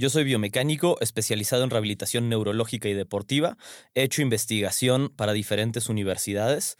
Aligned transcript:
Yo 0.00 0.08
soy 0.08 0.24
biomecánico 0.24 0.96
especializado 1.02 1.62
en 1.62 1.68
rehabilitación 1.68 2.30
neurológica 2.30 2.88
y 2.88 2.94
deportiva. 2.94 3.58
He 3.94 4.02
hecho 4.02 4.22
investigación 4.22 5.10
para 5.14 5.34
diferentes 5.34 5.90
universidades. 5.90 6.78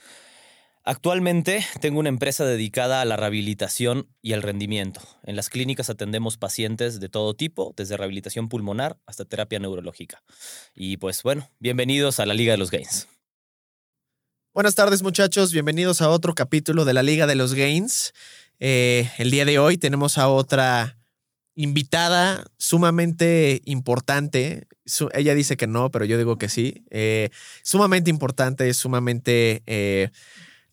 Actualmente 0.84 1.62
tengo 1.82 2.00
una 2.00 2.08
empresa 2.08 2.46
dedicada 2.46 3.02
a 3.02 3.04
la 3.04 3.18
rehabilitación 3.18 4.08
y 4.22 4.32
al 4.32 4.40
rendimiento. 4.40 5.02
En 5.22 5.36
las 5.36 5.50
clínicas 5.50 5.90
atendemos 5.90 6.38
pacientes 6.38 6.98
de 6.98 7.10
todo 7.10 7.34
tipo, 7.34 7.74
desde 7.76 7.98
rehabilitación 7.98 8.48
pulmonar 8.48 8.96
hasta 9.04 9.26
terapia 9.26 9.58
neurológica. 9.58 10.22
Y 10.74 10.96
pues 10.96 11.22
bueno, 11.22 11.50
bienvenidos 11.58 12.20
a 12.20 12.24
la 12.24 12.32
Liga 12.32 12.52
de 12.52 12.58
los 12.58 12.70
Gains. 12.70 13.06
Buenas 14.54 14.76
tardes 14.76 15.02
muchachos, 15.02 15.52
bienvenidos 15.52 16.00
a 16.00 16.08
otro 16.08 16.34
capítulo 16.34 16.86
de 16.86 16.94
la 16.94 17.02
Liga 17.02 17.26
de 17.26 17.34
los 17.34 17.52
Gains. 17.52 18.14
Eh, 18.60 19.10
el 19.18 19.30
día 19.30 19.44
de 19.44 19.58
hoy 19.58 19.76
tenemos 19.76 20.16
a 20.16 20.28
otra 20.28 20.99
invitada 21.54 22.44
sumamente 22.58 23.62
importante. 23.64 24.66
Su- 24.86 25.10
ella 25.14 25.34
dice 25.34 25.56
que 25.56 25.66
no, 25.66 25.90
pero 25.90 26.04
yo 26.04 26.18
digo 26.18 26.38
que 26.38 26.48
sí. 26.48 26.84
Eh, 26.90 27.30
sumamente 27.62 28.10
importante, 28.10 28.72
sumamente 28.74 29.62
eh, 29.66 30.10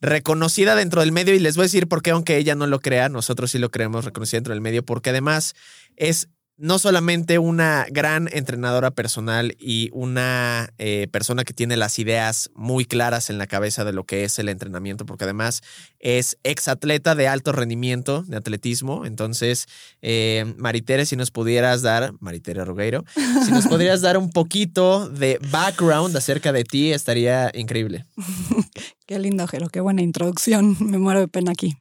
reconocida 0.02 0.76
dentro 0.76 1.02
del 1.02 1.12
medio. 1.12 1.34
Y 1.34 1.40
les 1.40 1.56
voy 1.56 1.64
a 1.64 1.66
decir 1.66 1.88
por 1.88 2.02
qué, 2.02 2.12
aunque 2.12 2.38
ella 2.38 2.56
no 2.56 2.68
lo 2.68 2.80
crea, 2.80 3.10
nosotros 3.10 3.52
sí 3.52 3.60
lo 3.60 3.72
creemos 3.72 4.06
reconocida 4.06 4.38
dentro 4.38 4.54
del 4.54 4.62
medio, 4.62 4.86
porque 4.86 5.10
además 5.10 5.56
es 5.96 6.30
no 6.58 6.80
solamente 6.80 7.38
una 7.38 7.86
gran 7.90 8.28
entrenadora 8.32 8.92
personal 8.92 9.56
y 9.60 9.90
una 9.94 10.74
eh, 10.80 11.08
persona 11.12 11.44
que 11.44 11.54
tiene 11.54 11.78
las 11.78 12.00
ideas 12.00 12.50
muy 12.56 12.86
claras 12.86 13.30
en 13.30 13.38
la 13.38 13.46
cabeza 13.46 13.84
de 13.86 13.94
lo 13.94 14.06
que 14.06 14.24
es 14.24 14.40
el 14.40 14.50
entrenamiento, 14.50 15.06
porque 15.06 15.26
además 15.26 15.62
es 16.00 16.38
exatleta 16.44 17.14
de 17.14 17.28
alto 17.28 17.52
rendimiento, 17.52 18.24
de 18.24 18.38
atletismo. 18.38 19.06
Entonces, 19.06 19.68
eh, 20.02 20.54
Maritere, 20.58 21.06
si 21.06 21.16
nos 21.16 21.30
pudieras 21.30 21.84
dar, 21.84 22.14
Maritere 22.20 22.66
Rogueiro, 22.66 23.06
si 23.46 23.52
nos 23.52 23.68
podrías 23.68 24.02
dar 24.02 24.18
un 24.18 24.32
poquito 24.32 25.10
de 25.10 25.40
background 25.52 26.18
acerca 26.18 26.52
de 26.52 26.64
ti, 26.64 26.92
estaría 26.92 27.52
increíble. 27.54 28.06
Qué 29.06 29.20
lindo, 29.20 29.48
Jero, 29.48 29.70
qué 29.70 29.80
buena 29.80 30.02
introducción. 30.02 30.76
Me 30.82 30.98
muero 30.98 31.22
de 31.22 31.30
pena 31.30 31.52
aquí. 31.52 31.78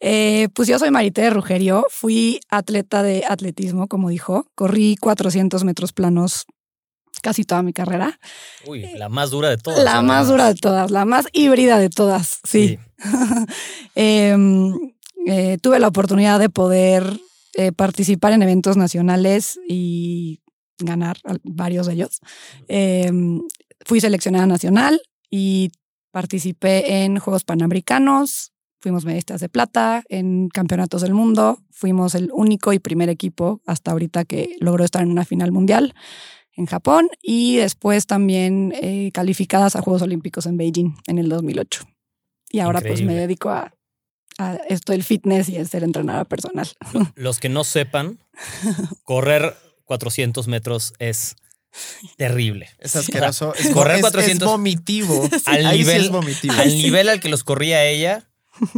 Eh, 0.00 0.48
pues 0.54 0.68
yo 0.68 0.78
soy 0.78 0.90
Marité 0.90 1.22
de 1.22 1.30
Rugerio, 1.30 1.86
fui 1.88 2.40
atleta 2.50 3.02
de 3.02 3.24
atletismo, 3.28 3.88
como 3.88 4.10
dijo. 4.10 4.46
Corrí 4.54 4.96
400 4.96 5.64
metros 5.64 5.92
planos 5.92 6.46
casi 7.22 7.44
toda 7.44 7.62
mi 7.62 7.72
carrera. 7.72 8.18
Uy, 8.66 8.86
la 8.96 9.08
más 9.08 9.30
dura 9.30 9.48
de 9.50 9.56
todas. 9.56 9.82
la 9.82 10.02
más 10.02 10.28
dura 10.28 10.48
de 10.48 10.54
todas, 10.54 10.90
la 10.90 11.04
más 11.04 11.26
híbrida 11.32 11.78
de 11.78 11.90
todas, 11.90 12.40
sí. 12.44 12.78
Em, 13.94 14.74
eh, 15.26 15.58
tuve 15.60 15.78
la 15.78 15.88
oportunidad 15.88 16.38
de 16.38 16.48
poder 16.48 17.20
eh, 17.54 17.72
participar 17.72 18.32
en 18.32 18.42
eventos 18.42 18.76
nacionales 18.76 19.58
y 19.68 20.40
ganar 20.78 21.18
varios 21.44 21.86
de 21.86 21.94
ellos. 21.94 22.20
Em, 22.68 23.40
fui 23.84 24.00
seleccionada 24.00 24.46
nacional 24.46 25.00
y 25.30 25.70
participé 26.10 27.04
en 27.04 27.18
Juegos 27.18 27.44
Panamericanos, 27.44 28.52
fuimos 28.84 29.06
medallistas 29.06 29.40
de 29.40 29.48
plata 29.48 30.04
en 30.10 30.50
campeonatos 30.50 31.00
del 31.00 31.14
mundo, 31.14 31.58
fuimos 31.70 32.14
el 32.14 32.28
único 32.34 32.74
y 32.74 32.78
primer 32.78 33.08
equipo 33.08 33.62
hasta 33.66 33.92
ahorita 33.92 34.26
que 34.26 34.56
logró 34.60 34.84
estar 34.84 35.00
en 35.02 35.10
una 35.10 35.24
final 35.24 35.52
mundial 35.52 35.94
en 36.54 36.66
Japón 36.66 37.08
y 37.22 37.56
después 37.56 38.06
también 38.06 38.74
eh, 38.82 39.10
calificadas 39.14 39.74
a 39.74 39.80
Juegos 39.80 40.02
Olímpicos 40.02 40.44
en 40.44 40.58
Beijing 40.58 40.96
en 41.06 41.16
el 41.18 41.30
2008. 41.30 41.86
Y 42.50 42.58
ahora 42.60 42.82
pues 42.82 43.00
me 43.00 43.14
dedico 43.14 43.48
a, 43.48 43.72
a 44.36 44.56
esto 44.68 44.92
del 44.92 45.02
fitness 45.02 45.48
y 45.48 45.56
a 45.56 45.64
ser 45.64 45.82
entrenadora 45.82 46.26
personal. 46.26 46.68
Los 47.14 47.38
que 47.40 47.48
no 47.48 47.64
sepan, 47.64 48.18
correr 49.02 49.56
400 49.84 50.46
metros 50.46 50.92
es 50.98 51.36
terrible. 52.18 52.68
Es 52.78 52.96
asqueroso. 52.96 53.54
Es, 53.54 53.70
Correr 53.70 53.96
es- 53.96 54.00
400 54.02 54.46
es 54.46 54.52
vomitivo. 54.52 55.26
Al 55.46 55.62
sí 55.72 55.78
nivel, 55.78 56.02
es 56.04 56.10
vomitivo. 56.10 56.54
al 56.54 56.68
nivel 56.68 57.08
al 57.08 57.20
que 57.20 57.30
los 57.30 57.44
corría 57.44 57.84
ella, 57.86 58.28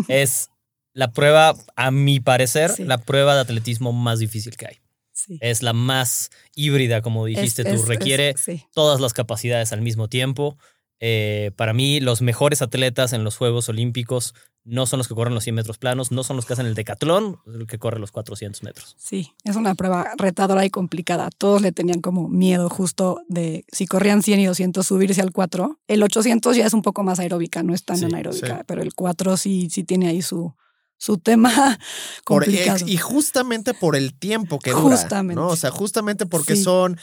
es 0.09 0.51
la 0.93 1.13
prueba, 1.13 1.55
a 1.77 1.91
mi 1.91 2.21
parecer, 2.21 2.71
Sí. 2.71 2.85
la 2.85 2.99
prueba 2.99 3.35
de 3.35 3.41
atletismo 3.43 3.93
más 3.93 4.19
difícil 4.19 4.57
que 4.57 4.67
hay. 4.67 4.77
Sí. 5.13 5.39
Es 5.41 5.63
la 5.63 5.73
más 5.73 6.31
híbrida, 6.55 7.01
como 7.03 7.25
dijiste 7.27 7.63
Es- 7.63 7.69
tú. 7.69 7.75
es- 7.75 7.81
es- 7.83 7.89
Requiere 7.89 8.35
sí. 8.37 8.65
todas 8.75 9.01
las 9.01 9.13
capacidades 9.13 9.73
al 9.73 9.81
mismo 9.83 10.09
tiempo. 10.09 10.57
Eh, 11.01 11.51
para 11.57 11.73
mí, 11.75 12.01
los 12.01 12.23
mejores 12.23 12.63
atletas 12.63 13.13
en 13.13 13.23
los 13.25 13.37
Juegos 13.37 13.69
Olímpicos 13.69 14.35
no 14.65 14.87
son 14.87 14.99
los 14.99 15.07
que 15.07 15.15
corren 15.15 15.35
los 15.35 15.45
100 15.45 15.55
metros 15.55 15.79
planos, 15.79 16.11
no 16.11 16.25
son 16.25 16.35
los 16.37 16.45
que 16.47 16.55
hacen 16.55 16.67
el 16.67 16.75
decatlón, 16.75 17.39
es 17.47 17.55
el 17.55 17.67
que 17.69 17.79
corre 17.79 18.01
los 18.01 18.11
400 18.11 18.63
metros. 18.65 18.97
Sí, 18.99 19.33
es 19.45 19.55
una 19.55 19.75
prueba 19.77 20.09
retadora 20.19 20.65
y 20.65 20.71
complicada. 20.71 21.31
Todos 21.37 21.63
le 21.63 21.71
tenían 21.71 22.01
como 22.01 22.29
miedo 22.29 22.69
justo 22.69 23.21
de 23.29 23.65
si 23.71 23.87
corrían 23.87 24.23
100 24.23 24.41
y 24.41 24.47
200 24.47 24.85
subirse 24.85 25.21
al 25.21 25.31
4. 25.33 25.79
El 25.87 26.03
800 26.03 26.57
ya 26.57 26.67
es 26.67 26.73
un 26.75 26.83
poco 26.83 27.05
más 27.05 27.21
aeróbica, 27.21 27.63
no 27.63 27.75
es 27.75 27.85
tan 27.85 27.99
Sí, 27.99 28.07
anaeróbica, 28.07 28.57
sí. 28.59 28.63
pero 28.67 28.83
el 28.83 28.93
4 28.95 29.37
sí, 29.37 29.69
sí 29.71 29.85
tiene 29.85 30.09
ahí 30.09 30.21
su, 30.21 30.53
su 30.97 31.19
tema 31.19 31.53
Por- 32.25 32.43
complicado. 32.45 32.87
y 32.89 32.97
justamente 32.97 33.73
por 33.73 33.95
el 33.95 34.15
tiempo 34.19 34.59
que 34.59 34.71
dura. 34.73 34.97
Justamente. 34.97 35.41
¿no? 35.41 35.47
O 35.49 35.57
sea, 35.57 35.71
justamente 35.71 36.27
porque 36.27 36.57
Sí. 36.57 36.65
son 36.65 36.99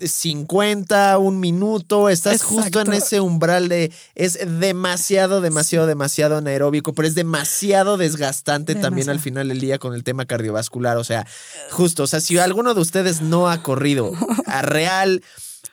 50, 0.00 1.18
un 1.18 1.40
minuto, 1.40 2.08
estás 2.08 2.42
justo 2.42 2.80
en 2.80 2.92
ese 2.92 3.20
umbral 3.20 3.68
de 3.68 3.92
es 4.14 4.38
demasiado, 4.60 5.40
demasiado, 5.40 5.86
demasiado 5.86 6.36
anaeróbico, 6.36 6.94
pero 6.94 7.06
es 7.06 7.14
demasiado 7.14 7.96
desgastante 7.96 8.74
también 8.74 9.10
al 9.10 9.20
final 9.20 9.48
del 9.48 9.60
día 9.60 9.78
con 9.78 9.94
el 9.94 10.04
tema 10.04 10.24
cardiovascular. 10.24 10.96
O 10.96 11.04
sea, 11.04 11.26
justo, 11.70 12.04
o 12.04 12.06
sea, 12.06 12.20
si 12.20 12.38
alguno 12.38 12.74
de 12.74 12.80
ustedes 12.80 13.20
no 13.20 13.50
ha 13.50 13.62
corrido 13.62 14.12
a 14.46 14.62
real, 14.62 15.22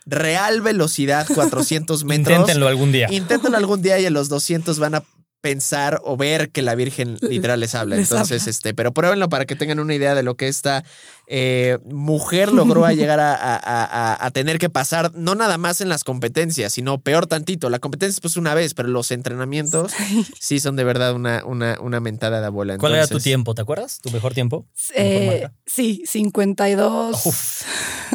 real 0.05 0.61
velocidad 0.61 1.27
400 1.33 2.03
metros, 2.03 2.39
Inténtenlo 2.39 2.67
algún 2.67 2.91
día. 2.91 3.07
Inténtenlo 3.11 3.57
algún 3.57 3.81
día 3.81 3.99
y 3.99 4.05
a 4.05 4.09
los 4.09 4.29
200 4.29 4.79
van 4.79 4.95
a 4.95 5.03
pensar 5.41 6.01
o 6.03 6.17
ver 6.17 6.49
que 6.51 6.61
la 6.61 6.75
Virgen 6.75 7.17
literal 7.21 7.59
les 7.59 7.75
habla. 7.75 7.95
Les 7.95 8.11
Entonces, 8.11 8.41
habla. 8.41 8.49
este, 8.51 8.73
pero 8.73 8.91
pruébenlo 8.93 9.29
para 9.29 9.45
que 9.45 9.55
tengan 9.55 9.79
una 9.79 9.93
idea 9.93 10.15
de 10.15 10.23
lo 10.23 10.35
que 10.35 10.47
esta 10.47 10.83
eh, 11.27 11.77
mujer 11.85 12.51
logró 12.51 12.85
a 12.85 12.93
llegar 12.93 13.19
a, 13.19 13.33
a- 13.35 13.55
a- 13.63 14.25
a 14.25 14.31
tener 14.31 14.59
que 14.59 14.69
pasar, 14.69 15.11
no 15.13 15.35
nada 15.35 15.57
más 15.57 15.81
en 15.81 15.89
las 15.89 16.03
competencias, 16.03 16.73
sino 16.73 16.99
peor 17.01 17.27
tantito. 17.27 17.69
La 17.69 17.79
competencia 17.79 18.15
es 18.15 18.21
pues 18.21 18.37
una 18.37 18.53
vez, 18.53 18.73
pero 18.73 18.89
los 18.89 19.11
entrenamientos 19.11 19.91
sí 20.39 20.59
son 20.59 20.75
de 20.75 20.83
verdad 20.83 21.13
una, 21.13 21.43
una, 21.45 21.79
una 21.81 21.99
mentada 21.99 22.39
de 22.41 22.47
abuela. 22.47 22.77
¿Cuál 22.77 22.95
era 22.95 23.07
tu 23.07 23.19
tiempo? 23.19 23.53
¿Te 23.55 23.61
acuerdas? 23.61 23.99
¿Tu 24.01 24.09
mejor 24.11 24.33
tiempo? 24.33 24.65
Eh, 24.95 25.47
sí, 25.65 26.03
52. 26.07 27.25
Uf. 27.25 27.61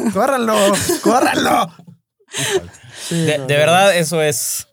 ¡Córranlo! 0.13 0.55
¡Córranlo! 1.01 1.71
Sí, 3.07 3.15
De, 3.25 3.37
no, 3.37 3.47
de 3.47 3.53
no. 3.53 3.59
verdad, 3.59 3.95
eso 3.95 4.21
es 4.21 4.67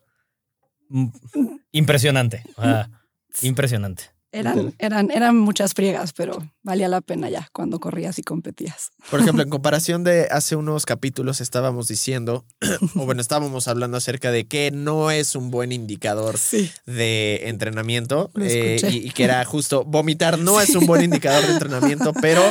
impresionante. 1.73 2.43
O 2.57 2.63
sea, 2.63 2.91
impresionante. 3.43 4.05
Eran, 4.33 4.73
eran, 4.79 5.11
eran 5.11 5.37
muchas 5.37 5.75
friegas, 5.75 6.13
pero 6.13 6.39
valía 6.63 6.87
la 6.87 7.01
pena 7.01 7.29
ya 7.29 7.49
cuando 7.53 7.81
corrías 7.81 8.17
y 8.21 8.23
competías. 8.23 8.91
Por 9.11 9.19
ejemplo, 9.19 9.43
en 9.43 9.51
comparación 9.51 10.05
de 10.05 10.29
hace 10.31 10.55
unos 10.55 10.87
capítulos 10.87 11.41
estábamos 11.41 11.89
diciendo, 11.89 12.45
o 12.95 13.07
bueno, 13.07 13.21
estábamos 13.23 13.67
hablando 13.67 13.97
acerca 13.97 14.31
de 14.31 14.47
que 14.47 14.71
no 14.71 15.11
es 15.11 15.35
un 15.35 15.51
buen 15.51 15.73
indicador 15.73 16.39
Sí. 16.39 16.71
de 16.87 17.49
entrenamiento 17.49 18.31
eh, 18.41 18.81
y 18.89 19.11
que 19.11 19.25
era 19.25 19.45
justo 19.45 19.85
vomitar 19.85 20.39
no 20.39 20.61
es 20.61 20.77
un 20.77 20.87
buen 20.87 21.03
indicador 21.03 21.45
de 21.49 21.53
entrenamiento, 21.55 22.13
pero 22.21 22.43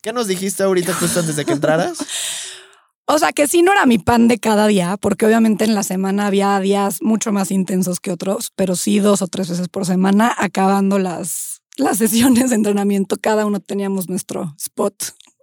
¿qué 0.00 0.14
nos 0.14 0.26
dijiste 0.26 0.62
ahorita 0.62 0.94
justo 0.94 1.20
antes 1.20 1.36
de 1.36 1.44
que 1.44 1.52
entraras? 1.52 1.98
O 3.10 3.18
sea, 3.18 3.32
que 3.32 3.48
sí 3.48 3.62
no 3.62 3.72
era 3.72 3.86
mi 3.86 3.98
pan 3.98 4.28
de 4.28 4.38
cada 4.38 4.66
día, 4.66 4.98
porque 5.00 5.24
obviamente 5.24 5.64
en 5.64 5.74
la 5.74 5.82
semana 5.82 6.26
había 6.26 6.60
días 6.60 6.98
mucho 7.00 7.32
más 7.32 7.50
intensos 7.50 8.00
que 8.00 8.10
otros, 8.10 8.52
pero 8.54 8.76
sí 8.76 8.98
dos 8.98 9.22
o 9.22 9.28
tres 9.28 9.48
veces 9.48 9.68
por 9.68 9.86
semana, 9.86 10.34
acabando 10.36 10.98
las, 10.98 11.62
las 11.78 11.96
sesiones 11.98 12.50
de 12.50 12.56
entrenamiento, 12.56 13.16
cada 13.18 13.46
uno 13.46 13.60
teníamos 13.60 14.10
nuestro 14.10 14.54
spot, 14.58 14.94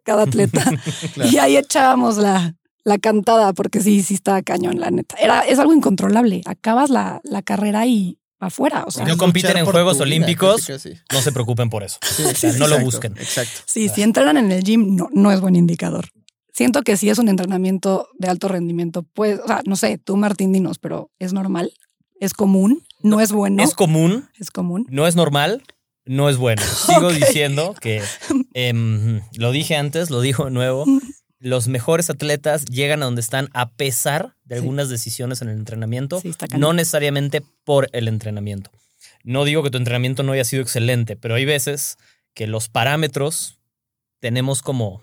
cada 0.04 0.24
atleta, 0.24 0.64
Claro. 1.16 1.30
y 1.32 1.38
ahí 1.40 1.58
echábamos 1.58 2.18
la, 2.18 2.54
la 2.84 3.00
cantada, 3.00 3.52
porque 3.54 3.82
sí, 3.82 4.04
sí 4.04 4.14
estaba 4.14 4.44
cañón, 4.44 4.80
la 4.80 4.92
neta. 4.92 5.16
Era, 5.20 5.40
es 5.42 5.58
algo 5.58 5.74
incontrolable. 5.74 6.44
Acabas 6.46 6.92
la, 6.92 7.20
la 7.24 7.42
carrera 7.42 7.88
y 7.88 8.20
afuera. 8.40 8.84
O 8.86 8.92
sea, 8.92 9.06
no 9.06 9.18
compiten 9.18 9.58
en 9.58 9.66
Juegos 9.66 9.96
vida, 9.96 10.04
Olímpicos. 10.04 10.68
casi. 10.68 10.92
No 11.12 11.20
se 11.20 11.32
preocupen 11.32 11.72
por 11.72 11.82
eso. 11.82 11.98
Sí, 12.16 12.24
O 12.26 12.36
sea, 12.36 12.54
no 12.60 12.68
lo 12.68 12.80
busquen. 12.82 13.14
Exacto. 13.18 13.62
sí, 13.66 13.90
si 13.90 14.04
entrenan 14.04 14.38
en 14.38 14.52
el 14.52 14.64
gym, 14.64 14.96
no, 14.96 15.10
no 15.12 15.32
es 15.32 15.42
buen 15.42 15.56
indicador. 15.56 16.10
Siento 16.56 16.84
que 16.84 16.96
si 16.96 17.10
es 17.10 17.20
un 17.20 17.28
entrenamiento 17.28 18.08
de 18.18 18.30
alto 18.30 18.48
rendimiento, 18.48 19.04
pues, 19.04 19.40
o 19.40 19.48
sea, 19.48 19.62
no 19.66 19.76
sé, 19.76 19.98
tú 19.98 20.16
Martín 20.16 20.54
dinos, 20.54 20.80
pero 20.80 21.12
es 21.20 21.34
normal, 21.34 21.74
es 22.20 22.34
común, 22.34 22.84
no, 23.02 23.20
es 23.20 23.32
bueno. 23.32 23.62
Es 23.62 23.76
común. 23.76 24.30
Es 24.40 24.52
común. 24.52 24.88
No 24.90 25.06
es 25.06 25.16
normal, 25.16 25.64
no 26.06 26.30
es 26.30 26.38
bueno. 26.38 26.62
Sigo 26.88 27.12
diciendo 27.12 27.76
que 27.80 28.02
em, 28.54 29.22
lo 29.34 29.52
dije 29.52 29.76
antes, 29.76 30.10
lo 30.10 30.22
digo 30.22 30.46
de 30.46 30.52
nuevo. 30.52 30.86
Los 31.40 31.68
mejores 31.68 32.10
atletas 32.10 32.66
llegan 32.66 33.04
a 33.04 33.06
donde 33.06 33.22
están 33.22 33.50
a 33.54 33.70
pesar 33.70 34.36
de 34.46 34.56
algunas 34.56 34.90
decisiones 34.90 35.42
en 35.42 35.50
el 35.50 35.58
entrenamiento, 35.58 36.22
no 36.58 36.74
necesariamente 36.74 37.44
por 37.66 37.90
el 37.92 38.08
entrenamiento. 38.08 38.72
No 39.24 39.44
digo 39.44 39.62
que 39.62 39.70
tu 39.70 39.78
entrenamiento 39.78 40.24
no 40.24 40.32
haya 40.32 40.46
sido 40.46 40.64
excelente, 40.64 41.18
pero 41.18 41.36
hay 41.36 41.46
veces 41.46 41.98
que 42.34 42.48
los 42.48 42.70
parámetros 42.70 43.60
tenemos 44.20 44.62
como 44.62 45.02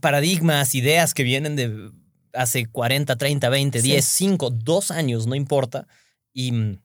paradigmas, 0.00 0.74
ideas 0.74 1.14
que 1.14 1.22
vienen 1.22 1.56
de 1.56 1.90
hace 2.32 2.66
40, 2.66 3.16
30, 3.16 3.48
20, 3.48 3.82
10, 3.82 4.04
5, 4.04 4.50
2 4.50 4.90
años, 4.90 5.26
no 5.26 5.34
importa, 5.34 5.86
y 6.32 6.52
mm, 6.52 6.82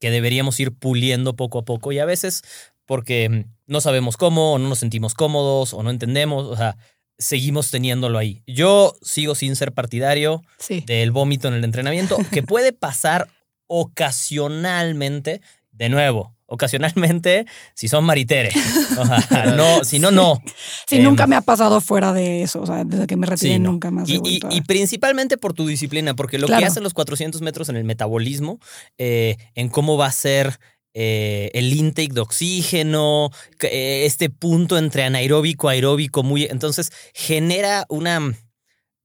que 0.00 0.10
deberíamos 0.10 0.58
ir 0.60 0.72
puliendo 0.72 1.34
poco 1.34 1.58
a 1.58 1.64
poco 1.64 1.92
y 1.92 1.98
a 1.98 2.04
veces 2.04 2.42
porque 2.88 3.28
mm, 3.28 3.44
no 3.66 3.80
sabemos 3.80 4.16
cómo 4.16 4.54
o 4.54 4.58
no 4.58 4.68
nos 4.68 4.78
sentimos 4.78 5.14
cómodos 5.14 5.74
o 5.74 5.82
no 5.82 5.90
entendemos, 5.90 6.46
o 6.46 6.56
sea, 6.56 6.76
seguimos 7.18 7.70
teniéndolo 7.70 8.18
ahí. 8.18 8.42
Yo 8.46 8.96
sigo 9.02 9.34
sin 9.34 9.56
ser 9.56 9.72
partidario 9.72 10.42
del 10.86 11.10
vómito 11.10 11.48
en 11.48 11.54
el 11.54 11.64
entrenamiento, 11.64 12.16
que 12.32 12.42
puede 12.42 12.72
pasar 12.72 13.28
ocasionalmente, 13.66 15.42
de 15.72 15.88
nuevo, 15.90 16.34
ocasionalmente 16.48 17.46
si 17.74 17.88
son 17.88 18.04
maritere. 18.04 18.50
no, 19.56 19.84
si 19.84 19.98
no, 19.98 20.10
no. 20.10 20.42
Sí, 20.88 20.98
nunca 20.98 21.24
em, 21.24 21.30
me 21.30 21.36
ha 21.36 21.42
pasado 21.42 21.80
fuera 21.80 22.12
de 22.12 22.42
eso. 22.42 22.62
O 22.62 22.66
sea, 22.66 22.84
desde 22.84 23.06
que 23.06 23.16
me 23.16 23.26
retiré 23.26 23.58
nunca 23.58 23.90
más. 23.90 24.08
Y, 24.08 24.40
y, 24.50 24.60
principalmente 24.62 25.36
por 25.36 25.52
tu 25.52 25.66
disciplina, 25.66 26.14
porque 26.14 26.38
lo 26.38 26.48
que 26.48 26.54
hacen 26.54 26.82
los 26.82 26.94
400 26.94 27.40
metros 27.42 27.68
en 27.68 27.76
el 27.76 27.84
metabolismo, 27.84 28.58
eh, 28.96 29.36
en 29.54 29.68
cómo 29.68 29.96
va 29.96 30.06
a 30.06 30.12
ser 30.12 30.58
eh, 30.94 31.50
el 31.52 31.72
intake 31.72 32.14
de 32.14 32.20
oxígeno, 32.20 33.30
eh, 33.60 34.04
este 34.06 34.30
punto 34.30 34.78
entre 34.78 35.04
anaeróbico, 35.04 35.68
aeróbico, 35.68 36.22
muy. 36.22 36.44
Entonces 36.44 36.90
genera 37.14 37.84
una 37.90 38.34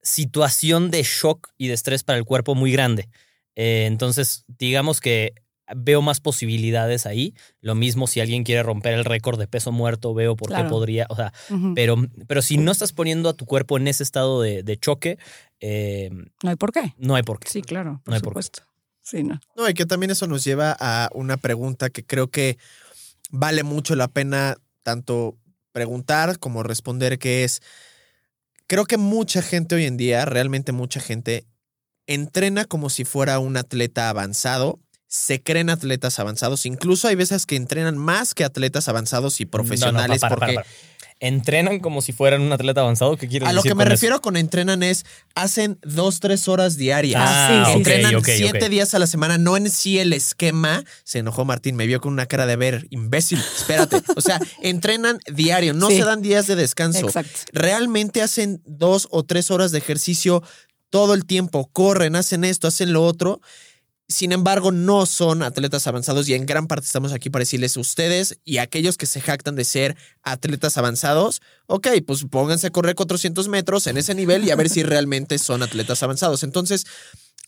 situación 0.01 0.91
de 0.91 1.03
shock 1.03 1.49
y 1.57 1.67
de 1.67 1.73
estrés 1.73 2.03
para 2.03 2.17
el 2.17 2.25
cuerpo 2.25 2.55
muy 2.55 2.71
grande. 2.71 3.09
entonces, 3.55 4.45
digamos 4.47 4.99
que 4.99 5.33
veo 5.75 6.01
más 6.01 6.19
posibilidades 6.19 7.05
ahí. 7.05 7.33
Lo 7.61 7.75
mismo 7.75 8.07
si 8.07 8.19
alguien 8.19 8.43
quiere 8.43 8.63
romper 8.63 8.93
el 8.93 9.05
récord 9.05 9.39
de 9.39 9.47
peso 9.47 9.71
muerto, 9.71 10.13
veo 10.13 10.35
por 10.35 10.53
qué 10.53 10.63
podría, 10.63 11.05
o 11.09 11.15
sea, 11.15 11.33
pero, 11.75 11.97
pero 12.27 12.41
si 12.41 12.57
no 12.57 12.71
estás 12.71 12.93
poniendo 12.93 13.29
a 13.29 13.33
tu 13.33 13.45
cuerpo 13.45 13.77
en 13.77 13.87
ese 13.87 14.03
estado 14.03 14.41
de, 14.41 14.77
choque... 14.79 15.17
Eh, 15.59 16.09
no 16.43 16.49
hay 16.49 16.55
por 16.57 16.73
qué. 16.73 16.93
No 16.97 17.15
hay 17.15 17.23
por 17.23 17.39
qué. 17.39 17.49
Sí, 17.49 17.61
claro, 17.61 18.01
por 18.03 18.11
no 18.11 18.15
hay 18.15 18.19
supuesto. 18.19 18.63
Por 18.63 18.73
Sí, 19.03 19.21
no. 19.21 19.39
No, 19.55 19.69
y 19.69 19.73
que 19.73 19.85
también 19.85 20.11
eso 20.11 20.27
nos 20.27 20.45
lleva 20.45 20.75
a 20.79 21.09
una 21.13 21.35
pregunta 21.35 21.89
que 21.89 22.05
creo 22.05 22.29
que 22.29 22.57
vale 23.29 23.63
mucho 23.63 23.95
la 23.95 24.07
pena 24.07 24.55
tanto 24.81 25.37
preguntar 25.73 26.39
como 26.39 26.63
responder, 26.63 27.19
que 27.19 27.43
es, 27.43 27.61
creo 28.65 28.85
que 28.85 28.97
mucha 28.97 29.41
gente 29.41 29.75
hoy 29.75 29.85
en 29.85 29.97
día, 29.97 30.23
realmente 30.23 30.71
mucha 30.71 31.01
gente, 31.01 31.45
entrena 32.07 32.63
como 32.65 32.89
si 32.89 33.03
fuera 33.03 33.39
un 33.39 33.57
atleta 33.57 34.09
avanzado 34.09 34.79
se 35.13 35.43
creen 35.43 35.69
atletas 35.69 36.17
avanzados. 36.17 36.65
Incluso 36.65 37.07
hay 37.07 37.13
veces 37.13 37.45
que 37.45 37.55
entrenan 37.55 37.99
más 37.99 38.33
que 38.33 38.43
atletas 38.43 38.89
avanzados 38.89 39.41
y 39.41 39.45
profesionales 39.45 40.21
porque... 40.27 40.57
¿Entrenan 41.19 41.79
como 41.79 42.01
si 42.01 42.11
fueran 42.11 42.41
un 42.41 42.51
atleta 42.51 42.81
avanzado? 42.81 43.15
¿Qué 43.15 43.27
quieres 43.29 43.47
decir? 43.47 43.47
A 43.47 43.53
lo 43.53 43.61
que 43.61 43.75
me 43.75 43.85
refiero 43.85 44.21
con 44.21 44.35
entrenan 44.35 44.81
es, 44.81 45.05
hacen 45.35 45.77
dos, 45.83 46.19
tres 46.19 46.47
horas 46.49 46.75
diarias. 46.75 47.21
Ah, 47.23 47.65
sí, 47.67 47.77
entrenan 47.77 48.21
siete 48.25 48.67
días 48.67 48.93
a 48.93 48.99
la 48.99 49.07
semana, 49.07 49.37
no 49.37 49.55
en 49.55 49.69
sí 49.69 49.99
el 49.99 50.11
esquema. 50.11 50.83
Se 51.05 51.19
enojó 51.19 51.45
Martín, 51.45 51.75
me 51.75 51.85
vio 51.85 52.01
con 52.01 52.11
una 52.11 52.25
cara 52.25 52.45
de 52.45 52.55
ver, 52.57 52.87
imbécil, 52.89 53.39
espérate. 53.39 54.01
o 54.17 54.19
sea, 54.19 54.41
entrenan 54.63 55.19
diario, 55.31 55.73
no 55.73 55.89
se 55.89 56.03
dan 56.03 56.21
días 56.23 56.47
de 56.47 56.55
descanso. 56.55 57.05
Exacto. 57.05 57.39
Realmente 57.53 58.21
hacen 58.21 58.61
dos 58.65 59.07
o 59.11 59.23
tres 59.23 59.49
horas 59.51 59.71
de 59.71 59.77
ejercicio 59.77 60.43
todo 60.89 61.13
el 61.13 61.25
tiempo, 61.25 61.69
corren, 61.71 62.17
hacen 62.17 62.43
esto, 62.43 62.67
hacen 62.67 62.91
lo 62.91 63.05
otro 63.05 63.39
sin 64.13 64.31
embargo, 64.31 64.71
no 64.71 65.05
son 65.05 65.41
atletas 65.41 65.87
avanzados 65.87 66.29
y 66.29 66.35
en 66.35 66.45
gran 66.45 66.67
parte 66.67 66.85
estamos 66.85 67.13
aquí 67.13 67.29
para 67.29 67.41
decirles 67.41 67.77
ustedes 67.77 68.37
y 68.45 68.59
aquellos 68.59 68.95
que 68.95 69.07
se 69.07 69.21
jactan 69.21 69.55
de 69.55 69.65
ser 69.65 69.97
atletas 70.21 70.77
avanzados, 70.77 71.41
ok, 71.65 71.87
pues 72.05 72.23
pónganse 72.29 72.67
a 72.67 72.69
correr 72.69 72.95
400 72.95 73.47
metros 73.47 73.87
en 73.87 73.97
ese 73.97 74.13
nivel 74.13 74.45
y 74.45 74.51
a 74.51 74.55
ver 74.55 74.69
si 74.69 74.83
realmente 74.83 75.39
son 75.39 75.63
atletas 75.63 76.03
avanzados. 76.03 76.43
Entonces, 76.43 76.85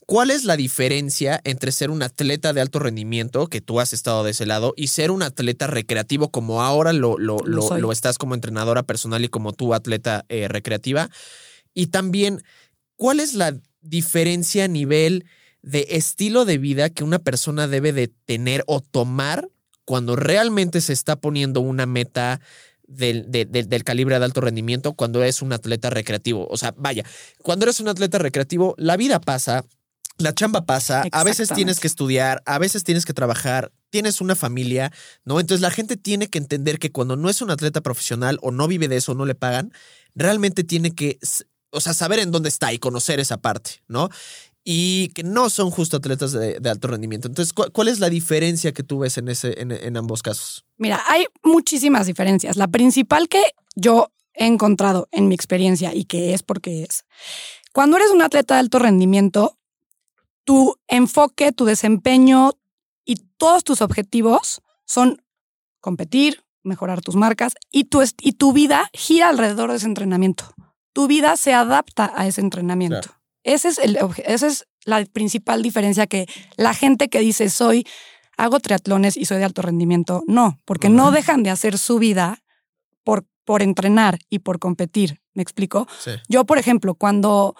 ¿cuál 0.07 0.31
es 0.31 0.43
la 0.43 0.57
diferencia 0.57 1.39
entre 1.43 1.71
ser 1.71 1.91
un 1.91 2.01
atleta 2.01 2.51
de 2.51 2.61
alto 2.61 2.79
rendimiento, 2.79 3.47
que 3.47 3.61
tú 3.61 3.79
has 3.79 3.93
estado 3.93 4.23
de 4.23 4.31
ese 4.31 4.47
lado, 4.47 4.73
y 4.75 4.87
ser 4.87 5.11
un 5.11 5.21
atleta 5.21 5.67
recreativo 5.67 6.31
como 6.31 6.63
ahora 6.63 6.93
lo, 6.93 7.19
lo, 7.19 7.37
lo, 7.45 7.91
estás 7.91 8.17
como 8.17 8.33
entrenadora 8.33 8.81
personal 8.83 9.23
y 9.23 9.29
como 9.29 9.53
tú 9.53 9.75
atleta 9.75 10.25
eh, 10.29 10.47
recreativa? 10.47 11.11
Y 11.75 11.87
también, 11.87 12.41
¿cuál 12.95 13.19
es 13.19 13.35
la 13.35 13.55
diferencia 13.81 14.65
a 14.65 14.67
nivel 14.67 15.25
de 15.65 15.87
estilo 15.89 16.45
de 16.45 16.59
vida 16.59 16.91
que 16.91 17.03
una 17.03 17.17
persona 17.17 17.67
debe 17.67 17.91
de 17.91 18.07
tener 18.07 18.63
o 18.67 18.81
tomar 18.81 19.49
cuando 19.83 20.15
realmente 20.15 20.79
se 20.79 20.93
está 20.93 21.15
poniendo 21.15 21.59
una 21.59 21.87
meta 21.87 22.39
del, 22.87 23.31
del, 23.31 23.83
calibre 23.83 24.19
de 24.19 24.25
alto 24.25 24.41
rendimiento 24.41 24.93
cuando 24.93 25.23
es 25.23 25.41
un 25.41 25.53
atleta 25.53 25.89
recreativo. 25.89 26.47
O 26.51 26.57
sea, 26.57 26.75
vaya, 26.77 27.03
cuando 27.41 27.65
eres 27.65 27.79
un 27.79 27.87
atleta 27.87 28.19
recreativo, 28.19 28.75
la 28.77 28.95
vida 28.95 29.19
pasa, 29.19 29.65
la 30.19 30.35
chamba 30.35 30.67
pasa, 30.67 31.03
a 31.11 31.23
veces 31.23 31.49
tienes 31.49 31.79
que 31.79 31.87
estudiar, 31.87 32.43
a 32.45 32.59
veces 32.59 32.83
tienes 32.83 33.03
que 33.03 33.13
trabajar, 33.13 33.71
tienes 33.89 34.21
una 34.21 34.35
familia, 34.35 34.91
¿no? 35.23 35.39
Entonces 35.39 35.61
la 35.61 35.71
gente 35.71 35.97
tiene 35.97 36.27
que 36.27 36.37
entender 36.37 36.77
que 36.77 36.91
cuando 36.91 37.15
no 37.15 37.27
es 37.27 37.41
un 37.41 37.49
atleta 37.49 37.81
profesional 37.81 38.37
o 38.43 38.51
no 38.51 38.67
vive 38.67 38.87
de 38.87 38.97
eso, 38.97 39.15
no 39.15 39.25
le 39.25 39.33
pagan, 39.33 39.73
realmente 40.13 40.63
tiene 40.63 40.91
que, 40.91 41.17
o 41.71 41.81
sea, 41.81 41.95
saber 41.95 42.19
en 42.19 42.29
dónde 42.29 42.49
está 42.49 42.71
y 42.71 42.77
conocer 42.77 43.19
esa 43.19 43.37
parte, 43.37 43.81
¿no? 43.87 44.09
Y 44.67 45.09
que 45.09 45.23
no 45.23 45.51
son 45.51 45.69
justo 45.69 45.97
atletas 45.97 46.31
de, 46.31 46.59
alto 46.67 46.87
rendimiento. 46.87 47.27
Entonces, 47.27 47.53
¿cuál, 47.53 47.87
es 47.87 47.99
la 47.99 48.09
diferencia 48.09 48.73
que 48.73 48.81
tú 48.81 48.97
ves 48.97 49.19
en, 49.19 49.29
ese, 49.29 49.61
en, 49.61 49.95
ambos 49.95 50.23
casos? 50.23 50.65
Mira, 50.77 51.03
hay 51.07 51.27
muchísimas 51.43 52.07
diferencias. 52.07 52.57
La 52.57 52.67
principal 52.67 53.29
que 53.29 53.43
yo 53.75 54.11
he 54.33 54.47
encontrado 54.47 55.07
en 55.11 55.27
mi 55.27 55.35
experiencia 55.35 55.93
y 55.93 56.05
que 56.05 56.33
es 56.33 56.41
porque 56.41 56.81
es, 56.81 57.05
cuando 57.73 57.97
eres 57.97 58.09
un 58.09 58.23
atleta 58.23 58.55
de 58.55 58.61
alto 58.61 58.79
rendimiento, 58.79 59.59
tu 60.45 60.75
enfoque, 60.87 61.51
tu 61.51 61.65
desempeño 61.65 62.53
y 63.05 63.17
todos 63.37 63.63
tus 63.63 63.81
objetivos 63.81 64.63
son 64.85 65.21
competir, 65.79 66.43
mejorar 66.63 67.01
tus 67.01 67.15
marcas 67.15 67.53
y 67.71 67.83
tu, 67.83 68.01
y 68.19 68.31
tu 68.33 68.51
vida 68.51 68.89
gira 68.93 69.29
alrededor 69.29 69.69
de 69.69 69.77
ese 69.77 69.85
entrenamiento. 69.85 70.55
Tu 70.91 71.05
vida 71.05 71.37
se 71.37 71.53
adapta 71.53 72.11
a 72.15 72.25
ese 72.25 72.41
entrenamiento. 72.41 73.09
Ese 73.45 73.69
es 73.69 73.77
el, 73.77 73.97
esa 74.25 74.47
es 74.47 74.67
la 74.85 75.05
principal 75.05 75.61
diferencia 75.61 76.07
que 76.07 76.25
la 76.57 76.73
gente 76.73 77.09
que 77.09 77.19
dice 77.19 77.49
soy, 77.49 77.85
hago 78.37 78.59
triatlones 78.59 79.15
y 79.15 79.25
soy 79.25 79.37
de 79.37 79.45
alto 79.45 79.61
rendimiento, 79.61 80.23
no, 80.27 80.59
porque 80.65 80.89
no 80.89 81.11
dejan 81.11 81.43
de 81.43 81.51
hacer 81.51 81.77
su 81.77 81.99
vida 81.99 82.43
por, 83.03 83.23
por 83.45 83.61
entrenar 83.61 84.17
y 84.29 84.39
por 84.39 84.57
competir. 84.57 85.21
¿Me 85.35 85.43
explico? 85.43 85.87
Yo, 86.27 86.45
por 86.45 86.57
ejemplo, 86.57 86.95
cuando 86.95 87.55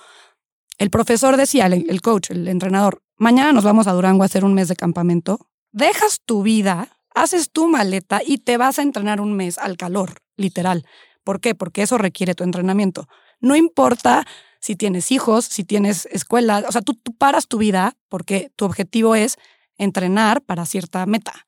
el 0.80 0.90
profesor 0.90 1.38
decía, 1.38 1.68
el, 1.68 2.02
coach, 2.02 2.32
el 2.32 2.48
entrenador, 2.48 3.04
mañana 3.18 3.54
nos 3.54 3.64
vamos 3.64 3.86
a 3.86 3.94
Durango 3.94 4.24
a 4.24 4.26
hacer 4.26 4.44
un 4.44 4.56
mes 4.56 4.68
de 4.68 4.76
campamento, 4.76 5.52
dejas 5.72 6.20
tu 6.26 6.42
vida, 6.42 6.98
haces 7.14 7.52
tu 7.52 7.68
maleta 7.68 8.22
y 8.26 8.40
te 8.40 8.58
vas 8.58 8.80
a 8.80 8.82
entrenar 8.82 9.22
un 9.22 9.34
mes 9.34 9.60
al 9.60 9.78
calor, 9.78 10.22
literal. 10.36 10.84
¿Por 11.24 11.42
qué? 11.42 11.54
Porque 11.54 11.84
eso 11.84 12.00
requiere 12.00 12.34
tu 12.34 12.44
entrenamiento. 12.44 13.08
No 13.40 13.56
importa 13.56 14.26
si 14.66 14.76
tienes 14.76 15.12
hijos, 15.12 15.46
si 15.46 15.64
tienes 15.64 16.08
escuela, 16.08 16.64
o 16.68 16.72
sea, 16.72 16.82
tú, 16.82 16.96
paras 17.20 17.48
tu 17.48 17.60
vida 17.60 17.96
porque 18.10 18.52
tu 18.56 18.66
objetivo 18.66 19.14
es 19.14 19.38
entrenar 19.78 20.42
para 20.42 20.66
cierta 20.66 21.06
meta. 21.06 21.46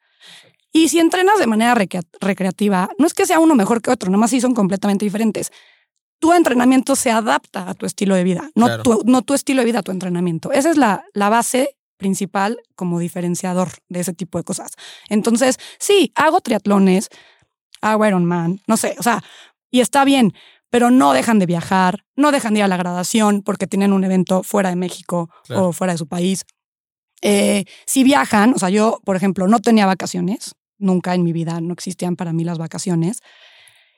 Y 0.72 0.90
si 0.90 1.00
entrenas 1.00 1.40
de 1.40 1.48
manera 1.48 1.74
recreativa, 1.74 2.92
no 3.00 3.08
es 3.08 3.16
que 3.16 3.26
sea 3.26 3.40
uno 3.40 3.56
mejor 3.56 3.82
que 3.82 3.90
otro, 3.90 4.12
nomás 4.12 4.30
sí 4.30 4.40
son 4.40 4.54
completamente 4.54 5.04
diferentes. 5.04 5.52
Tu 6.20 6.32
entrenamiento 6.32 6.96
se 6.96 7.10
adapta 7.10 7.68
a 7.68 7.74
tu 7.74 7.88
estilo 7.88 8.14
de 8.14 8.24
vida, 8.24 8.52
no, 8.54 8.84
tu, 8.84 9.02
no 9.08 9.24
tu 9.24 9.34
estilo 9.34 9.64
de 9.64 9.66
vida 9.66 9.80
a 9.80 9.84
tu 9.84 9.92
entrenamiento. 9.92 10.52
Esa 10.52 10.70
es 10.70 10.78
la, 10.78 11.04
la 11.14 11.30
base 11.30 11.76
principal 11.98 12.62
como 12.76 13.00
diferenciador 13.00 13.70
de 13.90 14.02
ese 14.02 14.14
tipo 14.14 14.38
de 14.38 14.44
cosas. 14.44 14.74
Entonces, 15.10 15.58
sí, 15.80 16.12
hago 16.14 16.40
triatlones, 16.40 17.10
hago 17.82 18.06
Ironman, 18.06 18.62
no 18.68 18.78
sé, 18.78 18.96
o 19.00 19.02
sea, 19.02 19.24
y 19.72 19.82
está 19.82 20.06
bien, 20.06 20.34
pero 20.70 20.92
no 20.92 21.14
dejan 21.14 21.40
de 21.40 21.46
viajar, 21.46 22.04
no 22.16 22.32
dejan 22.32 22.54
de 22.54 22.60
ir 22.60 22.64
a 22.64 22.68
la 22.68 22.78
graduación 22.78 23.42
porque 23.42 23.68
tienen 23.68 23.94
un 23.94 24.04
evento 24.04 24.44
fuera 24.44 24.70
de 24.70 24.76
México 24.76 25.30
o 25.56 25.72
fuera 25.74 25.94
de 25.94 25.98
su 25.98 26.08
país. 26.08 26.46
Eh, 27.22 27.66
si 27.86 28.04
viajan, 28.04 28.54
o 28.54 28.60
sea, 28.60 28.70
yo, 28.70 29.00
por 29.04 29.16
ejemplo, 29.16 29.48
no 29.48 29.60
tenía 29.60 29.86
vacaciones, 29.86 30.56
nunca 30.78 31.16
en 31.16 31.24
mi 31.24 31.34
vida 31.34 31.60
no 31.62 31.74
existían 31.74 32.16
para 32.16 32.34
mí 32.34 32.44
las 32.44 32.58
vacaciones. 32.58 33.22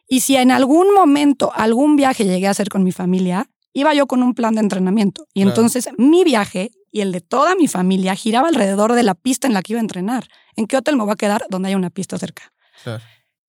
Y 0.07 0.21
si 0.21 0.35
en 0.37 0.51
algún 0.51 0.93
momento, 0.93 1.51
algún 1.53 1.95
viaje 1.95 2.23
llegué 2.25 2.47
a 2.47 2.51
hacer 2.51 2.69
con 2.69 2.83
mi 2.83 2.91
familia, 2.91 3.49
iba 3.73 3.93
yo 3.93 4.07
con 4.07 4.23
un 4.23 4.33
plan 4.33 4.55
de 4.55 4.61
entrenamiento. 4.61 5.25
Y 5.33 5.41
Claro. 5.41 5.49
entonces 5.51 5.89
mi 5.97 6.23
viaje 6.23 6.71
y 6.91 7.01
el 7.01 7.11
de 7.11 7.21
toda 7.21 7.53
mi 7.55 7.67
familia 7.67 8.15
giraba 8.15 8.47
alrededor 8.47 8.93
de 8.93 9.03
la 9.03 9.13
pista 9.13 9.45
en 9.47 9.53
la 9.53 9.61
que 9.61 9.73
iba 9.73 9.79
a 9.79 9.81
entrenar. 9.83 10.27
¿En 10.55 10.65
qué 10.65 10.77
hotel 10.77 10.95
me 10.95 11.03
voy 11.03 11.13
a 11.13 11.15
quedar? 11.15 11.45
Donde 11.49 11.67
haya 11.67 11.77
una 11.77 11.91
pista 11.91 12.17
cerca. 12.17 12.51
Claro. 12.83 13.03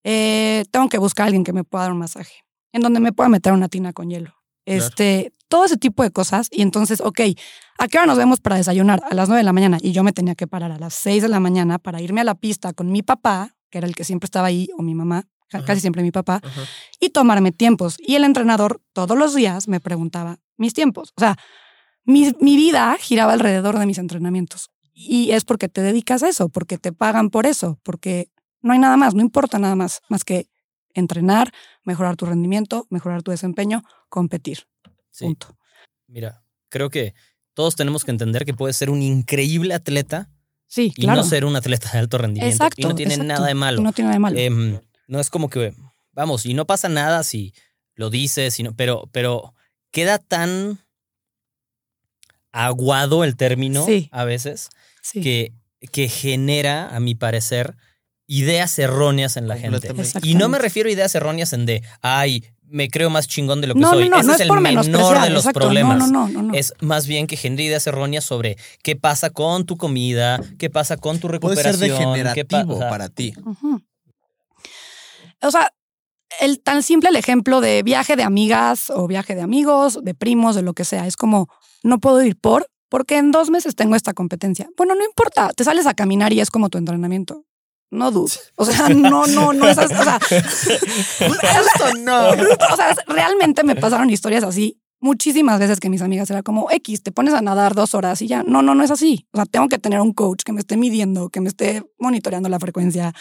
Eh, 0.04 0.64
tengo 0.70 0.88
que 0.88 0.98
buscar 0.98 1.24
a 1.24 1.26
alguien 1.28 1.44
que 1.44 1.52
me 1.52 1.64
pueda 1.64 1.84
dar 1.84 1.92
un 1.92 1.98
masaje, 1.98 2.32
en 2.72 2.82
donde 2.82 3.00
me 3.00 3.12
pueda 3.12 3.28
meter 3.28 3.52
una 3.52 3.68
tina 3.68 3.92
con 3.92 4.10
hielo. 4.10 4.34
Este, 4.64 5.32
todo 5.48 5.64
ese 5.64 5.76
tipo 5.76 6.02
de 6.02 6.10
cosas. 6.10 6.48
Y 6.50 6.62
entonces, 6.62 7.00
ok, 7.00 7.20
¿a 7.78 7.88
qué 7.88 7.98
hora 7.98 8.06
nos 8.06 8.18
vemos 8.18 8.40
para 8.40 8.56
desayunar? 8.56 9.02
A 9.10 9.14
las 9.14 9.28
9 9.28 9.40
de 9.40 9.44
la 9.44 9.52
mañana. 9.52 9.78
Y 9.80 9.92
yo 9.92 10.02
me 10.02 10.12
tenía 10.12 10.34
que 10.34 10.46
parar 10.46 10.72
a 10.72 10.78
las 10.78 10.94
6 10.94 11.22
de 11.22 11.28
la 11.28 11.40
mañana 11.40 11.78
para 11.78 12.00
irme 12.00 12.20
a 12.20 12.24
la 12.24 12.34
pista 12.34 12.72
con 12.72 12.92
mi 12.92 13.02
papá, 13.02 13.56
que 13.70 13.78
era 13.78 13.86
el 13.86 13.94
que 13.94 14.04
siempre 14.04 14.26
estaba 14.26 14.46
ahí, 14.46 14.68
o 14.78 14.82
mi 14.82 14.94
mamá, 14.94 15.26
Ajá. 15.52 15.64
casi 15.64 15.80
siempre 15.80 16.02
mi 16.02 16.12
papá, 16.12 16.40
Ajá. 16.42 16.62
y 17.00 17.10
tomarme 17.10 17.52
tiempos. 17.52 17.96
Y 17.98 18.14
el 18.14 18.24
entrenador 18.24 18.80
todos 18.92 19.18
los 19.18 19.34
días 19.34 19.66
me 19.66 19.80
preguntaba 19.80 20.38
mis 20.56 20.74
tiempos. 20.74 21.12
O 21.16 21.20
sea, 21.20 21.36
mi, 22.04 22.32
mi 22.40 22.56
vida 22.56 22.96
giraba 23.00 23.32
alrededor 23.32 23.78
de 23.78 23.86
mis 23.86 23.98
entrenamientos. 23.98 24.70
Y 24.92 25.32
es 25.32 25.44
porque 25.44 25.68
te 25.68 25.80
dedicas 25.82 26.22
a 26.22 26.28
eso, 26.28 26.48
porque 26.48 26.78
te 26.78 26.92
pagan 26.92 27.30
por 27.30 27.46
eso, 27.46 27.80
porque 27.82 28.28
no 28.60 28.72
hay 28.72 28.78
nada 28.78 28.96
más, 28.96 29.14
no 29.14 29.22
importa 29.22 29.58
nada 29.58 29.74
más, 29.74 30.02
más 30.08 30.24
que 30.24 30.46
entrenar, 30.94 31.52
mejorar 31.84 32.16
tu 32.16 32.26
rendimiento, 32.26 32.86
mejorar 32.90 33.22
tu 33.22 33.30
desempeño, 33.30 33.82
competir. 34.08 34.66
Sí. 35.10 35.24
Punto. 35.26 35.56
Mira, 36.06 36.42
creo 36.68 36.90
que 36.90 37.14
todos 37.54 37.76
tenemos 37.76 38.04
que 38.04 38.10
entender 38.10 38.44
que 38.44 38.54
puedes 38.54 38.76
ser 38.76 38.90
un 38.90 39.02
increíble 39.02 39.74
atleta 39.74 40.28
Sí, 40.66 40.92
y 40.96 41.02
claro. 41.02 41.22
no 41.22 41.26
ser 41.28 41.44
un 41.44 41.56
atleta 41.56 41.90
de 41.92 41.98
alto 41.98 42.16
rendimiento. 42.18 42.54
exacto. 42.54 42.80
y 42.80 42.84
no 42.84 42.94
tiene 42.94 43.14
exacto. 43.14 43.32
nada 43.32 43.46
de 43.48 43.54
malo. 43.54 43.82
No 43.82 43.92
tiene 43.92 44.06
nada 44.08 44.14
de 44.14 44.20
malo. 44.20 44.38
Em, 44.38 44.80
no 45.08 45.18
es 45.18 45.28
como 45.30 45.50
que, 45.50 45.74
vamos, 46.12 46.46
y 46.46 46.54
no 46.54 46.64
pasa 46.66 46.88
nada 46.88 47.24
si 47.24 47.52
lo 47.96 48.08
dices, 48.08 48.54
sino, 48.54 48.72
pero, 48.76 49.08
pero 49.12 49.52
queda 49.90 50.18
tan 50.18 50.78
aguado 52.52 53.24
el 53.24 53.36
término 53.36 53.84
Sí. 53.84 54.08
a 54.12 54.24
veces 54.24 54.70
sí. 55.02 55.20
que, 55.20 55.52
que 55.92 56.08
genera, 56.08 56.94
a 56.94 57.00
mi 57.00 57.14
parecer, 57.14 57.76
ideas 58.30 58.78
erróneas 58.78 59.36
en 59.36 59.48
la 59.48 59.56
gente. 59.56 59.92
Y 60.22 60.34
no 60.36 60.48
me 60.48 60.58
refiero 60.60 60.88
a 60.88 60.92
ideas 60.92 61.12
erróneas 61.16 61.52
en 61.52 61.66
de, 61.66 61.82
ay, 62.00 62.44
me 62.62 62.88
creo 62.88 63.10
más 63.10 63.26
chingón 63.26 63.60
de 63.60 63.66
lo 63.66 63.74
que 63.74 63.80
no, 63.80 63.90
soy. 63.90 64.08
no, 64.08 64.10
no, 64.10 64.16
Ese 64.18 64.26
no 64.28 64.32
es, 64.34 64.40
es, 64.40 64.46
el 64.48 64.60
menor 64.60 65.20
de 65.20 65.30
los 65.30 65.44
exacto. 65.44 65.58
problemas. 65.58 65.98
No, 65.98 66.06
no, 66.06 66.28
no, 66.28 66.32
no, 66.34 66.42
no. 66.50 66.54
Es 66.54 66.72
más 66.80 67.08
bien 67.08 67.26
que 67.26 67.36
genera 67.36 67.64
ideas 67.64 67.86
erróneas 67.88 68.22
sobre 68.24 68.56
qué 68.84 68.94
pasa 68.94 69.30
con 69.30 69.66
tu 69.66 69.76
comida, 69.76 70.40
qué 70.58 70.70
pasa 70.70 70.96
con 70.96 71.18
tu 71.18 71.26
Puede 71.26 71.56
ser 71.56 71.76
recuperación. 71.76 72.14
qué 72.34 72.44
pa- 72.44 72.58
degenerativo 72.58 72.74
o 72.76 72.78
sea, 72.78 72.88
para 72.88 73.08
ti. 73.08 73.34
O 75.42 75.50
sea, 75.50 75.72
el 76.40 76.60
tan 76.60 76.84
simple 76.84 77.08
el 77.08 77.16
ejemplo 77.16 77.60
de 77.60 77.82
viaje 77.82 78.14
de 78.14 78.22
amigas 78.22 78.90
o 78.90 79.08
viaje 79.08 79.34
de 79.34 79.40
amigos, 79.42 79.98
de 80.04 80.14
primos, 80.14 80.54
de 80.54 80.62
lo 80.62 80.74
que 80.74 80.84
sea. 80.84 81.08
Es 81.08 81.16
como, 81.16 81.48
no 81.82 81.98
puedo 81.98 82.22
ir 82.22 82.36
por, 82.36 82.68
porque 82.88 83.18
en 83.18 83.32
dos 83.32 83.50
meses 83.50 83.74
tengo 83.74 83.96
esta 83.96 84.12
competencia. 84.14 84.68
Bueno, 84.76 84.94
no 84.94 85.04
importa, 85.04 85.50
te 85.56 85.64
sales 85.64 85.86
a 85.86 85.94
caminar 85.94 86.32
y 86.32 86.40
es 86.40 86.50
como 86.52 86.68
tu 86.68 86.78
entrenamiento. 86.78 87.44
No 87.90 88.10
dudes. 88.10 88.52
O 88.56 88.64
sea, 88.64 88.88
no, 88.88 89.26
no, 89.26 89.52
no 89.52 89.68
es 89.68 89.76
así. 89.78 89.94
O 89.94 90.02
sea, 90.04 90.18
Esto 91.20 91.98
no. 91.98 92.30
o 92.30 92.76
sea, 92.76 92.94
realmente 93.08 93.64
me 93.64 93.74
pasaron 93.76 94.10
historias 94.10 94.44
así 94.44 94.76
muchísimas 95.02 95.58
veces 95.58 95.80
que 95.80 95.88
mis 95.88 96.02
amigas 96.02 96.30
era 96.30 96.42
como 96.42 96.70
X, 96.70 97.02
te 97.02 97.10
pones 97.10 97.32
a 97.32 97.40
nadar 97.40 97.74
dos 97.74 97.94
horas 97.94 98.20
y 98.20 98.26
ya. 98.26 98.42
No, 98.42 98.60
no, 98.60 98.74
no 98.74 98.84
es 98.84 98.90
así. 98.90 99.26
O 99.32 99.38
sea, 99.38 99.46
tengo 99.46 99.66
que 99.68 99.78
tener 99.78 99.98
un 100.00 100.12
coach 100.12 100.42
que 100.44 100.52
me 100.52 100.60
esté 100.60 100.76
midiendo, 100.76 101.30
que 101.30 101.40
me 101.40 101.48
esté 101.48 101.82
monitoreando 101.98 102.50
la 102.50 102.58
frecuencia. 102.60 103.14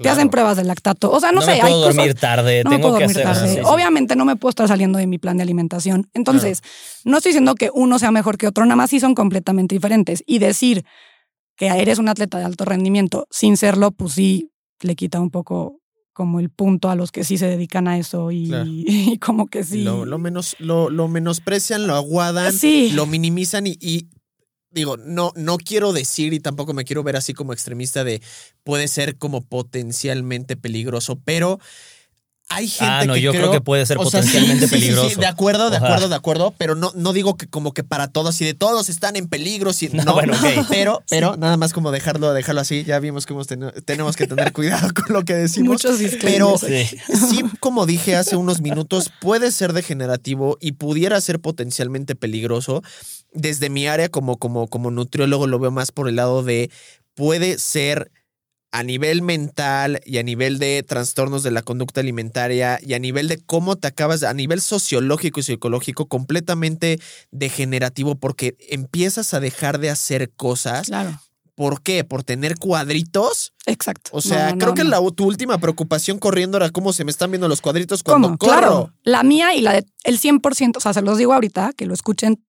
Te 0.00 0.08
hacen 0.08 0.28
pruebas 0.28 0.56
de 0.56 0.62
lactato. 0.64 1.10
O 1.10 1.18
sea, 1.18 1.32
no, 1.32 1.40
no 1.40 1.42
sé, 1.42 1.54
me 1.54 1.60
puedo 1.60 1.74
hay 1.74 1.80
cosas- 1.82 1.96
dormir 1.96 2.14
tarde, 2.14 2.62
no 2.62 2.70
me 2.70 2.76
tengo 2.76 2.88
puedo 2.90 2.98
que 2.98 3.04
dormir 3.12 3.26
hacer. 3.26 3.34
tarde. 3.42 3.48
sí, 3.48 3.54
sí. 3.56 3.62
Obviamente 3.64 4.14
no 4.14 4.24
me 4.24 4.36
puedo 4.36 4.50
estar 4.50 4.68
saliendo 4.68 4.98
de 5.00 5.08
mi 5.08 5.18
plan 5.18 5.36
de 5.36 5.42
alimentación. 5.42 6.08
Entonces, 6.14 6.62
no 7.04 7.16
estoy 7.16 7.30
diciendo 7.30 7.56
que 7.56 7.68
uno 7.74 7.98
sea 7.98 8.12
mejor 8.12 8.38
que 8.38 8.46
otro, 8.46 8.64
nada 8.64 8.76
más 8.76 8.90
sí 8.90 9.00
son 9.00 9.16
completamente 9.16 9.74
diferentes. 9.74 10.22
Y 10.26 10.38
decir 10.38 10.84
que 11.56 11.66
eres 11.68 11.98
un 11.98 12.08
atleta 12.08 12.38
de 12.38 12.44
alto 12.44 12.64
rendimiento 12.64 13.26
sin 13.30 13.56
serlo, 13.56 13.90
pues 13.92 14.12
sí 14.14 14.50
le 14.80 14.96
quita 14.96 15.20
un 15.20 15.30
poco 15.30 15.80
como 16.12 16.38
el 16.40 16.48
punto 16.50 16.90
a 16.90 16.94
los 16.94 17.10
que 17.10 17.24
sí 17.24 17.38
se 17.38 17.46
dedican 17.46 17.88
a 17.88 17.98
eso 17.98 18.30
y, 18.30 18.46
Claro. 18.48 18.66
y 18.68 19.18
como 19.18 19.46
que 19.46 19.64
sí. 19.64 19.82
Lo, 19.82 20.04
lo 20.04 20.18
menos, 20.18 20.54
lo, 20.58 20.90
lo 20.90 21.08
menosprecian, 21.08 21.86
lo 21.86 21.94
aguadan, 21.94 22.52
Sí. 22.52 22.90
lo 22.92 23.06
minimizan 23.06 23.66
y, 23.66 23.76
y 23.80 24.08
digo, 24.70 24.96
no, 24.96 25.32
no 25.36 25.56
quiero 25.58 25.92
decir 25.92 26.32
y 26.32 26.40
tampoco 26.40 26.72
me 26.74 26.84
quiero 26.84 27.02
ver 27.02 27.16
así 27.16 27.32
como 27.34 27.52
extremista 27.52 28.04
de 28.04 28.20
puede 28.64 28.88
ser 28.88 29.16
como 29.18 29.40
potencialmente 29.42 30.56
peligroso, 30.56 31.20
pero 31.24 31.58
hay 32.50 32.68
gente 32.68 32.84
Ah, 32.86 33.04
no, 33.06 33.14
que 33.14 33.22
yo 33.22 33.32
creo 33.32 33.50
que 33.50 33.60
puede 33.60 33.84
ser 33.86 33.96
o 33.98 34.04
sea, 34.04 34.22
sí, 34.22 34.28
potencialmente 34.28 34.68
sí, 34.68 34.74
sí, 34.74 34.80
sí, 34.80 34.86
peligroso. 34.86 35.20
de 35.20 35.26
acuerdo, 35.26 35.70
de 35.70 35.76
acuerdo, 35.78 36.08
de 36.08 36.14
acuerdo, 36.14 36.54
pero 36.58 36.74
no, 36.74 36.92
no 36.94 37.12
digo 37.12 37.36
que 37.36 37.46
como 37.46 37.72
que 37.72 37.84
para 37.84 38.08
todos 38.08 38.40
y 38.40 38.44
de 38.44 38.54
todos 38.54 38.88
están 38.90 39.16
en 39.16 39.28
peligro, 39.28 39.72
si, 39.72 39.88
No, 39.92 40.04
no, 40.04 40.12
bueno, 40.14 40.34
ok. 40.34 40.66
pero, 40.68 41.02
pero 41.08 41.36
nada 41.36 41.56
más 41.56 41.72
como 41.72 41.90
dejarlo, 41.90 42.32
dejarlo 42.34 42.60
así, 42.60 42.84
ya 42.84 42.98
vimos 43.00 43.24
que 43.26 43.32
hemos 43.32 43.46
tenido- 43.46 43.72
tenemos 43.84 44.14
que 44.16 44.26
tener 44.26 44.52
cuidado 44.52 44.88
con 44.94 45.12
lo 45.14 45.24
que 45.24 45.34
decimos. 45.34 45.68
Muchos 45.84 45.98
pero 46.20 46.56
sí, 46.58 47.42
como 47.60 47.86
dije 47.86 48.14
hace 48.16 48.36
unos 48.36 48.60
minutos, 48.60 49.10
puede 49.20 49.50
ser 49.50 49.72
degenerativo 49.72 50.58
y 50.60 50.72
pudiera 50.72 51.20
ser 51.20 51.40
potencialmente 51.40 52.14
peligroso. 52.14 52.82
Desde 53.32 53.68
mi 53.70 53.86
área 53.86 54.08
como, 54.10 54.36
como, 54.38 54.68
como 54.68 54.90
nutriólogo 54.90 55.46
lo 55.46 55.58
veo 55.58 55.70
más 55.70 55.92
por 55.92 56.08
el 56.08 56.16
lado 56.16 56.42
de 56.42 56.70
puede 57.14 57.58
ser 57.58 58.10
a 58.74 58.82
nivel 58.82 59.22
mental 59.22 60.00
y 60.04 60.18
a 60.18 60.24
nivel 60.24 60.58
de 60.58 60.82
trastornos 60.82 61.44
de 61.44 61.52
la 61.52 61.62
conducta 61.62 62.00
alimentaria 62.00 62.80
y 62.82 62.94
a 62.94 62.98
nivel 62.98 63.28
de 63.28 63.38
cómo 63.38 63.76
te 63.76 63.86
acabas, 63.86 64.24
a 64.24 64.34
nivel 64.34 64.60
sociológico 64.60 65.38
y 65.38 65.44
psicológico, 65.44 66.06
completamente 66.06 66.98
degenerativo 67.30 68.16
porque 68.16 68.56
empiezas 68.68 69.32
a 69.32 69.38
dejar 69.38 69.78
de 69.78 69.90
hacer 69.90 70.32
cosas. 70.32 70.88
Claro, 70.88 71.20
¿Por 71.54 71.82
qué? 71.82 72.02
¿Por 72.02 72.24
tener 72.24 72.56
cuadritos? 72.58 73.52
exacto. 73.66 74.10
O 74.12 74.20
sea, 74.20 74.46
No, 74.46 74.52
no, 74.54 74.58
creo 74.58 74.68
no, 74.70 74.74
que 74.74 74.82
la, 74.82 75.10
tu 75.14 75.24
última 75.24 75.58
preocupación 75.58 76.18
corriendo 76.18 76.56
era 76.56 76.70
cómo 76.70 76.92
se 76.92 77.04
me 77.04 77.12
están 77.12 77.30
viendo 77.30 77.46
los 77.46 77.60
cuadritos 77.60 78.02
cuando 78.02 78.26
¿Cómo? 78.26 78.38
corro. 78.38 78.58
Claro. 78.58 78.92
La 79.04 79.22
mía 79.22 79.54
y 79.54 79.60
la 79.60 79.74
de 79.74 79.86
el 80.02 80.18
100%, 80.18 80.78
o 80.78 80.80
sea, 80.80 80.92
se 80.92 81.00
los 81.02 81.16
digo 81.16 81.32
ahorita, 81.32 81.74
que 81.76 81.86
lo 81.86 81.94
escuchen, 81.94 82.44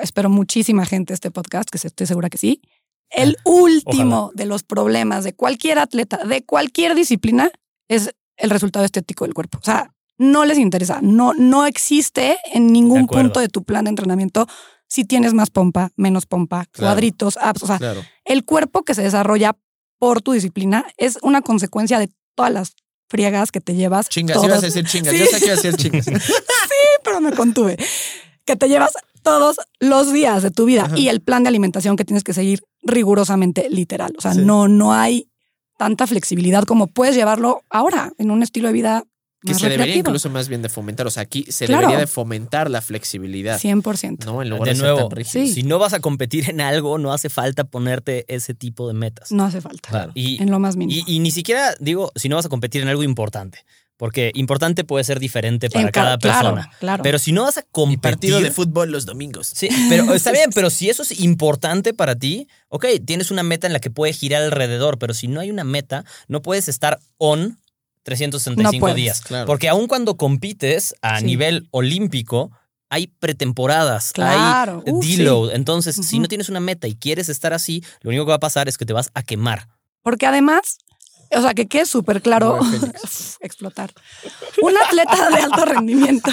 espero 0.00 0.30
muchísima 0.30 0.86
gente 0.86 1.12
este 1.12 1.32
podcast, 1.32 1.68
que 1.70 1.78
estoy 1.84 2.06
segura 2.06 2.30
que 2.30 2.38
sí. 2.38 2.62
El 3.10 3.36
último 3.44 4.30
de 4.34 4.46
los 4.46 4.62
problemas 4.62 5.24
de 5.24 5.34
cualquier 5.34 5.78
atleta, 5.78 6.18
de 6.24 6.44
cualquier 6.44 6.94
disciplina, 6.94 7.50
es 7.88 8.14
el 8.36 8.50
resultado 8.50 8.84
estético 8.84 9.24
del 9.24 9.34
cuerpo. 9.34 9.58
O 9.58 9.64
sea, 9.64 9.92
no 10.18 10.44
les 10.44 10.58
interesa, 10.58 11.00
no, 11.02 11.34
no 11.34 11.66
existe 11.66 12.38
en 12.52 12.72
ningún 12.72 13.06
punto 13.06 13.40
de 13.40 13.48
tu 13.48 13.64
plan 13.64 13.84
de 13.84 13.90
entrenamiento 13.90 14.46
si 14.88 15.04
tienes 15.04 15.34
más 15.34 15.50
pompa, 15.50 15.90
menos 15.96 16.26
pompa, 16.26 16.64
Claro. 16.70 16.92
cuadritos, 16.92 17.36
abs. 17.38 17.62
O 17.62 17.66
sea, 17.66 17.78
Claro. 17.78 18.02
el 18.24 18.44
cuerpo 18.44 18.82
que 18.82 18.94
se 18.94 19.02
desarrolla 19.02 19.56
por 19.98 20.22
tu 20.22 20.32
disciplina 20.32 20.86
es 20.96 21.18
una 21.22 21.42
consecuencia 21.42 21.98
de 21.98 22.08
todas 22.34 22.52
las 22.52 22.76
friegas 23.08 23.50
que 23.52 23.60
te 23.60 23.74
llevas. 23.74 24.08
Chingas, 24.08 24.34
todos- 24.36 24.46
ibas 24.48 24.58
a 24.62 24.66
decir 24.66 24.84
chingas. 24.86 25.12
Sí. 25.12 25.18
Yo 25.20 25.26
sé 25.26 25.38
que 25.40 25.46
ibas 25.46 25.58
a 25.58 25.62
decir 25.62 25.76
chingas. 25.76 26.06
pero 27.04 27.20
me 27.20 27.32
contuve. 27.32 27.76
Que 28.44 28.56
te 28.56 28.68
llevas 28.68 28.92
todos 29.26 29.56
los 29.80 30.12
días 30.12 30.42
de 30.42 30.50
tu 30.50 30.64
vida 30.64 30.84
Ajá. 30.84 30.96
y 30.98 31.08
el 31.08 31.20
plan 31.20 31.42
de 31.42 31.48
alimentación 31.48 31.96
que 31.96 32.04
tienes 32.04 32.22
que 32.24 32.32
seguir 32.32 32.62
rigurosamente 32.82 33.68
literal. 33.70 34.12
O 34.16 34.20
sea, 34.20 34.34
Sí. 34.34 34.40
no, 34.44 34.68
no 34.68 34.92
hay 34.94 35.28
tanta 35.78 36.06
flexibilidad 36.06 36.64
como 36.64 36.86
puedes 36.86 37.14
llevarlo 37.14 37.62
ahora 37.68 38.12
en 38.18 38.30
un 38.30 38.42
estilo 38.42 38.68
de 38.68 38.74
vida 38.74 39.04
Que 39.44 39.52
más 39.52 39.60
se 39.60 39.68
debería 39.68 39.96
incluso 39.96 40.30
más 40.30 40.48
bien 40.48 40.62
de 40.62 40.68
fomentar. 40.68 41.06
O 41.06 41.10
sea, 41.10 41.22
aquí 41.22 41.44
se 41.50 41.66
Claro. 41.66 41.82
debería 41.82 42.00
de 42.00 42.06
fomentar 42.06 42.70
la 42.70 42.80
flexibilidad. 42.80 43.58
100%. 43.60 44.24
No, 44.24 44.42
en 44.42 44.48
lugar 44.50 44.64
De 44.64 44.70
de, 44.70 44.76
ser 44.76 44.84
nuevo, 44.86 45.08
tan 45.08 45.16
rígido. 45.16 45.44
Sí. 45.44 45.52
si 45.52 45.62
no 45.62 45.78
vas 45.78 45.92
a 45.92 46.00
competir 46.00 46.48
en 46.50 46.60
algo, 46.60 46.98
no 46.98 47.12
hace 47.12 47.28
falta 47.28 47.64
ponerte 47.64 48.24
ese 48.34 48.54
tipo 48.54 48.88
de 48.88 48.94
metas. 48.94 49.30
No 49.32 49.44
hace 49.44 49.60
falta. 49.60 49.88
Claro. 49.90 50.12
Y, 50.14 50.42
En 50.42 50.50
lo 50.50 50.58
más 50.58 50.76
mínimo. 50.76 51.04
y, 51.06 51.16
y 51.16 51.18
ni 51.20 51.30
siquiera 51.30 51.74
digo 51.78 52.10
si 52.16 52.28
no 52.28 52.36
vas 52.36 52.46
a 52.46 52.48
competir 52.48 52.80
en 52.82 52.88
algo 52.88 53.02
importante, 53.04 53.58
porque 53.96 54.30
importante 54.34 54.84
puede 54.84 55.04
ser 55.04 55.18
diferente 55.20 55.70
para 55.70 55.86
En 55.86 55.90
cada 55.92 56.18
claro, 56.18 56.54
persona. 56.56 56.70
Claro. 56.80 57.02
Pero 57.02 57.18
si 57.18 57.32
no 57.32 57.42
vas 57.44 57.56
a 57.56 57.60
Y 57.60 57.64
competir. 57.70 58.00
partido 58.00 58.40
de 58.40 58.50
fútbol 58.50 58.90
los 58.92 59.06
domingos. 59.06 59.46
Sí, 59.54 59.68
pero 59.88 60.04
está 60.14 60.32
bien, 60.32 60.50
pero 60.54 60.70
si 60.70 60.90
eso 60.90 61.02
es 61.02 61.18
importante 61.20 61.94
para 61.94 62.14
ti, 62.16 62.48
ok, 62.68 62.86
tienes 63.06 63.30
una 63.30 63.42
meta 63.42 63.66
en 63.66 63.72
la 63.72 63.80
que 63.80 63.90
puedes 63.90 64.18
girar 64.18 64.42
alrededor, 64.42 64.98
pero 64.98 65.14
si 65.14 65.28
no 65.28 65.40
hay 65.40 65.50
una 65.50 65.64
meta, 65.64 66.04
no 66.28 66.42
puedes 66.42 66.68
estar 66.68 66.98
on 67.18 67.58
365 68.02 68.72
No 68.72 68.80
puedes, 68.80 68.96
días. 68.96 69.20
claro. 69.20 69.46
Porque 69.46 69.68
aun 69.68 69.86
cuando 69.88 70.16
compites 70.16 70.94
a 71.02 71.18
Sí. 71.20 71.24
nivel 71.24 71.66
olímpico, 71.70 72.52
hay 72.88 73.08
pretemporadas, 73.08 74.12
Claro, 74.12 74.82
hay 74.86 74.92
uf, 74.92 75.04
deload. 75.04 75.54
Entonces, 75.54 75.96
si 75.96 76.18
no 76.20 76.28
tienes 76.28 76.48
una 76.48 76.60
meta 76.60 76.86
y 76.86 76.94
quieres 76.94 77.28
estar 77.28 77.52
así, 77.52 77.82
lo 78.02 78.10
único 78.10 78.24
que 78.26 78.30
va 78.30 78.36
a 78.36 78.40
pasar 78.40 78.68
es 78.68 78.78
que 78.78 78.86
te 78.86 78.92
vas 78.92 79.10
a 79.14 79.22
quemar. 79.22 79.66
Porque 80.02 80.24
además, 80.26 80.78
o 81.32 81.40
sea, 81.40 81.54
que 81.54 81.66
quede 81.66 81.86
súper 81.86 82.22
claro, 82.22 82.58
explotar. 83.40 83.92
Un 84.62 84.76
atleta 84.76 85.30
de 85.30 85.42
alto 85.42 85.64
rendimiento 85.64 86.30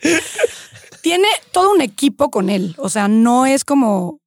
tiene 1.02 1.28
todo 1.52 1.72
un 1.72 1.80
equipo 1.80 2.30
con 2.30 2.50
él. 2.50 2.74
O 2.78 2.88
sea, 2.88 3.08
no 3.08 3.46
es 3.46 3.64
como 3.64 4.20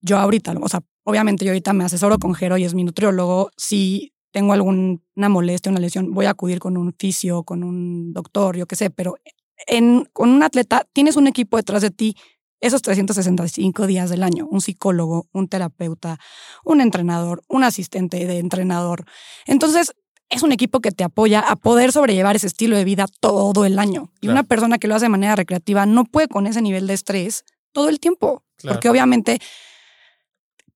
yo 0.00 0.18
ahorita. 0.18 0.54
O 0.60 0.68
sea, 0.68 0.80
obviamente 1.04 1.44
yo 1.44 1.52
ahorita 1.52 1.72
me 1.72 1.84
asesoro 1.84 2.18
con 2.18 2.34
Jero 2.34 2.56
y 2.56 2.64
es 2.64 2.74
mi 2.74 2.84
nutriólogo. 2.84 3.50
Sí 3.56 4.12
tengo 4.36 4.52
alguna 4.52 5.28
molestia, 5.30 5.70
una 5.70 5.80
lesión, 5.80 6.12
voy 6.12 6.26
a 6.26 6.30
acudir 6.30 6.58
con 6.58 6.76
un 6.76 6.92
fisio, 6.92 7.42
con 7.42 7.64
un 7.64 8.12
doctor, 8.12 8.54
yo 8.54 8.66
qué 8.66 8.76
sé, 8.76 8.90
pero 8.90 9.14
en, 9.66 10.06
con 10.12 10.28
un 10.28 10.42
atleta 10.42 10.86
tienes 10.92 11.16
un 11.16 11.26
equipo 11.26 11.56
detrás 11.56 11.80
de 11.80 11.90
ti 11.90 12.16
esos 12.60 12.82
365 12.82 13.86
días 13.86 14.10
del 14.10 14.22
año, 14.22 14.46
un 14.50 14.60
psicólogo, 14.60 15.28
un 15.32 15.48
terapeuta, 15.48 16.18
un 16.64 16.80
entrenador, 16.80 17.42
un 17.48 17.64
asistente 17.64 18.26
de 18.26 18.38
entrenador. 18.38 19.04
Entonces, 19.46 19.92
es 20.28 20.42
un 20.42 20.52
equipo 20.52 20.80
que 20.80 20.90
te 20.90 21.04
apoya 21.04 21.40
a 21.40 21.56
poder 21.56 21.92
sobrellevar 21.92 22.36
ese 22.36 22.46
estilo 22.46 22.76
de 22.76 22.84
vida 22.84 23.06
todo 23.20 23.64
el 23.64 23.78
año. 23.78 24.12
Y 24.20 24.28
una 24.28 24.42
persona 24.42 24.78
que 24.78 24.88
lo 24.88 24.94
hace 24.94 25.04
de 25.04 25.10
manera 25.10 25.36
recreativa 25.36 25.86
no 25.86 26.04
puede 26.04 26.28
con 26.28 26.46
ese 26.46 26.62
nivel 26.62 26.86
de 26.86 26.94
estrés 26.94 27.44
todo 27.72 27.88
el 27.88 28.00
tiempo, 28.00 28.42
porque 28.62 28.88
obviamente 28.88 29.38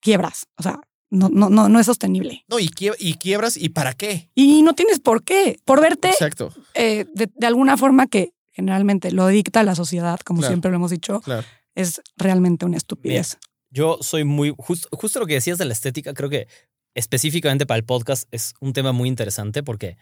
quiebras, 0.00 0.46
o 0.56 0.62
sea, 0.62 0.80
no, 1.10 1.28
no, 1.28 1.50
no, 1.50 1.68
no 1.68 1.80
es 1.80 1.87
sostenible. 1.87 2.44
No, 2.49 2.58
y, 2.60 2.68
quiebras, 2.68 3.56
¿y 3.56 3.70
para 3.70 3.94
qué? 3.94 4.30
Y 4.34 4.62
no 4.62 4.75
tienes 4.75 5.00
por 5.00 5.25
qué, 5.25 5.58
por 5.64 5.80
verte 5.80 6.10
Exacto. 6.10 6.52
Eh, 6.75 7.06
de, 7.12 7.46
alguna 7.46 7.76
forma 7.76 8.06
que 8.06 8.32
generalmente 8.52 9.10
lo 9.10 9.26
dicta 9.26 9.62
la 9.64 9.75
sociedad, 9.75 10.20
como 10.20 10.42
siempre 10.42 10.70
lo 10.70 10.76
hemos 10.76 10.90
dicho, 10.92 11.20
es 11.74 12.00
realmente 12.16 12.66
una 12.66 12.76
estupidez. 12.76 13.38
yo 13.70 13.98
soy 14.00 14.24
muy, 14.24 14.54
justo 14.58 15.20
lo 15.20 15.26
que 15.26 15.34
decías 15.34 15.58
de 15.58 15.64
la 15.64 15.72
estética, 15.72 16.14
creo 16.14 16.28
que 16.28 16.48
específicamente 16.94 17.66
para 17.66 17.78
el 17.78 17.84
podcast 17.84 18.28
es 18.32 18.54
un 18.60 18.72
tema 18.72 18.92
muy 18.92 19.08
interesante 19.08 19.62
porque 19.62 19.96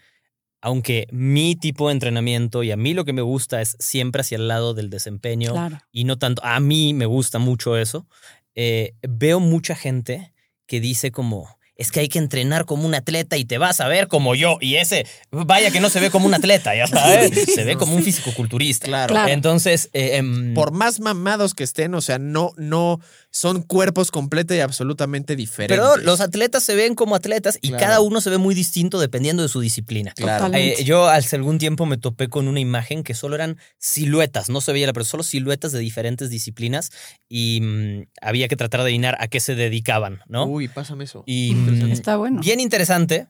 aunque 0.60 1.06
mi 1.12 1.54
tipo 1.54 1.88
de 1.88 1.92
entrenamiento 1.92 2.62
y 2.62 2.72
a 2.72 2.76
mí 2.76 2.94
lo 2.94 3.04
que 3.04 3.12
me 3.12 3.22
gusta 3.22 3.60
es 3.60 3.76
siempre 3.78 4.22
hacia 4.22 4.37
el 4.37 4.48
lado 4.48 4.75
del 4.75 4.90
desempeño 4.90 5.54
y 5.92 6.04
no 6.04 6.18
tanto, 6.18 6.44
a 6.44 6.58
mí 6.60 6.94
me 6.94 7.06
gusta 7.06 7.38
mucho 7.38 7.76
eso, 7.76 8.08
eh, 8.54 8.94
veo 9.08 9.38
mucha 9.38 9.76
gente 9.76 10.32
que 10.66 10.80
dice 10.80 11.12
como, 11.12 11.57
es 11.78 11.92
que 11.92 12.00
hay 12.00 12.08
que 12.08 12.18
entrenar 12.18 12.64
como 12.64 12.85
un 12.85 12.94
atleta 12.94 13.37
y 13.37 13.44
te 13.44 13.56
vas 13.56 13.80
a 13.80 13.87
ver 13.87 14.08
como 14.08 14.35
yo. 14.35 14.58
Y 14.61 14.76
ese, 14.76 15.06
vaya 15.30 15.70
que 15.70 15.78
no 15.80 15.88
se 15.88 16.00
ve 16.00 16.11
como 16.11 16.26
un 16.26 16.35
atleta, 16.35 16.75
ya 16.75 16.88
sabes. 16.88 17.54
Se 17.54 17.62
ve 17.62 17.76
como 17.76 17.94
un 17.94 18.02
fisicoculturista. 18.02 18.87
Claro. 18.87 19.16
Entonces. 19.28 19.88
Eh, 19.92 20.16
em, 20.16 20.54
Por 20.54 20.73
más 20.73 20.99
mamados 20.99 21.54
que 21.54 21.62
estén, 21.62 21.94
o 21.94 22.00
sea, 22.00 22.18
no, 22.18 22.50
no 22.56 23.00
son 23.30 23.62
cuerpos 23.62 24.11
completos 24.11 24.56
y 24.56 24.61
absolutamente 24.61 25.37
diferentes. 25.37 25.78
Pero 25.78 25.97
los 25.99 26.20
atletas 26.20 26.62
se 26.62 26.75
ven 26.75 26.94
como 26.94 27.14
atletas 27.14 27.58
y 27.61 27.70
cada 27.73 28.00
uno 28.00 28.20
se 28.20 28.30
ve 28.30 28.38
muy 28.38 28.54
distinto 28.54 28.99
dependiendo 28.99 29.42
de 29.42 29.49
su 29.49 29.61
disciplina. 29.61 30.12
Claro. 30.16 30.50
Eh, 30.54 30.82
yo 30.85 31.06
hace 31.08 31.37
algún 31.37 31.58
tiempo 31.58 31.87
me 31.87 31.99
topé 31.99 32.28
con 32.28 32.49
una 32.49 32.61
imagen 32.61 33.04
que 33.04 33.14
solo 33.14 33.35
eran 33.35 33.58
siluetas, 33.78 34.49
no 34.49 34.61
se 34.61 34.73
veía 34.73 34.87
la 34.87 34.92
pero 34.92 35.04
solo 35.04 35.23
siluetas 35.23 35.73
de 35.73 35.78
diferentes 35.78 36.30
disciplinas 36.30 36.90
y 37.28 37.61
mm, 37.62 38.02
había 38.23 38.49
que 38.49 38.56
tratar 38.56 38.80
de 38.80 38.85
adivinar 38.87 39.16
a 39.20 39.28
qué 39.28 39.40
se 39.40 39.54
dedicaban, 39.54 40.20
¿no? 40.26 40.47
Uy, 40.47 40.68
pásame 40.68 41.04
eso. 41.04 41.23
Y 41.26 41.54
Mm, 41.54 41.92
Está 41.92 42.16
bueno. 42.16 42.40
Bien 42.40 42.61
interesante, 42.61 43.26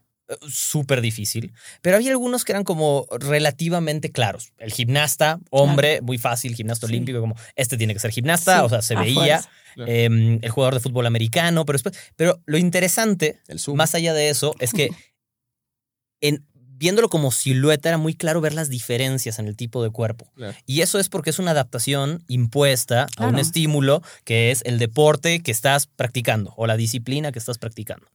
súper 0.49 1.01
difícil, 1.01 1.53
pero 1.83 1.97
había 1.97 2.11
algunos 2.11 2.45
que 2.45 2.53
eran 2.53 2.65
como 2.65 3.07
relativamente 3.19 4.11
claros. 4.11 4.53
El 4.59 4.73
gimnasta, 4.73 5.41
hombre, 5.51 6.01
muy 6.03 6.19
fácil, 6.19 6.55
gimnasta 6.55 6.87
olímpico, 6.87 7.21
como 7.21 7.37
este 7.57 7.77
tiene 7.77 7.95
que 7.95 8.01
ser 8.01 8.11
gimnasta, 8.11 8.65
o 8.65 8.69
sea, 8.69 8.83
se 8.83 8.95
veía. 8.95 9.41
Em, 9.87 10.41
el 10.43 10.51
jugador 10.51 10.75
de 10.75 10.81
fútbol 10.81 11.07
americano, 11.07 11.65
pero 11.65 11.75
después. 11.77 11.97
Pero 12.17 12.43
lo 12.47 12.59
interesante, 12.59 13.39
más 13.75 13.95
allá 13.95 14.13
de 14.13 14.29
eso, 14.29 14.57
es 14.59 14.73
que 14.73 14.91
en, 16.21 16.45
viéndolo 16.79 17.09
como 17.09 17.31
silueta 17.33 17.89
era 17.89 17.99
muy 17.99 18.15
claro 18.15 18.41
ver 18.41 18.55
las 18.55 18.69
diferencias 18.71 19.39
en 19.39 19.49
el 19.49 19.57
tipo 19.57 19.83
de 19.83 19.91
cuerpo. 19.91 20.33
Y 20.65 20.81
eso 20.81 20.99
es 20.99 21.09
porque 21.09 21.31
es 21.31 21.39
una 21.39 21.51
adaptación 21.51 22.25
impuesta 22.29 23.09
a 23.17 23.27
un 23.27 23.39
estímulo 23.39 24.03
que 24.25 24.51
es 24.51 24.63
el 24.65 24.79
deporte 24.79 25.41
que 25.43 25.51
estás 25.51 25.87
practicando 25.87 26.55
o 26.57 26.67
la 26.67 26.77
disciplina 26.77 27.33
que 27.33 27.39
estás 27.39 27.59
practicando. 27.59 28.07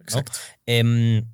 Em, 0.66 1.26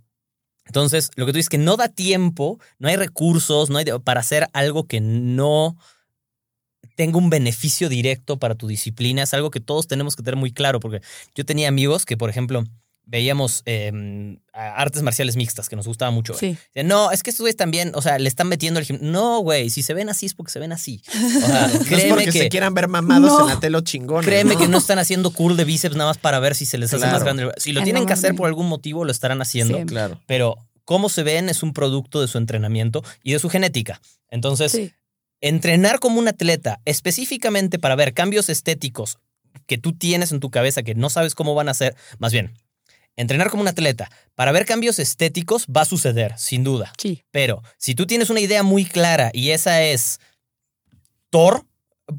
entonces, 0.70 1.10
lo 1.16 1.26
que 1.26 1.32
tú 1.32 1.38
dices 1.38 1.48
es 1.48 1.50
que 1.50 1.58
no 1.58 1.78
da 1.78 1.90
tiempo, 1.90 2.60
no 2.78 2.90
hay 2.90 2.96
recursos, 2.96 3.72
no 3.72 3.80
hay 3.80 3.86
para 4.04 4.20
hacer 4.20 4.48
algo 4.54 4.86
que 4.86 5.02
no 5.02 5.76
tenga 6.96 7.18
un 7.18 7.32
beneficio 7.32 7.90
directo 7.90 8.38
para 8.38 8.54
tu 8.54 8.68
disciplina. 8.68 9.24
Es 9.24 9.34
algo 9.34 9.50
que 9.50 9.62
todos 9.62 9.88
tenemos 9.88 10.16
que 10.16 10.22
tener 10.22 10.36
muy 10.38 10.52
claro, 10.52 10.80
porque 10.80 11.02
yo 11.34 11.44
tenía 11.44 11.70
amigos 11.70 12.06
que, 12.06 12.18
por 12.18 12.30
ejemplo, 12.30 12.66
veíamos 13.10 13.64
em, 13.66 14.38
artes 14.54 15.02
marciales 15.02 15.36
mixtas, 15.36 15.68
que 15.68 15.76
nos 15.76 15.88
gustaba 15.88 16.12
mucho. 16.12 16.36
Sí. 16.36 16.58
No, 16.86 17.12
es 17.12 17.24
que 17.24 17.32
estos 17.32 17.42
güeyes 17.42 17.58
también, 17.58 17.92
o 17.96 18.02
sea, 18.02 18.20
le 18.20 18.30
están 18.30 18.48
metiendo 18.48 18.80
el 18.80 18.86
gimnasio. 18.86 19.12
No, 19.12 19.40
güey, 19.40 19.72
si 19.72 19.82
se 19.82 19.96
ven 19.96 20.10
así 20.10 20.28
es 20.28 20.36
porque 20.36 20.52
se 20.52 20.60
ven 20.60 20.72
así. 20.72 21.02
O 21.08 21.48
sea, 21.48 21.68
no 21.90 21.98
es 21.98 22.06
porque 22.06 22.26
que, 22.26 22.32
se 22.32 22.50
quieran 22.50 22.74
ver 22.76 22.88
mamados 22.88 23.42
en 23.42 23.48
la 23.48 23.60
telo 23.60 23.82
chingón. 23.82 24.24
Créeme 24.24 24.56
que 24.58 24.68
no 24.68 24.78
están 24.78 25.00
haciendo 25.00 25.32
curl 25.32 25.58
de 25.58 25.66
bíceps 25.66 25.96
nada 25.96 26.12
más 26.12 26.18
para 26.20 26.40
ver 26.40 26.54
si 26.54 26.66
se 26.66 26.78
les 26.78 26.94
hace 26.94 27.08
más 27.08 27.24
grande. 27.24 27.52
Si 27.58 27.72
lo 27.72 27.82
tienen 27.82 28.06
que 28.06 28.14
hacer 28.14 28.36
por 28.36 28.48
algún 28.48 28.68
motivo, 28.68 29.06
lo 29.06 29.12
estarán 29.12 29.42
haciendo. 29.42 29.84
Claro. 29.86 30.22
Pero 30.28 30.58
cómo 30.86 31.10
se 31.10 31.24
ven 31.24 31.50
es 31.50 31.64
un 31.64 31.74
producto 31.74 32.22
de 32.22 32.28
su 32.28 32.38
entrenamiento 32.38 33.04
y 33.24 33.34
de 33.34 33.40
su 33.40 33.50
genética. 33.50 34.02
Entonces, 34.30 34.92
entrenar 35.42 36.00
como 36.00 36.20
un 36.20 36.28
atleta 36.28 36.80
específicamente 36.86 37.80
para 37.80 37.96
ver 37.96 38.14
cambios 38.14 38.50
estéticos 38.50 39.18
que 39.66 39.80
tú 39.80 39.94
tienes 39.94 40.32
en 40.32 40.40
tu 40.40 40.52
cabeza 40.52 40.84
que 40.84 40.96
no 40.96 41.10
sabes 41.10 41.34
cómo 41.34 41.56
van 41.56 41.70
a 41.70 41.74
ser, 41.74 41.96
más 42.20 42.32
bien, 42.32 42.54
Entrenar 43.20 43.50
como 43.50 43.62
un 43.62 43.68
atleta 43.68 44.10
para 44.34 44.54
ver 44.54 44.66
cambios 44.66 44.98
estéticos 44.98 45.66
va 45.66 45.82
a 45.82 45.86
suceder, 45.86 46.34
sin 46.38 46.64
duda. 46.64 46.94
Sí. 46.98 47.26
Pero 47.32 47.62
si 47.78 47.94
tú 47.94 48.08
tienes 48.08 48.30
una 48.30 48.40
idea 48.40 48.64
muy 48.64 48.86
clara 48.86 49.30
y 49.34 49.50
esa 49.50 49.82
es 49.84 50.22
Thor, 51.30 51.66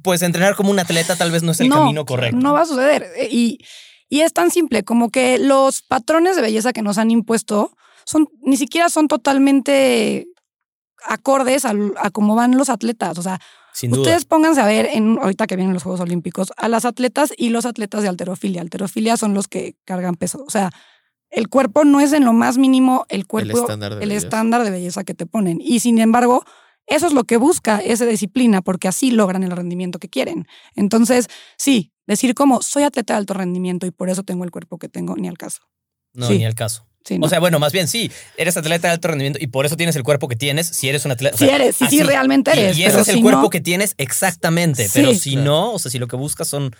pues 0.02 0.20
entrenar 0.20 0.56
como 0.56 0.70
un 0.70 0.78
atleta 0.78 1.16
tal 1.16 1.30
vez 1.30 1.42
no 1.42 1.52
es 1.52 1.60
el 1.60 1.70
camino 1.70 2.04
correcto. 2.04 2.36
No 2.36 2.52
va 2.52 2.60
a 2.60 2.66
suceder. 2.66 3.06
Eh, 3.16 3.28
Y, 3.32 3.64
y 4.10 4.20
es 4.20 4.34
tan 4.34 4.50
simple 4.50 4.82
como 4.82 5.08
que 5.08 5.38
los 5.38 5.80
patrones 5.80 6.36
de 6.36 6.42
belleza 6.42 6.74
que 6.74 6.82
nos 6.82 6.98
han 6.98 7.10
impuesto 7.10 7.74
son, 8.04 8.28
ni 8.42 8.58
siquiera 8.58 8.90
son 8.90 9.08
totalmente 9.08 10.26
acordes 11.06 11.64
a, 11.64 11.72
a 11.96 12.10
cómo 12.10 12.34
van 12.34 12.58
los 12.58 12.68
atletas. 12.68 13.16
O 13.16 13.22
sea, 13.22 13.40
Ustedes 13.90 14.24
pónganse 14.24 14.60
a 14.60 14.66
ver, 14.66 14.88
en, 14.92 15.18
ahorita 15.18 15.46
que 15.46 15.56
vienen 15.56 15.72
los 15.72 15.84
Juegos 15.84 16.00
Olímpicos, 16.00 16.52
a 16.56 16.68
las 16.68 16.84
atletas 16.84 17.32
y 17.36 17.48
los 17.50 17.64
atletas 17.64 18.02
de 18.02 18.08
alterofilia. 18.08 18.60
Alterofilia 18.60 19.16
son 19.16 19.32
los 19.32 19.48
que 19.48 19.76
cargan 19.84 20.16
peso. 20.16 20.44
O 20.46 20.50
sea, 20.50 20.70
el 21.30 21.48
cuerpo 21.48 21.84
no 21.84 22.00
es 22.00 22.12
en 22.12 22.24
lo 22.24 22.32
más 22.32 22.58
mínimo 22.58 23.06
el 23.08 23.26
cuerpo, 23.26 23.56
el 23.56 23.62
estándar 23.62 23.96
de, 23.96 24.04
el 24.04 24.12
estándar 24.12 24.64
de 24.64 24.70
belleza 24.70 25.04
que 25.04 25.14
te 25.14 25.26
ponen. 25.26 25.60
Y 25.60 25.80
sin 25.80 25.98
embargo, 25.98 26.44
eso 26.86 27.06
es 27.06 27.12
lo 27.12 27.24
que 27.24 27.36
busca 27.36 27.78
esa 27.78 28.04
disciplina, 28.06 28.62
porque 28.62 28.88
así 28.88 29.10
logran 29.10 29.44
el 29.44 29.52
rendimiento 29.52 29.98
que 29.98 30.08
quieren. 30.08 30.46
Entonces, 30.74 31.28
sí, 31.56 31.92
decir 32.06 32.34
como 32.34 32.62
soy 32.62 32.82
atleta 32.82 33.14
de 33.14 33.18
alto 33.18 33.34
rendimiento 33.34 33.86
y 33.86 33.92
por 33.92 34.10
eso 34.10 34.24
tengo 34.24 34.44
el 34.44 34.50
cuerpo 34.50 34.78
que 34.78 34.88
tengo, 34.88 35.16
ni 35.16 35.28
al 35.28 35.38
caso. 35.38 35.60
No, 36.12 36.28
ni 36.28 36.44
al 36.44 36.54
caso. 36.54 36.90
O 37.20 37.28
sea, 37.28 37.40
bueno, 37.40 37.58
más 37.58 37.72
bien 37.72 37.88
sí, 37.88 38.10
eres 38.36 38.56
atleta 38.56 38.88
de 38.88 38.92
alto 38.92 39.08
rendimiento 39.08 39.38
y 39.40 39.46
por 39.46 39.64
eso 39.64 39.76
tienes 39.76 39.96
el 39.96 40.02
cuerpo 40.02 40.28
que 40.28 40.36
tienes, 40.36 40.66
si 40.66 40.88
eres 40.88 41.04
un 41.04 41.12
atleta. 41.12 41.36
Si 41.36 41.48
eres, 41.48 41.74
sí, 41.74 41.86
sí, 41.88 42.02
realmente 42.02 42.52
eres. 42.52 42.76
Y, 42.76 42.84
ese 42.84 43.00
es 43.00 43.08
el 43.08 43.22
cuerpo 43.22 43.48
que 43.50 43.60
tienes 43.60 43.94
exactamente, 43.96 44.88
pero 44.92 45.14
si 45.14 45.36
no, 45.36 45.72
o 45.72 45.78
sea, 45.78 45.90
si 45.90 45.98
lo 45.98 46.08
que 46.08 46.16
buscas 46.16 46.46
son 46.48 46.76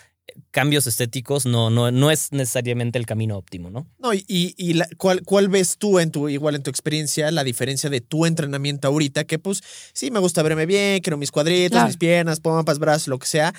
cambios 0.50 0.86
estéticos, 0.86 1.46
no, 1.46 1.70
no, 1.70 1.90
no 1.90 2.10
es 2.10 2.32
necesariamente 2.32 2.98
el 2.98 3.06
camino 3.06 3.36
óptimo, 3.36 3.70
¿no? 3.70 3.86
No, 3.98 4.14
y, 4.14 4.24
y 4.28 4.78
¿cuál, 4.96 5.22
¿cuál 5.22 5.48
ves 5.48 5.76
tú 5.78 5.98
en 5.98 6.10
tu, 6.10 6.28
igual 6.28 6.54
en 6.54 6.62
tu 6.62 6.70
experiencia, 6.70 7.30
la 7.30 7.44
diferencia 7.44 7.90
de 7.90 8.00
tu 8.00 8.26
entrenamiento 8.26 8.88
ahorita? 8.88 9.24
Que 9.24 9.38
pues 9.38 9.62
sí, 9.92 10.10
me 10.10 10.20
gusta 10.20 10.42
verme 10.42 10.66
bien, 10.66 11.00
quiero 11.00 11.16
mis 11.16 11.30
cuadritos, 11.30 11.84
mis 11.84 11.96
piernas, 11.96 12.40
pompas, 12.40 12.78
brazos, 12.78 13.08
lo 13.08 13.18
que 13.18 13.26
sea. 13.26 13.54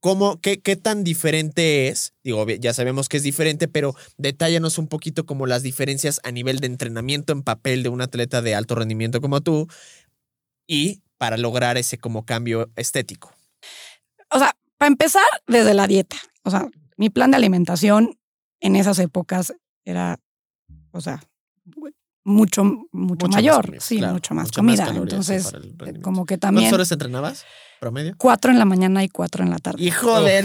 ¿Cómo, 0.00 0.40
qué, 0.40 0.60
qué, 0.60 0.74
tan 0.74 1.04
diferente 1.04 1.86
es? 1.86 2.12
Digo, 2.24 2.44
ya 2.48 2.74
sabemos 2.74 3.08
que 3.08 3.18
es 3.18 3.22
diferente, 3.22 3.68
pero 3.68 3.94
detállanos 4.18 4.78
un 4.78 4.88
poquito 4.88 5.26
como 5.26 5.46
las 5.46 5.62
diferencias 5.62 6.20
a 6.24 6.32
nivel 6.32 6.58
de 6.58 6.66
entrenamiento 6.66 7.32
en 7.32 7.42
papel 7.44 7.84
de 7.84 7.88
un 7.88 8.00
atleta 8.00 8.42
de 8.42 8.56
alto 8.56 8.74
rendimiento 8.74 9.20
como 9.20 9.42
tú 9.42 9.68
y 10.66 11.02
para 11.18 11.36
lograr 11.36 11.76
ese 11.78 11.98
como 11.98 12.26
cambio 12.26 12.68
estético. 12.74 13.32
O 14.32 14.40
sea, 14.40 14.56
para 14.82 14.90
empezar, 14.90 15.22
desde 15.46 15.74
la 15.74 15.86
dieta. 15.86 16.16
O 16.42 16.50
sea, 16.50 16.66
mi 16.96 17.08
plan 17.08 17.30
de 17.30 17.36
alimentación 17.36 18.18
en 18.58 18.74
esas 18.74 18.98
épocas 18.98 19.54
era, 19.84 20.18
o 20.90 21.00
sea, 21.00 21.22
mucho, 22.24 22.64
mucho, 22.90 23.28
mayor. 23.28 23.76
sí, 23.78 24.02
mucho 24.02 24.34
más 24.34 24.50
comida. 24.50 24.88
Entonces, 24.92 25.52
como 26.02 26.26
que 26.26 26.36
también. 26.36 26.64
¿Cuántas 26.64 26.74
horas 26.74 26.90
entrenabas? 26.90 27.44
¿Promedio? 27.78 28.16
Cuatro 28.18 28.50
en 28.50 28.58
la 28.58 28.64
mañana 28.64 29.04
y 29.04 29.08
cuatro 29.08 29.44
en 29.44 29.50
la 29.50 29.58
tarde. 29.58 29.80
¡Hijo 29.84 30.20
de... 30.20 30.42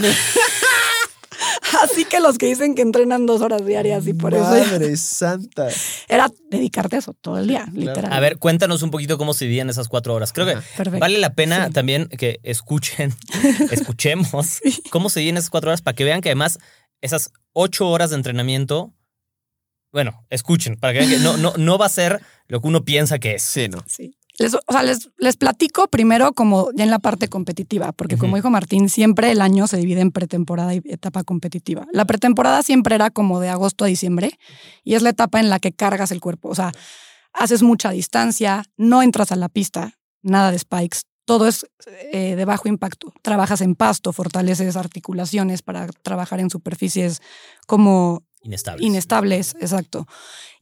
Así 1.82 2.04
que 2.04 2.20
los 2.20 2.38
que 2.38 2.46
dicen 2.46 2.74
que 2.74 2.82
entrenan 2.82 3.26
dos 3.26 3.40
horas 3.40 3.64
diarias 3.64 4.06
y 4.06 4.14
por 4.14 4.34
eso. 4.34 4.44
Madre 4.44 4.96
santa. 4.96 5.68
Era 6.08 6.30
dedicarte 6.50 6.96
a 6.96 6.98
eso 7.00 7.14
todo 7.14 7.38
el 7.38 7.46
día, 7.46 7.66
literal. 7.72 8.12
A 8.12 8.20
ver, 8.20 8.38
cuéntanos 8.38 8.82
un 8.82 8.90
poquito 8.90 9.18
cómo 9.18 9.34
se 9.34 9.46
vivían 9.46 9.70
esas 9.70 9.88
cuatro 9.88 10.14
horas. 10.14 10.32
Creo 10.32 10.46
que 10.46 10.56
vale 10.98 11.18
la 11.18 11.34
pena 11.34 11.70
también 11.70 12.08
que 12.08 12.40
escuchen, 12.42 13.14
escuchemos 13.70 14.60
cómo 14.90 15.10
se 15.10 15.20
vivían 15.20 15.36
esas 15.36 15.50
cuatro 15.50 15.70
horas 15.70 15.82
para 15.82 15.94
que 15.94 16.04
vean 16.04 16.20
que 16.20 16.30
además 16.30 16.58
esas 17.00 17.30
ocho 17.52 17.88
horas 17.88 18.10
de 18.10 18.16
entrenamiento 18.16 18.92
bueno, 19.90 20.26
escuchen, 20.28 20.76
para 20.76 20.92
que 20.92 20.98
vean 21.00 21.10
que 21.10 21.18
no, 21.18 21.36
no, 21.38 21.54
no 21.56 21.78
va 21.78 21.86
a 21.86 21.90
ser 21.90 22.20
lo 22.46 22.60
que 22.60 22.68
uno 22.68 22.84
piensa 22.84 23.18
que 23.18 23.36
es. 23.36 23.42
Sí, 23.42 23.68
¿no? 23.68 23.82
Sí. 23.86 24.17
Les, 24.38 24.54
o 24.54 24.60
sea, 24.68 24.82
les, 24.82 25.10
les, 25.18 25.36
platico 25.36 25.88
primero 25.88 26.32
como 26.32 26.70
ya 26.72 26.84
en 26.84 26.90
la 26.90 27.00
parte 27.00 27.28
competitiva, 27.28 27.92
porque 27.92 28.16
como 28.16 28.36
dijo 28.36 28.50
Martín, 28.50 28.88
siempre 28.88 29.32
el 29.32 29.40
año 29.40 29.66
se 29.66 29.76
divide 29.78 30.00
en 30.00 30.12
pretemporada 30.12 30.74
y 30.74 30.82
etapa 30.84 31.24
competitiva. 31.24 31.86
La 31.92 32.04
pretemporada 32.04 32.62
siempre 32.62 32.94
era 32.94 33.10
como 33.10 33.40
de 33.40 33.48
agosto 33.48 33.84
a 33.84 33.88
diciembre 33.88 34.38
y 34.84 34.94
es 34.94 35.02
la 35.02 35.10
etapa 35.10 35.40
en 35.40 35.50
la 35.50 35.58
que 35.58 35.72
cargas 35.72 36.12
el 36.12 36.20
cuerpo. 36.20 36.48
O 36.48 36.54
sea, 36.54 36.72
haces 37.32 37.62
mucha 37.62 37.90
distancia, 37.90 38.64
no 38.76 39.02
entras 39.02 39.32
a 39.32 39.36
la 39.36 39.48
pista, 39.48 39.94
nada 40.22 40.52
de 40.52 40.58
spikes, 40.58 41.00
todo 41.24 41.46
es 41.46 41.66
eh, 42.12 42.36
de 42.36 42.44
bajo 42.46 42.68
impacto. 42.68 43.12
Trabajas 43.20 43.60
en 43.60 43.74
pasto, 43.74 44.14
fortaleces 44.14 44.76
articulaciones 44.76 45.60
para 45.60 45.86
trabajar 45.88 46.40
en 46.40 46.48
superficies 46.48 47.20
como 47.66 48.22
Inestables. 48.48 48.86
inestables, 48.86 49.56
exacto. 49.60 50.06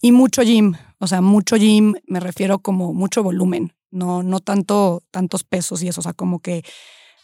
Y 0.02 0.12
mucho 0.12 0.42
gym, 0.42 0.74
o 0.98 1.06
sea, 1.06 1.20
mucho 1.20 1.56
gym, 1.56 1.94
me 2.06 2.20
refiero 2.20 2.58
como 2.58 2.92
mucho 2.92 3.22
volumen, 3.22 3.72
no, 3.90 4.22
no 4.22 4.40
tanto 4.40 5.02
tantos 5.10 5.44
pesos 5.44 5.82
y 5.82 5.88
eso, 5.88 6.00
o 6.00 6.02
sea, 6.02 6.12
como 6.12 6.40
que 6.40 6.62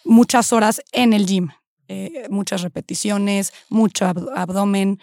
muchas 0.04 0.52
horas 0.52 0.80
en 0.92 1.12
el 1.12 1.26
gym, 1.26 1.48
eh, 1.88 2.26
muchas 2.30 2.62
repeticiones, 2.62 3.52
mucho 3.68 4.06
ab- 4.06 4.30
abdomen 4.34 4.98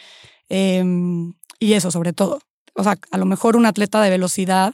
em, 0.50 1.34
y 1.60 1.74
eso 1.74 1.92
sobre 1.92 2.14
todo. 2.14 2.40
O 2.76 2.84
sea, 2.84 2.98
a 3.12 3.18
lo 3.18 3.26
mejor 3.26 3.56
un 3.56 3.66
atleta 3.66 4.02
de 4.02 4.10
velocidad, 4.10 4.74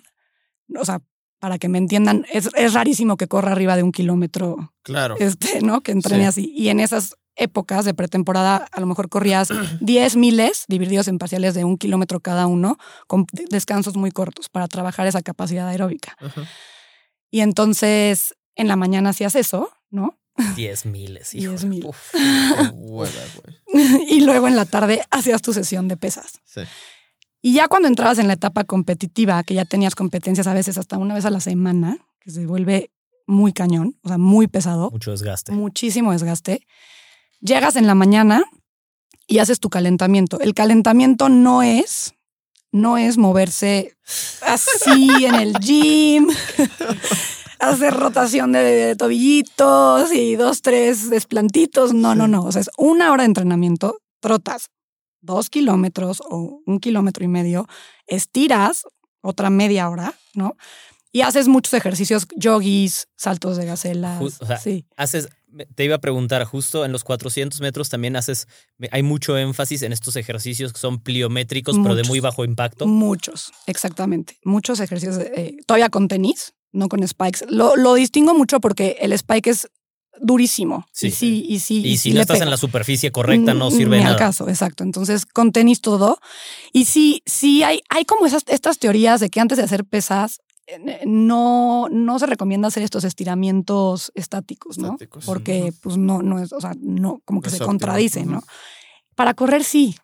o 0.79 0.85
sea, 0.85 1.01
para 1.39 1.57
que 1.57 1.67
me 1.67 1.77
entiendan, 1.77 2.25
es, 2.31 2.49
es 2.55 2.73
rarísimo 2.73 3.17
que 3.17 3.27
corra 3.27 3.51
arriba 3.51 3.75
de 3.75 3.83
un 3.83 3.91
kilómetro 3.91 4.73
Claro. 4.83 5.15
este, 5.19 5.61
¿no? 5.61 5.81
Que 5.81 5.91
entrene 5.91 6.23
Sí. 6.23 6.27
así. 6.27 6.53
Y 6.55 6.69
en 6.69 6.79
esas 6.79 7.15
épocas 7.35 7.85
de 7.85 7.93
pretemporada, 7.93 8.67
a 8.71 8.79
lo 8.79 8.85
mejor 8.85 9.09
corrías 9.09 9.49
10 9.81 10.15
miles 10.15 10.65
divididos 10.67 11.07
en 11.07 11.17
parciales 11.17 11.53
de 11.53 11.63
un 11.63 11.77
kilómetro 11.77 12.19
cada 12.19 12.47
uno, 12.47 12.77
con 13.07 13.25
de- 13.31 13.45
descansos 13.49 13.95
muy 13.97 14.11
cortos 14.11 14.49
para 14.49 14.67
trabajar 14.67 15.07
esa 15.07 15.21
capacidad 15.21 15.67
aeróbica. 15.67 16.17
Y 17.31 17.41
entonces 17.41 18.35
en 18.55 18.67
la 18.67 18.75
mañana 18.75 19.09
hacías 19.09 19.35
eso, 19.35 19.69
¿no? 19.89 20.17
Diez 20.55 20.85
miles, 20.85 21.31
Diez 21.31 21.43
hijo. 21.63 21.67
mil. 21.67 21.85
Uf. 21.85 22.11
Qué 22.11 22.69
hueva, 22.73 23.11
güey. 23.73 24.05
y 24.09 24.21
luego 24.21 24.47
en 24.47 24.55
la 24.55 24.65
tarde 24.65 25.01
hacías 25.11 25.41
tu 25.41 25.53
sesión 25.53 25.87
de 25.87 25.97
pesas. 25.97 26.39
Sí. 26.45 26.61
Y 27.41 27.53
ya 27.53 27.67
cuando 27.67 27.87
entrabas 27.87 28.17
en 28.19 28.27
la 28.27 28.33
etapa 28.33 28.63
competitiva, 28.63 29.43
que 29.43 29.53
ya 29.53 29.65
tenías 29.65 29.95
competencias 29.95 30.47
a 30.47 30.53
veces 30.53 30.77
hasta 30.77 30.97
una 30.97 31.13
vez 31.13 31.25
a 31.25 31.29
la 31.29 31.39
semana, 31.39 31.97
que 32.19 32.31
se 32.31 32.45
vuelve 32.47 32.91
muy 33.27 33.53
cañón, 33.53 33.97
o 34.03 34.07
sea, 34.09 34.17
muy 34.17 34.47
pesado. 34.47 34.89
Mucho 34.91 35.11
desgaste. 35.11 35.51
muchísimo 35.51 36.11
desgaste. 36.11 36.65
Llegas 37.45 37.75
en 37.75 37.85
la 37.85 37.93
mañana 37.93 38.43
y 39.27 39.37
haces 39.37 39.59
tu 39.59 39.69
calentamiento. 39.69 40.39
El 40.39 40.53
calentamiento 40.55 41.29
no 41.29 41.61
es, 41.61 42.15
no 42.71 42.97
es 42.97 43.17
moverse 43.17 43.95
así 44.41 45.25
en 45.25 45.35
el 45.35 45.53
gym, 45.59 46.27
hacer 47.59 47.93
rotación 47.93 48.51
de, 48.51 48.63
de 48.63 48.95
tobillitos 48.95 50.11
y 50.11 50.35
dos, 50.35 50.63
tres 50.63 51.11
desplantitos. 51.11 51.93
No, 51.93 52.15
no, 52.15 52.27
no. 52.27 52.43
O 52.43 52.51
sea, 52.51 52.61
es 52.61 52.69
una 52.77 53.11
hora 53.11 53.21
de 53.21 53.27
entrenamiento, 53.27 53.99
trotas 54.21 54.71
dos 55.21 55.49
kilómetros 55.51 56.21
o 56.27 56.61
un 56.65 56.79
kilómetro 56.79 57.25
y 57.25 57.27
medio, 57.27 57.67
estiras 58.07 58.85
otra 59.21 59.49
media 59.49 59.89
hora, 59.89 60.15
¿no? 60.33 60.55
Y 61.11 61.21
haces 61.21 61.47
muchos 61.47 61.73
ejercicios, 61.73 62.27
yogis, 62.35 63.07
saltos 63.15 63.57
de 63.57 63.71
o 63.71 63.77
sea, 63.77 64.57
sí. 64.57 64.85
Haces, 64.97 65.29
te 65.75 65.83
iba 65.85 65.95
a 65.95 65.99
preguntar, 65.99 66.43
justo 66.45 66.85
en 66.85 66.91
los 66.91 67.03
400 67.03 67.61
metros 67.61 67.89
también 67.89 68.15
haces, 68.15 68.47
hay 68.91 69.03
mucho 69.03 69.37
énfasis 69.37 69.81
en 69.83 69.93
estos 69.93 70.15
ejercicios 70.15 70.73
que 70.73 70.79
son 70.79 70.99
pliométricos, 70.99 71.77
pero 71.81 71.95
de 71.95 72.03
muy 72.03 72.19
bajo 72.19 72.43
impacto. 72.45 72.87
Muchos, 72.87 73.51
exactamente. 73.67 74.37
Muchos 74.43 74.79
ejercicios, 74.79 75.17
eh, 75.19 75.57
todavía 75.65 75.89
con 75.89 76.07
tenis, 76.07 76.53
no 76.71 76.89
con 76.89 77.07
spikes. 77.07 77.45
Lo, 77.49 77.75
lo 77.75 77.93
distingo 77.93 78.33
mucho 78.33 78.59
porque 78.59 78.97
el 78.99 79.13
spike 79.13 79.47
es 79.47 79.67
durísimo. 80.21 80.85
Sí. 80.93 81.07
Y 81.07 81.11
sí, 81.11 81.45
y 81.47 81.59
sí. 81.59 81.85
Y 81.85 81.97
si 81.97 82.13
no 82.13 82.21
estás 82.21 82.35
pega. 82.35 82.45
en 82.45 82.51
la 82.51 82.57
superficie 82.57 83.11
correcta, 83.11 83.53
no 83.53 83.69
Mm, 83.69 83.73
sirve 83.73 83.97
Ni 83.97 84.03
al 84.03 84.13
nada. 84.13 84.17
caso, 84.17 84.47
exacto. 84.49 84.83
Entonces, 84.83 85.25
con 85.25 85.51
tenis 85.51 85.81
todo. 85.81 86.19
Y 86.71 86.85
sí, 86.85 87.21
sí 87.25 87.63
hay, 87.63 87.81
hay 87.89 88.05
como 88.05 88.25
esas, 88.25 88.43
estas 88.47 88.77
teorías 88.79 89.19
de 89.19 89.29
que 89.29 89.39
antes 89.39 89.57
de 89.57 89.63
hacer 89.65 89.85
pesas, 89.85 90.39
no, 91.05 91.87
no 91.91 92.19
se 92.19 92.25
recomienda 92.25 92.67
hacer 92.67 92.83
estos 92.83 93.03
estiramientos 93.03 94.11
estáticos, 94.15 94.77
¿no? 94.77 94.87
Estáticos. 94.93 95.25
Porque, 95.25 95.73
pues, 95.81 95.97
no, 95.97 96.21
no 96.21 96.39
es, 96.39 96.51
o 96.53 96.61
sea, 96.61 96.73
no, 96.79 97.21
como 97.25 97.41
que 97.41 97.47
No 97.47 97.51
se 97.51 97.55
óptimo. 97.57 97.67
contradice, 97.67 98.25
¿no? 98.25 98.41
Para 99.15 99.33
correr, 99.33 99.63
sí. 99.63 99.95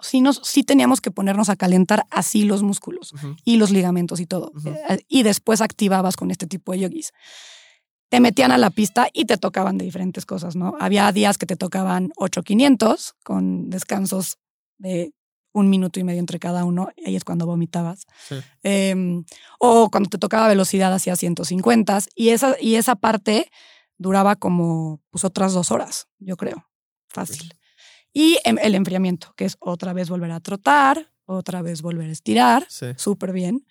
Sí, 0.00 0.20
nos, 0.20 0.40
sí 0.44 0.64
teníamos 0.64 1.00
que 1.00 1.10
ponernos 1.10 1.48
a 1.48 1.56
calentar 1.56 2.04
así 2.10 2.44
los 2.44 2.62
músculos 2.62 3.14
y 3.44 3.56
los 3.56 3.70
ligamentos 3.70 4.20
y 4.20 4.26
todo. 4.26 4.52
Eh, 4.66 4.98
Y 5.08 5.22
después 5.22 5.60
activabas 5.60 6.16
con 6.16 6.30
este 6.30 6.46
tipo 6.46 6.72
de 6.72 6.80
yogis. 6.80 7.12
Te 8.10 8.20
metían 8.20 8.52
a 8.52 8.58
la 8.58 8.70
pista 8.70 9.08
y 9.12 9.24
te 9.24 9.38
tocaban 9.38 9.78
de 9.78 9.84
diferentes 9.86 10.26
cosas, 10.26 10.56
¿no? 10.56 10.74
Había 10.78 11.10
días 11.10 11.38
que 11.38 11.46
te 11.46 11.56
tocaban 11.56 12.10
8500 12.16 13.14
con 13.24 13.70
descansos 13.70 14.36
de 14.78 15.12
un 15.54 15.70
minuto 15.70 15.98
y 16.00 16.04
medio 16.04 16.18
entre 16.20 16.38
cada 16.38 16.64
uno, 16.64 16.90
y 16.96 17.06
ahí 17.08 17.16
es 17.16 17.24
cuando 17.24 17.46
vomitabas. 17.46 18.06
Sí. 18.28 18.34
Em, 18.62 19.24
o 19.58 19.88
cuando 19.90 20.10
te 20.10 20.18
tocaba 20.18 20.48
velocidad 20.48 20.92
hacía 20.92 21.16
150 21.16 21.98
y 22.14 22.30
esa, 22.30 22.56
y 22.60 22.74
esa 22.74 22.96
parte 22.96 23.50
duraba 23.96 24.36
como 24.36 25.00
pues 25.10 25.24
otras 25.24 25.52
dos 25.54 25.70
horas, 25.70 26.08
yo 26.18 26.36
creo. 26.36 26.66
Fácil. 27.08 27.54
Y 28.12 28.38
em- 28.44 28.58
el 28.60 28.74
enfriamiento, 28.74 29.32
que 29.36 29.44
es 29.44 29.56
otra 29.60 29.92
vez 29.92 30.08
volver 30.10 30.32
a 30.32 30.40
trotar, 30.40 31.12
otra 31.24 31.62
vez 31.62 31.80
volver 31.82 32.08
a 32.08 32.12
estirar, 32.12 32.66
Sí. 32.68 32.86
súper 32.96 33.32
bien. 33.32 33.64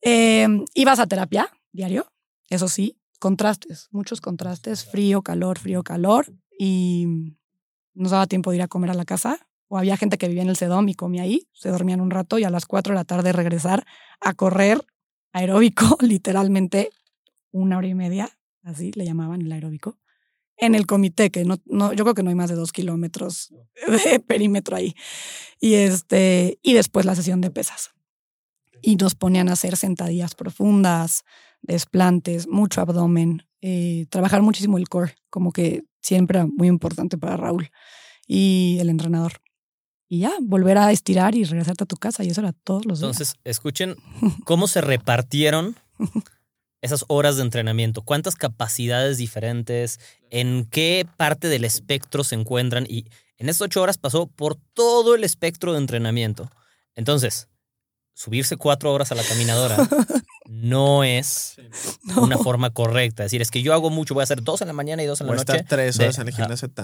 Em, 0.00 0.64
ibas 0.74 0.98
a 1.00 1.06
terapia 1.06 1.48
diario, 1.72 2.06
eso 2.50 2.68
sí, 2.68 2.98
contrastes, 3.18 3.88
muchos 3.90 4.20
contrastes, 4.20 4.84
frío, 4.84 5.22
calor, 5.22 5.58
frío, 5.58 5.82
calor, 5.82 6.32
y 6.58 7.34
nos 7.94 8.12
daba 8.12 8.26
tiempo 8.26 8.50
de 8.50 8.56
ir 8.58 8.62
a 8.62 8.68
comer 8.68 8.90
a 8.90 8.94
la 8.94 9.04
casa. 9.04 9.38
O 9.74 9.78
había 9.78 9.96
gente 9.96 10.18
que 10.18 10.28
vivía 10.28 10.42
en 10.42 10.50
el 10.50 10.56
Sedom 10.56 10.88
y 10.88 10.94
comía 10.94 11.22
ahí, 11.22 11.48
se 11.52 11.68
dormían 11.68 12.00
un 12.00 12.12
rato 12.12 12.38
y 12.38 12.44
a 12.44 12.50
las 12.50 12.64
4 12.64 12.92
de 12.92 12.94
la 12.94 13.04
tarde 13.04 13.32
regresar 13.32 13.84
a 14.20 14.32
correr 14.32 14.86
aeróbico, 15.32 15.98
literalmente 16.00 16.90
una 17.50 17.78
hora 17.78 17.88
y 17.88 17.94
media, 17.96 18.38
así 18.62 18.92
le 18.94 19.04
llamaban 19.04 19.42
el 19.42 19.50
aeróbico, 19.50 19.98
en 20.58 20.76
el 20.76 20.86
comité, 20.86 21.30
que 21.32 21.44
no, 21.44 21.56
no, 21.64 21.92
yo 21.92 22.04
creo 22.04 22.14
que 22.14 22.22
no 22.22 22.28
hay 22.28 22.36
más 22.36 22.50
de 22.50 22.54
dos 22.54 22.70
kilómetros 22.70 23.52
de 24.04 24.20
perímetro 24.20 24.76
ahí. 24.76 24.94
Y, 25.60 25.74
este, 25.74 26.60
y 26.62 26.74
después 26.74 27.04
la 27.04 27.16
sesión 27.16 27.40
de 27.40 27.50
pesas. 27.50 27.90
Y 28.80 28.94
nos 28.94 29.16
ponían 29.16 29.48
a 29.48 29.54
hacer 29.54 29.76
sentadillas 29.76 30.36
profundas, 30.36 31.24
desplantes, 31.62 32.46
mucho 32.46 32.80
abdomen, 32.80 33.44
eh, 33.60 34.06
trabajar 34.08 34.40
muchísimo 34.40 34.78
el 34.78 34.88
core, 34.88 35.16
como 35.30 35.50
que 35.50 35.82
siempre 36.00 36.38
era 36.38 36.46
muy 36.46 36.68
importante 36.68 37.18
para 37.18 37.36
Raúl 37.36 37.72
y 38.28 38.76
el 38.78 38.88
entrenador. 38.88 39.32
Y 40.14 40.20
ya, 40.20 40.32
volver 40.40 40.78
a 40.78 40.92
estirar 40.92 41.34
y 41.34 41.42
regresarte 41.42 41.82
a 41.82 41.86
tu 41.88 41.96
casa, 41.96 42.22
y 42.22 42.28
eso 42.30 42.40
era 42.40 42.52
todos 42.52 42.84
los 42.86 43.00
días. 43.00 43.10
Entonces, 43.10 43.34
escuchen 43.42 43.96
cómo 44.44 44.68
se 44.68 44.80
repartieron 44.80 45.74
esas 46.82 47.04
horas 47.08 47.34
de 47.36 47.42
entrenamiento, 47.42 48.02
cuántas 48.02 48.36
capacidades 48.36 49.18
diferentes, 49.18 49.98
en 50.30 50.66
qué 50.70 51.04
parte 51.16 51.48
del 51.48 51.64
espectro 51.64 52.22
se 52.22 52.36
encuentran 52.36 52.86
y 52.88 53.06
en 53.38 53.48
esas 53.48 53.62
ocho 53.62 53.82
horas 53.82 53.98
pasó 53.98 54.28
por 54.28 54.54
todo 54.74 55.16
el 55.16 55.24
espectro 55.24 55.72
de 55.72 55.78
entrenamiento. 55.78 56.48
Entonces, 56.94 57.48
subirse 58.12 58.56
cuatro 58.56 58.92
horas 58.92 59.10
a 59.10 59.16
la 59.16 59.24
caminadora 59.24 59.76
no 60.48 61.02
es 61.02 61.56
No. 62.04 62.22
una 62.22 62.38
forma 62.38 62.70
correcta. 62.70 63.24
Es 63.24 63.32
decir, 63.32 63.42
es 63.42 63.50
que 63.50 63.62
yo 63.62 63.72
hago 63.74 63.90
mucho, 63.90 64.14
voy 64.14 64.22
a 64.22 64.24
hacer 64.24 64.44
dos 64.44 64.60
en 64.60 64.68
la 64.68 64.74
mañana 64.74 65.02
y 65.02 65.06
dos 65.06 65.20
en 65.20 65.26
la 65.26 65.34
estar 65.34 65.56
noche. 65.56 65.66
tres 65.68 65.96
de- 65.98 66.04
horas 66.04 66.18
en 66.18 66.28
el 66.28 66.34
gimnasio 66.34 66.68
lo 66.68 66.74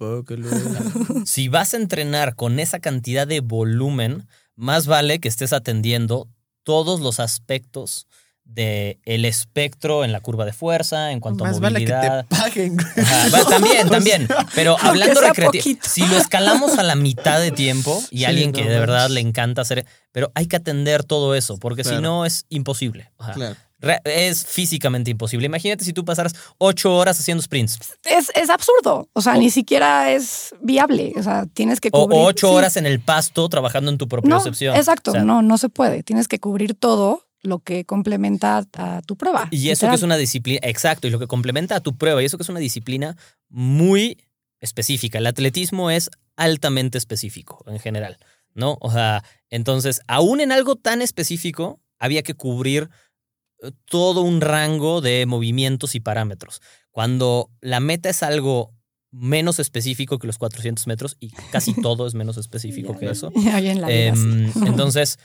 Si 1.26 1.48
vas 1.48 1.74
a 1.74 1.76
entrenar 1.76 2.34
con 2.34 2.58
esa 2.58 2.80
cantidad 2.80 3.26
de 3.26 3.40
volumen, 3.40 4.26
más 4.56 4.86
vale 4.86 5.20
que 5.20 5.28
estés 5.28 5.52
atendiendo 5.52 6.28
todos 6.62 7.00
los 7.00 7.20
aspectos 7.20 8.06
del 8.44 8.98
el 9.04 9.24
espectro 9.24 10.04
en 10.04 10.12
la 10.12 10.20
curva 10.20 10.44
de 10.44 10.52
fuerza, 10.52 11.12
en 11.12 11.20
cuanto 11.20 11.44
Más 11.44 11.58
a 11.58 11.60
vale 11.60 11.84
que 11.84 11.92
movilidad. 11.92 12.26
te 12.26 12.36
paguen. 12.36 12.80
Ajá, 12.80 13.44
también, 13.48 13.88
también. 13.88 14.28
Pero 14.54 14.76
hablando 14.80 15.20
recreativo, 15.20 15.78
si 15.82 16.06
lo 16.06 16.16
escalamos 16.16 16.78
a 16.78 16.82
la 16.82 16.96
mitad 16.96 17.40
de 17.40 17.52
tiempo 17.52 18.02
y 18.10 18.18
Sí, 18.18 18.24
alguien 18.24 18.50
no 18.50 18.58
que 18.58 18.64
de 18.68 18.80
verdad 18.80 19.08
le 19.10 19.20
encanta 19.20 19.62
hacer, 19.62 19.86
pero 20.12 20.32
hay 20.34 20.46
que 20.46 20.56
atender 20.56 21.04
todo 21.04 21.34
eso, 21.34 21.58
porque 21.58 21.84
si 21.84 21.94
no 22.00 22.26
es 22.26 22.46
imposible. 22.48 23.12
Ajá. 23.18 23.32
Claro. 23.34 23.56
Es 24.04 24.44
físicamente 24.46 25.10
imposible. 25.10 25.46
Imagínate 25.46 25.84
si 25.84 25.92
tú 25.92 26.04
pasaras 26.04 26.34
ocho 26.58 26.94
horas 26.94 27.18
haciendo 27.18 27.42
sprints 27.42 27.78
es, 28.04 28.30
es 28.34 28.50
absurdo. 28.50 29.08
O 29.12 29.22
sea, 29.22 29.34
ni 29.34 29.50
siquiera 29.50 30.10
es 30.12 30.54
viable. 30.60 31.12
O 31.16 31.22
sea, 31.22 31.46
tienes 31.46 31.80
que 31.80 31.88
o, 31.92 32.04
cubrir. 32.04 32.18
o 32.18 32.24
ocho 32.24 32.48
sí. 32.48 32.54
horas 32.54 32.76
en 32.76 32.86
el 32.86 33.00
pasto 33.00 33.48
trabajando 33.48 33.90
en 33.90 33.98
tu 33.98 34.08
propia 34.08 34.28
No, 34.28 34.44
exacto. 34.44 35.10
O 35.10 35.14
sea, 35.14 35.24
no, 35.24 35.42
no 35.42 35.58
se 35.58 35.68
puede. 35.68 36.02
Tienes 36.02 36.28
que 36.28 36.38
cubrir 36.38 36.74
todo 36.74 37.26
lo 37.42 37.60
que 37.60 37.84
complementa 37.84 38.58
a 38.74 39.02
tu 39.02 39.16
prueba. 39.16 39.48
Y 39.50 39.70
eso 39.70 39.88
que 39.88 39.94
es 39.94 40.02
una 40.02 40.16
disciplina, 40.16 40.60
exacto, 40.62 41.06
y 41.06 41.10
lo 41.10 41.18
que 41.18 41.26
complementa 41.26 41.76
a 41.76 41.80
tu 41.80 41.96
prueba, 41.96 42.22
y 42.22 42.26
eso 42.26 42.36
que 42.36 42.42
es 42.42 42.48
una 42.48 42.60
disciplina 42.60 43.16
muy 43.48 44.18
específica. 44.60 45.18
El 45.18 45.26
atletismo 45.26 45.90
es 45.90 46.10
altamente 46.36 46.98
específico 46.98 47.64
en 47.66 47.78
general, 47.78 48.18
¿no? 48.54 48.76
O 48.80 48.92
sea, 48.92 49.24
entonces, 49.48 50.02
aún 50.06 50.40
en 50.40 50.52
algo 50.52 50.76
tan 50.76 51.00
específico, 51.00 51.80
había 51.98 52.22
que 52.22 52.34
cubrir 52.34 52.90
todo 53.84 54.22
un 54.22 54.40
rango 54.40 55.00
de 55.00 55.26
movimientos 55.26 55.94
y 55.94 56.00
parámetros. 56.00 56.60
Cuando 56.90 57.50
la 57.60 57.80
meta 57.80 58.08
es 58.08 58.22
algo 58.22 58.72
menos 59.10 59.58
específico 59.58 60.18
que 60.18 60.26
los 60.26 60.38
400 60.38 60.86
metros, 60.86 61.16
y 61.20 61.30
casi 61.50 61.74
todo 61.82 62.06
es 62.06 62.14
menos 62.14 62.36
específico 62.36 62.92
Ya, 62.94 62.98
que 62.98 63.10
eso, 63.10 63.32
ya 63.36 63.58
en 63.58 63.80
la 63.80 63.88
vida, 63.88 64.16
sí. 64.16 64.22
Em, 64.22 64.52
entonces, 64.66 65.18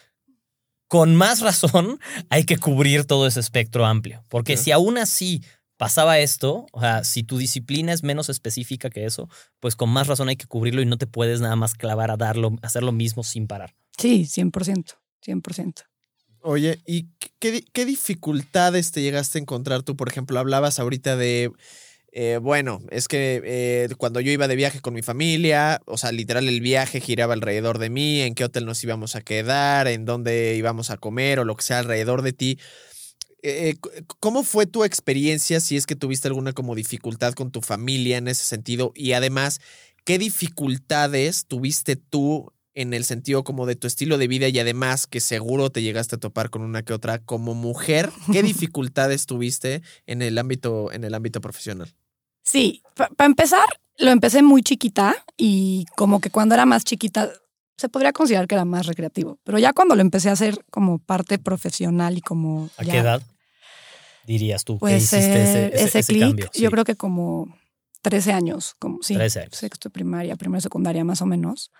con 0.87 1.15
más 1.15 1.41
razón 1.41 1.99
hay 2.29 2.45
que 2.45 2.57
cubrir 2.57 3.05
todo 3.05 3.27
ese 3.27 3.39
espectro 3.39 3.85
amplio. 3.85 4.23
Porque 4.29 4.57
si 4.57 4.71
aún 4.71 4.97
así 4.97 5.43
pasaba 5.77 6.19
esto, 6.19 6.67
o 6.71 6.79
sea, 6.79 7.03
si 7.03 7.23
tu 7.23 7.37
disciplina 7.37 7.91
es 7.91 8.03
menos 8.03 8.29
específica 8.29 8.89
que 8.89 9.05
eso, 9.05 9.29
pues 9.59 9.75
con 9.75 9.89
más 9.89 10.07
razón 10.07 10.29
hay 10.29 10.35
que 10.35 10.47
cubrirlo 10.47 10.81
y 10.81 10.85
no 10.85 10.97
te 10.97 11.07
puedes 11.07 11.41
nada 11.41 11.55
más 11.55 11.73
clavar 11.73 12.11
a 12.11 12.17
darlo, 12.17 12.55
hacer 12.61 12.83
lo 12.83 12.91
mismo 12.91 13.23
sin 13.23 13.47
parar. 13.47 13.75
Sí, 13.97 14.25
100%, 14.25 14.95
100%. 15.25 15.83
Oye, 16.41 16.79
¿y 16.85 17.07
qué, 17.39 17.85
dificultades 17.85 18.91
te 18.91 19.01
llegaste 19.01 19.37
a 19.37 19.41
encontrar 19.41 19.83
tú? 19.83 19.95
Por 19.95 20.09
ejemplo, 20.09 20.39
hablabas 20.39 20.79
ahorita 20.79 21.15
de 21.15 21.51
eh, 22.17 22.39
bueno, 22.41 22.81
es 22.91 23.09
que 23.09 23.41
eh, 23.43 23.89
cuando 23.97 24.21
yo 24.21 24.31
iba 24.31 24.47
de 24.47 24.55
viaje 24.55 24.79
con 24.79 24.93
mi 24.93 25.01
familia, 25.01 25.81
o 25.85 25.97
sea, 25.97 26.13
literal 26.13 26.47
el 26.47 26.61
viaje 26.61 27.01
giraba 27.01 27.33
alrededor 27.33 27.77
de 27.77 27.89
mí, 27.89 28.21
en 28.21 28.35
qué 28.35 28.45
hotel 28.45 28.65
nos 28.65 28.81
íbamos 28.85 29.17
a 29.17 29.21
quedar, 29.21 29.89
en 29.89 30.05
dónde 30.05 30.55
íbamos 30.55 30.91
a 30.91 30.97
comer 30.97 31.39
o 31.39 31.43
lo 31.43 31.57
que 31.57 31.63
sea 31.63 31.79
alrededor 31.79 32.21
de 32.21 32.31
ti. 32.31 32.57
Eh, 33.43 33.75
¿Cómo 34.21 34.43
fue 34.43 34.65
tu 34.65 34.85
experiencia 34.85 35.59
si 35.59 35.75
es 35.75 35.85
que 35.85 35.95
tuviste 35.95 36.29
alguna 36.29 36.53
como 36.53 36.73
dificultad 36.73 37.33
con 37.33 37.51
tu 37.51 37.61
familia 37.61 38.17
en 38.17 38.29
ese 38.29 38.45
sentido? 38.45 38.93
Y 38.95 39.11
además, 39.11 39.59
¿qué 40.05 40.17
dificultades 40.17 41.45
tuviste 41.45 41.97
tú 41.97 42.51
en 42.75 42.93
el 42.93 43.05
sentido 43.05 43.43
como 43.43 43.65
de 43.65 43.75
tu 43.75 43.87
estilo 43.87 44.17
de 44.17 44.27
vida 44.27 44.49
y 44.49 44.59
además 44.59 45.07
que 45.07 45.21
seguro 45.21 45.71
te 45.71 45.81
llegaste 45.81 46.17
a 46.17 46.19
topar 46.19 46.49
con 46.49 46.61
una 46.61 46.83
que 46.83 46.93
otra 46.93 47.19
como 47.19 47.55
mujer? 47.55 48.11
¿Qué 48.31 48.43
dificultades 48.43 49.25
tuviste 49.25 49.81
en 50.05 50.21
el 50.21 50.37
ámbito, 50.37 50.91
en 50.91 51.03
el 51.03 51.13
ámbito 51.13 51.41
profesional? 51.41 51.95
Sí, 52.43 52.83
para 52.93 53.25
empezar, 53.25 53.65
lo 53.97 54.11
empecé 54.11 54.43
muy 54.43 54.61
chiquita 54.61 55.15
y 55.37 55.85
como 55.95 56.19
que 56.19 56.29
cuando 56.29 56.53
era 56.53 56.65
más 56.65 56.83
chiquita 56.83 57.31
se 57.77 57.89
podría 57.89 58.13
considerar 58.13 58.47
que 58.47 58.55
era 58.55 58.65
más 58.65 58.85
recreativo, 58.85 59.39
pero 59.43 59.57
ya 59.57 59.73
cuando 59.73 59.95
lo 59.95 60.01
empecé 60.01 60.29
a 60.29 60.33
hacer 60.33 60.63
como 60.69 60.99
parte 60.99 61.39
profesional 61.39 62.17
y 62.17 62.21
como... 62.21 62.69
¿A 62.77 62.83
qué 62.83 62.97
edad 62.97 63.21
dirías 64.25 64.63
tú 64.63 64.79
pues, 64.79 65.09
que 65.09 65.17
hiciste 65.17 65.73
ese, 65.73 65.99
ese, 65.99 66.13
clic? 66.13 66.51
Yo 66.53 66.71
creo 66.71 66.83
que 66.83 66.95
como 66.95 67.53
13 68.01 68.33
años, 68.33 68.75
como 68.79 68.99
sí, 69.01 69.15
13 69.15 69.39
años. 69.41 69.55
sexto 69.55 69.89
de 69.89 69.93
primaria, 69.93 70.35
primera 70.35 70.61
secundaria 70.61 71.03
más 71.03 71.21
o 71.21 71.25
menos. 71.25 71.71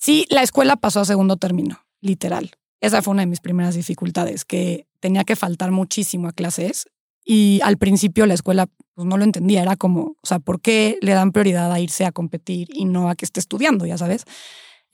Sí, 0.00 0.26
la 0.30 0.42
escuela 0.42 0.76
pasó 0.76 1.00
a 1.00 1.04
segundo 1.04 1.36
término, 1.36 1.84
literal. 2.00 2.52
Esa 2.80 3.02
fue 3.02 3.12
una 3.12 3.22
de 3.22 3.26
mis 3.26 3.40
primeras 3.40 3.74
dificultades, 3.74 4.46
que 4.46 4.86
tenía 4.98 5.24
que 5.24 5.36
faltar 5.36 5.70
muchísimo 5.70 6.26
a 6.28 6.32
clases 6.32 6.88
y 7.22 7.60
al 7.62 7.76
principio 7.76 8.24
la 8.24 8.32
escuela 8.32 8.66
pues 8.94 9.06
no 9.06 9.18
lo 9.18 9.24
entendía, 9.24 9.60
era 9.60 9.76
como, 9.76 10.16
o 10.22 10.26
sea, 10.26 10.38
¿por 10.38 10.62
qué 10.62 10.98
le 11.02 11.12
dan 11.12 11.32
prioridad 11.32 11.70
a 11.70 11.80
irse 11.80 12.06
a 12.06 12.12
competir 12.12 12.68
y 12.72 12.86
no 12.86 13.10
a 13.10 13.14
que 13.14 13.26
esté 13.26 13.40
estudiando, 13.40 13.84
ya 13.84 13.98
sabes? 13.98 14.24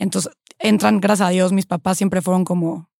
Entonces 0.01 0.33
entran, 0.59 1.01
gracias 1.01 1.29
a 1.29 1.31
Dios, 1.31 1.53
mis 1.53 1.67
papás 1.67 1.99
siempre 1.99 2.21
fueron 2.21 2.45
como 2.45 2.91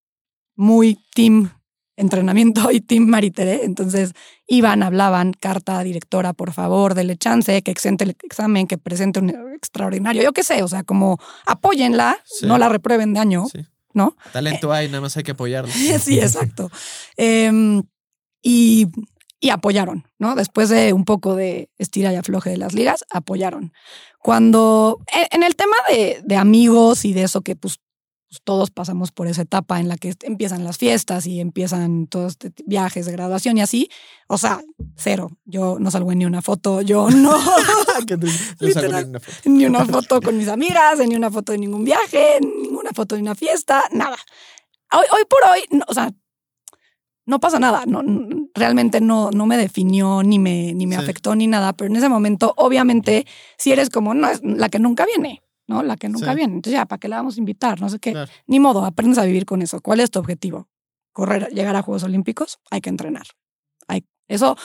muy 0.55 0.99
team 1.13 1.51
entrenamiento 1.97 2.71
y 2.71 2.81
team 2.81 3.07
maritere, 3.07 3.65
entonces 3.65 4.13
iban, 4.47 4.83
hablaban, 4.83 5.33
carta, 5.33 5.83
directora, 5.83 6.33
por 6.33 6.53
favor, 6.53 6.95
dele 6.95 7.17
chance, 7.17 7.63
que 7.63 7.71
exente 7.71 8.05
el 8.05 8.17
examen, 8.23 8.67
que 8.67 8.79
presente 8.79 9.21
un 9.21 9.31
extraordinario, 9.55 10.23
yo 10.23 10.33
qué 10.33 10.43
sé, 10.43 10.63
o 10.63 10.69
sea, 10.69 10.85
como 10.85 11.19
apóyenla, 11.47 12.19
no 12.43 12.59
la 12.59 12.69
reprueben 12.69 13.15
de 13.15 13.21
año, 13.21 13.47
¿no? 13.93 14.17
Talento 14.33 14.73
hay, 14.73 14.89
nada 14.89 15.01
más 15.01 15.17
hay 15.17 15.23
que 15.23 15.33
apoyarla. 15.33 15.73
sí, 16.01 16.19
exacto. 16.19 16.71
Em, 17.17 17.83
y 18.43 18.89
y 19.39 19.51
apoyaron, 19.51 20.09
¿no? 20.19 20.35
Después 20.35 20.69
de 20.69 20.93
un 20.93 21.05
poco 21.05 21.37
de 21.37 21.71
estira 21.79 22.13
y 22.13 22.17
afloje 22.17 22.51
de 22.51 22.57
las 22.57 22.75
ligas, 22.75 23.05
apoyaron. 23.11 23.73
Cuando, 24.19 25.01
e, 25.15 25.29
en 25.31 25.43
el 25.43 25.57
tema 25.57 25.77
de, 25.89 26.21
de 26.25 26.37
amigos 26.37 27.05
y 27.05 27.13
de 27.13 27.25
eso 27.25 27.43
que 27.43 27.55
pues, 27.55 27.81
pues, 28.37 28.45
todos 28.45 28.71
pasamos 28.71 29.13
por 29.13 29.29
esa 29.29 29.43
etapa 29.43 29.81
en 29.81 29.89
la 29.89 29.97
que 29.97 30.15
empiezan 30.23 30.65
las 30.65 30.79
fiestas 30.79 31.27
y 31.27 31.41
empiezan 31.41 32.07
todos 32.07 32.33
este 32.33 32.53
viajes 32.67 33.07
de 33.07 33.13
graduación 33.13 33.57
y 33.57 33.63
así, 33.63 33.89
o 34.29 34.37
sea, 34.37 34.61
cero. 34.97 35.31
Yo 35.45 35.79
no 35.79 35.91
salgo 35.91 36.13
en 36.13 36.19
ni 36.19 36.27
una 36.27 36.43
foto, 36.43 36.83
yo 36.83 37.09
no. 37.11 37.39
ni 39.45 39.67
una 39.67 39.85
foto. 39.85 40.21
con 40.27 40.37
mis 40.37 40.49
amigas, 40.49 40.99
ni 41.07 41.17
una 41.17 41.31
foto 41.31 41.53
de 41.53 41.59
ningún 41.59 41.85
viaje, 41.85 42.39
ninguna 42.41 42.91
foto 42.93 43.15
de 43.15 43.23
una 43.23 43.35
fiesta, 43.35 43.85
nada. 43.93 44.17
Hoy, 44.93 45.07
hoy 45.13 45.23
por 45.29 45.41
hoy, 45.51 45.83
o 45.89 45.95
sea, 45.95 46.13
no 47.25 47.41
pasa 47.41 47.59
nada, 47.59 47.85
no, 47.87 48.03
realmente 48.55 49.01
no, 49.01 49.31
no 49.31 49.47
me 49.47 49.57
definió 49.57 50.23
ni 50.23 50.39
me, 50.39 50.75
ni 50.75 50.87
me 50.87 50.97
afectó 50.97 51.35
ni 51.35 51.47
nada, 51.47 51.73
pero 51.73 51.91
en 51.91 51.97
ese 51.97 52.09
momento, 52.09 52.55
obviamente, 52.57 53.27
si 53.59 53.73
eres 53.73 53.91
como, 53.91 54.15
no, 54.15 54.29
es 54.29 54.41
la 54.45 54.69
que 54.69 54.79
nunca 54.79 55.07
viene, 55.07 55.43
¿no? 55.67 55.83
La 55.83 55.97
que 55.97 56.09
nunca 56.09 56.35
viene. 56.35 56.55
Entonces 56.55 56.79
ya, 56.79 56.87
¿para 56.87 56.99
qué 56.99 57.09
la 57.09 57.17
vamos 57.17 57.37
a 57.37 57.41
invitar? 57.41 57.81
No 57.81 57.89
sé 57.89 57.99
qué. 57.99 58.15
Ni 58.47 58.61
modo, 58.61 58.85
aprendes 58.85 59.19
a 59.19 59.25
vivir 59.25 59.47
con 59.47 59.63
eso. 59.63 59.81
¿Cuál 59.81 60.01
es 60.01 60.11
tu 60.11 60.19
objetivo? 60.19 60.69
Correr, 61.13 61.49
llegar 61.53 61.77
a 61.77 61.83
Juegos 61.83 62.03
Olímpicos, 62.05 62.59
hay 62.71 62.81
que 62.81 62.91
entrenar. 62.91 63.27
Hay, 63.89 64.05
eso 64.29 64.57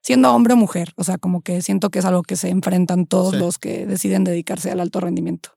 siendo 0.00 0.34
hombre 0.34 0.54
o 0.54 0.56
mujer, 0.56 0.92
o 0.96 1.04
sea, 1.04 1.18
como 1.18 1.42
que 1.42 1.60
siento 1.60 1.90
que 1.90 1.98
es 1.98 2.04
algo 2.04 2.22
que 2.22 2.36
se 2.36 2.48
enfrentan 2.48 3.06
todos 3.06 3.34
los 3.34 3.58
que 3.58 3.84
deciden 3.84 4.24
dedicarse 4.24 4.70
al 4.70 4.80
alto 4.80 5.00
rendimiento. 5.00 5.50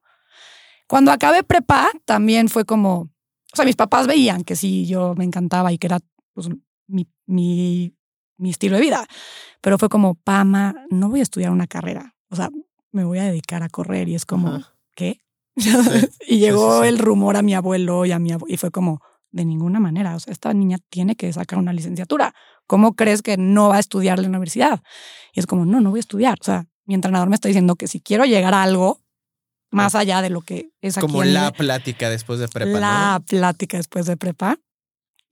Cuando 0.87 1.11
acabé 1.11 1.43
prepa, 1.43 1.89
también 2.03 2.49
fue 2.49 2.65
como, 2.65 2.99
o 2.99 3.55
sea, 3.55 3.63
mis 3.63 3.77
papás 3.77 4.07
veían 4.07 4.43
que 4.43 4.57
sí, 4.57 4.85
yo 4.85 5.15
me 5.15 5.23
encantaba 5.23 5.71
y 5.71 5.77
que 5.77 5.87
era 5.87 5.99
pues, 6.33 6.49
mi, 6.87 7.07
mi, 7.25 7.95
mi 8.35 8.49
estilo 8.49 8.75
de 8.75 8.81
vida. 8.81 9.07
Pero 9.61 9.77
fue 9.77 9.87
como, 9.87 10.15
Pama, 10.15 10.75
no 10.89 11.09
voy 11.09 11.21
a 11.21 11.23
estudiar 11.23 11.51
una 11.51 11.67
carrera. 11.67 12.15
O 12.29 12.35
sea, 12.35 12.49
me 12.91 13.05
voy 13.05 13.19
a 13.19 13.23
dedicar 13.23 13.63
a 13.63 13.69
correr. 13.69 14.09
Y 14.09 14.15
es 14.15 14.25
como, 14.25 14.61
¿qué? 14.95 15.21
y 16.27 16.39
llegó 16.39 16.83
el 16.83 16.97
rumor 16.97 17.37
a 17.37 17.41
mi 17.41 17.53
abuelo 17.53 18.05
y 18.05 18.11
a 18.11 18.19
mi 18.19 18.31
y 18.47 18.57
fue 18.57 18.71
como, 18.71 19.01
de 19.31 19.45
ninguna 19.45 19.79
manera. 19.79 20.15
O 20.15 20.19
sea, 20.19 20.31
esta 20.31 20.53
niña 20.53 20.77
tiene 20.89 21.15
que 21.15 21.31
sacar 21.33 21.59
una 21.59 21.73
licenciatura. 21.73 22.33
¿Cómo 22.67 22.95
crees 22.95 23.21
que 23.21 23.37
no 23.37 23.69
va 23.69 23.77
a 23.77 23.79
estudiar 23.79 24.19
la 24.19 24.27
universidad? 24.27 24.81
Y 25.33 25.39
es 25.39 25.47
como, 25.47 25.65
no, 25.65 25.81
no 25.81 25.89
voy 25.89 25.99
a 25.99 26.01
estudiar. 26.01 26.37
O 26.39 26.43
sea, 26.43 26.65
mi 26.85 26.95
entrenador 26.95 27.29
me 27.29 27.35
está 27.35 27.47
diciendo 27.47 27.75
que 27.75 27.87
si 27.87 28.01
quiero 28.01 28.25
llegar 28.25 28.53
a 28.53 28.63
algo 28.63 29.01
más 29.71 29.95
allá 29.95 30.21
de 30.21 30.29
lo 30.29 30.41
que 30.41 30.71
es 30.81 30.97
aquí. 30.97 31.07
Como 31.07 31.23
la 31.23 31.51
plática 31.51 32.09
después 32.09 32.39
de 32.39 32.47
prepa. 32.47 32.79
La 32.79 33.23
plática 33.25 33.77
después 33.77 34.05
de 34.05 34.17
prepa. 34.17 34.57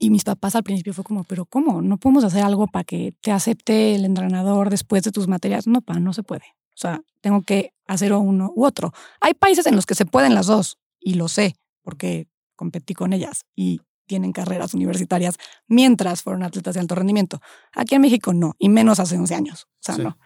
Y 0.01 0.11
mis 0.11 0.23
papás 0.23 0.55
al 0.55 0.63
principio 0.63 0.93
fue 0.93 1.03
como, 1.03 1.25
pero 1.25 1.45
¿cómo? 1.45 1.81
¿No 1.81 1.97
podemos 1.97 2.23
hacer 2.23 2.41
algo 2.41 2.67
para 2.67 2.85
que 2.85 3.13
te 3.19 3.31
acepte 3.31 3.95
el 3.95 4.05
entrenador 4.05 4.69
después 4.69 5.03
de 5.03 5.11
tus 5.11 5.27
materias? 5.27 5.67
No, 5.67 5.81
pa, 5.81 5.99
no 5.99 6.13
se 6.13 6.23
puede. 6.23 6.45
O 6.79 6.81
sea, 6.81 7.01
tengo 7.19 7.41
que 7.41 7.73
hacer 7.87 8.13
uno 8.13 8.53
u 8.55 8.63
otro. 8.63 8.93
Hay 9.19 9.33
países 9.33 9.65
en 9.67 9.75
los 9.75 9.85
que 9.85 9.95
se 9.95 10.05
pueden 10.05 10.33
las 10.33 10.47
dos 10.47 10.77
y 10.97 11.15
lo 11.15 11.27
sé 11.27 11.57
porque 11.81 12.29
competí 12.55 12.93
con 12.93 13.11
ellas 13.11 13.43
y 13.53 13.81
tienen 14.05 14.31
carreras 14.31 14.73
universitarias 14.73 15.35
mientras 15.67 16.23
fueron 16.23 16.41
atletas 16.41 16.75
de 16.75 16.79
alto 16.79 16.95
rendimiento. 16.95 17.41
Aquí 17.73 17.95
en 17.95 18.01
México 18.01 18.33
no, 18.33 18.55
y 18.59 18.69
menos 18.69 19.01
hace 19.01 19.17
11 19.17 19.35
años. 19.35 19.67
O 19.73 19.81
sea, 19.81 19.97
no, 19.97 20.17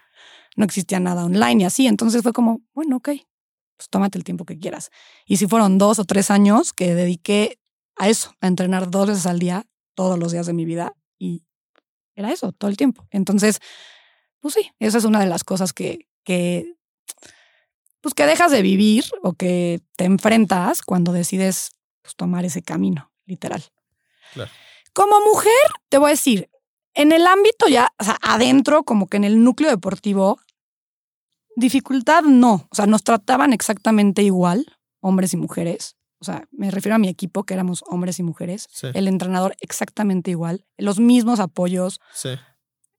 no 0.56 0.64
existía 0.64 1.00
nada 1.00 1.26
online 1.26 1.64
y 1.64 1.66
así. 1.66 1.88
Entonces 1.88 2.22
fue 2.22 2.34
como, 2.34 2.62
bueno, 2.76 2.98
ok, 2.98 3.10
pues 3.76 3.90
tómate 3.90 4.20
el 4.20 4.24
tiempo 4.24 4.46
que 4.46 4.60
quieras. 4.60 4.92
Y 5.26 5.38
si 5.38 5.48
fueron 5.48 5.80
dos 5.80 5.98
o 5.98 6.06
tres 6.06 6.30
años 6.30 6.72
que 6.72 6.94
dediqué 6.94 7.60
a 7.96 8.10
eso, 8.10 8.32
a 8.42 8.48
entrenar 8.48 8.92
dos 8.92 9.08
veces 9.08 9.26
al 9.26 9.40
día, 9.40 9.66
todos 9.96 10.20
los 10.20 10.32
días 10.32 10.46
de 10.46 10.54
mi 10.54 10.66
vida. 10.66 10.96
Y 11.18 11.48
era 12.14 12.32
eso, 12.32 12.52
todo 12.52 12.70
el 12.70 12.78
tiempo. 12.78 13.08
Entonces, 13.10 13.60
pues 14.40 14.54
sí, 14.54 14.72
esa 14.78 15.00
es 15.00 15.06
una 15.06 15.20
de 15.20 15.26
las 15.26 15.44
cosas 15.44 15.74
que, 15.74 16.08
que, 16.24 16.76
pues 18.02 18.14
que 18.14 18.26
dejas 18.26 18.52
de 18.52 18.62
vivir 18.62 19.06
o 19.22 19.34
que 19.34 19.82
te 19.96 20.06
enfrentas 20.06 20.82
cuando 20.82 21.12
decides 21.12 21.72
pues, 22.02 22.16
tomar 22.16 22.46
ese 22.46 22.62
camino, 22.62 23.12
literal. 23.26 23.64
Como 24.94 25.20
mujer, 25.22 25.54
te 25.90 25.98
voy 25.98 26.10
a 26.10 26.12
decir, 26.12 26.50
en 26.94 27.12
el 27.12 27.26
ámbito 27.26 27.68
ya, 27.68 27.94
o 27.98 28.04
sea, 28.04 28.18
adentro, 28.22 28.84
como 28.84 29.08
que 29.08 29.18
en 29.18 29.24
el 29.24 29.44
núcleo 29.44 29.70
deportivo, 29.70 30.40
dificultad 31.56 32.24
no. 32.24 32.68
O 32.70 32.76
sea, 32.76 32.86
nos 32.86 33.04
trataban 33.04 33.54
exactamente 33.54 34.22
igual, 34.22 34.78
hombres 35.00 35.34
y 35.34 35.38
mujeres. 35.38 35.96
O 36.20 36.26
sea, 36.26 36.48
me 36.52 36.72
refiero 36.72 36.96
a 36.96 37.00
mi 37.00 37.10
equipo, 37.10 37.44
que 37.44 37.54
éramos 37.54 37.84
hombres 37.88 38.18
y 38.20 38.24
mujeres, 38.24 38.68
el 38.94 39.10
entrenador 39.10 39.56
exactamente 39.60 40.32
igual, 40.32 40.66
los 40.78 41.00
mismos 41.00 41.42
apoyos, 41.42 42.00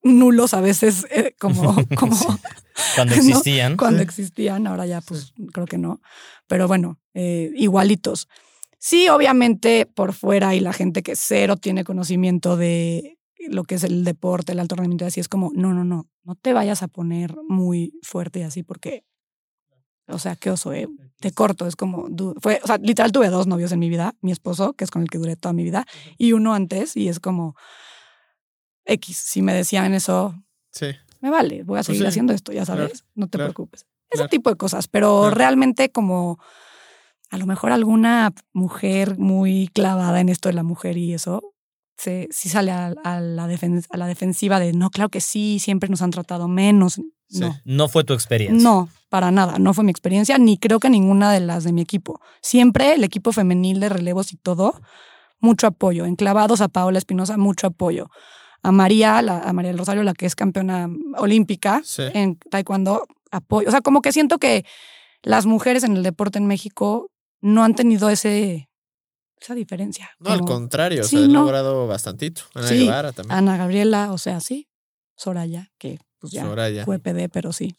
nulos 0.04 0.54
a 0.54 0.60
veces, 0.60 1.06
eh, 1.10 1.34
como, 1.38 1.74
como 1.98 2.16
cuando 2.94 3.14
existían. 3.16 3.76
Cuando 3.76 4.02
existían, 4.02 4.66
ahora 4.66 4.86
ya 4.86 5.00
pues 5.00 5.32
creo 5.52 5.66
que 5.66 5.78
no, 5.78 6.00
pero 6.46 6.68
bueno, 6.68 7.00
eh, 7.14 7.50
igualitos. 7.56 8.28
Sí, 8.78 9.08
obviamente 9.08 9.86
por 9.86 10.12
fuera 10.12 10.54
y 10.54 10.60
la 10.60 10.74
gente 10.74 11.02
que 11.02 11.16
cero 11.16 11.56
tiene 11.56 11.84
conocimiento 11.84 12.56
de 12.56 13.18
lo 13.48 13.64
que 13.64 13.76
es 13.76 13.84
el 13.84 14.04
deporte, 14.04 14.52
el 14.52 14.60
alto 14.60 14.76
rendimiento, 14.76 15.06
así 15.06 15.20
es 15.20 15.28
como, 15.28 15.50
no, 15.54 15.72
no, 15.72 15.84
no, 15.84 16.06
no 16.22 16.34
te 16.34 16.52
vayas 16.52 16.82
a 16.82 16.88
poner 16.88 17.34
muy 17.48 17.98
fuerte 18.02 18.40
y 18.40 18.42
así 18.42 18.62
porque 18.62 19.04
o 20.06 20.18
sea, 20.18 20.36
qué 20.36 20.50
oso, 20.50 20.72
¿eh? 20.72 20.86
Te 21.20 21.32
corto, 21.32 21.66
es 21.66 21.76
como, 21.76 22.08
fue, 22.40 22.60
o 22.62 22.66
sea, 22.66 22.76
literal 22.78 23.12
tuve 23.12 23.30
dos 23.30 23.46
novios 23.46 23.72
en 23.72 23.78
mi 23.78 23.88
vida, 23.88 24.14
mi 24.20 24.32
esposo, 24.32 24.74
que 24.74 24.84
es 24.84 24.90
con 24.90 25.02
el 25.02 25.08
que 25.08 25.18
duré 25.18 25.36
toda 25.36 25.52
mi 25.52 25.64
vida, 25.64 25.86
y 26.18 26.32
uno 26.32 26.54
antes, 26.54 26.96
y 26.96 27.08
es 27.08 27.20
como, 27.20 27.56
X, 28.86 29.16
si 29.16 29.42
me 29.42 29.54
decían 29.54 29.94
eso, 29.94 30.34
sí. 30.70 30.86
me 31.20 31.30
vale, 31.30 31.62
voy 31.62 31.76
a 31.76 31.80
pues 31.80 31.86
seguir 31.86 32.06
haciendo 32.06 32.32
esto, 32.32 32.52
ya 32.52 32.64
sabes, 32.64 33.04
no 33.14 33.28
te 33.28 33.38
preocupes. 33.38 33.86
Ese 34.10 34.28
tipo 34.28 34.50
de 34.50 34.56
cosas, 34.56 34.86
pero 34.86 35.30
realmente 35.30 35.90
como 35.90 36.38
a 37.30 37.36
lo 37.36 37.46
mejor 37.46 37.72
alguna 37.72 38.32
mujer 38.52 39.18
muy 39.18 39.68
clavada 39.74 40.20
en 40.20 40.28
esto 40.28 40.48
de 40.48 40.54
la 40.54 40.62
mujer 40.62 40.96
y 40.96 41.14
eso, 41.14 41.54
se, 41.96 42.28
sí 42.30 42.48
sale 42.48 42.70
a, 42.70 42.94
a 43.04 43.20
la 43.20 43.44
a 43.44 43.96
la 43.96 44.06
defensiva 44.06 44.60
de 44.60 44.72
no, 44.72 44.90
claro 44.90 45.08
que 45.08 45.20
sí, 45.20 45.58
siempre 45.58 45.88
nos 45.88 46.02
han 46.02 46.10
tratado 46.10 46.48
menos. 46.48 47.00
No. 47.30 47.56
No 47.64 47.88
fue 47.88 48.04
tu 48.04 48.12
experiencia. 48.12 48.62
No, 48.62 48.88
para 49.08 49.30
nada. 49.30 49.58
No 49.58 49.74
fue 49.74 49.82
mi 49.82 49.90
experiencia, 49.90 50.38
ni 50.38 50.58
creo 50.58 50.78
que 50.78 50.90
ninguna 50.90 51.32
de 51.32 51.40
las 51.40 51.64
de 51.64 51.72
mi 51.72 51.80
equipo. 51.80 52.20
Siempre 52.42 52.94
el 52.94 53.02
equipo 53.02 53.32
femenil 53.32 53.80
de 53.80 53.88
relevos 53.88 54.32
y 54.32 54.36
todo, 54.36 54.80
mucho 55.40 55.66
apoyo. 55.66 56.04
Enclavados 56.04 56.60
a 56.60 56.68
Paola 56.68 56.98
Espinosa, 56.98 57.36
mucho 57.36 57.66
apoyo. 57.66 58.08
A 58.64 58.72
María, 58.72 59.22
la, 59.22 59.40
a 59.40 59.52
María 59.52 59.70
del 59.70 59.78
Rosario, 59.78 60.02
la 60.02 60.14
que 60.14 60.26
es 60.26 60.34
campeona 60.34 60.88
olímpica 61.18 61.82
en 61.98 62.36
taekwondo, 62.50 63.06
apoyo. 63.30 63.68
O 63.68 63.70
sea, 63.70 63.82
como 63.82 64.00
que 64.00 64.10
siento 64.10 64.38
que 64.38 64.64
las 65.22 65.44
mujeres 65.46 65.84
en 65.84 65.96
el 65.96 66.02
deporte 66.02 66.38
en 66.38 66.46
México 66.46 67.10
no 67.40 67.62
han 67.62 67.74
tenido 67.74 68.08
ese, 68.08 68.70
esa 69.38 69.54
diferencia. 69.54 70.10
No, 70.18 70.30
al 70.30 70.40
contrario, 70.40 71.04
se 71.04 71.18
han 71.18 71.32
logrado 71.32 71.86
bastantito. 71.86 72.42
Ana 72.54 72.70
Guevara 72.70 73.12
también. 73.12 73.36
Ana 73.36 73.56
Gabriela, 73.58 74.12
o 74.12 74.18
sea, 74.18 74.40
sí. 74.40 74.68
Soraya, 75.16 75.70
que 75.78 75.98
pues 76.18 76.32
ya 76.32 76.46
fue 76.84 76.98
PD, 76.98 77.28
pero 77.28 77.52
sí. 77.52 77.76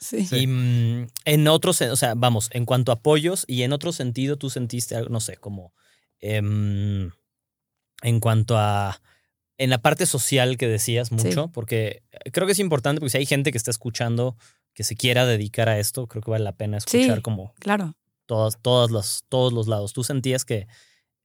sí. 0.00 0.28
Y 0.32 0.46
mm, 0.46 1.08
en 1.26 1.48
otros, 1.48 1.80
o 1.82 1.96
sea, 1.96 2.14
vamos, 2.16 2.48
en 2.52 2.64
cuanto 2.64 2.90
a 2.90 2.96
apoyos 2.96 3.44
y 3.46 3.62
en 3.62 3.72
otro 3.72 3.92
sentido, 3.92 4.36
tú 4.36 4.48
sentiste, 4.50 4.96
no 5.10 5.20
sé, 5.20 5.36
como 5.36 5.74
em, 6.20 7.10
en 8.04 8.20
cuanto 8.20 8.56
a 8.56 9.00
en 9.56 9.70
la 9.70 9.78
parte 9.78 10.06
social 10.06 10.56
que 10.56 10.68
decías 10.68 11.10
mucho, 11.12 11.48
porque 11.48 12.02
creo 12.32 12.46
que 12.46 12.52
es 12.52 12.58
importante, 12.58 13.00
porque 13.00 13.10
si 13.10 13.18
hay 13.18 13.26
gente 13.26 13.50
que 13.50 13.58
está 13.58 13.70
escuchando 13.70 14.36
que 14.74 14.84
se 14.84 14.96
quiera 14.96 15.26
dedicar 15.26 15.68
a 15.68 15.78
esto, 15.78 16.06
creo 16.06 16.22
que 16.22 16.30
vale 16.30 16.44
la 16.44 16.56
pena 16.56 16.76
escuchar 16.76 17.22
como 17.22 17.54
claro. 17.60 17.94
todas, 18.26 18.58
todas 18.60 18.90
los, 18.90 19.24
todos 19.28 19.52
los 19.52 19.68
lados. 19.68 19.92
¿Tú 19.92 20.02
sentías 20.02 20.44
que 20.44 20.66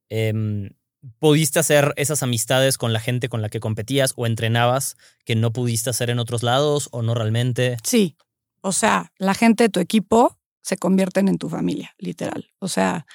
em, 0.09 0.69
pudiste 1.17 1.57
hacer 1.57 1.93
esas 1.97 2.21
amistades 2.21 2.77
con 2.77 2.93
la 2.93 2.99
gente 2.99 3.29
con 3.29 3.41
la 3.41 3.49
que 3.49 3.59
competías 3.59 4.13
o 4.15 4.27
entrenabas 4.27 4.95
que 5.25 5.35
no 5.35 5.51
pudiste 5.51 5.89
hacer 5.89 6.11
en 6.11 6.19
otros 6.19 6.43
lados 6.43 6.89
o 6.91 7.01
no 7.01 7.15
realmente? 7.15 7.77
Sí, 7.83 8.15
o 8.61 8.71
sea, 8.71 9.11
la 9.17 9.33
gente 9.33 9.63
de 9.63 9.69
tu 9.69 9.79
equipo 9.79 10.37
se 10.61 10.77
convierten 10.77 11.27
en 11.27 11.39
tu 11.39 11.49
familia, 11.49 11.95
literal. 11.97 12.51
O 12.59 12.67
sea, 12.67 13.07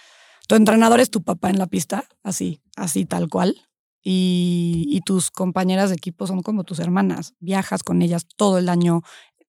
tu 0.49 0.57
entrenador 0.57 0.99
es 0.99 1.11
tu 1.11 1.23
papá 1.23 1.51
en 1.51 1.59
la 1.59 1.69
pista, 1.69 2.05
así, 2.25 2.61
así 2.77 3.05
tal 3.05 3.29
cual. 3.29 3.57
Y, 4.07 5.01
tus 5.07 5.31
compañeras 5.31 5.89
de 5.91 5.97
equipo 5.97 6.27
son 6.27 6.43
como 6.43 6.65
tus 6.65 6.79
hermanas. 6.79 7.35
Viajas 7.41 7.83
con 7.83 8.03
ellas 8.03 8.27
todo 8.37 8.59
el 8.59 8.69
año, 8.69 9.03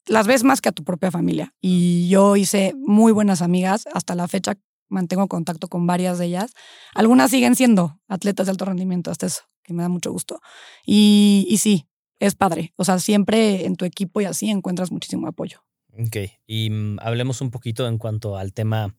las 0.05 0.27
ves 0.27 0.43
más 0.43 0.61
que 0.61 0.69
a 0.69 0.71
tu 0.71 0.83
propia 0.83 1.11
familia. 1.11 1.53
Y 1.61 2.07
yo 2.07 2.35
hice 2.37 2.73
muy 2.77 3.11
buenas 3.11 3.41
amigas. 3.41 3.85
Hasta 3.93 4.15
la 4.15 4.27
fecha 4.27 4.57
mantengo 4.87 5.27
contacto 5.27 5.67
con 5.67 5.85
varias 5.87 6.19
de 6.19 6.27
ellas. 6.27 6.53
Algunas 6.93 7.31
siguen 7.31 7.55
siendo 7.55 7.99
atletas 8.07 8.47
de 8.47 8.51
alto 8.51 8.65
rendimiento, 8.65 9.11
hasta 9.11 9.25
eso, 9.25 9.43
que 9.63 9.73
me 9.73 9.83
da 9.83 9.89
mucho 9.89 10.11
gusto. 10.11 10.39
Y, 10.85 11.45
y 11.49 11.57
sí, 11.57 11.87
es 12.19 12.35
padre. 12.35 12.73
O 12.77 12.85
sea, 12.85 12.99
siempre 12.99 13.65
en 13.65 13.75
tu 13.75 13.85
equipo 13.85 14.21
y 14.21 14.25
así 14.25 14.49
encuentras 14.49 14.91
muchísimo 14.91 15.27
apoyo. 15.27 15.65
Ok, 15.97 16.17
y 16.45 16.69
mm, 16.69 16.97
hablemos 17.01 17.41
un 17.41 17.51
poquito 17.51 17.87
en 17.87 17.97
cuanto 17.97 18.37
al 18.37 18.53
tema 18.53 18.95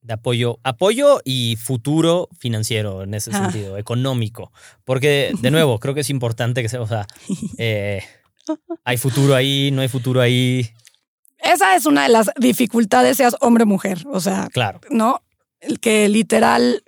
de 0.00 0.14
apoyo, 0.14 0.58
apoyo 0.62 1.20
y 1.24 1.56
futuro 1.56 2.28
financiero 2.38 3.02
en 3.02 3.14
ese 3.14 3.30
ah. 3.32 3.44
sentido, 3.44 3.78
económico. 3.78 4.52
Porque, 4.84 5.32
de 5.40 5.50
nuevo, 5.50 5.78
creo 5.78 5.94
que 5.94 6.00
es 6.00 6.10
importante 6.10 6.62
que 6.62 6.68
sea, 6.68 6.80
o 6.80 6.86
sea, 6.86 7.06
eh, 7.58 8.02
¿Hay 8.84 8.96
futuro 8.96 9.34
ahí? 9.34 9.70
¿No 9.72 9.82
hay 9.82 9.88
futuro 9.88 10.20
ahí? 10.20 10.70
Esa 11.38 11.76
es 11.76 11.86
una 11.86 12.04
de 12.04 12.08
las 12.08 12.30
dificultades, 12.38 13.16
seas 13.16 13.36
hombre 13.40 13.64
o 13.64 13.66
mujer. 13.66 14.04
O 14.10 14.20
sea, 14.20 14.48
claro. 14.52 14.80
¿no? 14.90 15.22
El 15.60 15.80
que 15.80 16.08
literal. 16.08 16.82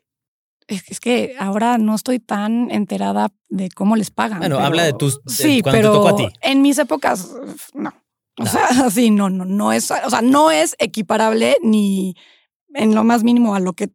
Es 0.66 1.00
que 1.00 1.34
ahora 1.38 1.78
no 1.78 1.96
estoy 1.96 2.20
tan 2.20 2.70
enterada 2.70 3.32
de 3.48 3.70
cómo 3.70 3.96
les 3.96 4.12
pagan. 4.12 4.38
Bueno, 4.38 4.60
habla 4.60 4.84
de 4.84 4.92
tus. 4.92 5.20
sí, 5.26 5.62
pero 5.64 6.16
en 6.42 6.62
mis 6.62 6.78
épocas, 6.78 7.28
no. 7.74 7.92
O 8.38 8.46
sea, 8.46 8.68
sí, 8.90 9.10
no, 9.10 9.30
no, 9.30 9.44
no 9.44 9.72
es. 9.72 9.90
O 9.90 10.10
sea, 10.10 10.22
no 10.22 10.52
es 10.52 10.76
equiparable 10.78 11.56
ni 11.62 12.14
en 12.74 12.94
lo 12.94 13.04
más 13.04 13.24
mínimo 13.24 13.54
a 13.54 13.60
lo 13.60 13.72
que 13.72 13.90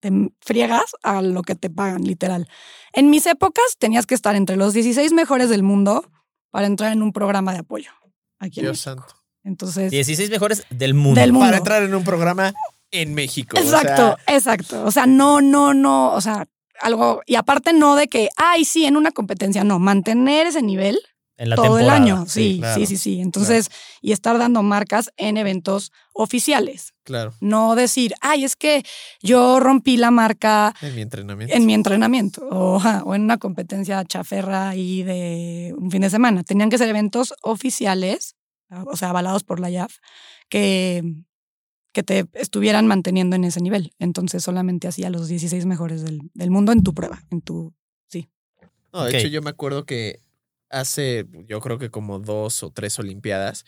te 0.00 0.10
friegas 0.40 0.94
a 1.02 1.22
lo 1.22 1.42
que 1.42 1.54
te 1.54 1.70
pagan, 1.70 2.04
literal. 2.04 2.46
En 2.92 3.08
mis 3.08 3.26
épocas 3.26 3.64
tenías 3.78 4.06
que 4.06 4.14
estar 4.14 4.36
entre 4.36 4.56
los 4.56 4.74
16 4.74 5.12
mejores 5.12 5.48
del 5.48 5.62
mundo 5.62 6.10
para 6.50 6.66
entrar 6.66 6.92
en 6.92 7.02
un 7.02 7.12
programa 7.12 7.52
de 7.52 7.60
apoyo. 7.60 7.90
Aquí 8.38 8.60
Dios 8.60 8.80
santo. 8.80 9.06
Entonces. 9.44 9.90
16 9.90 10.30
mejores 10.30 10.66
del 10.70 10.94
mundo. 10.94 11.20
Para 11.40 11.56
entrar 11.56 11.82
en 11.82 11.94
un 11.94 12.04
programa 12.04 12.52
en 12.90 13.14
México. 13.14 13.56
Exacto, 13.58 14.18
exacto. 14.26 14.84
O 14.84 14.90
sea, 14.90 15.06
no, 15.06 15.40
no, 15.40 15.74
no. 15.74 16.12
O 16.12 16.20
sea, 16.20 16.46
algo. 16.80 17.22
Y 17.26 17.36
aparte, 17.36 17.72
no 17.72 17.96
de 17.96 18.08
que, 18.08 18.28
ay, 18.36 18.64
sí, 18.64 18.84
en 18.84 18.96
una 18.96 19.10
competencia. 19.10 19.64
No, 19.64 19.78
mantener 19.78 20.46
ese 20.46 20.62
nivel 20.62 20.98
todo 21.54 21.78
el 21.78 21.90
año. 21.90 22.24
Sí, 22.28 22.60
sí, 22.74 22.86
sí, 22.86 22.96
sí. 22.96 23.20
Entonces, 23.20 23.70
y 24.00 24.12
estar 24.12 24.38
dando 24.38 24.62
marcas 24.62 25.10
en 25.16 25.36
eventos 25.36 25.92
oficiales. 26.12 26.94
Claro. 27.02 27.34
No 27.40 27.74
decir, 27.74 28.14
ay, 28.20 28.44
es 28.44 28.56
que 28.56 28.82
yo 29.20 29.60
rompí 29.60 29.96
la 29.96 30.10
marca. 30.10 30.74
En 30.80 30.94
mi 30.94 31.02
entrenamiento. 31.02 31.54
En 31.54 31.66
mi 31.66 31.74
entrenamiento. 31.74 32.48
O, 32.50 32.78
o 33.04 33.14
en 33.14 33.22
una 33.22 33.38
competencia 33.38 34.04
chaferra 34.04 34.70
ahí 34.70 35.02
de 35.02 35.74
un 35.76 35.90
fin 35.90 36.02
de 36.02 36.10
semana. 36.10 36.44
Tenían 36.44 36.70
que 36.70 36.78
ser 36.78 36.88
eventos 36.88 37.34
oficiales, 37.42 38.36
o 38.70 38.96
sea, 38.96 39.10
avalados 39.10 39.44
por 39.44 39.60
la 39.60 39.70
IAF, 39.70 39.96
que, 40.48 41.02
que 41.92 42.02
te 42.02 42.26
estuvieran 42.34 42.86
manteniendo 42.86 43.36
en 43.36 43.44
ese 43.44 43.60
nivel. 43.60 43.92
Entonces, 43.98 44.44
solamente 44.44 44.88
hacía 44.88 45.10
los 45.10 45.28
16 45.28 45.66
mejores 45.66 46.02
del, 46.02 46.30
del 46.32 46.50
mundo 46.50 46.72
en 46.72 46.82
tu 46.82 46.94
prueba, 46.94 47.22
en 47.30 47.42
tu. 47.42 47.74
Sí. 48.08 48.30
No, 48.92 49.04
de 49.04 49.18
hecho, 49.18 49.28
yo 49.28 49.42
me 49.42 49.50
acuerdo 49.50 49.84
que 49.84 50.23
hace, 50.74 51.26
yo 51.48 51.60
creo 51.60 51.78
que 51.78 51.90
como 51.90 52.18
dos 52.18 52.62
o 52.62 52.70
tres 52.70 52.98
Olimpiadas, 52.98 53.64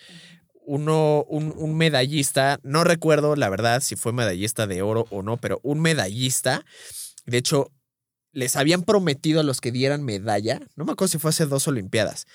uno, 0.66 1.24
un, 1.28 1.76
medallista, 1.76 2.58
no 2.62 2.82
recuerdo 2.82 3.36
la 3.36 3.48
verdad 3.48 3.80
si 3.80 3.94
fue 3.94 4.12
medallista 4.12 4.66
de 4.66 4.82
oro 4.82 5.06
o 5.10 5.22
no, 5.22 5.36
pero 5.36 5.60
un 5.62 5.80
medallista, 5.80 6.64
de 7.24 7.38
hecho, 7.38 7.70
les 8.32 8.56
habían 8.56 8.82
prometido 8.82 9.40
a 9.40 9.44
los 9.44 9.60
que 9.60 9.70
dieran 9.70 10.02
medalla, 10.02 10.60
no 10.74 10.84
me 10.84 10.92
acuerdo 10.92 11.12
si 11.12 11.18
fue 11.18 11.30
hace 11.30 11.46
dos 11.46 11.68
Olimpiadas, 11.68 12.26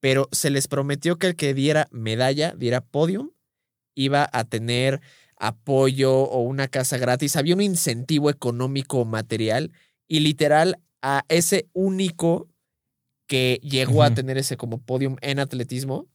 pero 0.00 0.28
se 0.32 0.50
les 0.50 0.66
prometió 0.66 1.18
que 1.18 1.28
el 1.28 1.36
que 1.36 1.54
diera 1.54 1.88
medalla, 1.92 2.52
diera 2.56 2.80
podium, 2.80 3.30
iba 3.94 4.28
a 4.32 4.44
tener 4.44 5.00
apoyo 5.36 6.12
o 6.12 6.40
una 6.40 6.68
casa 6.68 6.98
gratis, 6.98 7.36
había 7.36 7.54
un 7.54 7.62
incentivo 7.62 8.28
económico 8.28 8.98
o 8.98 9.04
material 9.04 9.72
y 10.08 10.20
literal 10.20 10.80
a 11.00 11.24
ese 11.28 11.68
único 11.72 12.48
que 13.28 13.60
llegó 13.62 14.02
a 14.02 14.12
tener 14.12 14.38
ese 14.38 14.56
como 14.56 14.78
podium 14.78 15.16
en 15.20 15.38
atletismo, 15.38 16.06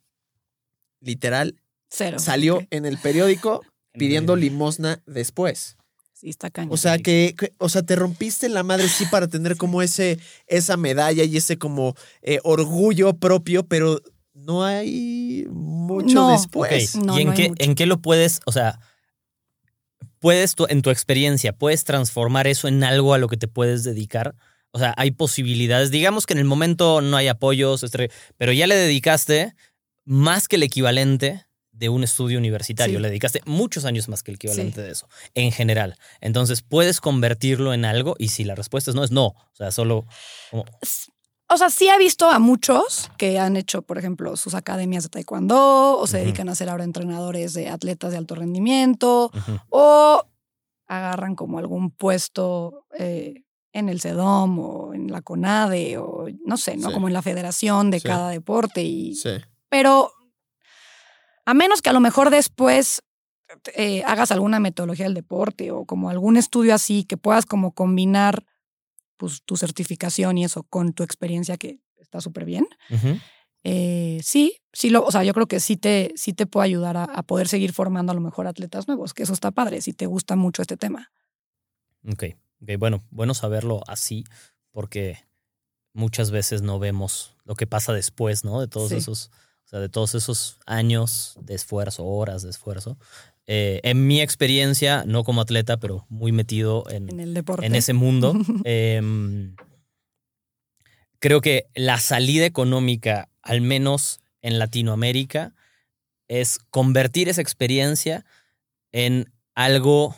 literal, 1.00 1.56
Cero. 1.88 2.20
salió 2.20 2.68
en 2.72 2.86
el 2.86 2.98
periódico 2.98 3.62
pidiendo 3.94 4.36
limosna 4.36 5.02
después. 5.06 5.78
Sí, 6.14 6.30
está 6.30 6.50
cañón. 6.50 6.74
O 6.74 6.78
sea, 6.78 6.98
que, 6.98 7.36
o 7.60 7.70
sea, 7.70 7.84
te 7.84 7.96
rompiste 7.96 8.50
la 8.50 8.64
madre 8.64 8.90
sí 8.90 9.06
para 9.06 9.28
tener 9.28 9.56
como 9.56 9.82
ese, 9.82 10.20
esa 10.48 10.76
medalla 10.76 11.24
y 11.24 11.38
ese 11.38 11.58
como 11.58 11.96
eh, 12.22 12.40
orgullo 12.44 13.14
propio, 13.14 13.64
pero 13.68 14.02
no 14.34 14.64
hay 14.64 15.46
mucho 15.50 16.28
después. 16.30 16.96
¿Y 16.96 17.22
en, 17.22 17.34
qué, 17.34 17.52
en 17.58 17.76
qué 17.76 17.86
lo 17.86 18.02
puedes, 18.02 18.40
o 18.46 18.52
sea, 18.52 18.80
puedes, 20.20 20.56
en 20.70 20.82
tu 20.82 20.90
experiencia, 20.90 21.54
puedes 21.54 21.84
transformar 21.84 22.48
eso 22.48 22.68
en 22.68 22.84
algo 22.84 23.14
a 23.14 23.18
lo 23.18 23.28
que 23.28 23.38
te 23.38 23.48
puedes 23.48 23.84
dedicar? 23.84 24.36
O 24.74 24.80
sea, 24.80 24.94
hay 24.98 25.12
posibilidades. 25.12 25.92
Digamos 25.92 26.26
que 26.26 26.34
en 26.34 26.40
el 26.40 26.46
momento 26.46 27.00
no 27.02 27.16
hay 27.16 27.28
apoyos, 27.28 27.84
este, 27.84 28.10
pero 28.38 28.52
ya 28.52 28.66
le 28.66 28.76
dedicaste 28.76 29.56
más 30.04 30.48
que 30.48 30.56
el 30.56 30.64
equivalente 30.64 31.46
de 31.72 31.90
un 31.90 32.04
estudio 32.04 32.40
universitario. 32.40 33.00
Le 33.00 33.10
dedicaste 33.10 33.42
muchos 33.46 33.86
años 33.86 34.08
más 34.08 34.24
que 34.24 34.32
el 34.32 34.36
equivalente 34.36 34.82
de 34.82 34.92
eso, 34.92 35.08
en 35.36 35.52
general. 35.52 35.98
Entonces, 36.22 36.64
¿puedes 36.64 37.02
convertirlo 37.02 37.74
en 37.74 37.86
algo? 37.86 38.16
Y 38.18 38.30
si 38.30 38.44
la 38.44 38.56
respuesta 38.56 38.92
es 38.92 38.96
no, 38.96 39.04
es 39.04 39.12
no. 39.12 39.28
O 39.28 39.56
sea, 39.56 39.72
solo... 39.72 40.06
O 41.50 41.58
sea, 41.58 41.70
sí 41.70 41.88
he 41.88 41.98
visto 42.00 42.30
a 42.30 42.40
muchos 42.40 43.12
que 43.18 43.38
han 43.38 43.58
hecho, 43.58 43.84
por 43.84 44.00
ejemplo, 44.00 44.38
sus 44.38 44.56
academias 44.56 45.04
de 45.04 45.10
taekwondo 45.10 46.00
o 46.00 46.08
se 46.08 46.18
dedican 46.18 46.50
a 46.50 46.56
ser 46.56 46.70
ahora 46.70 46.84
entrenadores 46.84 47.54
de 47.54 47.70
atletas 47.70 48.12
de 48.12 48.18
alto 48.18 48.34
rendimiento 48.34 49.32
o 49.70 50.26
agarran 50.88 51.36
como 51.36 51.60
algún 51.60 51.92
puesto 51.92 52.88
eh, 52.98 53.44
en 53.74 53.90
el 53.90 54.00
CEDOM 54.00 54.60
o 54.60 54.94
en 54.94 55.12
la 55.12 55.22
CONADE 55.22 55.98
o 55.98 56.28
no 56.46 56.58
sé, 56.58 56.78
¿no? 56.78 56.92
Como 56.92 57.08
en 57.08 57.14
la 57.14 57.24
federación 57.24 57.90
de 57.92 58.00
cada 58.00 58.30
deporte. 58.30 58.84
Y, 58.84 59.16
Pero 59.70 60.12
a 61.46 61.54
menos 61.54 61.82
que 61.82 61.90
a 61.90 61.94
lo 61.94 62.00
mejor 62.00 62.30
después 62.30 63.04
eh, 63.76 64.04
hagas 64.06 64.32
alguna 64.32 64.60
metodología 64.60 65.06
del 65.06 65.16
deporte 65.16 65.72
o 65.72 65.86
como 65.86 66.10
algún 66.10 66.38
estudio 66.38 66.74
así 66.74 67.04
que 67.04 67.18
puedas 67.18 67.46
como 67.46 67.74
combinar 67.74 68.46
pues, 69.18 69.42
tu 69.44 69.58
certificación 69.58 70.38
y 70.38 70.46
eso 70.46 70.64
con 70.64 70.94
tu 70.94 71.04
experiencia 71.04 71.58
que 71.58 71.80
está 72.00 72.22
súper 72.22 72.46
bien. 72.46 72.68
eh, 73.64 74.20
sí, 74.24 74.62
sí 74.72 74.92
lo, 74.92 75.04
o 75.04 75.12
sea, 75.12 75.24
yo 75.24 75.34
creo 75.34 75.48
que 75.48 75.60
sí 75.60 75.78
te, 75.78 76.14
sí 76.16 76.34
te 76.34 76.46
puede 76.46 76.66
ayudar 76.66 76.96
a, 76.96 77.06
a 77.06 77.24
poder 77.24 77.48
seguir 77.48 77.74
formando 77.74 78.12
a 78.12 78.16
lo 78.16 78.22
mejor 78.22 78.46
atletas 78.46 78.88
nuevos, 78.88 79.14
que 79.14 79.24
eso 79.24 79.34
está 79.34 79.50
padre, 79.52 79.82
si 79.82 79.94
te 79.94 80.06
gusta 80.06 80.36
mucho 80.36 80.62
este 80.62 80.78
tema. 80.78 81.12
Ok, 82.12 82.26
ok, 82.64 82.78
bueno, 82.80 83.04
bueno 83.12 83.34
saberlo 83.34 83.82
así, 83.88 84.24
porque 84.72 85.20
muchas 85.94 86.32
veces 86.32 86.62
no 86.64 86.80
vemos 86.80 87.36
lo 87.46 87.56
que 87.56 87.68
pasa 87.68 87.94
después, 87.94 88.44
¿no? 88.44 88.60
De 88.60 88.68
todos 88.68 88.90
Sí. 88.90 88.96
esos, 88.96 89.30
o 89.66 89.68
sea, 89.68 89.80
de 89.80 89.90
todos 89.90 90.16
esos 90.16 90.58
años 90.66 91.38
de 91.42 91.54
esfuerzo, 91.56 92.06
horas 92.06 92.42
de 92.42 92.50
esfuerzo. 92.50 92.98
Eh, 93.46 93.82
en 93.84 94.08
mi 94.08 94.22
experiencia, 94.22 95.04
no 95.06 95.24
como 95.24 95.42
atleta, 95.42 95.78
pero 95.78 96.06
muy 96.10 96.32
metido 96.32 96.90
en, 96.90 97.10
En 97.10 97.20
el 97.20 97.34
deporte. 97.34 97.66
en 97.66 97.76
ese 97.76 97.94
mundo, 97.94 98.34
em, 98.64 99.56
creo 101.20 101.42
que 101.42 101.68
la 101.76 102.00
salida 102.00 102.46
económica, 102.46 103.30
al 103.42 103.62
menos 103.62 104.20
en 104.42 104.60
Latinoamérica, 104.60 105.54
es 106.28 106.58
convertir 106.70 107.30
esa 107.30 107.42
experiencia 107.42 108.26
en 108.92 109.32
algo 109.56 110.16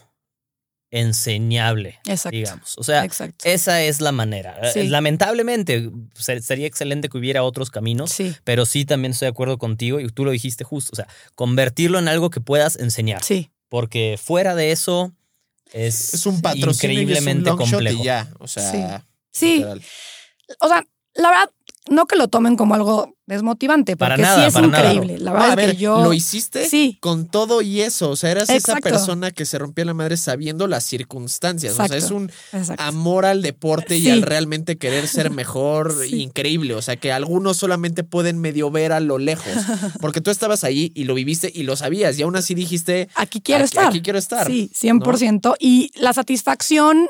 enseñable, 1.00 2.00
Exacto. 2.06 2.36
digamos. 2.36 2.78
O 2.78 2.84
sea, 2.84 3.04
Exacto. 3.06 3.46
esa 3.48 3.82
es 3.84 4.02
la 4.02 4.12
manera. 4.12 4.58
Eh, 4.64 4.72
Sí. 4.74 4.88
Lamentablemente, 4.88 5.90
se- 6.16 6.42
sería 6.42 6.68
excelente 6.68 7.10
que 7.10 7.18
hubiera 7.18 7.44
otros 7.44 7.70
caminos, 7.70 8.12
Sí, 8.12 8.34
pero 8.44 8.66
sí 8.66 8.86
también 8.86 9.12
estoy 9.12 9.28
de 9.28 9.32
acuerdo 9.32 9.58
contigo 9.58 10.00
y 10.00 10.08
tú 10.10 10.26
lo 10.26 10.32
dijiste 10.32 10.64
justo. 10.64 10.92
O 10.94 10.96
sea, 10.96 11.08
convertirlo 11.36 12.00
en 12.00 12.08
algo 12.08 12.30
que 12.30 12.42
puedas 12.42 12.76
enseñar. 12.78 13.24
sí. 13.24 13.52
Porque 13.68 14.18
fuera 14.24 14.54
de 14.56 14.72
eso 14.72 15.12
es, 15.74 16.14
Es 16.14 16.26
un 16.28 16.42
patrocinio 16.42 16.68
y 16.70 16.72
es 16.72 16.80
un 17.04 17.10
increíblemente 17.10 17.50
shot 17.50 17.58
complejo. 17.58 18.02
y 18.02 18.06
ya. 18.06 18.30
O 18.40 18.48
sea, 18.48 19.04
Sí. 19.32 19.56
literal. 19.58 19.82
O 20.62 20.68
sea, 20.68 20.86
la 21.16 21.30
verdad, 21.30 21.50
no 21.90 22.06
que 22.08 22.16
lo 22.16 22.28
tomen 22.28 22.56
como 22.56 22.76
algo 22.76 23.14
desmotivante, 23.28 23.98
Para 23.98 24.16
porque 24.16 24.22
nada, 24.22 24.42
sí 24.42 24.48
es 24.48 24.54
para 24.54 24.68
nada. 24.68 24.94
increíble. 24.94 25.18
La 25.18 25.32
No, 25.32 25.34
verdad 25.34 25.50
a 25.50 25.52
es 25.54 25.56
ver, 25.56 25.72
que 25.76 25.82
yo. 25.82 26.04
lo 26.04 26.14
hiciste 26.14 26.70
Sí, 26.70 26.98
con 27.00 27.26
todo 27.28 27.62
y 27.64 27.82
eso. 27.82 28.12
O 28.12 28.16
sea, 28.16 28.30
eras 28.32 28.50
esa 28.50 28.76
persona 28.78 29.32
que 29.32 29.46
se 29.46 29.58
rompía 29.58 29.84
la 29.86 29.96
madre 29.96 30.16
sabiendo 30.18 30.68
las 30.68 30.84
circunstancias. 30.84 31.80
O 31.80 31.88
sea, 31.88 31.98
es 31.98 32.12
un 32.12 32.32
exacto. 32.54 32.84
amor 32.84 33.26
al 33.26 33.42
deporte 33.42 33.98
y 33.98 34.10
al 34.12 34.22
realmente 34.22 34.78
querer 34.78 35.08
ser 35.08 35.32
mejor 35.32 35.96
Sí. 36.08 36.22
increíble. 36.22 36.76
O 36.76 36.82
sea, 36.84 36.98
que 36.98 37.12
algunos 37.12 37.58
solamente 37.58 38.04
pueden 38.04 38.40
medio 38.40 38.70
ver 38.70 38.92
a 38.92 39.00
lo 39.00 39.18
lejos. 39.18 39.52
Porque 40.02 40.22
tú 40.22 40.30
estabas 40.30 40.64
ahí 40.64 40.92
y 40.94 41.06
lo 41.06 41.16
viviste 41.16 41.52
y 41.54 41.64
lo 41.64 41.76
sabías. 41.76 42.20
Y 42.20 42.22
aún 42.24 42.36
así 42.36 42.54
dijiste, 42.54 43.10
Aquí 43.16 43.42
quiero 43.42 43.64
aquí, 43.64 43.70
estar. 43.70 43.88
aquí 43.88 44.02
quiero 44.02 44.20
estar. 44.20 44.46
Sí, 44.46 44.70
100%. 44.80 45.56
Y 45.60 45.90
la 45.96 46.14
satisfacción, 46.14 47.08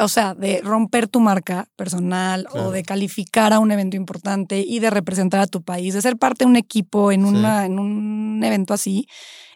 o 0.00 0.08
sea, 0.08 0.34
de 0.34 0.60
romper 0.62 1.08
tu 1.08 1.20
marca 1.20 1.68
personal 1.76 2.46
Claro. 2.50 2.68
o 2.68 2.70
de 2.72 2.82
calificar 2.82 3.52
a 3.52 3.58
un 3.58 3.70
evento 3.70 3.96
importante 3.96 4.60
y 4.66 4.78
de 4.80 4.90
representar 4.90 5.40
a 5.40 5.46
tu 5.46 5.62
país, 5.62 5.94
de 5.94 6.02
ser 6.02 6.16
parte 6.16 6.44
de 6.44 6.50
un 6.50 6.56
equipo 6.56 7.12
en, 7.12 7.22
Sí. 7.22 7.28
una, 7.28 7.66
en 7.66 7.78
un 7.78 8.42
evento 8.44 8.74
así, 8.74 9.06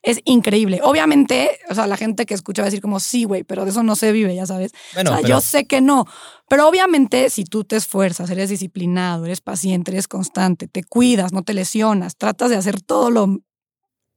es 0.03 0.19
increíble. 0.25 0.81
Obviamente, 0.83 1.51
o 1.71 1.75
sea, 1.77 1.87
la 1.87 1.97
gente 1.97 2.27
que 2.27 2.35
escucha 2.35 2.63
va 2.63 2.67
a 2.67 2.71
decir 2.71 2.81
como, 2.83 2.99
sí, 2.99 3.23
güey, 3.25 3.45
pero 3.45 3.65
de 3.65 3.71
eso 3.71 3.83
no 3.85 3.95
se 3.95 4.11
vive, 4.11 4.35
ya 4.35 4.47
sabes. 4.47 4.73
Bueno, 4.95 5.11
o 5.11 5.13
sea, 5.15 5.23
pero 5.23 5.29
yo 5.37 5.41
sé 5.41 5.67
que 5.67 5.81
no. 5.81 6.07
Pero 6.49 6.69
obviamente, 6.69 7.31
si 7.31 7.45
tú 7.45 7.63
te 7.63 7.77
esfuerzas, 7.77 8.29
eres 8.31 8.51
disciplinado, 8.51 9.27
eres 9.27 9.41
paciente, 9.41 9.93
eres 9.93 10.09
constante, 10.09 10.67
te 10.67 10.83
cuidas, 10.83 11.33
no 11.33 11.43
te 11.43 11.55
lesionas, 11.55 12.17
tratas 12.17 12.51
de 12.51 12.57
hacer 12.57 12.81
todo 12.81 13.11
lo 13.11 13.39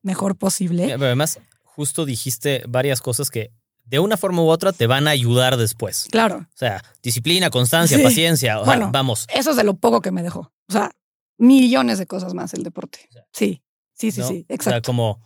mejor 0.01 0.37
posible. 0.37 0.85
pero 0.87 1.05
además, 1.05 1.39
justo 1.63 2.05
dijiste 2.05 2.63
varias 2.67 3.01
cosas 3.01 3.29
que 3.29 3.51
de 3.85 3.99
una 3.99 4.17
forma 4.17 4.41
u 4.41 4.47
otra 4.49 4.71
te 4.73 4.87
van 4.87 5.07
a 5.07 5.11
ayudar 5.11 5.57
después. 5.57 6.07
Claro. 6.11 6.37
O 6.37 6.57
sea, 6.57 6.83
disciplina, 7.03 7.49
constancia, 7.49 7.97
Sí. 7.97 8.03
paciencia. 8.03 8.59
O 8.59 8.65
sea, 8.65 8.75
Bueno, 8.75 8.89
vamos. 8.91 9.25
Eso 9.33 9.51
es 9.51 9.57
de 9.57 9.63
lo 9.63 9.75
poco 9.75 10.01
que 10.01 10.11
me 10.11 10.23
dejó. 10.23 10.51
O 10.67 10.71
sea, 10.73 10.91
millones 11.37 11.99
de 11.99 12.07
cosas 12.07 12.33
más 12.33 12.53
el 12.53 12.63
deporte. 12.63 12.99
Sí, 13.31 13.61
sí, 13.93 14.11
sí, 14.11 14.21
¿no? 14.21 14.27
sí, 14.27 14.33
O 14.43 14.45
sea, 14.47 14.55
exacto. 14.55 14.87
como 14.87 15.19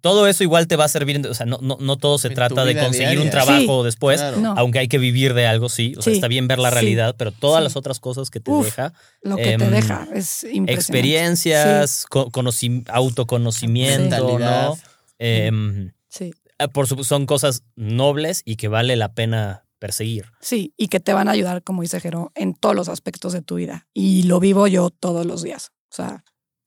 todo 0.00 0.26
eso 0.26 0.42
igual 0.42 0.66
te 0.66 0.74
va 0.74 0.84
a 0.84 0.88
servir. 0.88 1.24
O 1.28 1.32
sea, 1.34 1.46
no, 1.46 1.58
no, 1.62 1.78
no 1.80 1.96
todo 1.96 2.18
se 2.18 2.26
En 2.28 2.34
trata 2.34 2.64
de 2.64 2.76
conseguir 2.76 3.20
un 3.20 3.30
trabajo 3.30 3.84
después. 3.84 4.20
Claro. 4.20 4.38
No, 4.38 4.54
Aunque 4.58 4.80
hay 4.80 4.88
que 4.88 4.98
vivir 4.98 5.32
de 5.32 5.46
algo, 5.46 5.68
sí. 5.68 5.94
O 5.96 6.02
sea, 6.02 6.10
Sí. 6.12 6.16
está 6.18 6.26
bien 6.28 6.48
ver 6.48 6.58
la 6.58 6.70
Sí. 6.70 6.74
realidad, 6.74 7.14
pero 7.16 7.30
todas 7.30 7.60
Sí. 7.60 7.64
las 7.64 7.76
otras 7.76 8.00
cosas 8.00 8.28
que 8.28 8.40
te 8.40 8.50
Uf, 8.50 8.64
deja, 8.64 8.92
lo 9.22 9.36
que 9.36 9.44
te 9.44 9.52
em, 9.52 9.70
deja 9.70 10.02
es 10.12 10.42
impresionante. 10.42 10.72
experiencias, 10.72 12.04
co- 12.10 12.30
conoci- 12.30 12.84
autoconocimiento. 12.88 14.38
¿no? 14.38 14.76
Em, 15.18 15.92
Sí, 16.08 16.24
eh, 16.44 16.45
por 16.72 16.86
supuesto, 16.86 17.14
son 17.14 17.26
cosas 17.26 17.64
nobles 17.76 18.42
y 18.44 18.56
que 18.56 18.68
vale 18.68 18.96
la 18.96 19.12
pena 19.14 19.66
perseguir. 19.78 20.26
sí, 20.40 20.72
y 20.76 20.88
que 20.88 21.00
te 21.00 21.12
van 21.12 21.28
a 21.28 21.32
ayudar, 21.32 21.62
como 21.62 21.82
dice 21.82 22.00
Jero, 22.00 22.32
en 22.34 22.54
todos 22.54 22.74
los 22.74 22.88
aspectos 22.88 23.32
de 23.34 23.42
tu 23.42 23.56
vida. 23.56 23.86
Y 23.92 24.22
lo 24.24 24.40
vivo 24.40 24.66
yo 24.66 24.90
todos 24.90 25.26
los 25.26 25.42
días. 25.42 25.72
O 25.90 25.94
sea, 25.94 26.24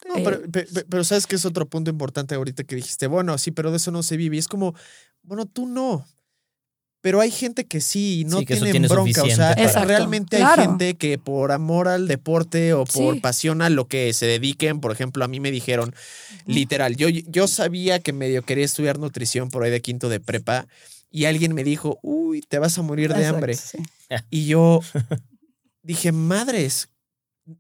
No, 0.08 0.16
Eh, 0.16 0.22
pero, 0.24 0.42
pe- 0.50 0.64
pe- 0.66 0.86
pero 0.88 1.04
sabes 1.04 1.28
que 1.28 1.36
es 1.36 1.46
otro 1.46 1.68
punto 1.68 1.90
importante 1.92 2.34
ahorita 2.36 2.64
que 2.64 2.76
dijiste, 2.76 3.08
bueno, 3.08 3.38
sí, 3.38 3.52
pero 3.52 3.70
de 3.72 3.78
eso 3.78 3.92
no 3.92 4.02
se 4.04 4.16
vive. 4.16 4.36
Y 4.38 4.40
es 4.40 4.48
como, 4.48 4.74
bueno, 5.24 5.46
tú 5.46 5.66
no. 5.68 6.06
Pero 7.02 7.22
hay 7.22 7.32
gente 7.32 7.66
que 7.66 7.80
sí, 7.80 8.22
y 8.22 8.26
no 8.26 8.40
Sí, 8.40 8.46
que 8.46 8.54
eso 8.56 8.66
tienen 8.66 8.82
tiene 8.84 8.88
bronca. 8.90 9.24
O 9.24 9.30
sea, 9.30 9.56
para- 9.56 9.86
realmente 9.86 10.36
hay 10.36 10.42
claro. 10.44 10.62
gente 10.64 10.96
que 10.96 11.18
por 11.18 11.54
amor 11.54 11.88
al 11.88 12.08
deporte 12.10 12.74
o 12.74 12.84
por 12.84 13.16
Sí. 13.16 13.20
pasión 13.22 13.62
a 13.62 13.70
lo 13.70 13.88
que 13.88 14.12
se 14.12 14.26
dediquen, 14.26 14.82
por 14.82 14.92
ejemplo, 14.92 15.24
a 15.24 15.30
mí 15.30 15.40
me 15.40 15.50
dijeron, 15.52 15.96
literal, 16.46 16.98
yo, 16.98 17.08
yo 17.10 17.48
sabía 17.48 18.00
que 18.00 18.12
medio 18.12 18.42
quería 18.44 18.66
estudiar 18.66 19.00
nutrición 19.00 19.50
por 19.50 19.64
ahí 19.64 19.72
de 19.72 19.82
quinto 19.82 20.10
de 20.10 20.20
prepa 20.20 20.68
y 21.10 21.24
alguien 21.26 21.54
me 21.56 21.64
dijo, 21.64 22.00
uy, 22.02 22.42
te 22.42 22.60
vas 22.60 22.78
a 22.78 22.82
morir 22.82 23.10
de 23.14 23.20
exacto, 23.20 23.36
hambre. 23.36 23.54
sí. 23.56 23.78
Y 24.30 24.48
yo 24.48 24.82
dije, 25.82 26.12
madres, 26.12 26.90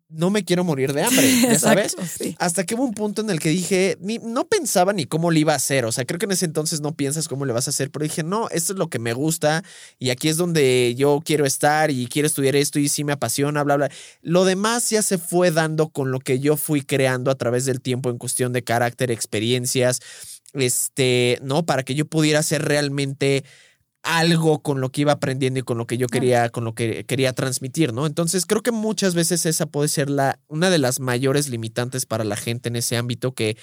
no 0.09 0.29
me 0.29 0.43
quiero 0.43 0.63
morir 0.63 0.93
de 0.93 1.03
hambre, 1.03 1.41
¿ya 1.41 1.59
sabes? 1.59 1.95
Sí. 2.17 2.35
Hasta 2.39 2.65
que 2.65 2.75
hubo 2.75 2.83
un 2.83 2.93
punto 2.93 3.21
en 3.21 3.29
el 3.29 3.39
que 3.39 3.49
dije, 3.49 3.97
ni, 3.99 4.17
no 4.19 4.47
pensaba 4.47 4.93
ni 4.93 5.05
cómo 5.05 5.31
le 5.31 5.39
iba 5.39 5.53
a 5.53 5.57
hacer. 5.57 5.85
O 5.85 5.91
sea, 5.91 6.05
creo 6.05 6.19
que 6.19 6.25
en 6.25 6.31
ese 6.31 6.45
entonces 6.45 6.81
no 6.81 6.95
piensas 6.95 7.27
cómo 7.27 7.45
le 7.45 7.53
vas 7.53 7.67
a 7.67 7.71
hacer, 7.71 7.91
pero 7.91 8.03
dije, 8.03 8.23
no, 8.23 8.49
esto 8.49 8.73
es 8.73 8.79
lo 8.79 8.89
que 8.89 8.99
me 8.99 9.13
gusta 9.13 9.63
y 9.97 10.09
aquí 10.09 10.29
es 10.29 10.37
donde 10.37 10.95
yo 10.95 11.21
quiero 11.23 11.45
estar 11.45 11.91
y 11.91 12.07
quiero 12.07 12.27
estudiar 12.27 12.55
esto 12.55 12.79
y 12.79 12.89
sí 12.89 13.03
me 13.03 13.13
apasiona, 13.13 13.63
bla, 13.63 13.77
bla. 13.77 13.91
Lo 14.21 14.45
demás 14.45 14.89
ya 14.89 15.01
se 15.01 15.17
fue 15.17 15.51
dando 15.51 15.89
con 15.89 16.11
lo 16.11 16.19
que 16.19 16.39
yo 16.39 16.57
fui 16.57 16.81
creando 16.81 17.31
a 17.31 17.35
través 17.35 17.65
del 17.65 17.81
tiempo 17.81 18.09
en 18.09 18.17
cuestión 18.17 18.53
de 18.53 18.63
carácter, 18.63 19.11
experiencias, 19.11 19.99
este, 20.53 21.39
¿no? 21.41 21.65
Para 21.65 21.83
que 21.83 21.95
yo 21.95 22.05
pudiera 22.05 22.39
hacer 22.39 22.63
realmente 22.63 23.43
algo 24.03 24.61
con 24.61 24.79
lo 24.81 24.91
que 24.91 25.01
iba 25.01 25.11
aprendiendo 25.11 25.59
y 25.59 25.63
con 25.63 25.77
lo 25.77 25.85
que 25.85 25.97
yo 25.97 26.07
quería, 26.07 26.49
con 26.49 26.63
lo 26.63 26.73
que 26.73 27.03
quería 27.05 27.33
transmitir, 27.33 27.93
¿no? 27.93 28.05
Entonces 28.05 28.45
creo 28.45 28.61
que 28.61 28.71
muchas 28.71 29.13
veces 29.13 29.45
esa 29.45 29.65
puede 29.65 29.89
ser 29.89 30.09
la, 30.09 30.39
una 30.47 30.69
de 30.69 30.77
las 30.77 30.99
mayores 30.99 31.49
limitantes 31.49 32.05
para 32.05 32.23
la 32.23 32.35
gente 32.37 32.69
en 32.69 32.75
ese 32.77 32.95
ámbito 32.97 33.33
que, 33.33 33.57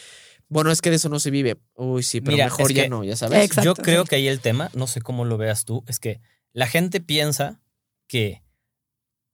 bueno, 0.49 0.71
es 0.71 0.83
que 0.83 0.91
de 0.91 0.97
eso 0.97 1.09
no 1.09 1.19
se 1.21 1.31
vive. 1.31 1.57
Uy, 1.75 2.03
sí, 2.03 2.21
pero 2.21 2.33
Mira, 2.37 2.45
mejor 2.47 2.73
ya 2.73 2.85
que- 2.85 2.89
no, 2.91 3.03
ya 3.03 3.17
sabes. 3.17 3.45
Exacto, 3.45 3.65
Yo 3.65 3.75
creo 3.75 4.03
sí. 4.03 4.09
que 4.11 4.17
ahí 4.17 4.29
el 4.29 4.41
tema, 4.41 4.71
no 4.75 4.87
sé 4.87 5.01
cómo 5.01 5.25
lo 5.25 5.39
veas 5.39 5.65
tú, 5.65 5.83
es 5.89 5.99
que 5.99 6.21
la 6.53 6.67
gente 6.67 7.01
piensa 7.01 7.61
que, 8.07 8.43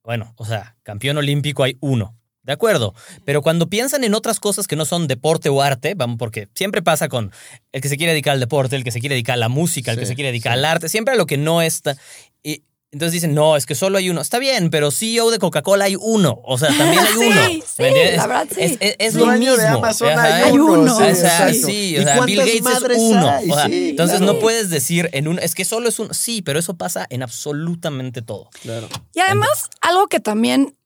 bueno, 0.05 0.32
o 0.36 0.44
sea, 0.44 0.76
campeón 0.82 1.18
olímpico 1.18 1.62
hay 1.64 1.76
uno. 1.80 2.16
De 2.45 2.53
acuerdo, 2.53 2.93
pero 3.24 3.40
cuando 3.40 3.68
piensan 3.68 4.03
en 4.05 4.14
otras 4.14 4.40
cosas 4.40 4.66
que 4.66 4.74
no 4.76 4.84
son 4.84 5.07
deporte 5.07 5.49
o 5.49 5.62
arte, 5.62 5.95
vamos, 5.95 6.16
porque 6.18 6.49
siempre 6.55 6.82
pasa 6.82 7.09
con 7.09 7.30
el 7.70 7.80
que 7.80 7.88
se 7.88 7.97
quiere 7.97 8.12
dedicar 8.12 8.32
al 8.34 8.40
deporte, 8.40 8.74
el 8.76 8.82
que 8.84 8.90
se 8.90 8.99
quiere 9.01 9.14
dedicar 9.14 9.34
a 9.34 9.36
la 9.36 9.49
música, 9.49 9.93
el 9.93 9.99
que 9.99 10.07
se 10.07 10.14
quiere 10.16 10.30
dedicar 10.32 10.53
sí. 10.55 10.59
al 10.59 10.64
arte, 10.64 10.88
siempre 10.88 11.14
a 11.14 11.16
lo 11.16 11.26
que 11.26 11.36
no 11.36 11.62
está. 11.62 11.97
Y 12.43 12.64
entonces 12.90 13.12
dicen, 13.12 13.32
no, 13.34 13.57
es 13.57 13.64
que 13.64 13.74
solo 13.76 13.97
hay 13.97 14.11
uno. 14.11 14.20
Está 14.20 14.38
bien, 14.38 14.68
pero 14.70 14.90
CEO 14.90 15.30
de 15.30 15.38
Coca-Cola 15.38 15.84
hay 15.86 15.97
uno. 15.99 16.40
O 16.45 16.59
sea, 16.59 16.68
también 16.76 16.99
hay 16.99 17.12
Sí, 17.18 17.26
uno. 17.26 17.43
sí, 17.43 17.62
¿me 17.78 17.88
entiendes? 17.88 18.16
la 18.16 18.26
verdad, 18.26 18.47
sí. 18.51 18.57
Es, 18.61 18.76
es- 18.80 18.97
es 18.99 19.14
lo 19.14 19.26
mismo. 19.28 19.57
de 19.57 19.66
Amazon 19.68 20.09
Ajá. 20.11 20.22
hay 20.24 20.43
Hay 20.43 20.53
uno. 20.53 20.64
uno, 20.82 20.97
sí, 20.99 21.05
O 21.05 21.14
sea, 21.14 21.55
sí, 21.55 21.95
¿Y 21.95 21.99
o 22.01 22.03
sea, 22.03 22.20
Bill 22.22 22.38
Gates 22.40 22.90
es 22.90 22.99
uno. 22.99 23.30
hay? 23.30 23.49
O 23.51 23.55
sea, 23.55 23.66
Sí, 23.66 23.90
entonces 23.90 24.18
claro. 24.18 24.32
no 24.34 24.38
puedes 24.40 24.68
decir 24.68 25.09
en 25.12 25.28
un. 25.28 25.38
Es 25.38 25.55
que 25.55 25.64
solo 25.64 25.88
es 25.88 25.99
un. 26.01 26.12
Sí, 26.12 26.43
pero 26.43 26.59
eso 26.59 26.74
pasa 26.76 27.07
en 27.09 27.22
absolutamente 27.22 28.20
todo. 28.20 28.51
Claro. 28.62 28.88
Y 29.14 29.20
además, 29.20 29.70
algo 29.80 30.09
que 30.09 30.20
también, 30.20 30.76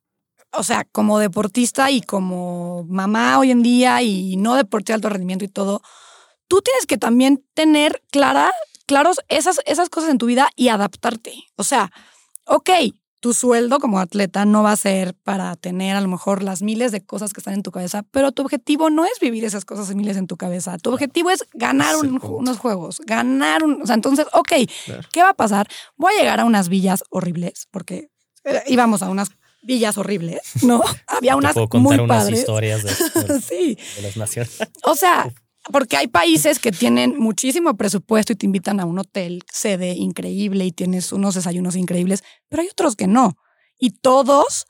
o 0.58 0.62
sea, 0.62 0.84
como 0.92 1.18
deportista 1.18 1.90
y 1.90 2.00
como 2.00 2.84
mamá 2.88 3.38
hoy 3.38 3.50
en 3.50 3.62
día 3.62 4.02
y 4.02 4.36
no 4.36 4.54
deporte 4.54 4.92
de 4.92 4.94
alto 4.94 5.08
rendimiento 5.08 5.44
y 5.44 5.48
todo, 5.48 5.82
tú 6.48 6.60
tienes 6.62 6.86
que 6.86 6.98
también 6.98 7.44
tener 7.54 8.02
clara, 8.10 8.52
claros 8.86 9.18
esas, 9.28 9.60
esas 9.66 9.88
cosas 9.88 10.10
en 10.10 10.18
tu 10.18 10.26
vida 10.26 10.48
y 10.56 10.68
adaptarte. 10.68 11.34
O 11.56 11.64
sea, 11.64 11.90
ok, 12.46 12.70
tu 13.20 13.32
sueldo 13.32 13.80
como 13.80 13.98
atleta 13.98 14.44
no 14.44 14.62
va 14.62 14.72
a 14.72 14.76
ser 14.76 15.14
para 15.14 15.56
tener 15.56 15.96
a 15.96 16.00
lo 16.00 16.06
mejor 16.08 16.42
las 16.42 16.62
miles 16.62 16.92
de 16.92 17.04
cosas 17.04 17.32
que 17.32 17.40
están 17.40 17.54
en 17.54 17.62
tu 17.62 17.72
cabeza, 17.72 18.04
pero 18.10 18.30
tu 18.30 18.42
objetivo 18.42 18.88
no 18.90 19.04
es 19.04 19.18
vivir 19.20 19.44
esas 19.44 19.64
cosas 19.64 19.92
miles 19.96 20.16
en 20.16 20.26
tu 20.28 20.36
cabeza. 20.36 20.78
Tu 20.78 20.90
objetivo 20.92 21.30
es 21.30 21.44
ganar 21.54 21.96
un- 21.96 22.20
unos 22.22 22.58
juegos, 22.58 23.00
ganar 23.04 23.64
un... 23.64 23.82
O 23.82 23.86
sea, 23.86 23.94
entonces, 23.96 24.26
ok. 24.32 24.52
¿qué 25.12 25.22
va 25.22 25.30
a 25.30 25.34
pasar? 25.34 25.66
Voy 25.96 26.12
a 26.14 26.18
llegar 26.20 26.38
a 26.40 26.44
unas 26.44 26.68
villas 26.68 27.02
horribles, 27.10 27.66
porque 27.72 28.10
eh, 28.44 28.62
íbamos 28.68 29.02
a 29.02 29.08
unas 29.10 29.30
villas 29.66 29.98
horribles, 29.98 30.40
¿no? 30.62 30.80
Había 31.08 31.36
unas 31.36 31.54
puedo 31.54 31.68
contar 31.68 31.96
muy 31.98 32.04
unas 32.04 32.22
padres. 32.24 32.38
historias 32.40 32.82
de, 32.82 32.90
de- 33.34 33.40
Sí, 33.40 33.78
de 33.96 34.02
las 34.02 34.16
naciones. 34.16 34.58
o 34.84 34.94
sea, 34.94 35.32
porque 35.72 35.96
hay 35.96 36.06
países 36.06 36.58
que 36.60 36.70
tienen 36.72 37.18
muchísimo 37.18 37.76
presupuesto 37.76 38.32
y 38.32 38.36
te 38.36 38.46
invitan 38.46 38.78
a 38.80 38.84
un 38.86 38.98
hotel 39.00 39.42
sede 39.52 39.90
increíble 39.94 40.64
y 40.64 40.70
tienes 40.72 41.12
unos 41.12 41.34
desayunos 41.34 41.74
increíbles, 41.76 42.22
pero 42.48 42.62
hay 42.62 42.68
otros 42.68 42.94
que 42.96 43.06
no. 43.08 43.36
Y 43.78 43.90
todos 43.90 44.66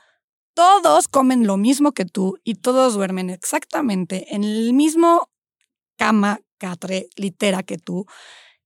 todos 0.54 1.06
comen 1.06 1.46
lo 1.46 1.58
mismo 1.58 1.92
que 1.92 2.06
tú 2.06 2.38
y 2.42 2.54
todos 2.54 2.94
duermen 2.94 3.28
exactamente 3.28 4.34
en 4.34 4.42
el 4.42 4.72
mismo 4.72 5.28
cama, 5.98 6.40
catre, 6.56 7.10
litera 7.16 7.62
que 7.62 7.76
tú 7.76 8.06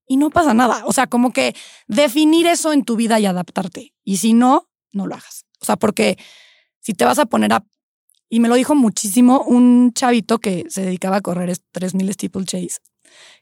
y 0.06 0.16
no 0.16 0.30
pasa 0.30 0.54
nada. 0.54 0.84
O 0.86 0.92
sea, 0.92 1.08
como 1.08 1.32
que 1.32 1.52
definir 1.88 2.46
eso 2.46 2.72
en 2.72 2.84
tu 2.84 2.94
vida 2.94 3.18
y 3.18 3.26
adaptarte. 3.26 3.92
Y 4.04 4.18
si 4.18 4.34
no, 4.34 4.68
no 4.92 5.06
lo 5.06 5.14
hagas. 5.14 5.44
O 5.60 5.64
sea, 5.64 5.76
porque 5.76 6.16
si 6.80 6.94
te 6.94 7.04
vas 7.04 7.18
a 7.18 7.26
poner 7.26 7.52
a... 7.52 7.64
Y 8.28 8.40
me 8.40 8.48
lo 8.48 8.54
dijo 8.54 8.74
muchísimo 8.74 9.42
un 9.42 9.92
chavito 9.92 10.38
que 10.38 10.64
se 10.68 10.82
dedicaba 10.82 11.16
a 11.16 11.20
correr 11.20 11.56
3000 11.72 12.12
steeplechase, 12.14 12.78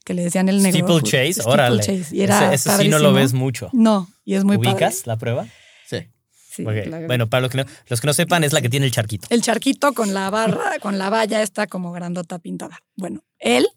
que 0.05 0.15
le 0.15 0.23
decían 0.25 0.49
el 0.49 0.63
negro. 0.63 0.99
Steeplechase, 0.99 1.43
órale. 1.45 2.07
Y 2.11 2.23
era 2.23 2.55
ese, 2.55 2.71
ese 2.71 2.83
sí 2.85 2.89
no 2.89 2.99
lo 2.99 3.13
ves 3.13 3.35
mucho. 3.35 3.69
No, 3.73 4.09
y 4.25 4.35
es 4.35 4.45
muy 4.45 4.57
¿Ubicas 4.57 5.07
la 5.07 5.17
prueba? 5.19 5.47
Sí. 5.87 6.09
Sí, 6.33 6.65
Bueno, 6.65 7.29
para 7.29 7.43
los 7.43 7.51
que, 7.51 7.59
no, 7.59 7.65
los 7.87 8.01
que 8.01 8.07
no 8.07 8.15
sepan, 8.15 8.45
es 8.45 8.53
la 8.53 8.63
que 8.63 8.69
tiene 8.71 8.87
el 8.87 8.93
charquito. 8.93 9.29
el 9.31 9.43
charquito 9.43 9.93
con 9.93 10.15
la 10.15 10.31
barra, 10.31 10.79
con 10.81 10.99
la 10.99 11.11
valla 11.11 11.43
está 11.43 11.67
como 11.67 11.93
grandota 11.93 12.39
pintada. 12.39 12.81
Bueno, 12.97 13.23
él 13.39 13.69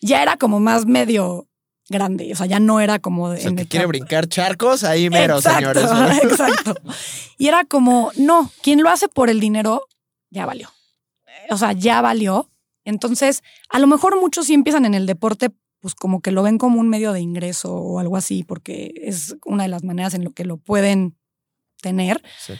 ya 0.00 0.22
era 0.22 0.36
como 0.36 0.58
más 0.58 0.86
medio 0.86 1.46
grande, 1.88 2.32
o 2.32 2.36
sea, 2.36 2.46
ya 2.46 2.60
no 2.60 2.80
era 2.80 2.98
como 2.98 3.30
de, 3.30 3.38
O 3.38 3.40
sea, 3.40 3.50
en 3.50 3.56
que 3.56 3.62
el 3.62 3.68
quiere 3.68 3.86
brincar 3.86 4.28
charcos, 4.28 4.84
ahí 4.84 5.08
mero, 5.10 5.36
exacto, 5.36 5.80
señores. 5.80 5.84
¿no? 5.84 6.12
Exacto. 6.30 6.74
Y 7.38 7.48
era 7.48 7.64
como, 7.64 8.10
no, 8.16 8.50
quien 8.62 8.82
lo 8.82 8.90
hace 8.90 9.08
por 9.08 9.30
el 9.30 9.40
dinero, 9.40 9.86
ya 10.30 10.46
valió. 10.46 10.70
O 11.50 11.56
sea, 11.56 11.72
ya 11.72 12.00
valió. 12.00 12.50
Entonces, 12.84 13.42
a 13.68 13.78
lo 13.78 13.86
mejor 13.86 14.18
muchos 14.20 14.46
sí 14.46 14.54
empiezan 14.54 14.84
en 14.84 14.94
el 14.94 15.06
deporte, 15.06 15.50
pues 15.80 15.94
como 15.94 16.20
que 16.20 16.30
lo 16.30 16.42
ven 16.42 16.58
como 16.58 16.80
un 16.80 16.88
medio 16.88 17.12
de 17.12 17.20
ingreso 17.20 17.74
o 17.74 17.98
algo 17.98 18.16
así, 18.16 18.42
porque 18.42 18.92
es 18.96 19.36
una 19.44 19.64
de 19.64 19.68
las 19.68 19.84
maneras 19.84 20.14
en 20.14 20.24
lo 20.24 20.30
que 20.30 20.44
lo 20.44 20.56
pueden 20.56 21.16
tener. 21.82 22.22
Sí. 22.38 22.54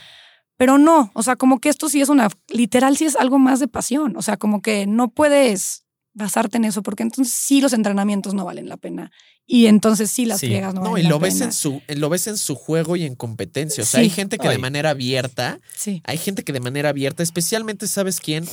Pero 0.57 0.77
no, 0.77 1.11
o 1.13 1.23
sea, 1.23 1.35
como 1.35 1.59
que 1.59 1.69
esto 1.69 1.87
sí 1.87 2.01
es 2.01 2.09
una, 2.09 2.29
literal 2.49 2.97
sí 2.97 3.05
es 3.05 3.15
algo 3.15 3.39
más 3.39 3.59
de 3.59 3.67
pasión. 3.67 4.17
O 4.17 4.21
sea, 4.21 4.37
como 4.37 4.61
que 4.61 4.87
no 4.87 5.09
puedes 5.09 5.86
basarte 6.17 6.57
en 6.57 6.65
eso, 6.65 6.81
porque 6.83 7.03
entonces 7.03 7.31
sí 7.33 7.61
los 7.61 7.73
entrenamientos 7.73 8.33
no 8.33 8.43
valen 8.43 8.67
la 8.67 8.77
pena. 8.77 9.11
Y 9.45 9.67
entonces 9.67 10.09
sí 10.11 10.25
las 10.25 10.39
Sí. 10.39 10.47
friegas 10.47 10.73
no, 10.73 10.81
No, 10.81 10.91
valen 10.91 11.01
y 11.01 11.03
la 11.03 11.09
lo 11.11 11.19
ves 11.19 11.35
pena. 11.35 11.45
en 11.45 11.53
su, 11.53 11.81
lo 11.87 12.09
ves 12.09 12.27
en 12.27 12.37
su 12.37 12.55
juego 12.55 12.95
y 12.95 13.03
en 13.05 13.15
competencia. 13.15 13.83
O 13.83 13.85
sea, 13.85 13.99
Sí. 13.99 14.05
hay 14.05 14.09
gente 14.09 14.37
que 14.37 14.49
de 14.49 14.57
manera 14.57 14.89
abierta, 14.89 15.59
Sí. 15.75 16.01
hay 16.05 16.17
gente 16.17 16.43
que 16.43 16.53
de 16.53 16.59
manera 16.59 16.89
abierta, 16.89 17.21
especialmente, 17.23 17.87
¿sabes 17.87 18.19
quién? 18.19 18.45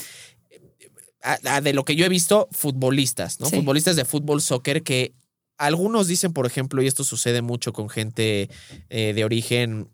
A- 1.23 1.39
a- 1.57 1.61
de 1.63 1.73
lo 1.73 1.85
que 1.85 1.97
yo 1.97 2.05
he 2.05 2.09
visto, 2.11 2.49
futbolistas, 2.53 3.41
¿no? 3.41 3.47
Sí. 3.49 3.57
Futbolistas 3.57 3.97
de 3.97 4.05
fútbol, 4.05 4.43
soccer, 4.43 4.83
que 4.83 5.15
algunos 5.57 6.07
dicen, 6.07 6.33
por 6.35 6.45
ejemplo, 6.47 6.83
y 6.83 6.87
esto 6.87 7.03
sucede 7.03 7.41
mucho 7.41 7.73
con 7.73 7.89
gente 7.89 8.51
eh, 8.91 9.13
de 9.15 9.25
origen 9.25 9.89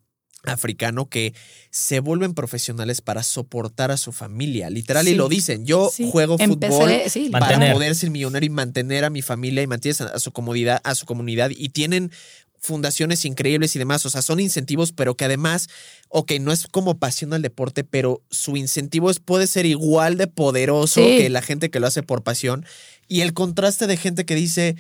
africano, 0.45 1.09
que 1.09 1.35
se 1.71 2.01
vuelven 2.01 2.35
profesionales 2.35 3.01
para 3.01 3.23
soportar 3.23 3.91
a 3.91 3.97
su 3.97 4.13
familia. 4.13 4.71
Literal, 4.71 5.07
y 5.09 5.15
lo 5.15 5.29
dicen. 5.29 5.67
Yo 5.67 5.91
Sí. 5.95 6.09
juego 6.11 6.39
fútbol 6.39 6.91
sí, 7.09 7.29
para 7.31 7.47
Mantener. 7.47 7.75
poder 7.75 7.95
ser 7.95 8.11
millonario 8.11 8.47
y 8.47 8.51
mantener 8.51 9.05
a 9.05 9.11
mi 9.11 9.23
familia 9.23 9.63
y 9.63 9.67
mantienes 9.67 10.01
a, 10.01 10.19
su 10.19 10.33
comodidad, 10.33 10.81
a 10.85 10.95
su 10.95 11.07
comunidad 11.07 11.51
y 11.55 11.69
tienen 11.71 12.11
fundaciones 12.63 13.25
increíbles 13.25 13.75
y 13.75 13.79
demás, 13.79 14.05
o 14.05 14.11
sea, 14.11 14.21
son 14.21 14.39
incentivos, 14.39 14.93
pero 14.93 15.17
que 15.17 15.25
además, 15.25 15.69
ok, 16.11 16.33
no 16.41 16.53
es 16.53 16.67
como 16.67 16.99
pasión 16.99 17.33
al 17.33 17.41
deporte, 17.41 17.85
pero 17.85 18.23
su 18.31 18.57
incentivo 18.57 19.11
es, 19.11 19.19
puede 19.19 19.47
ser 19.47 19.65
igual 19.65 20.19
de 20.19 20.27
poderoso 20.27 21.01
que 21.01 21.31
la 21.31 21.41
gente 21.41 21.71
que 21.71 21.81
lo 21.81 21.87
hace 21.87 22.03
por 22.03 22.23
pasión. 22.23 22.67
Y 23.09 23.23
el 23.23 23.33
contraste 23.33 23.87
de 23.87 23.97
gente 23.97 24.27
que 24.27 24.35
dice, 24.35 24.77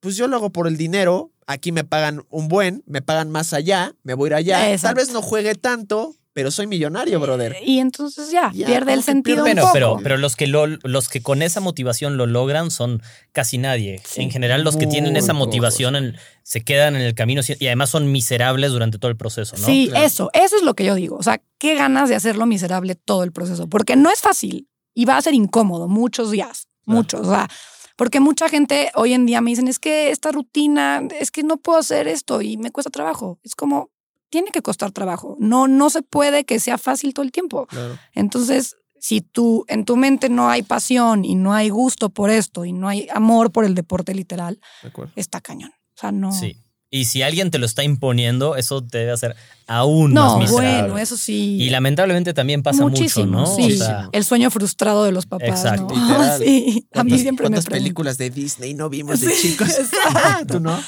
pues 0.00 0.16
yo 0.16 0.26
lo 0.26 0.36
hago 0.36 0.50
por 0.52 0.66
el 0.66 0.78
dinero, 0.78 1.30
aquí 1.46 1.72
me 1.72 1.84
pagan 1.84 2.24
un 2.30 2.48
buen, 2.48 2.82
me 2.86 3.02
pagan 3.02 3.30
más 3.30 3.52
allá, 3.52 3.94
me 4.02 4.14
voy 4.14 4.28
a 4.28 4.40
ir 4.40 4.54
allá, 4.54 4.78
tal 4.80 4.94
vez 4.94 5.12
no 5.12 5.22
juegue 5.22 5.54
tanto, 5.54 6.14
pero 6.34 6.50
soy 6.50 6.66
millonario, 6.66 7.20
brother. 7.20 7.56
Y 7.62 7.78
entonces 7.78 8.30
ya, 8.30 8.50
Ya, 8.54 8.66
pierde 8.66 8.94
el 8.94 9.02
sentido 9.02 9.44
pierde- 9.44 9.50
un 9.50 9.54
Bueno, 9.54 9.62
poco. 9.62 9.72
pero, 9.74 9.98
pero 10.02 10.16
los 10.16 10.34
que 10.34 10.46
lo- 10.46 10.66
los 10.66 11.08
que 11.10 11.20
con 11.22 11.42
esa 11.42 11.60
motivación 11.60 12.16
lo 12.16 12.24
logran 12.26 12.70
son 12.70 13.02
casi 13.32 13.58
nadie. 13.58 14.00
Sí. 14.06 14.22
En 14.22 14.30
general, 14.30 14.62
los 14.64 14.76
que 14.78 14.86
tienen 14.86 15.16
esa 15.16 15.34
motivación 15.34 15.94
en- 15.94 16.16
se 16.42 16.62
quedan 16.62 16.96
en 16.96 17.02
el 17.02 17.14
camino 17.14 17.42
y 17.60 17.66
además 17.66 17.90
son 17.90 18.10
miserables 18.12 18.70
durante 18.72 18.98
todo 18.98 19.10
el 19.10 19.16
proceso, 19.18 19.56
¿no? 19.58 19.66
Sí, 19.66 19.88
Claro. 19.90 20.06
eso, 20.06 20.30
eso 20.32 20.56
es 20.56 20.62
lo 20.62 20.72
que 20.74 20.86
yo 20.86 20.94
digo. 20.94 21.16
O 21.16 21.22
sea, 21.22 21.42
qué 21.58 21.74
ganas 21.74 22.08
de 22.08 22.14
hacerlo 22.14 22.46
miserable 22.46 22.94
todo 22.94 23.24
el 23.24 23.32
proceso, 23.32 23.66
porque 23.68 23.96
no 23.96 24.10
es 24.10 24.20
fácil 24.20 24.68
y 24.94 25.04
va 25.04 25.18
a 25.18 25.22
ser 25.22 25.34
incómodo 25.34 25.86
muchos 25.86 26.30
días, 26.30 26.66
Claro. 26.84 26.96
muchos. 26.96 27.20
O 27.26 27.30
sea, 27.30 27.48
porque 27.96 28.20
mucha 28.20 28.48
gente 28.48 28.90
hoy 28.94 29.12
en 29.12 29.26
día 29.26 29.40
me 29.40 29.50
dicen, 29.50 29.68
es 29.68 29.78
que 29.78 30.10
esta 30.10 30.32
rutina, 30.32 31.02
es 31.18 31.30
que 31.30 31.42
no 31.42 31.56
puedo 31.56 31.78
hacer 31.78 32.08
esto 32.08 32.42
y 32.42 32.56
me 32.56 32.70
cuesta 32.70 32.90
trabajo. 32.90 33.38
Es 33.42 33.54
como, 33.54 33.90
tiene 34.30 34.50
que 34.50 34.62
costar 34.62 34.92
trabajo. 34.92 35.36
No, 35.38 35.68
no 35.68 35.90
se 35.90 36.02
puede 36.02 36.44
que 36.44 36.58
sea 36.58 36.78
fácil 36.78 37.14
todo 37.14 37.24
el 37.24 37.32
tiempo. 37.32 37.66
Claro. 37.66 37.98
Entonces, 38.14 38.76
si 38.98 39.20
tú 39.20 39.64
en 39.68 39.84
tu 39.84 39.96
mente 39.96 40.28
no 40.28 40.48
hay 40.48 40.62
pasión 40.62 41.24
y 41.24 41.34
no 41.34 41.52
hay 41.52 41.68
gusto 41.68 42.08
por 42.08 42.30
esto 42.30 42.64
y 42.64 42.72
no 42.72 42.88
hay 42.88 43.08
amor 43.12 43.50
por 43.50 43.64
el 43.64 43.74
deporte 43.74 44.14
literal, 44.14 44.60
De 44.82 44.92
está 45.16 45.40
cañón. 45.40 45.72
O 45.94 46.00
sea, 46.00 46.12
no. 46.12 46.32
Sí. 46.32 46.56
Y 46.94 47.06
si 47.06 47.22
alguien 47.22 47.50
te 47.50 47.58
lo 47.58 47.64
está 47.64 47.82
imponiendo, 47.84 48.54
eso 48.54 48.82
te 48.84 48.98
debe 48.98 49.12
hacer 49.12 49.34
aún 49.66 50.12
No, 50.12 50.38
más 50.38 50.50
miserable. 50.50 50.80
bueno, 50.82 50.98
eso 50.98 51.16
sí. 51.16 51.56
Y 51.58 51.70
lamentablemente 51.70 52.34
también 52.34 52.62
pasa 52.62 52.82
Muchísimo, 52.82 53.40
mucho, 53.40 53.50
¿no? 53.50 53.56
sí. 53.56 53.72
O 53.72 53.76
sea, 53.78 54.08
El 54.12 54.24
sueño 54.24 54.50
frustrado 54.50 55.02
de 55.04 55.10
los 55.10 55.24
papás. 55.24 55.48
Exacto. 55.48 55.94
¿no? 55.94 55.94
Literal. 56.06 56.38
sí, 56.38 56.44
a 56.44 56.74
mí 56.74 56.86
¿Cuántas- 56.92 57.20
siempre 57.22 57.44
me 57.48 57.54
¿Cuántas 57.56 57.66
películas 57.72 58.18
de 58.18 58.28
Disney 58.28 58.74
no 58.74 58.90
vimos 58.90 59.20
de 59.20 59.30
Sí, 59.30 59.48
chicos? 59.52 59.68
exacto. 59.78 60.54
¿Tú 60.58 60.60
no? 60.60 60.78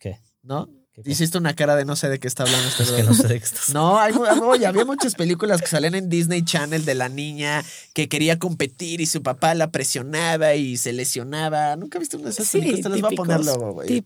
¿qué? 0.00 0.18
¿No? 0.42 0.66
Hiciste 1.04 1.38
una 1.38 1.54
cara 1.54 1.74
de 1.74 1.84
no 1.84 1.96
sé 1.96 2.08
de 2.08 2.20
qué 2.20 2.28
está 2.28 2.44
hablando 2.44 2.68
este 2.68 2.84
Es 2.84 2.92
que 2.92 3.02
no 3.02 3.14
sé 3.14 3.26
de 3.26 3.38
qué 3.40 3.44
estás 3.44 3.70
No, 3.70 3.98
hay, 3.98 4.12
oye, 4.42 4.64
había 4.64 4.84
muchas 4.84 5.16
películas 5.16 5.60
que 5.60 5.66
salían 5.66 5.96
en 5.96 6.08
Disney 6.08 6.44
Channel 6.44 6.84
de 6.84 6.94
la 6.94 7.08
niña 7.08 7.64
que 7.94 8.08
quería 8.08 8.38
competir 8.38 9.00
y 9.00 9.06
su 9.06 9.20
papá 9.20 9.54
la 9.54 9.72
presionaba 9.72 10.54
y 10.54 10.76
se 10.76 10.92
lesionaba. 10.92 11.74
¿Nunca 11.74 11.98
viste 11.98 12.16
una 12.16 12.26
de 12.26 12.30
esas 12.30 12.46
Sí, 12.46 12.58
películas? 12.60 12.82
Te 12.84 12.88
las 12.90 13.00
voy 13.00 13.12
a 13.12 13.16
poner 13.16 13.36
típicos, 13.38 13.58
luego, 13.58 13.72
güey. 13.74 14.02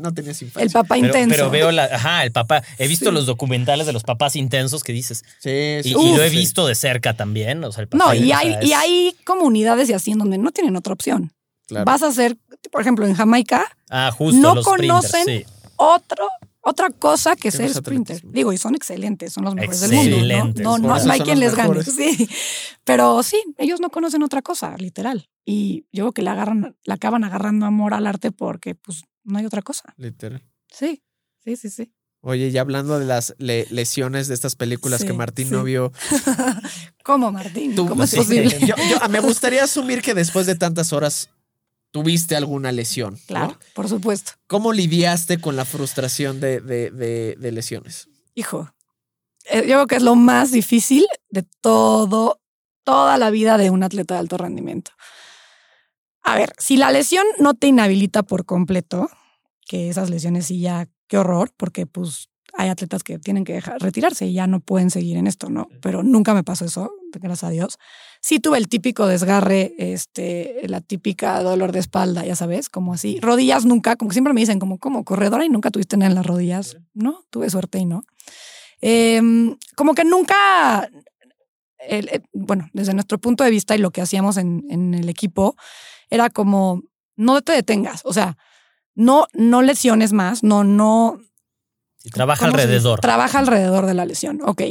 No 0.00 0.12
tenías 0.12 0.42
infancia. 0.42 0.62
El 0.66 0.70
papá 0.70 0.94
Pero, 0.96 1.06
intenso. 1.06 1.30
pero 1.36 1.50
veo 1.50 1.70
la. 1.72 1.84
Ajá, 1.84 2.24
el 2.24 2.32
papá. 2.32 2.62
He 2.78 2.86
visto 2.86 3.08
Sí. 3.08 3.14
los 3.14 3.24
documentales 3.24 3.86
de 3.86 3.94
los 3.94 4.02
papás 4.02 4.36
intensos 4.36 4.84
que 4.84 4.92
dices. 4.92 5.22
Sí, 5.38 5.50
Y, 5.50 5.82
sí. 5.84 5.90
y 5.92 5.94
Uf, 5.94 6.16
lo 6.18 6.22
he 6.22 6.28
visto 6.28 6.66
de 6.66 6.74
cerca 6.74 7.16
también. 7.16 7.64
O 7.64 7.72
sea, 7.72 7.80
el 7.82 7.88
papá. 7.88 8.04
No, 8.04 8.12
y 8.14 8.32
hay, 8.32 8.56
y 8.60 8.72
hay 8.74 9.16
comunidades 9.24 9.88
y 9.88 9.94
así 9.94 10.10
en 10.10 10.18
donde 10.18 10.36
no 10.36 10.50
tienen 10.52 10.76
otra 10.76 10.92
opción. 10.92 11.32
Claro. 11.66 11.84
Vas 11.86 12.02
a 12.02 12.08
hacer, 12.08 12.36
por 12.70 12.80
ejemplo, 12.82 13.06
en 13.06 13.14
Jamaica, 13.14 13.66
Ah, 13.90 14.12
justo. 14.16 14.40
no 14.40 14.54
los 14.54 14.64
conocen 14.64 15.24
sí. 15.24 15.44
Otro, 15.76 16.28
otra 16.60 16.90
cosa 16.90 17.36
que 17.36 17.50
ser 17.50 17.72
sprinter. 17.72 18.16
atletismo. 18.16 18.32
Digo, 18.32 18.52
y 18.52 18.58
son 18.58 18.74
excelentes, 18.74 19.32
son 19.32 19.44
los 19.44 19.54
mejores 19.54 19.80
del 19.80 19.94
mundo. 20.42 20.62
No, 20.62 20.78
no, 20.78 20.88
no, 21.04 21.12
hay 21.12 21.20
quien 21.20 21.40
les 21.40 21.54
gane. 21.54 21.82
Sí. 21.84 22.28
Pero 22.84 23.22
sí, 23.22 23.42
ellos 23.58 23.80
no 23.80 23.90
conocen 23.90 24.22
otra 24.22 24.42
cosa, 24.42 24.76
literal. 24.78 25.28
Y 25.44 25.86
yo 25.92 26.04
creo 26.04 26.12
que 26.12 26.22
le 26.22 26.30
agarran, 26.30 26.76
la 26.84 26.94
acaban 26.94 27.22
agarrando 27.24 27.66
amor 27.66 27.94
al 27.94 28.06
arte 28.06 28.32
porque 28.32 28.74
pues 28.74 29.04
no 29.24 29.38
hay 29.38 29.46
otra 29.46 29.62
cosa. 29.62 29.94
Literal. 29.96 30.42
Sí, 30.68 31.02
sí, 31.44 31.56
sí, 31.56 31.70
sí. 31.70 31.92
Oye, 32.22 32.50
ya 32.50 32.62
hablando 32.62 32.98
de 32.98 33.04
las 33.04 33.34
le- 33.38 33.66
lesiones 33.70 34.26
de 34.26 34.34
estas 34.34 34.56
películas 34.56 35.02
Sí, 35.02 35.06
que 35.06 35.12
Martín 35.12 35.46
sí. 35.46 35.52
no 35.52 35.62
vio. 35.62 35.92
¿Cómo, 37.04 37.30
Martín? 37.30 37.76
¿Cómo 37.76 38.02
es 38.02 38.14
posible? 38.14 38.58
Yo, 38.60 38.74
yo- 38.76 39.08
me 39.08 39.20
gustaría 39.20 39.62
asumir 39.64 40.02
que 40.02 40.14
después 40.14 40.46
de 40.46 40.56
tantas 40.56 40.92
horas 40.92 41.30
tuviste 41.96 42.36
alguna 42.36 42.72
lesión. 42.72 43.14
¿no? 43.14 43.20
Claro, 43.26 43.58
por 43.74 43.88
supuesto. 43.88 44.32
¿Cómo 44.46 44.72
lidiaste 44.74 45.40
con 45.40 45.56
la 45.56 45.64
frustración 45.64 46.40
de, 46.40 46.60
de- 46.60 46.90
de- 46.90 47.36
de 47.38 47.52
lesiones? 47.52 48.08
Hijo, 48.34 48.70
eh, 49.46 49.60
yo 49.60 49.74
creo 49.76 49.86
que 49.86 49.96
es 49.96 50.02
lo 50.02 50.14
más 50.14 50.50
difícil 50.52 51.06
de 51.30 51.42
todo, 51.62 52.40
toda 52.84 53.16
la 53.16 53.30
vida 53.30 53.56
de 53.56 53.70
un 53.70 53.82
atleta 53.82 54.14
de 54.14 54.20
alto 54.20 54.36
rendimiento. 54.36 54.90
A 56.22 56.36
ver, 56.36 56.52
si 56.58 56.76
la 56.76 56.90
lesión 56.90 57.24
no 57.38 57.54
te 57.54 57.68
inhabilita 57.68 58.22
por 58.24 58.44
completo, 58.44 59.08
que 59.66 59.88
esas 59.88 60.10
lesiones 60.10 60.46
sí 60.46 60.60
ya, 60.60 60.88
qué 61.08 61.16
horror, 61.18 61.52
porque 61.56 61.86
pues 61.86 62.28
hay 62.52 62.68
atletas 62.68 63.02
que 63.02 63.18
tienen 63.18 63.44
que 63.44 63.52
dejar, 63.54 63.80
retirarse 63.80 64.26
y 64.26 64.32
ya 64.34 64.46
no 64.46 64.60
pueden 64.60 64.90
seguir 64.90 65.16
en 65.16 65.26
esto, 65.26 65.48
¿no? 65.50 65.68
Pero 65.80 66.02
nunca 66.02 66.34
me 66.34 66.42
pasó 66.44 66.64
eso, 66.66 66.90
gracias 67.12 67.44
a 67.44 67.50
Dios. 67.50 67.78
Sí 68.26 68.40
tuve 68.40 68.58
el 68.58 68.66
típico 68.66 69.06
desgarre, 69.06 69.72
este, 69.78 70.62
la 70.64 70.80
típica 70.80 71.40
dolor 71.44 71.70
de 71.70 71.78
espalda, 71.78 72.26
ya 72.26 72.34
sabes, 72.34 72.68
como 72.68 72.92
así. 72.92 73.20
Rodillas 73.20 73.64
nunca, 73.64 73.94
como 73.94 74.10
siempre 74.10 74.32
me 74.32 74.40
dicen, 74.40 74.58
como, 74.58 74.78
como 74.78 75.04
corredora 75.04 75.44
y 75.44 75.48
nunca 75.48 75.70
tuviste 75.70 75.96
nada 75.96 76.08
en 76.08 76.16
las 76.16 76.26
rodillas. 76.26 76.76
No, 76.92 77.22
tuve 77.30 77.48
suerte 77.50 77.78
y 77.78 77.84
no. 77.86 78.02
Em, 78.80 79.56
como 79.76 79.94
que 79.94 80.02
nunca, 80.02 80.90
el- 81.78 82.08
eh, 82.08 82.22
bueno, 82.32 82.68
desde 82.72 82.94
nuestro 82.94 83.18
punto 83.18 83.44
de 83.44 83.50
vista 83.52 83.76
y 83.76 83.78
lo 83.78 83.92
que 83.92 84.02
hacíamos 84.02 84.38
en, 84.38 84.64
en 84.70 84.94
el 84.94 85.08
equipo, 85.08 85.54
era 86.10 86.28
como, 86.28 86.82
no 87.14 87.40
te 87.42 87.52
detengas, 87.52 88.00
o 88.04 88.12
sea, 88.12 88.36
no, 88.96 89.28
no 89.34 89.62
lesiones 89.62 90.12
más, 90.12 90.42
no, 90.42 90.64
no, 90.64 91.20
Y 92.06 92.10
trabaja 92.10 92.46
alrededor. 92.46 93.00
Trabaja 93.00 93.40
alrededor 93.40 93.84
de 93.84 93.92
la 93.92 94.04
lesión. 94.04 94.38
Ok. 94.44 94.62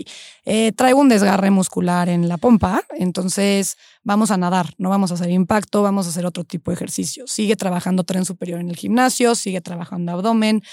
Eh, 0.45 0.71
traigo 0.71 1.01
un 1.01 1.09
desgarre 1.09 1.51
muscular 1.51 2.07
en 2.07 2.29
la 2.29 2.37
pompa, 2.37 2.83
entonces 2.97 3.75
vamos 4.03 4.31
a 4.31 4.37
nadar, 4.37 4.69
no 4.77 4.89
vamos 4.89 5.11
a 5.11 5.15
hacer 5.15 5.29
impacto, 5.31 5.81
vamos 5.81 6.05
a 6.05 6.11
hacer 6.11 6.25
otro 6.25 6.45
tipo 6.45 6.71
de 6.71 6.75
ejercicio. 6.75 7.27
Sigue 7.27 7.57
trabajando 7.57 8.05
tren 8.05 8.23
superior 8.23 8.61
en 8.61 8.69
el 8.69 8.77
gimnasio, 8.77 9.35
sigue 9.35 9.59
trabajando 9.59 10.13
abdomen. 10.13 10.63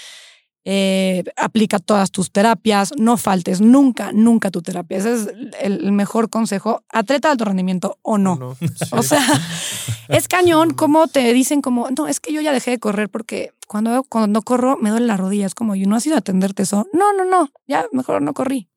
Eh, 0.65 1.23
aplica 1.35 1.79
todas 1.79 2.11
tus 2.11 2.31
terapias, 2.31 2.93
no 2.97 3.17
faltes 3.17 3.59
nunca, 3.59 4.11
nunca 4.13 4.49
tu 4.49 4.61
terapia. 4.61 4.97
Ese 4.97 5.13
es 5.13 5.27
el 5.59 5.91
mejor 5.91 6.29
consejo, 6.29 6.83
atleta 6.89 7.27
de 7.27 7.31
alto 7.33 7.45
rendimiento 7.45 7.99
o 8.01 8.17
no. 8.17 8.35
No, 8.37 8.55
sí. 8.59 8.67
O 8.91 9.03
sea, 9.03 9.25
es 10.07 10.27
cañón 10.27 10.73
como 10.73 11.07
te 11.07 11.33
dicen 11.33 11.61
como, 11.61 11.89
no, 11.91 12.07
es 12.07 12.19
que 12.19 12.31
yo 12.31 12.41
ya 12.41 12.53
dejé 12.53 12.71
de 12.71 12.79
correr 12.79 13.09
porque 13.09 13.51
cuando, 13.67 14.03
cuando 14.03 14.41
corro 14.41 14.77
me 14.77 14.89
duele 14.89 15.07
la 15.07 15.17
rodilla. 15.17 15.45
Es 15.45 15.55
como, 15.55 15.75
¿y 15.75 15.85
no 15.85 15.95
has 15.95 16.05
ido 16.05 16.15
a 16.15 16.19
atenderte 16.19 16.63
eso? 16.63 16.87
No, 16.93 17.13
no, 17.13 17.25
no, 17.25 17.51
ya 17.67 17.85
mejor 17.91 18.21
no 18.21 18.33
corrí. 18.33 18.69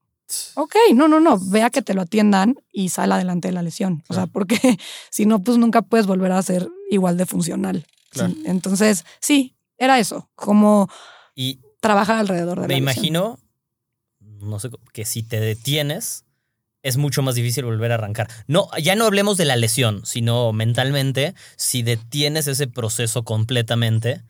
Ok, 0.55 0.75
no, 0.95 1.07
no, 1.07 1.21
no, 1.21 1.39
vea 1.39 1.71
que 1.71 1.83
te 1.83 1.95
lo 1.95 2.03
atiendan 2.03 2.57
y 2.73 2.89
sal 2.89 3.13
adelante 3.13 3.49
de 3.49 3.55
la 3.55 3.63
lesión. 3.63 4.03
O 4.09 4.15
sea, 4.15 4.27
porque 4.27 4.59
si 5.11 5.25
no, 5.25 5.43
pues 5.43 5.57
nunca 5.57 5.83
puedes 5.83 6.07
volver 6.07 6.33
a 6.33 6.43
ser 6.43 6.69
igual 6.91 7.17
de 7.17 7.27
funcional. 7.27 7.87
Claro. 8.11 8.35
Entonces, 8.45 9.05
sí, 9.21 9.55
era 9.79 9.99
eso, 9.99 10.31
como 10.35 10.89
Y 11.35 11.61
trabajar 11.87 12.19
alrededor 12.19 12.61
de 12.61 12.69
me 12.69 12.75
la 12.75 12.79
imagino, 12.79 13.39
no 14.21 14.59
sé, 14.59 14.71
que 14.93 15.05
si 15.05 15.23
te 15.23 15.41
detienes, 15.41 16.25
es 16.83 16.97
mucho 16.97 17.23
más 17.23 17.35
difícil 17.35 17.65
volver 17.65 17.91
a 17.93 17.95
arrancar. 17.95 18.29
No, 18.47 18.69
ya 18.81 18.95
no 18.95 19.07
hablemos 19.07 19.37
de 19.37 19.45
la 19.45 19.57
lesión, 19.57 20.05
sino 20.05 20.53
mentalmente, 20.53 21.35
si 21.57 21.83
detienes 21.83 22.47
ese 22.47 22.67
proceso 22.67 23.25
completamente, 23.25 24.23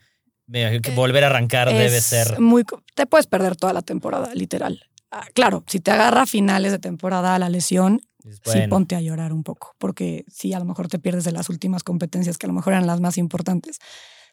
Eh, 0.53 0.79
volver 0.95 1.25
a 1.25 1.27
arrancar 1.27 1.67
debe 1.67 1.99
ser. 1.99 2.39
Muy, 2.39 2.63
te 2.95 3.05
puedes 3.05 3.27
perder 3.27 3.57
toda 3.57 3.73
la 3.73 3.81
temporada, 3.81 4.33
literal. 4.33 4.79
Ah, 5.11 5.27
claro, 5.33 5.63
si 5.67 5.79
te 5.79 5.91
agarra 5.91 6.21
a 6.21 6.25
finales 6.25 6.71
de 6.71 6.79
temporada 6.79 7.37
la 7.37 7.49
lesión, 7.49 8.01
sí 8.45 8.59
ponte 8.69 8.95
a 8.95 9.01
llorar 9.01 9.33
un 9.33 9.43
poco, 9.43 9.75
porque 9.77 10.23
sí, 10.31 10.53
a 10.53 10.59
lo 10.59 10.65
mejor 10.65 10.87
te 10.87 10.99
pierdes 10.99 11.25
de 11.25 11.33
las 11.33 11.49
últimas 11.49 11.83
competencias 11.83 12.37
que 12.37 12.45
a 12.45 12.49
lo 12.49 12.53
mejor 12.53 12.73
eran 12.73 12.87
las 12.87 13.01
más 13.01 13.17
importantes. 13.17 13.79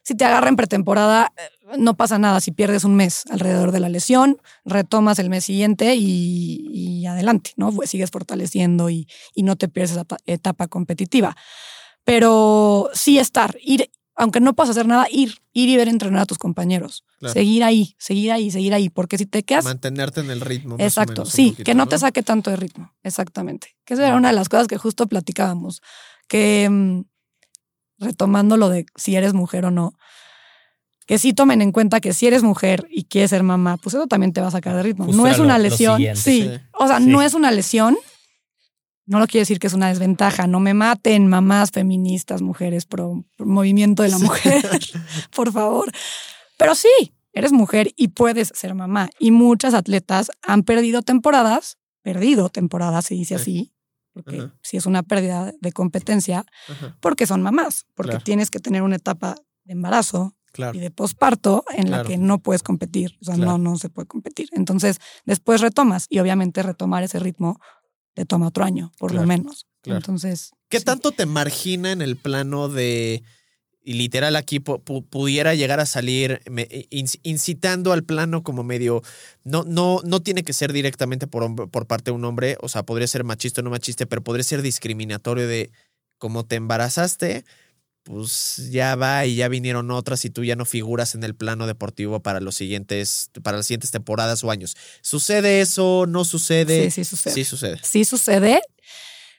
Si 0.07 0.15
te 0.15 0.25
agarra 0.25 0.49
en 0.51 0.57
pretemporada, 0.57 1.33
eh, 1.37 1.77
no 1.79 1.95
pasa 1.97 2.19
nada. 2.19 2.41
Si 2.41 2.53
pierdes 2.53 2.85
un 2.85 2.95
mes 2.95 3.25
alrededor 3.31 3.73
de 3.73 3.81
la 3.81 3.89
lesión, 3.89 4.37
retomas 4.65 5.19
el 5.19 5.31
mes 5.31 5.45
siguiente 5.47 5.95
y, 5.97 6.69
y 6.73 7.07
adelante, 7.07 7.53
¿no? 7.57 7.73
Pues 7.73 7.89
sigues 7.91 8.11
fortaleciendo 8.11 8.91
y, 8.91 9.09
y 9.35 9.43
no 9.45 9.57
te 9.57 9.69
pierdes 9.69 9.93
esa 9.93 10.05
ta- 10.05 10.19
etapa 10.27 10.69
competitiva. 10.69 11.35
Pero 12.05 12.91
sí 12.93 13.19
estar, 13.19 13.57
ir, 13.63 13.91
aunque 14.15 14.41
no 14.41 14.53
puedas 14.55 14.71
hacer 14.71 14.87
nada, 14.87 15.07
ir, 15.11 15.39
ir 15.55 15.69
y 15.71 15.77
ver 15.77 15.89
entrenar 15.89 16.23
a 16.23 16.27
tus 16.27 16.37
compañeros. 16.39 17.05
Claro. 17.19 17.33
Seguir 17.33 17.65
ahí, 17.65 17.95
seguir 17.99 18.31
ahí, 18.33 18.51
seguir 18.51 18.75
ahí, 18.75 18.91
porque 18.91 19.17
si 19.17 19.25
te 19.25 19.43
quedas 19.43 19.65
Mantenerte 19.65 20.21
en 20.21 20.31
el 20.31 20.43
ritmo. 20.43 20.77
Exacto, 20.79 21.23
menos, 21.23 21.31
sí, 21.31 21.51
poquito, 21.51 21.65
que 21.65 21.75
no, 21.75 21.89
te 21.89 21.99
saque 21.99 22.23
tanto 22.23 22.51
de 22.51 22.57
ritmo, 22.57 22.93
exactamente. 23.03 23.75
Que 23.87 23.95
esa 23.95 24.07
era 24.07 24.17
una 24.17 24.29
de 24.29 24.35
las 24.35 24.51
cosas 24.51 24.67
que 24.69 24.77
justo 24.77 25.07
platicábamos, 25.07 25.81
que 26.29 26.69
mm, 26.71 27.01
retomando 28.05 28.57
lo 28.57 28.69
de 28.69 28.87
si 28.97 29.17
eres 29.17 29.35
mujer 29.35 29.65
o 29.67 29.71
no, 29.71 29.95
que 31.07 31.19
sí 31.19 31.33
tomen 31.35 31.61
en 31.61 31.73
cuenta 31.73 32.01
que 32.01 32.13
si 32.15 32.27
eres 32.27 32.43
mujer 32.43 32.87
y 32.91 33.05
quieres 33.05 33.31
ser 33.31 33.43
mamá, 33.43 33.77
pues 33.77 33.95
eso 33.95 34.07
también 34.07 34.33
te 34.33 34.41
va 34.41 34.47
a 34.49 34.51
sacar 34.53 34.75
de 34.77 34.83
ritmo. 34.83 35.05
Justo 35.07 35.21
no 35.23 35.29
es 35.29 35.39
una 35.39 35.59
lo- 35.59 35.65
lesión, 35.65 36.01
sí. 36.01 36.15
sí. 36.17 36.51
o 36.73 36.87
sea, 36.87 36.99
Sí. 36.99 37.07
no 37.07 37.21
es 37.23 37.35
una 37.35 37.51
lesión. 37.51 37.97
No 39.07 39.19
lo 39.19 39.27
quiere 39.27 39.43
decir 39.43 39.59
que 39.59 39.67
es 39.67 39.75
una 39.75 39.89
desventaja. 39.89 40.47
No 40.47 40.61
me 40.61 40.73
maten, 40.73 41.27
mamás 41.29 41.71
feministas, 41.73 42.41
mujeres 42.41 42.87
pro, 42.87 43.23
pro 43.37 43.45
movimiento 43.45 44.03
de 44.03 44.09
la 44.09 44.19
mujer, 44.19 44.65
por 45.37 45.53
favor. 45.53 45.93
Pero 46.57 46.75
sí, 46.75 46.89
eres 47.35 47.53
mujer 47.53 47.93
y 47.97 48.09
puedes 48.09 48.49
ser 48.55 48.75
mamá. 48.75 49.11
Y 49.19 49.31
muchas 49.31 49.75
atletas 49.75 50.31
han 50.43 50.63
perdido 50.63 51.03
temporadas, 51.03 51.77
perdido 52.01 52.49
temporadas, 52.49 53.05
se 53.05 53.15
dice 53.15 53.37
Sí. 53.37 53.43
así, 53.43 53.73
porque 54.15 54.39
Ajá. 54.39 54.55
si 54.63 54.79
es 54.79 54.87
una 54.87 55.03
pérdida 55.03 55.53
de 55.61 55.73
competencia, 55.73 56.47
Ajá, 56.69 56.97
porque 57.01 57.27
son 57.27 57.43
mamás, 57.43 57.85
porque 57.95 58.13
Claro. 58.13 58.25
tienes 58.25 58.51
que 58.51 58.61
tener 58.61 58.81
una 58.83 58.97
etapa 58.97 59.35
de 59.65 59.73
embarazo 59.75 60.35
claro. 60.53 60.77
y 60.79 60.81
de 60.81 60.91
posparto 60.91 61.65
en 61.77 61.89
Claro. 61.89 62.03
la 62.05 62.09
que 62.09 62.17
no 62.17 62.39
puedes 62.39 62.63
competir, 62.63 63.19
o 63.21 63.25
sea, 63.27 63.37
no, 63.37 63.59
no 63.59 63.77
se 63.77 63.91
puede 63.91 64.07
competir. 64.09 64.49
Entonces, 64.53 64.99
después 65.27 65.61
retomas 65.61 66.07
y 66.09 66.21
obviamente 66.21 66.63
retomar 66.63 67.03
ese 67.03 67.19
ritmo 67.19 67.61
te 68.15 68.25
toma 68.25 68.47
otro 68.49 68.65
año, 68.65 68.93
por 68.99 69.13
lo 69.13 69.27
menos. 69.27 69.67
Entonces, 69.85 70.53
¿Qué 70.71 70.79
sí. 70.79 70.85
tanto 70.85 71.11
te 71.13 71.27
margina 71.27 71.93
en 71.93 72.01
el 72.01 72.17
plano 72.17 72.69
de, 72.69 73.23
y 73.87 73.95
literal 73.95 74.35
aquí 74.37 74.61
pu- 74.61 74.83
pu- 74.83 75.05
pudiera 75.07 75.55
llegar 75.55 75.79
a 75.79 75.85
salir 75.87 76.41
incitando 77.23 77.93
al 77.93 78.03
plano 78.05 78.43
como 78.43 78.63
medio, 78.65 79.03
no, 79.45 79.65
no, 79.65 80.01
no 80.05 80.23
tiene 80.23 80.43
que 80.43 80.53
ser 80.53 80.73
directamente 80.73 81.27
por, 81.27 81.55
por 81.71 81.87
parte 81.87 82.11
de 82.11 82.17
un 82.17 82.25
hombre, 82.25 82.57
o 82.61 82.69
sea, 82.69 82.83
podría 82.85 83.07
ser 83.07 83.25
machista 83.25 83.61
o 83.61 83.65
no 83.65 83.71
machista, 83.71 84.07
pero 84.07 84.23
podría 84.25 84.45
ser 84.45 84.63
discriminatorio 84.63 85.47
de 85.47 85.71
como 86.19 86.45
te 86.47 86.57
embarazaste, 86.57 87.45
pues 88.05 88.69
ya 88.71 88.97
va 88.97 89.25
y 89.27 89.35
ya 89.37 89.49
vinieron 89.49 89.91
otras 89.91 90.25
y 90.25 90.31
tú 90.31 90.45
ya 90.45 90.57
no 90.57 90.65
figuras 90.67 91.15
en 91.15 91.25
el 91.25 91.35
plano 91.35 91.67
deportivo 91.67 92.21
para 92.21 92.41
los 92.41 92.55
siguientes, 92.55 93.31
para 93.43 93.57
las 93.57 93.67
siguientes 93.67 93.91
temporadas 93.91 94.45
o 94.45 94.51
años. 94.51 94.77
¿Sucede 95.01 95.61
eso? 95.63 96.05
¿No 96.07 96.25
sucede? 96.25 96.85
Sí, 96.91 96.91
sí 96.91 97.05
sucede. 97.05 97.35
Sí 97.35 97.45
sucede. 97.45 97.79
sí 97.83 98.05
sucede. 98.05 98.63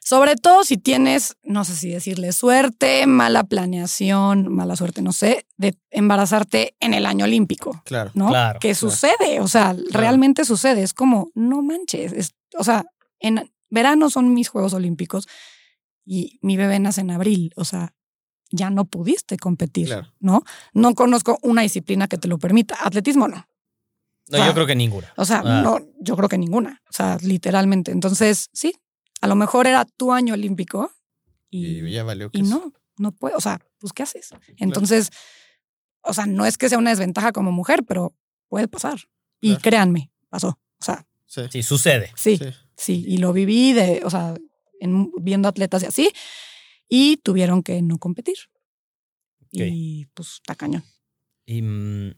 Sobre 0.08 0.36
todo 0.36 0.64
si 0.64 0.78
tienes, 0.78 1.36
no 1.42 1.66
sé 1.66 1.76
si 1.76 1.90
decirle 1.90 2.32
suerte, 2.32 3.08
mala 3.08 3.44
planeación, 3.44 4.54
mala 4.54 4.76
suerte, 4.76 5.02
no 5.02 5.12
sé, 5.12 5.48
de 5.58 5.76
embarazarte 5.90 6.76
en 6.80 6.94
el 6.94 7.08
año 7.08 7.26
olímpico, 7.26 7.82
Claro. 7.86 8.12
¿no? 8.14 8.28
Claro, 8.28 8.60
que 8.60 8.74
claro. 8.76 8.92
sucede, 8.92 9.40
o 9.40 9.48
sea, 9.48 9.76
realmente 9.92 10.46
sucede. 10.46 10.84
Es 10.84 10.94
como, 10.94 11.32
no 11.34 11.64
manches. 11.64 12.14
es- 12.14 12.36
o 12.56 12.64
sea, 12.64 12.86
en 13.20 13.52
verano 13.72 14.12
son 14.12 14.32
mis 14.36 14.48
Juegos 14.50 14.76
Olímpicos 14.76 15.28
y 16.06 16.38
mi 16.44 16.56
bebé 16.56 16.78
nace 16.80 17.02
en 17.02 17.10
abril, 17.10 17.52
o 17.56 17.66
sea, 17.66 17.94
ya 18.52 18.70
no 18.70 18.86
pudiste 18.86 19.38
competir, 19.38 19.88
Claro. 19.88 20.14
¿no? 20.20 20.44
No 20.74 20.94
conozco 20.94 21.40
una 21.42 21.64
disciplina 21.64 22.08
que 22.08 22.20
te 22.20 22.28
lo 22.28 22.38
permita. 22.38 22.78
Atletismo 22.80 23.28
no. 23.28 23.48
No, 24.30 24.38
Ah. 24.44 24.46
yo 24.48 24.54
creo 24.54 24.68
que 24.68 24.76
ninguna. 24.76 25.12
O 25.18 25.26
sea, 25.26 25.42
Ah. 25.44 25.62
no, 25.64 25.80
yo 26.00 26.16
creo 26.16 26.30
que 26.30 26.38
ninguna. 26.38 26.84
O 26.90 26.94
sea, 26.94 27.18
literalmente. 27.24 27.92
Entonces, 27.92 28.50
sí, 28.54 28.74
a 29.26 29.28
lo 29.28 29.36
mejor 29.36 29.66
era 29.66 29.86
tu 29.86 30.14
año 30.14 30.36
olímpico 30.36 30.92
y, 31.50 31.80
Y 31.80 31.92
ya 31.92 32.04
valió 32.04 32.30
que 32.30 32.38
y 32.38 32.42
no, 32.44 32.72
no 32.98 33.12
puede. 33.12 33.36
O 33.36 33.42
sea, 33.42 33.60
pues, 33.80 33.92
¿qué 33.92 34.04
haces? 34.04 34.30
Entonces, 34.58 35.10
o 36.02 36.14
sea, 36.14 36.28
no 36.28 36.46
es 36.46 36.58
que 36.60 36.70
sea 36.70 36.78
una 36.78 36.92
desventaja 36.92 37.32
como 37.32 37.52
mujer, 37.52 37.84
pero 37.88 38.14
puede 38.50 38.68
pasar. 38.68 39.00
Y 39.42 39.48
Claro. 39.50 39.62
créanme, 39.64 40.12
pasó. 40.30 40.50
O 40.80 40.84
sea, 40.86 41.06
Sí. 41.26 41.42
Sí, 41.52 41.64
sucede. 41.64 42.12
sí, 42.16 42.38
Sí. 42.38 42.46
sí. 42.78 43.04
Y 43.08 43.18
lo 43.18 43.34
viví 43.34 43.74
de, 43.74 44.02
o 44.06 44.10
sea, 44.12 44.36
en- 44.80 45.12
viendo 45.20 45.50
atletas 45.50 45.82
y 45.84 45.86
así, 45.88 46.10
y 46.88 47.18
tuvieron 47.18 47.64
que 47.64 47.82
no 47.82 47.98
competir. 47.98 48.38
Y 49.52 50.06
pues 50.14 50.34
está 50.36 50.54
cañón. 50.56 50.84
Y, 51.46 51.62
mm, 51.64 52.14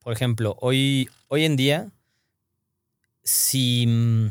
por 0.00 0.12
ejemplo, 0.14 0.56
hoy, 0.60 1.08
hoy 1.28 1.44
en 1.44 1.56
día, 1.56 1.92
si, 3.22 3.86
mm, 3.86 4.30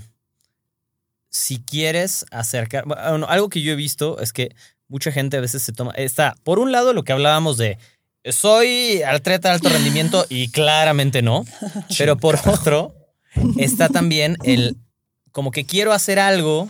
si 1.38 1.60
quieres 1.62 2.26
acercar, 2.32 2.86
bueno, 2.86 3.26
algo 3.28 3.50
que 3.50 3.62
yo 3.62 3.74
he 3.74 3.76
visto 3.76 4.22
es 4.22 4.32
que 4.32 4.56
mucha 4.88 5.12
gente 5.12 5.36
a 5.36 5.42
veces 5.42 5.64
se 5.64 5.74
toma, 5.74 5.92
está, 5.96 6.34
por 6.44 6.60
un 6.60 6.72
lado, 6.72 6.94
lo 6.94 7.04
que 7.04 7.12
hablábamos 7.12 7.58
de, 7.58 7.78
soy 8.24 9.02
atleta 9.04 9.50
de 9.50 9.56
alto 9.56 9.68
rendimiento 9.68 10.26
y 10.30 10.50
claramente 10.50 11.22
no, 11.22 11.44
pero 11.98 12.16
por 12.16 12.40
otro, 12.46 12.96
está 13.58 13.90
también 13.90 14.38
el, 14.44 14.78
como 15.34 15.52
que 15.52 15.66
quiero 15.66 15.92
hacer 15.92 16.20
algo, 16.20 16.70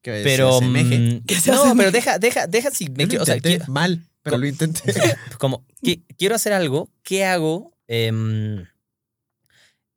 Que 0.00 0.18
se 0.18 0.24
pero... 0.24 0.56
asemeje. 0.56 0.98
mm, 0.98 1.24
Que 1.26 1.38
se 1.38 1.50
no, 1.52 1.74
pero 1.76 1.90
deja, 1.90 2.18
deja, 2.18 2.46
deja 2.46 2.70
si 2.70 2.88
me 2.88 3.06
quiero- 3.06 3.24
o 3.24 3.26
sea, 3.26 3.38
quiero- 3.38 3.66
mal, 3.68 4.00
pero 4.22 4.38
lo 4.38 4.46
intenté. 4.46 4.94
como, 5.38 5.62
"Qui- 5.82 6.02
quiero 6.16 6.34
hacer 6.36 6.54
algo, 6.54 6.88
¿qué 7.02 7.26
hago? 7.26 7.76
Em, 7.86 8.64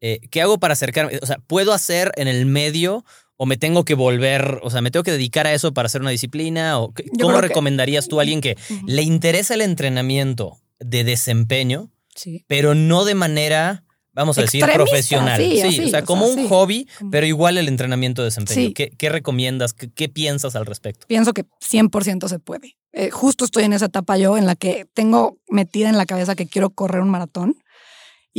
eh, 0.02 0.20
¿Qué 0.30 0.42
hago 0.42 0.60
para 0.60 0.74
acercarme? 0.74 1.18
O 1.22 1.26
sea, 1.26 1.38
¿puedo 1.48 1.72
hacer 1.74 2.12
en 2.18 2.28
el 2.28 2.46
medio 2.46 3.06
o 3.38 3.46
me 3.46 3.58
tengo 3.58 3.86
que 3.86 3.94
volver, 3.94 4.60
o 4.64 4.70
sea, 4.70 4.82
me 4.82 4.92
tengo 4.92 5.04
que 5.04 5.12
dedicar 5.12 5.46
a 5.48 5.54
eso 5.54 5.74
para 5.74 5.86
hacer 5.86 6.02
una 6.02 6.10
disciplina? 6.12 6.80
¿O 6.80 6.94
¿Cómo 7.22 7.36
que- 7.36 7.42
recomendarías 7.42 8.08
tú 8.08 8.20
a 8.20 8.24
alguien 8.24 8.42
que 8.42 8.58
le 8.86 9.04
interesa 9.04 9.54
el 9.54 9.62
entrenamiento 9.62 10.58
de 10.80 11.04
desempeño, 11.04 11.92
Sí. 12.16 12.44
pero 12.48 12.74
no 12.76 13.06
de 13.06 13.14
manera, 13.16 13.84
vamos 14.14 14.38
a 14.40 14.42
decir, 14.42 14.62
Extremista, 14.64 14.84
profesional? 14.92 15.40
sí, 15.42 15.62
así, 15.62 15.80
o 15.86 15.88
sea, 15.90 16.00
o 16.00 16.06
como 16.06 16.26
sea, 16.26 16.34
un 16.36 16.42
sí. 16.42 16.48
hobby, 16.50 16.88
pero 17.12 17.26
igual 17.28 17.58
el 17.60 17.68
entrenamiento 17.68 18.22
de 18.24 18.28
desempeño. 18.28 18.72
¿Qué, 18.74 18.90
qué 18.98 19.10
recomiendas? 19.10 19.74
¿Qué, 19.74 19.90
qué 19.92 20.10
piensas 20.10 20.56
al 20.56 20.66
respecto? 20.66 21.06
pienso 21.08 21.34
que 21.34 21.46
100% 21.62 22.28
se 22.28 22.40
puede. 22.40 22.76
Eh, 22.94 23.12
justo 23.12 23.46
estoy 23.46 23.66
en 23.66 23.74
esa 23.74 23.86
etapa 23.86 24.18
yo 24.18 24.38
en 24.38 24.48
la 24.48 24.56
que 24.56 24.88
tengo 24.96 25.38
metida 25.50 25.90
en 25.90 25.98
la 25.98 26.08
cabeza 26.08 26.34
que 26.36 26.48
quiero 26.48 26.72
correr 26.72 27.02
un 27.02 27.10
maratón 27.10 27.56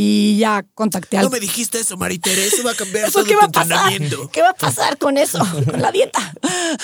y 0.01 0.38
ya 0.38 0.64
contacté 0.74 1.18
al... 1.18 1.24
No 1.24 1.30
me 1.30 1.40
dijiste 1.40 1.80
eso, 1.80 1.96
Maritere. 1.96 2.46
Eso 2.46 2.62
va 2.62 2.70
a 2.70 2.74
cambiar 2.76 3.05
¿Eso 3.09 3.14
todo 3.14 3.24
qué 3.24 3.34
va 3.34 3.46
a 3.46 3.49
pasar? 3.49 3.92
entrenamiento. 3.92 4.30
¿Qué 4.30 4.42
va 4.42 4.51
a 4.51 4.55
pasar 4.55 4.96
con 4.96 5.18
eso? 5.18 5.40
Con 5.68 5.82
la 5.82 5.90
dieta. 5.90 6.20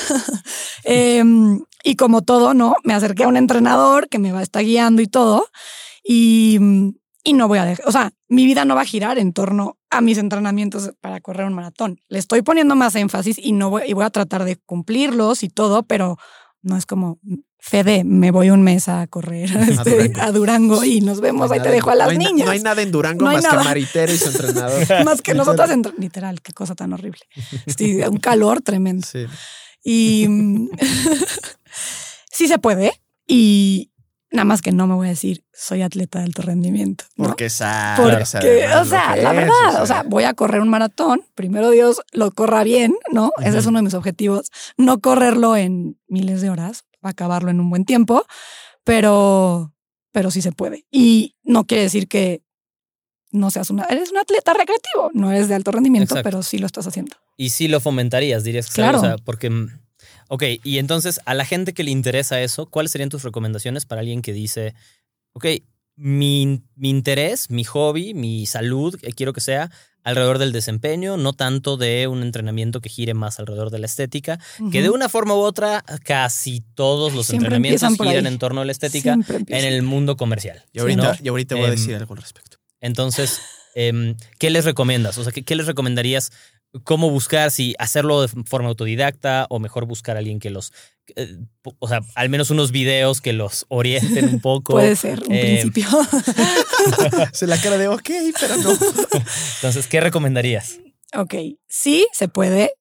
Em, 0.83 1.63
y 1.85 1.95
como 1.95 2.23
todo, 2.23 2.55
¿no? 2.55 2.75
Me 2.83 2.93
acerqué 2.93 3.23
a 3.23 3.29
un 3.29 3.37
entrenador 3.37 4.09
que 4.09 4.19
me 4.19 4.33
va 4.33 4.41
a 4.41 4.43
estar 4.43 4.65
guiando 4.65 5.01
y 5.01 5.07
todo. 5.07 5.47
Y, 6.03 6.59
y 7.23 7.35
no 7.35 7.47
voy 7.47 7.59
a 7.61 7.65
dejar, 7.67 7.87
o 7.87 7.93
sea, 7.93 8.11
mi 8.27 8.47
vida 8.47 8.65
no 8.65 8.75
va 8.75 8.81
a 8.81 8.85
girar 8.85 9.17
en 9.21 9.33
torno 9.33 9.79
a 9.91 10.01
mis 10.01 10.19
entrenamientos 10.19 10.91
para 11.01 11.21
correr 11.21 11.47
un 11.47 11.55
maratón. 11.55 12.01
Le 12.09 12.19
estoy 12.19 12.43
poniendo 12.43 12.75
más 12.75 12.97
énfasis 12.97 13.39
y 13.39 13.53
no 13.53 13.71
voy, 13.71 13.85
y 13.87 13.93
voy 13.93 14.07
a 14.07 14.11
tratar 14.11 14.43
de 14.43 14.57
cumplirlos 14.57 15.45
y 15.45 15.51
todo, 15.51 15.85
pero 15.85 16.19
No 16.63 16.77
es 16.77 16.85
como, 16.85 17.21
Fede, 17.67 18.05
me 18.05 18.31
voy 18.31 18.51
un 18.51 18.63
mes 18.63 18.91
a 18.91 19.07
correr 19.07 19.49
este, 19.69 20.13
a, 20.21 20.31
Durango. 20.33 20.85
y 20.85 21.01
nos 21.01 21.23
vemos, 21.23 21.51
ahí 21.51 21.61
te 21.63 21.71
dejo 21.71 21.91
a 21.91 21.95
las 21.95 22.13
no 22.13 22.19
niñas. 22.19 22.45
no 22.45 22.53
hay 22.53 22.61
nada 22.61 22.83
en 22.83 22.93
Durango 22.93 23.25
más 23.25 23.43
que 23.43 23.57
Maritero 23.57 24.13
y 24.13 24.19
su 24.19 24.29
entrenador. 24.29 24.87
más 25.07 25.23
que 25.23 25.33
nosotras, 25.33 25.71
en, 25.71 25.83
literal, 25.97 26.43
qué 26.43 26.53
cosa 26.53 26.75
tan 26.75 26.93
horrible. 26.93 27.21
Sí, 27.75 28.03
un 28.03 28.19
calor 28.19 28.61
tremendo. 28.61 29.07
Sí. 29.11 29.25
Y 29.83 30.29
sí 32.31 32.49
se 32.49 32.59
puede. 32.59 32.93
Y, 33.27 33.91
Nada 34.31 34.47
más 34.47 34.63
que 34.63 34.73
no 34.73 34.89
me 34.89 34.95
voy 34.95 35.07
a 35.07 35.11
decir, 35.11 35.45
soy 35.53 35.83
atleta 35.83 36.19
de 36.19 36.25
alto 36.25 36.43
rendimiento. 36.43 37.05
Porque 37.17 37.49
sabes. 37.49 38.33
Porque, 38.33 38.67
o 38.75 38.85
sea, 38.85 39.15
la 39.15 39.33
verdad, 39.33 39.81
o 39.81 39.87
sea, 39.87 40.03
voy 40.03 40.25
a 40.25 40.35
correr 40.35 40.61
un 40.61 40.69
maratón. 40.69 41.23
Primero 41.37 41.71
Dios 41.71 42.01
lo 42.11 42.33
corra 42.33 42.65
bien, 42.65 42.97
¿no? 43.13 43.31
Ese 43.41 43.59
es 43.59 43.67
uno 43.67 43.79
de 43.79 43.85
mis 43.85 43.95
objetivos. 43.95 44.51
No 44.77 44.99
correrlo 44.99 45.57
en 45.57 46.01
miles 46.09 46.41
de 46.41 46.51
horas, 46.51 46.85
acabarlo 47.11 47.51
en 47.51 47.61
un 47.61 47.71
buen 47.71 47.85
tiempo, 47.85 48.25
pero, 48.85 49.73
pero 50.13 50.31
sí 50.31 50.43
se 50.43 50.53
puede. 50.53 50.85
Y 50.91 51.35
no 51.43 51.65
quiere 51.65 51.85
decir 51.85 52.09
que 52.09 52.43
no 53.31 53.51
seas 53.51 53.71
una, 53.71 53.85
eres 53.85 54.13
un 54.13 54.19
atleta 54.19 54.53
recreativo, 54.53 55.11
no 55.13 55.33
eres 55.33 55.49
de 55.49 55.55
alto 55.55 55.73
rendimiento, 55.73 56.15
pero 56.23 56.43
sí 56.43 56.59
lo 56.59 56.67
estás 56.67 56.87
haciendo. 56.87 57.17
Y 57.37 57.51
sí 57.51 57.69
lo 57.69 57.81
fomentarías, 57.81 58.45
dirías 58.45 58.69
que 58.69 58.75
claro. 58.75 58.99
o 58.99 59.01
sea, 59.01 59.17
porque 59.19 59.51
Ok, 60.29 60.43
y 60.63 60.79
entonces 60.79 61.21
a 61.27 61.35
la 61.35 61.45
gente 61.45 61.75
que 61.75 61.85
le 61.85 61.91
interesa 61.91 62.41
eso, 62.41 62.67
¿cuáles 62.67 62.93
serían 62.93 63.11
tus 63.11 63.23
recomendaciones 63.23 63.87
para 63.87 64.01
alguien 64.01 64.23
que 64.23 64.33
dice, 64.33 64.75
ok, 65.33 65.47
mi, 65.97 66.63
interés, 66.81 67.51
mi 67.51 67.65
hobby, 67.65 68.15
mi 68.15 68.47
salud, 68.47 68.99
quiero 69.15 69.33
que 69.33 69.41
sea 69.41 69.71
alrededor 70.05 70.39
del 70.39 70.53
desempeño, 70.53 71.17
no 71.17 71.33
tanto 71.33 71.77
de 71.77 72.07
un 72.07 72.23
entrenamiento 72.23 72.81
que 72.81 72.91
gire 72.91 73.15
más 73.15 73.41
alrededor 73.41 73.71
de 73.71 73.79
la 73.79 73.87
estética, 73.87 74.39
que 74.71 74.83
de 74.83 74.91
una 74.91 75.09
forma 75.09 75.35
u 75.35 75.39
otra 75.39 75.83
casi 76.05 76.63
todos 76.75 77.15
los 77.15 77.31
entrenamientos 77.31 77.97
giran 77.97 78.27
en 78.27 78.39
torno 78.39 78.61
a 78.61 78.65
la 78.65 78.73
estética 78.73 79.17
en 79.29 79.65
el 79.65 79.83
mundo 79.83 80.17
comercial. 80.17 80.63
Y 80.73 80.81
ahorita, 80.81 81.19
y 81.23 81.29
ahorita 81.29 81.57
voy 81.57 81.65
a 81.65 81.71
decir 81.71 81.95
em, 81.95 82.01
algo 82.01 82.15
al 82.15 82.21
respecto. 82.21 82.59
Entonces, 82.81 83.41
em, 83.75 84.15
¿qué 84.39 84.51
les 84.51 84.67
recomiendas? 84.67 85.17
O 85.17 85.25
sea, 85.25 85.33
¿qué, 85.33 85.55
les 85.57 85.67
recomendarías 85.67 86.33
cómo 86.83 87.09
buscar, 87.09 87.51
si 87.51 87.75
hacerlo 87.79 88.23
de 88.23 88.29
forma 88.45 88.69
autodidacta 88.69 89.47
o 89.49 89.59
mejor 89.59 89.87
buscar 89.87 90.17
a 90.17 90.19
alguien 90.19 90.39
que 90.39 90.51
los, 90.51 90.73
eh, 91.17 91.39
o 91.79 91.89
sea, 91.89 92.01
al 92.15 92.29
menos 92.29 92.51
unos 92.51 92.71
videos 92.71 93.21
que 93.21 93.33
los 93.33 93.67
orienten 93.69 94.29
un 94.29 94.41
poco. 94.41 94.73
Puede 94.75 94.97
ser, 94.97 95.23
un 95.27 95.35
eh, 95.35 95.61
principio. 95.63 95.87
Se 97.33 97.47
la 97.47 97.61
cara 97.61 97.79
de, 97.79 97.89
ok, 97.89 98.11
pero 98.41 98.57
no. 98.57 98.71
Entonces, 99.57 99.87
¿qué 99.87 100.01
recomendarías? 100.01 100.79
Ok, 101.17 101.35
sí, 101.69 102.07
se 102.13 102.29
puede. 102.29 102.73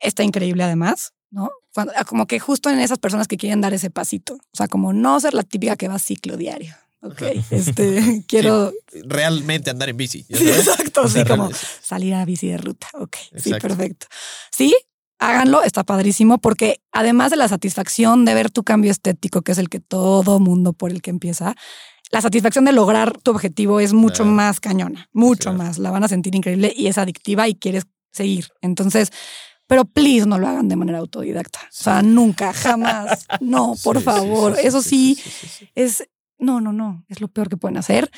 Está 0.00 0.24
increíble 0.24 0.64
además, 0.64 1.12
¿no? 1.30 1.50
Ah, 1.76 2.04
como 2.04 2.26
que 2.26 2.40
justo 2.40 2.68
en 2.68 2.80
esas 2.80 2.98
personas 2.98 3.28
que 3.28 3.36
quieren 3.36 3.60
dar 3.60 3.72
ese 3.74 3.90
pasito. 3.90 4.34
O 4.34 4.56
sea, 4.56 4.66
como 4.66 4.92
no 4.92 5.20
ser 5.20 5.34
la 5.34 5.42
típica 5.42 5.76
que 5.76 5.88
va 5.88 5.94
a 5.94 5.98
ciclo 6.00 6.36
diario. 6.36 6.74
Ok, 7.02 7.22
este, 7.50 8.24
quiero... 8.26 8.72
realmente 9.04 9.70
andar 9.70 9.88
en 9.88 9.96
bici. 9.96 10.26
Exacto, 10.28 11.08
sí, 11.08 11.24
como 11.24 11.50
salir 11.82 12.14
a 12.14 12.24
bici 12.24 12.48
de 12.48 12.56
ruta. 12.56 12.88
Ok, 12.94 13.16
sí, 13.36 13.50
perfecto. 13.50 14.06
Sí, 14.50 14.74
háganlo, 15.18 15.62
está 15.62 15.84
padrísimo, 15.84 16.38
porque 16.38 16.80
además 16.92 17.30
de 17.30 17.36
la 17.36 17.48
satisfacción 17.48 18.24
de 18.24 18.34
ver 18.34 18.50
tu 18.50 18.64
cambio 18.64 18.90
estético, 18.90 19.42
que 19.42 19.52
es 19.52 19.58
el 19.58 19.68
que 19.68 19.80
todo 19.80 20.38
mundo 20.38 20.72
por 20.72 20.90
el 20.90 21.02
que 21.02 21.10
empieza, 21.10 21.54
la 22.10 22.20
satisfacción 22.20 22.64
de 22.64 22.72
lograr 22.72 23.18
tu 23.18 23.32
objetivo 23.32 23.80
es 23.80 23.92
mucho 23.92 24.24
más 24.24 24.60
cañona, 24.60 25.08
mucho 25.12 25.52
más. 25.52 25.78
La 25.78 25.90
van 25.90 26.04
a 26.04 26.08
sentir 26.08 26.34
increíble 26.34 26.72
y 26.76 26.86
es 26.86 26.98
adictiva 26.98 27.48
y 27.48 27.56
quieres 27.56 27.84
seguir. 28.12 28.48
Entonces, 28.60 29.10
pero 29.66 29.84
please 29.84 30.26
no 30.26 30.38
lo 30.38 30.46
hagan 30.46 30.68
de 30.68 30.76
manera 30.76 30.98
autodidacta. 30.98 31.60
O 31.62 31.66
sea, 31.72 32.02
nunca, 32.02 32.52
jamás. 32.52 33.26
No, 33.40 33.74
por 33.82 34.00
favor. 34.00 34.56
Eso 34.62 34.82
sí, 34.82 35.18
es 35.74 36.06
no, 36.38 36.60
no, 36.60 36.72
no, 36.72 37.04
es 37.08 37.20
lo 37.20 37.28
peor 37.28 37.48
que 37.48 37.56
pueden 37.56 37.76
hacer. 37.76 38.10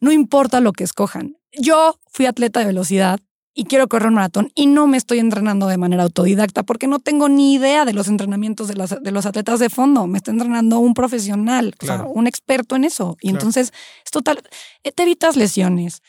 No 0.00 0.12
importa 0.12 0.60
lo 0.60 0.72
que 0.72 0.84
escojan. 0.84 1.36
Yo 1.52 1.98
fui 2.08 2.26
atleta 2.26 2.60
de 2.60 2.66
velocidad 2.66 3.20
y 3.56 3.64
quiero 3.64 3.88
correr 3.88 4.08
un 4.08 4.14
maratón 4.14 4.52
y 4.54 4.66
no 4.66 4.86
me 4.86 4.98
estoy 4.98 5.18
entrenando 5.18 5.66
de 5.66 5.78
manera 5.78 6.02
autodidacta 6.02 6.62
porque 6.62 6.86
no 6.86 7.00
tengo 7.00 7.28
ni 7.28 7.54
idea 7.54 7.84
de 7.84 7.94
los 7.94 8.06
entrenamientos 8.06 8.68
de, 8.68 8.74
de 9.00 9.10
los 9.10 9.26
atletas 9.26 9.58
de 9.58 9.70
fondo. 9.70 10.06
Me 10.06 10.18
está 10.18 10.30
entrenando 10.30 10.78
un 10.78 10.94
profesional, 10.94 11.74
o 11.80 11.86
sea, 11.86 12.02
un 12.02 12.26
experto 12.26 12.76
en 12.76 12.84
eso. 12.84 13.16
Y 13.20 13.30
entonces 13.30 13.72
es 14.04 14.10
total, 14.12 14.42
eh, 14.84 14.92
te 14.92 15.02
evitas 15.02 15.36
lesiones, 15.36 16.02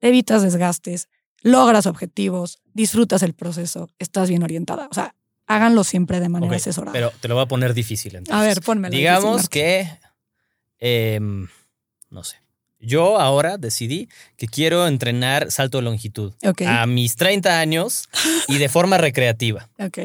te 0.00 0.08
evitas 0.08 0.42
desgastes, 0.42 1.08
logras 1.40 1.86
objetivos, 1.86 2.58
disfrutas 2.74 3.22
el 3.22 3.32
proceso, 3.32 3.88
estás 3.98 4.28
bien 4.28 4.42
orientada. 4.42 4.88
O 4.90 4.94
sea, 4.94 5.14
háganlo 5.46 5.84
siempre 5.84 6.18
de 6.20 6.28
manera 6.28 6.56
asesorada. 6.56 6.92
Pero 6.92 7.12
te 7.20 7.28
lo 7.28 7.36
voy 7.36 7.44
a 7.44 7.46
poner 7.46 7.72
difícil 7.72 8.16
entonces. 8.16 8.34
A 8.34 8.44
ver, 8.44 8.60
pónmelo. 8.60 8.94
Digamos 8.94 9.48
que 9.48 9.88
Em, 10.84 11.46
no 12.10 12.24
sé. 12.24 12.38
Yo 12.82 13.18
ahora 13.18 13.56
decidí 13.58 14.08
que 14.36 14.48
quiero 14.48 14.86
entrenar 14.86 15.50
salto 15.50 15.78
de 15.78 15.84
longitud 15.84 16.34
a 16.66 16.86
mis 16.86 17.16
30 17.16 17.60
años 17.60 18.08
y 18.48 18.58
de 18.58 18.68
forma 18.68 18.98
recreativa. 18.98 19.68
Ok. 19.78 19.98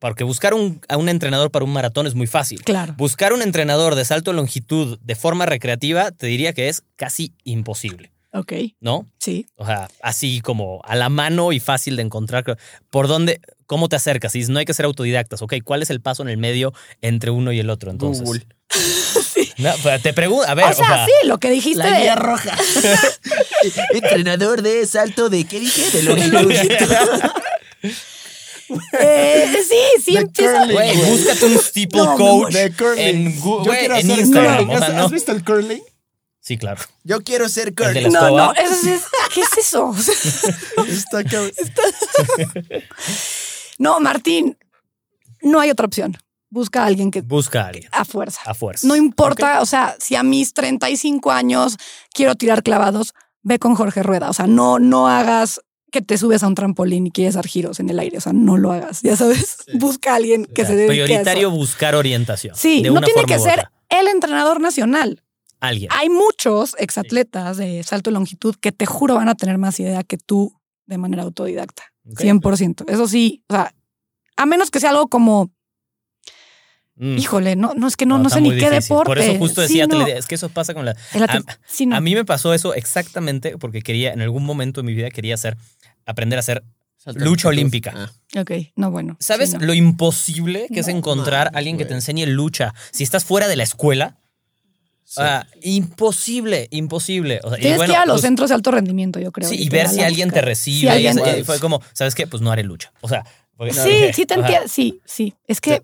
Porque 0.00 0.22
buscar 0.22 0.54
un, 0.54 0.80
a 0.88 0.96
un 0.96 1.08
entrenador 1.08 1.50
para 1.50 1.64
un 1.64 1.72
maratón 1.72 2.06
es 2.06 2.14
muy 2.14 2.28
fácil. 2.28 2.62
Claro. 2.62 2.94
Buscar 2.96 3.32
un 3.32 3.42
entrenador 3.42 3.96
de 3.96 4.04
salto 4.04 4.30
de 4.30 4.36
longitud 4.36 4.98
de 5.02 5.16
forma 5.16 5.44
recreativa 5.44 6.12
te 6.12 6.28
diría 6.28 6.52
que 6.52 6.68
es 6.68 6.84
casi 6.94 7.32
imposible. 7.42 8.12
Ok. 8.32 8.52
¿No? 8.80 9.06
Sí. 9.18 9.46
O 9.56 9.64
sea, 9.64 9.88
así 10.02 10.40
como 10.40 10.80
a 10.84 10.96
la 10.96 11.08
mano 11.08 11.52
y 11.52 11.60
fácil 11.60 11.96
de 11.96 12.02
encontrar. 12.02 12.44
¿Por 12.90 13.08
dónde? 13.08 13.40
¿Cómo 13.66 13.88
te 13.88 13.96
acercas? 13.96 14.34
Y 14.34 14.44
no 14.46 14.58
hay 14.58 14.64
que 14.64 14.74
ser 14.74 14.84
autodidactas. 14.84 15.42
Ok, 15.42 15.54
¿cuál 15.64 15.82
es 15.82 15.90
el 15.90 16.00
paso 16.00 16.22
en 16.22 16.28
el 16.28 16.38
medio 16.38 16.72
entre 17.00 17.30
uno 17.30 17.52
y 17.52 17.58
el 17.58 17.70
otro 17.70 17.90
entonces? 17.90 18.24
Google. 18.24 18.46
No, 19.58 19.72
te 20.02 20.12
pregunto, 20.12 20.48
a 20.48 20.54
ver. 20.54 20.66
O 20.66 20.72
sea, 20.72 21.04
sí, 21.04 21.26
lo 21.26 21.38
que 21.38 21.50
dijiste. 21.50 21.82
La 21.82 21.98
guía 21.98 22.14
roja. 22.14 22.56
Entrenador 23.92 24.62
de 24.62 24.86
salto 24.86 25.28
de, 25.30 25.44
¿qué 25.44 25.58
dije? 25.58 25.90
De 25.90 26.02
longitud. 26.04 26.94
Eh, 29.00 29.46
sí, 29.66 30.02
sí 30.04 30.16
empieza. 30.18 30.66
Güey, 30.70 30.96
búscate 30.96 31.46
un 31.46 31.58
steeple 31.58 32.02
coach 32.18 32.54
en, 32.98 33.40
Google, 33.40 33.98
en 33.98 34.10
Instagram. 34.10 34.70
¿Has, 34.70 35.10
visto 35.10 35.32
el 35.32 35.42
curling? 35.42 35.80
Sí, 36.48 36.56
claro. 36.56 36.80
Yo 37.04 37.20
quiero 37.20 37.46
ser 37.46 37.74
curling. 37.74 38.10
No, 38.10 38.30
no, 38.30 38.54
eso 38.54 38.88
es, 38.88 39.02
¿qué 39.34 39.42
es 39.42 39.58
eso? 39.58 39.94
Está, 40.88 41.20
Está... 41.58 41.82
No, 43.78 44.00
Martín, 44.00 44.56
no 45.42 45.60
hay 45.60 45.68
otra 45.68 45.84
opción 45.84 46.16
busca 46.48 46.84
a 46.84 46.86
alguien 46.86 47.10
que... 47.10 47.20
Busca 47.20 47.64
a 47.64 47.68
alguien. 47.68 47.90
A 47.92 48.06
fuerza. 48.06 48.40
A 48.46 48.54
fuerza. 48.54 48.88
No 48.88 48.96
importa, 48.96 49.60
o 49.60 49.66
sea, 49.66 49.94
si 49.98 50.16
a 50.16 50.22
mis 50.22 50.54
35 50.54 51.30
años 51.30 51.76
quiero 52.14 52.34
tirar 52.36 52.62
clavados, 52.62 53.12
ve 53.42 53.58
con 53.58 53.74
Jorge 53.74 54.02
Rueda. 54.02 54.30
O 54.30 54.32
sea, 54.32 54.46
no, 54.46 54.78
no 54.78 55.06
hagas 55.06 55.60
que 55.92 56.00
te 56.00 56.16
subes 56.16 56.42
a 56.42 56.46
un 56.46 56.54
trampolín 56.54 57.06
y 57.06 57.10
quieres 57.10 57.34
dar 57.34 57.46
giros 57.46 57.78
en 57.78 57.90
el 57.90 57.98
aire. 57.98 58.16
O 58.16 58.22
sea, 58.22 58.32
no 58.32 58.56
lo 58.56 58.72
hagas, 58.72 59.02
ya 59.02 59.14
sabes. 59.16 59.58
Busca 59.74 60.12
a 60.12 60.16
alguien 60.16 60.46
que 60.46 60.64
se 60.64 60.74
dedique 60.74 61.04
Prioritario 61.04 61.50
buscar 61.50 61.94
orientación. 61.94 62.56
Sí, 62.56 62.80
no 62.80 63.02
tiene 63.02 63.24
que 63.24 63.38
ser 63.38 63.68
el 63.90 64.08
entrenador 64.08 64.62
nacional. 64.62 65.22
Alguien. 65.60 65.90
Hay 65.94 66.08
muchos 66.08 66.76
exatletas 66.78 67.56
de 67.56 67.82
salto 67.82 68.10
y 68.10 68.12
longitud 68.12 68.54
que 68.60 68.72
te 68.72 68.86
juro 68.86 69.16
van 69.16 69.28
a 69.28 69.34
tener 69.34 69.58
más 69.58 69.78
idea 69.80 70.04
que 70.04 70.18
tú 70.18 70.52
de 70.86 70.98
manera 70.98 71.24
autodidacta. 71.24 71.82
100%. 72.06 72.84
Eso 72.88 73.08
sí, 73.08 73.42
o 73.48 73.54
sea, 73.54 73.74
a 74.36 74.46
menos 74.46 74.70
que 74.70 74.80
sea 74.80 74.90
algo 74.90 75.08
como 75.08 75.50
Mm. 76.98 77.16
Híjole, 77.16 77.56
no, 77.56 77.74
no 77.74 77.86
es 77.86 77.96
que 77.96 78.06
no, 78.06 78.18
no, 78.18 78.28
sé 78.28 78.40
ni 78.40 78.50
qué 78.56 78.70
deporte. 78.70 79.06
Por 79.06 79.18
eso 79.18 79.38
justo 79.38 79.60
decía, 79.60 79.86
es 80.16 80.26
que 80.26 80.34
eso 80.34 80.48
pasa 80.48 80.74
con 80.74 80.84
la... 80.84 80.96
a, 81.92 82.00
mí 82.00 82.14
me 82.14 82.24
pasó 82.24 82.52
eso 82.54 82.74
exactamente 82.74 83.56
porque 83.56 83.82
quería, 83.82 84.12
en 84.12 84.20
algún 84.20 84.44
momento 84.44 84.82
de 84.82 84.86
mi 84.86 84.94
vida 84.94 85.10
quería 85.10 85.34
hacer, 85.34 85.56
aprender 86.06 86.38
a 86.38 86.40
hacer 86.40 86.64
lucha 87.14 87.48
olímpica. 87.48 87.94
Ah. 87.94 88.40
Ok, 88.40 88.50
no 88.74 88.90
bueno. 88.90 89.16
¿Sabes 89.20 89.54
lo 89.60 89.74
imposible 89.74 90.66
que 90.72 90.80
es 90.80 90.88
encontrar 90.88 91.48
a 91.54 91.58
alguien 91.58 91.78
que 91.78 91.84
te 91.84 91.94
enseñe 91.94 92.26
lucha 92.26 92.74
si 92.90 93.04
estás 93.04 93.24
fuera 93.24 93.46
de 93.46 93.54
la 93.54 93.62
escuela? 93.62 94.18
Ah, 95.16 95.46
imposible, 95.62 96.68
imposible. 96.70 97.40
Tienes 97.60 97.80
que 97.80 97.92
ir 97.92 97.96
a 97.96 98.04
los 98.04 98.16
pues 98.16 98.22
centros 98.22 98.50
de 98.50 98.54
alto 98.54 98.70
rendimiento, 98.70 99.18
yo 99.18 99.32
creo. 99.32 99.48
Sí, 99.48 99.56
y 99.56 99.68
ver 99.68 99.88
si 99.88 100.00
alguien 100.00 100.30
te 100.30 100.42
recibe. 100.42 101.00
y 101.00 101.44
fue 101.44 101.58
como, 101.60 101.80
¿sabes 101.92 102.14
qué? 102.14 102.26
Pues 102.26 102.42
no 102.42 102.50
haré 102.50 102.62
lucha. 102.62 102.92
O 103.00 103.08
sea, 103.08 103.24
sí, 103.70 104.12
sí 104.14 104.26
te 104.26 104.34
entiendo. 104.34 104.68
Sí, 104.68 105.00
sí. 105.04 105.34
Es 105.46 105.60
que 105.60 105.82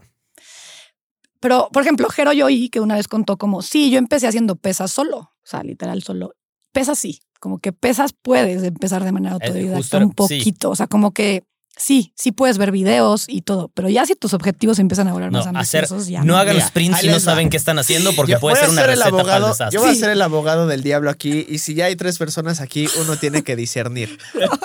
pero, 1.44 1.68
por 1.70 1.82
ejemplo, 1.82 2.08
Jero 2.08 2.32
Yoyi, 2.32 2.70
que 2.70 2.80
una 2.80 2.94
vez 2.94 3.06
contó 3.06 3.36
como, 3.36 3.60
sí, 3.60 3.90
yo 3.90 3.98
empecé 3.98 4.26
haciendo 4.26 4.56
pesas 4.56 4.90
solo, 4.90 5.18
o 5.18 5.30
sea, 5.42 5.62
literal 5.62 6.02
solo. 6.02 6.32
Pesas 6.72 6.98
sí, 6.98 7.20
como 7.38 7.58
que 7.58 7.70
pesas 7.70 8.14
puedes 8.14 8.62
empezar 8.62 9.04
de 9.04 9.12
manera 9.12 9.34
autodidacta 9.34 9.98
un 9.98 10.12
poquito, 10.12 10.70
o 10.70 10.74
sea, 10.74 10.86
como 10.86 11.12
que 11.12 11.44
sí, 11.76 12.12
sí 12.16 12.32
puedes 12.32 12.56
ver 12.58 12.70
videos 12.70 13.24
y 13.28 13.42
todo, 13.42 13.68
pero 13.74 13.88
ya 13.88 14.06
si 14.06 14.14
tus 14.14 14.32
objetivos 14.34 14.78
empiezan 14.78 15.08
a 15.08 15.12
volver 15.12 15.32
No, 15.32 15.38
más 15.38 15.56
hacer, 15.56 15.80
ambiciosos, 15.84 16.08
ya 16.08 16.20
no 16.20 16.26
no. 16.26 16.36
hagan 16.38 16.56
Mira, 16.56 16.68
sprints 16.68 17.00
si 17.00 17.06
no 17.08 17.14
va. 17.14 17.20
saben 17.20 17.50
qué 17.50 17.56
están 17.56 17.78
haciendo 17.78 18.12
porque 18.14 18.32
Yo 18.32 18.40
puede 18.40 18.56
ser 18.56 18.68
una 18.70 18.82
ser 18.82 18.90
receta 18.90 19.10
para 19.10 19.16
el 19.16 19.20
abogado, 19.20 19.48
desastre. 19.48 19.74
Yo 19.76 19.80
voy 19.84 19.90
a 19.90 19.94
ser 19.94 20.10
el 20.10 20.22
abogado 20.22 20.66
del 20.66 20.82
diablo 20.82 21.10
aquí 21.10 21.44
y 21.48 21.58
si 21.58 21.74
ya 21.74 21.86
hay 21.86 21.96
tres 21.96 22.18
personas 22.18 22.60
aquí, 22.60 22.86
uno 23.00 23.16
tiene 23.16 23.42
que 23.42 23.56
discernir 23.56 24.18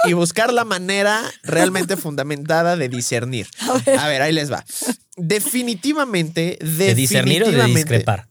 y 0.06 0.14
buscar 0.14 0.54
la 0.54 0.66
manera 0.66 1.22
realmente 1.44 1.98
fundamentada 1.98 2.76
de 2.76 2.90
discernir. 2.90 3.48
A 3.98 4.08
ver, 4.08 4.22
ahí 4.22 4.32
les 4.34 4.52
va. 4.52 4.64
Definitivamente, 5.18 6.58
¿De 6.62 6.96
discernir 6.96 7.44
o 7.44 7.46
de 7.48 7.52
definitivamente- 7.52 7.94
discrepar? 7.94 8.28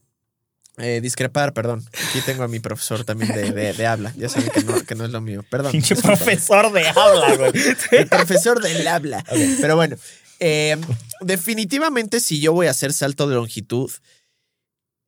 Eh, 0.79 1.01
discrepar, 1.01 1.53
perdón. 1.53 1.85
Aquí 2.09 2.21
tengo 2.25 2.45
a 2.45 2.49
mi 2.49 2.61
profesor 2.61 3.05
también 3.05 3.33
de, 3.35 3.51
de- 3.53 3.73
de 3.73 3.87
habla. 3.87 4.13
Ya 4.17 4.29
saben 4.29 4.49
que 4.51 4.63
no, 4.63 4.81
que 4.85 4.95
no 4.95 5.05
es 5.05 5.11
lo 5.11 5.21
mío. 5.21 5.45
Perdón. 5.51 5.73
Pinche 5.73 5.97
profesor 5.97 6.73
de 6.73 6.89
habla, 6.89 7.37
güey. 7.37 7.53
El 7.93 8.07
profesor 8.07 8.63
del 8.63 8.87
habla. 8.87 9.25
Pero 9.61 9.75
bueno, 9.77 9.97
eh, 10.41 10.77
definitivamente 11.21 12.21
si 12.21 12.41
yo 12.41 12.53
voy 12.53 12.69
a 12.69 12.71
hacer 12.71 12.93
salto 12.93 13.29
de 13.29 13.35
longitud, 13.35 13.91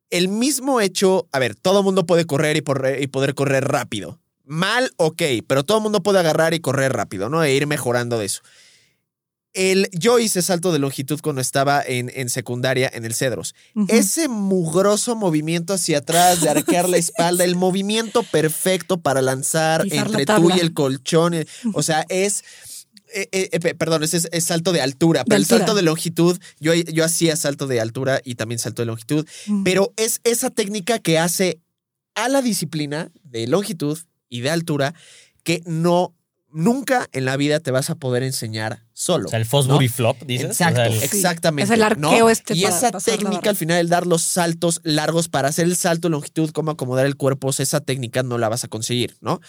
el 0.09 0.27
mismo 0.27 0.81
hecho, 0.81 1.27
a 1.31 1.39
ver, 1.39 1.55
todo 1.55 1.79
el 1.79 1.85
mundo 1.85 2.05
puede 2.05 2.25
correr 2.25 2.57
y, 2.57 2.63
y 3.01 3.07
poder 3.07 3.33
correr 3.33 3.65
rápido. 3.65 4.19
Mal, 4.43 4.91
ok, 4.97 5.21
pero 5.47 5.63
todo 5.63 5.77
el 5.77 5.83
mundo 5.83 6.03
puede 6.03 6.19
agarrar 6.19 6.53
y 6.53 6.59
correr 6.59 6.91
rápido, 6.91 7.29
¿no? 7.29 7.43
E 7.43 7.53
ir 7.53 7.65
mejorando 7.67 8.17
de 8.19 8.25
eso. 8.25 8.41
El, 9.53 9.89
yo 9.91 10.17
hice 10.19 10.41
salto 10.41 10.71
de 10.71 10.79
longitud 10.79 11.19
cuando 11.21 11.41
estaba 11.41 11.83
en, 11.85 12.09
en 12.15 12.29
secundaria 12.29 12.89
en 12.93 13.03
el 13.05 13.13
Cedros. 13.13 13.53
Ese 13.89 14.27
mugroso 14.29 15.15
movimiento 15.15 15.73
hacia 15.73 15.97
atrás, 15.97 16.39
de 16.41 16.49
arquear 16.49 16.87
la 16.87 16.97
espalda, 17.05 17.43
el 17.43 17.55
movimiento 17.55 18.23
perfecto 18.23 19.01
para 19.01 19.21
lanzar 19.21 19.85
la 19.87 19.95
entre 19.95 20.25
tú 20.25 20.49
y 20.55 20.59
el 20.61 20.73
colchón. 20.73 21.33
eh, 21.33 21.45
O 21.73 21.83
sea, 21.83 22.05
es. 22.07 22.43
eh, 23.13 23.27
eh, 23.33 23.59
pe- 23.59 23.75
perdón, 23.75 24.03
es, 24.03 24.13
es 24.13 24.43
salto 24.45 24.71
de 24.71 24.79
altura, 24.81 25.25
pero 25.25 25.35
el 25.35 25.41
altura. 25.43 25.57
salto 25.59 25.75
de 25.75 25.81
longitud, 25.81 26.39
yo, 26.61 26.73
yo 26.73 27.03
hacía 27.03 27.35
salto 27.35 27.67
de 27.67 27.81
altura 27.81 28.21
y 28.23 28.35
también 28.35 28.57
salto 28.59 28.81
de 28.83 28.85
longitud, 28.85 29.27
pero 29.65 29.91
es 29.97 30.21
esa 30.23 30.49
técnica 30.49 30.97
que 30.99 31.19
hace 31.19 31.59
a 32.15 32.29
la 32.29 32.41
disciplina 32.41 33.11
de 33.23 33.47
longitud 33.47 33.99
y 34.29 34.39
de 34.41 34.49
altura 34.49 34.93
que 35.43 35.61
no, 35.65 36.13
nunca 36.53 37.07
en 37.11 37.25
la 37.25 37.37
vida 37.37 37.59
te 37.59 37.71
vas 37.71 37.89
a 37.89 37.95
poder 37.95 38.23
enseñar 38.23 38.83
solo. 38.93 39.27
O 39.27 39.29
sea, 39.29 39.39
el 39.39 39.45
¿no? 39.45 39.49
Fosbury 39.49 39.87
flop, 39.87 40.21
dices. 40.23 40.47
Exacto, 40.51 40.81
O 40.81 40.85
sea, 40.85 40.95
el- 40.95 41.03
exactamente. 41.03 41.63
Es 41.73 41.79
el 41.79 41.99
¿no? 41.99 42.09
arqueo 42.09 42.29
este 42.29 42.55
Y 42.55 42.63
para 42.63 42.75
esa 42.77 42.91
técnica 42.91 43.49
al 43.49 43.55
final, 43.55 43.77
el 43.79 43.89
dar 43.89 44.05
los 44.07 44.21
saltos 44.21 44.81
largos 44.83 45.27
para 45.29 45.47
hacer 45.49 45.65
el 45.65 45.75
salto 45.75 46.07
de 46.07 46.11
longitud, 46.13 46.51
cómo 46.51 46.71
acomodar 46.71 47.05
el 47.05 47.15
cuerpo, 47.17 47.49
esa 47.49 47.79
técnica 47.81 48.23
no 48.23 48.37
la 48.37 48.49
vas 48.49 48.63
a 48.63 48.67
conseguir, 48.67 49.15
¿no? 49.21 49.39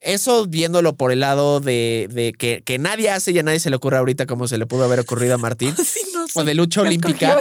Eso 0.00 0.46
viéndolo 0.46 0.94
por 0.94 1.10
el 1.10 1.20
lado 1.20 1.58
de, 1.60 2.08
de 2.12 2.32
que, 2.32 2.62
que 2.64 2.78
nadie 2.78 3.10
hace 3.10 3.32
y 3.32 3.38
a 3.38 3.42
nadie 3.42 3.58
se 3.60 3.70
le 3.70 3.76
ocurre 3.76 3.96
ahorita 3.96 4.26
como 4.26 4.46
se 4.46 4.58
le 4.58 4.66
pudo 4.66 4.84
haber 4.84 5.00
ocurrido 5.00 5.34
a 5.34 5.38
Martín, 5.38 5.74
Sí, 5.84 6.00
no 6.14 6.28
sé. 6.28 6.38
o 6.38 6.44
de 6.44 6.54
lucha 6.54 6.82
¿Qué 6.82 6.88
olímpica, 6.88 7.38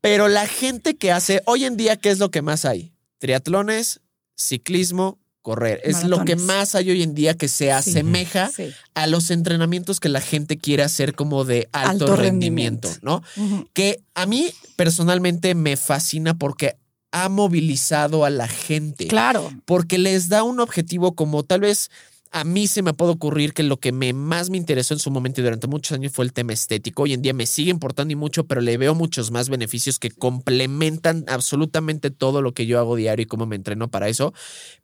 pero 0.00 0.26
la 0.28 0.46
gente 0.46 0.96
que 0.96 1.12
hace, 1.12 1.42
hoy 1.44 1.66
en 1.66 1.76
día, 1.76 1.96
¿qué 1.96 2.10
es 2.10 2.18
lo 2.18 2.30
que 2.30 2.42
más 2.42 2.64
hay? 2.64 2.94
Triatlones, 3.18 4.00
ciclismo, 4.34 5.18
correr. 5.42 5.80
Es 5.84 6.04
lo 6.04 6.24
que 6.24 6.36
más 6.36 6.74
hay 6.74 6.90
hoy 6.90 7.02
en 7.02 7.14
día 7.14 7.34
que 7.34 7.48
se 7.48 7.72
asemeja 7.72 8.50
Sí. 8.54 8.70
a 8.94 9.06
los 9.06 9.30
entrenamientos 9.30 10.00
que 10.00 10.08
la 10.08 10.20
gente 10.20 10.58
quiere 10.58 10.82
hacer 10.82 11.14
como 11.14 11.44
de 11.44 11.68
alto, 11.72 11.90
Alto 12.04 12.16
rendimiento, 12.16 12.88
rendimiento. 12.88 13.22
¿no? 13.36 13.66
Que 13.72 14.02
a 14.14 14.26
mí 14.26 14.52
personalmente 14.76 15.54
me 15.54 15.76
fascina 15.76 16.36
porque 16.38 16.76
ha 17.12 17.28
movilizado 17.28 18.24
a 18.24 18.30
la 18.30 18.46
gente. 18.48 19.06
Claro. 19.08 19.50
Porque 19.64 19.98
les 19.98 20.28
da 20.28 20.42
un 20.44 20.60
objetivo 20.60 21.14
como 21.14 21.42
tal 21.42 21.60
vez 21.60 21.90
a 22.32 22.44
mí 22.44 22.68
se 22.68 22.82
me 22.82 22.94
puede 22.94 23.10
ocurrir 23.10 23.52
que 23.52 23.64
lo 23.64 23.78
que 23.78 23.90
me 23.90 24.12
más 24.12 24.50
me 24.50 24.56
interesó 24.56 24.94
en 24.94 25.00
su 25.00 25.10
momento 25.10 25.40
y 25.40 25.44
durante 25.44 25.66
muchos 25.66 25.92
años 25.92 26.12
fue 26.12 26.24
el 26.24 26.32
tema 26.32 26.52
estético. 26.52 27.02
Hoy 27.02 27.12
en 27.12 27.22
día 27.22 27.34
me 27.34 27.44
sigue 27.44 27.70
importando 27.70 28.12
y 28.12 28.16
mucho, 28.16 28.44
pero 28.44 28.60
le 28.60 28.76
veo 28.76 28.94
muchos 28.94 29.32
más 29.32 29.48
beneficios 29.48 29.98
que 29.98 30.10
complementan 30.10 31.24
absolutamente 31.26 32.10
todo 32.10 32.40
lo 32.40 32.54
que 32.54 32.66
yo 32.66 32.78
hago 32.78 32.94
diario 32.94 33.24
y 33.24 33.26
cómo 33.26 33.46
me 33.46 33.56
entreno 33.56 33.90
para 33.90 34.08
eso. 34.08 34.32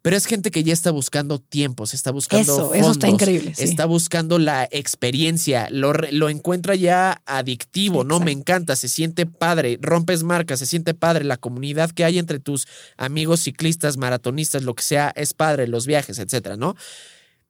Pero 0.02 0.16
es 0.16 0.26
gente 0.26 0.50
que 0.50 0.64
ya 0.64 0.72
está 0.72 0.90
buscando 0.90 1.38
tiempos, 1.38 1.94
está 1.94 2.10
buscando 2.10 2.42
Eso, 2.42 2.74
eso 2.74 2.90
está 2.90 3.06
fondos, 3.06 3.22
increíble. 3.22 3.54
sí. 3.54 3.62
Está 3.62 3.86
buscando 3.86 4.40
la 4.40 4.68
experiencia, 4.72 5.68
lo, 5.70 6.28
encuentra 6.28 6.74
ya 6.74 7.22
adictivo, 7.26 8.02
¿no? 8.02 8.18
Me 8.18 8.32
encanta, 8.32 8.74
se 8.74 8.88
siente 8.88 9.24
padre, 9.24 9.78
rompes 9.80 10.24
marcas, 10.24 10.58
se 10.58 10.66
siente 10.66 10.94
padre, 10.94 11.24
la 11.24 11.36
comunidad 11.36 11.92
que 11.92 12.04
hay 12.04 12.18
entre 12.18 12.40
tus 12.40 12.66
amigos 12.96 13.40
ciclistas, 13.40 13.98
maratonistas, 13.98 14.64
lo 14.64 14.74
que 14.74 14.82
sea, 14.82 15.12
es 15.14 15.32
padre, 15.32 15.68
los 15.68 15.86
viajes, 15.86 16.18
etcétera, 16.18 16.56
¿no? 16.56 16.74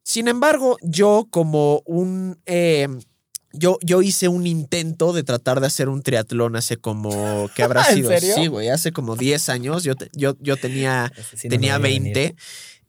Sin 0.09 0.29
embargo, 0.29 0.77
yo 0.83 1.27
como 1.31 1.83
un... 1.85 2.39
eh, 2.47 2.87
yo, 3.53 3.77
yo 3.83 4.03
hice 4.03 4.29
un 4.29 4.47
intento 4.47 5.13
de 5.13 5.25
tratar 5.25 5.61
de 5.61 5.67
hacer 5.67 5.89
un 5.89 6.03
triatlón 6.03 6.55
hace 6.55 6.77
como... 6.77 7.51
¿Qué 7.57 7.65
habrá 7.65 7.83
¿En 7.89 7.95
sido? 7.97 8.11
serio? 8.11 8.35
Sí, 8.37 8.47
güey, 8.47 8.69
hace 8.69 8.93
como 8.93 9.17
10 9.17 9.49
años. 9.49 9.83
Yo, 9.83 9.97
te- 9.97 10.09
yo, 10.13 10.37
yo 10.39 10.57
tenía 10.59 11.11
Sí, 11.35 11.49
no 11.49 11.51
tenía 11.51 11.79
venir. 11.79 12.15
20. 12.15 12.37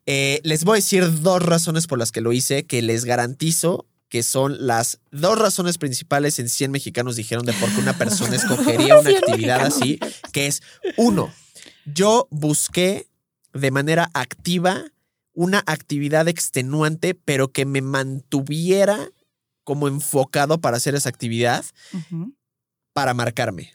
Eh, 0.06 0.42
les 0.44 0.64
voy 0.64 0.74
a 0.74 0.82
decir 0.82 1.22
dos 1.22 1.42
razones 1.42 1.88
por 1.88 1.98
las 1.98 2.12
que 2.12 2.22
lo 2.22 2.34
hice, 2.34 2.66
que 2.66 2.84
les 2.84 3.04
garantizo 3.04 3.88
que 4.10 4.22
son 4.24 4.68
las 4.68 5.00
dos 5.12 5.40
razones 5.40 5.78
principales 5.80 6.38
en 6.40 6.48
100 6.50 6.70
mexicanos 6.72 7.16
dijeron 7.18 7.46
de 7.46 7.52
por 7.54 7.70
qué 7.74 7.82
una 7.82 7.98
persona 7.98 8.36
escogería 8.38 9.00
una 9.00 9.10
100 9.10 9.24
actividad 9.24 9.64
mexicanos. 9.64 9.78
así, 9.82 10.00
que 10.32 10.46
es, 10.48 10.62
uno, 10.98 11.34
yo 11.86 12.28
busqué 12.30 13.08
de 13.54 13.72
manera 13.72 14.10
activa 14.14 14.86
una 15.38 15.62
actividad 15.68 16.28
extenuante, 16.28 17.14
pero 17.14 17.50
que 17.52 17.68
me 17.68 17.84
mantuviera 17.84 19.12
como 19.64 19.88
enfocado 19.88 20.60
para 20.60 20.78
hacer 20.78 20.96
esa 20.96 21.10
actividad 21.10 21.64
para 22.92 23.14
marcarme. 23.14 23.74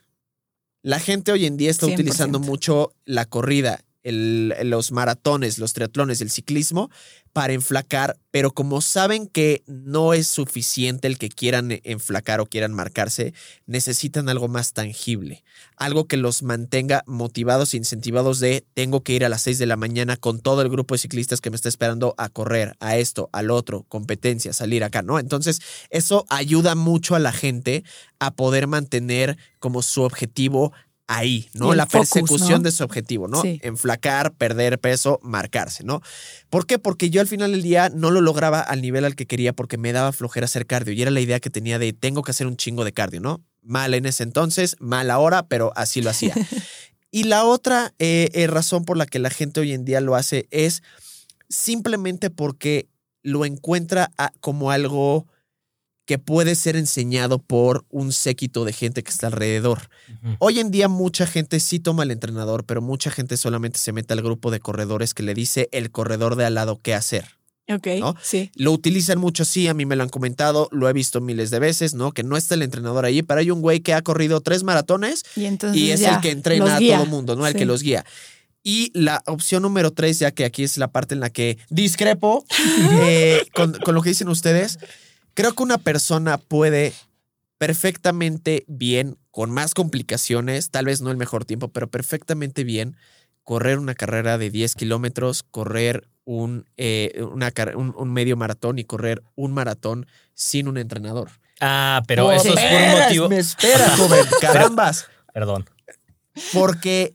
La 0.83 0.99
gente 0.99 1.31
hoy 1.31 1.47
en 1.47 1.57
día 1.57 1.71
está 1.71 1.87
100%. 1.87 1.95
utilizando 1.95 2.41
mucho 2.41 2.93
la 3.05 3.27
corrida, 3.27 3.85
los 4.05 4.93
maratones, 4.93 5.59
los 5.59 5.73
triatlones, 5.73 6.21
el 6.21 6.31
ciclismo 6.31 6.91
para 7.33 7.55
enflacar, 7.55 8.19
pero 8.31 8.51
como 8.51 8.83
saben 8.83 9.27
que 9.27 9.63
no 9.67 10.13
es 10.13 10.27
suficiente 10.27 11.09
el 11.09 11.17
que 11.17 11.31
quieran 11.31 11.81
enflacar 11.83 12.41
o 12.41 12.47
quieran 12.47 12.75
marcarse, 12.75 13.33
necesitan 13.67 14.29
algo 14.29 14.49
más 14.49 14.75
tangible, 14.75 15.43
algo 15.77 16.07
que 16.07 16.19
los 16.19 16.43
mantenga 16.43 17.03
motivados 17.07 17.73
e 17.73 17.79
incentivados 17.79 18.39
de 18.39 18.67
tengo 18.75 19.03
que 19.03 19.15
ir 19.15 19.25
a 19.25 19.31
las 19.31 19.43
6 19.43 19.59
de 19.59 19.67
la 19.67 19.77
mañana 19.77 20.17
con 20.17 20.41
todo 20.41 20.61
el 20.61 20.69
grupo 20.69 20.95
de 20.95 20.99
ciclistas 20.99 21.41
que 21.41 21.51
me 21.51 21.57
está 21.57 21.71
esperando 21.71 22.15
a 22.19 22.29
correr, 22.29 22.77
a 22.81 22.99
esto, 22.99 23.31
al 23.33 23.51
otro, 23.51 23.85
competencia, 23.89 24.53
salir 24.53 24.85
acá, 24.85 25.01
¿no? 25.03 25.19
Entonces, 25.19 25.61
eso 25.89 26.27
ayuda 26.29 26.75
mucho 26.75 27.15
a 27.15 27.19
la 27.19 27.33
gente 27.33 27.83
a 28.19 28.35
poder 28.35 28.67
mantener 28.67 29.39
como 29.59 29.81
su 29.81 30.03
objetivo 30.03 30.73
ahí, 31.09 31.49
¿no? 31.55 31.75
La 31.75 31.87
focus, 31.87 32.11
persecución 32.11 32.63
¿no? 32.63 32.65
de 32.65 32.73
su 32.73 32.85
objetivo, 32.85 33.29
¿no? 33.29 33.43
Sí. 33.43 33.61
Enflacar, 33.63 34.33
perder 34.35 34.79
peso, 34.79 35.19
marcarse, 35.23 35.85
¿no? 35.85 36.01
¿Por 36.49 36.67
qué? 36.67 36.79
Porque 36.79 37.11
yo 37.11 37.21
al 37.21 37.27
final 37.27 37.53
del 37.53 37.63
día 37.63 37.91
no 37.91 38.11
lo 38.11 38.21
lograba 38.21 38.61
al 38.61 38.81
nivel 38.81 39.05
al 39.05 39.15
que 39.17 39.27
quería 39.27 39.53
porque 39.53 39.77
me 39.79 39.93
daba 39.93 40.13
flojera 40.13 40.45
hacer 40.47 40.67
cardio 40.67 40.95
y 40.95 41.03
era 41.03 41.11
la 41.11 41.21
idea 41.21 41.41
que 41.41 41.51
tenía 41.51 41.79
de 41.79 41.93
tengo 41.93 42.23
que 42.23 42.31
hacer 42.31 42.47
un 42.47 42.57
chingo 42.57 42.85
de 42.85 42.93
cardio, 42.93 43.21
¿no? 43.21 43.43
Mal 43.63 43.95
en 43.95 44.07
ese 44.07 44.23
entonces, 44.23 44.77
mal 44.81 45.11
ahora, 45.11 45.47
pero 45.47 45.73
así 45.77 46.01
lo 46.03 46.11
hacía. 46.11 46.35
y 47.11 47.25
la 47.25 47.45
otra 47.45 47.93
eh, 47.99 48.31
eh, 48.33 48.47
razón 48.47 48.85
por 48.85 48.97
la 48.97 49.07
que 49.07 49.19
la 49.19 49.31
gente 49.31 49.61
hoy 49.61 49.73
en 49.73 49.85
día 49.85 50.01
lo 50.01 50.15
hace 50.17 50.47
es 50.51 50.83
simplemente 51.49 52.31
porque 52.31 52.89
lo 53.23 53.45
encuentra 53.45 54.11
a- 54.19 54.33
como 54.41 54.71
algo 54.71 55.27
que 56.05 56.19
puede 56.19 56.55
ser 56.57 56.77
enseñado 56.77 57.39
por 57.39 57.85
un 57.89 58.13
séquito 58.13 58.65
de 58.65 58.73
gente 58.73 59.03
que 59.03 59.11
está 59.11 59.29
alrededor. 59.29 59.89
Hoy 60.41 60.59
en 60.59 60.71
día 60.71 60.89
mucha 60.89 61.27
gente 61.27 61.61
sí 61.61 61.79
toma 61.79 62.03
al 62.03 62.11
entrenador, 62.11 62.65
pero 62.65 62.83
mucha 62.83 63.11
gente 63.11 63.37
solamente 63.37 63.79
se 63.79 63.93
mete 63.93 64.13
al 64.13 64.23
grupo 64.23 64.51
de 64.51 64.61
corredores 64.61 65.15
que 65.15 65.23
le 65.23 65.35
dice 65.35 65.69
el 65.73 65.91
corredor 65.91 66.37
de 66.37 66.45
al 66.45 66.55
lado 66.55 66.81
qué 66.83 66.95
hacer. 66.95 67.25
Ok, 67.69 67.87
¿No? 68.01 68.17
sí. 68.21 68.51
Lo 68.57 68.73
utilizan 68.73 69.21
mucho, 69.21 69.45
sí, 69.45 69.69
a 69.69 69.75
mí 69.75 69.87
me 69.87 69.95
lo 69.95 70.03
han 70.03 70.09
comentado, 70.09 70.69
lo 70.73 70.89
he 70.89 70.93
visto 70.93 71.21
miles 71.21 71.51
de 71.51 71.61
veces, 71.61 71.95
¿no? 71.95 72.11
Que 72.11 72.25
no 72.25 72.37
está 72.37 72.57
el 72.57 72.63
entrenador 72.63 73.05
ahí, 73.05 73.23
pero 73.23 73.39
hay 73.39 73.53
un 73.53 73.61
güey 73.63 73.79
que 73.81 73.95
ha 73.95 74.03
corrido 74.03 74.41
tres 74.41 74.65
maratones 74.65 75.23
Y 75.37 75.45
entonces 75.45 75.81
y 75.81 75.93
es 75.93 76.01
ya 76.01 76.17
el 76.17 76.21
que 76.21 76.33
entrena 76.33 76.77
a 76.77 76.81
todo 76.81 77.07
mundo, 77.07 77.37
¿no? 77.37 77.47
El 77.47 77.53
Sí. 77.53 77.59
que 77.61 77.65
los 77.65 77.83
guía. 77.83 78.05
Y 78.65 78.91
la 78.95 79.23
opción 79.27 79.63
número 79.63 79.93
tres, 79.93 80.19
ya 80.19 80.33
que 80.33 80.45
aquí 80.45 80.65
es 80.65 80.77
la 80.77 80.89
parte 80.89 81.15
en 81.15 81.21
la 81.21 81.31
que 81.31 81.59
discrepo 81.71 82.45
eh, 83.05 83.47
con, 83.55 83.73
con 83.75 83.95
lo 83.95 84.03
que 84.03 84.09
dicen 84.11 84.29
ustedes, 84.29 84.79
creo 85.35 85.55
que 85.55 85.63
una 85.63 85.79
persona 85.79 86.39
puede 86.39 86.93
perfectamente 87.59 88.65
bien, 88.67 89.19
con 89.31 89.51
más 89.51 89.75
complicaciones, 89.75 90.71
tal 90.71 90.87
vez 90.87 91.01
no 91.01 91.11
el 91.11 91.17
mejor 91.17 91.45
tiempo, 91.45 91.69
pero 91.69 91.89
perfectamente 91.89 92.65
bien, 92.65 92.97
correr 93.45 93.79
una 93.79 93.95
carrera 93.95 94.39
de 94.39 94.51
10 94.51 94.75
kilómetros, 94.75 95.43
correr 95.45 96.09
un, 96.25 96.67
eh, 96.77 97.23
una 97.31 97.53
un, 97.77 97.95
un 97.97 98.13
medio 98.13 98.37
maratón 98.37 98.79
y 98.79 98.85
correr 98.85 99.23
un 99.35 99.53
maratón 99.53 100.07
sin 100.35 100.69
un 100.69 100.77
entrenador. 100.77 101.31
Ah, 101.61 102.03
pero 102.09 102.33
eso 102.33 102.49
es 102.49 102.61
por 102.61 102.83
un 102.83 103.01
motivo. 103.01 103.29
Me 103.29 103.39
espera, 103.39 103.97
joven. 103.97 104.25
Carambas. 104.41 105.07
Perdón. 105.33 105.65
Porque, 106.53 107.15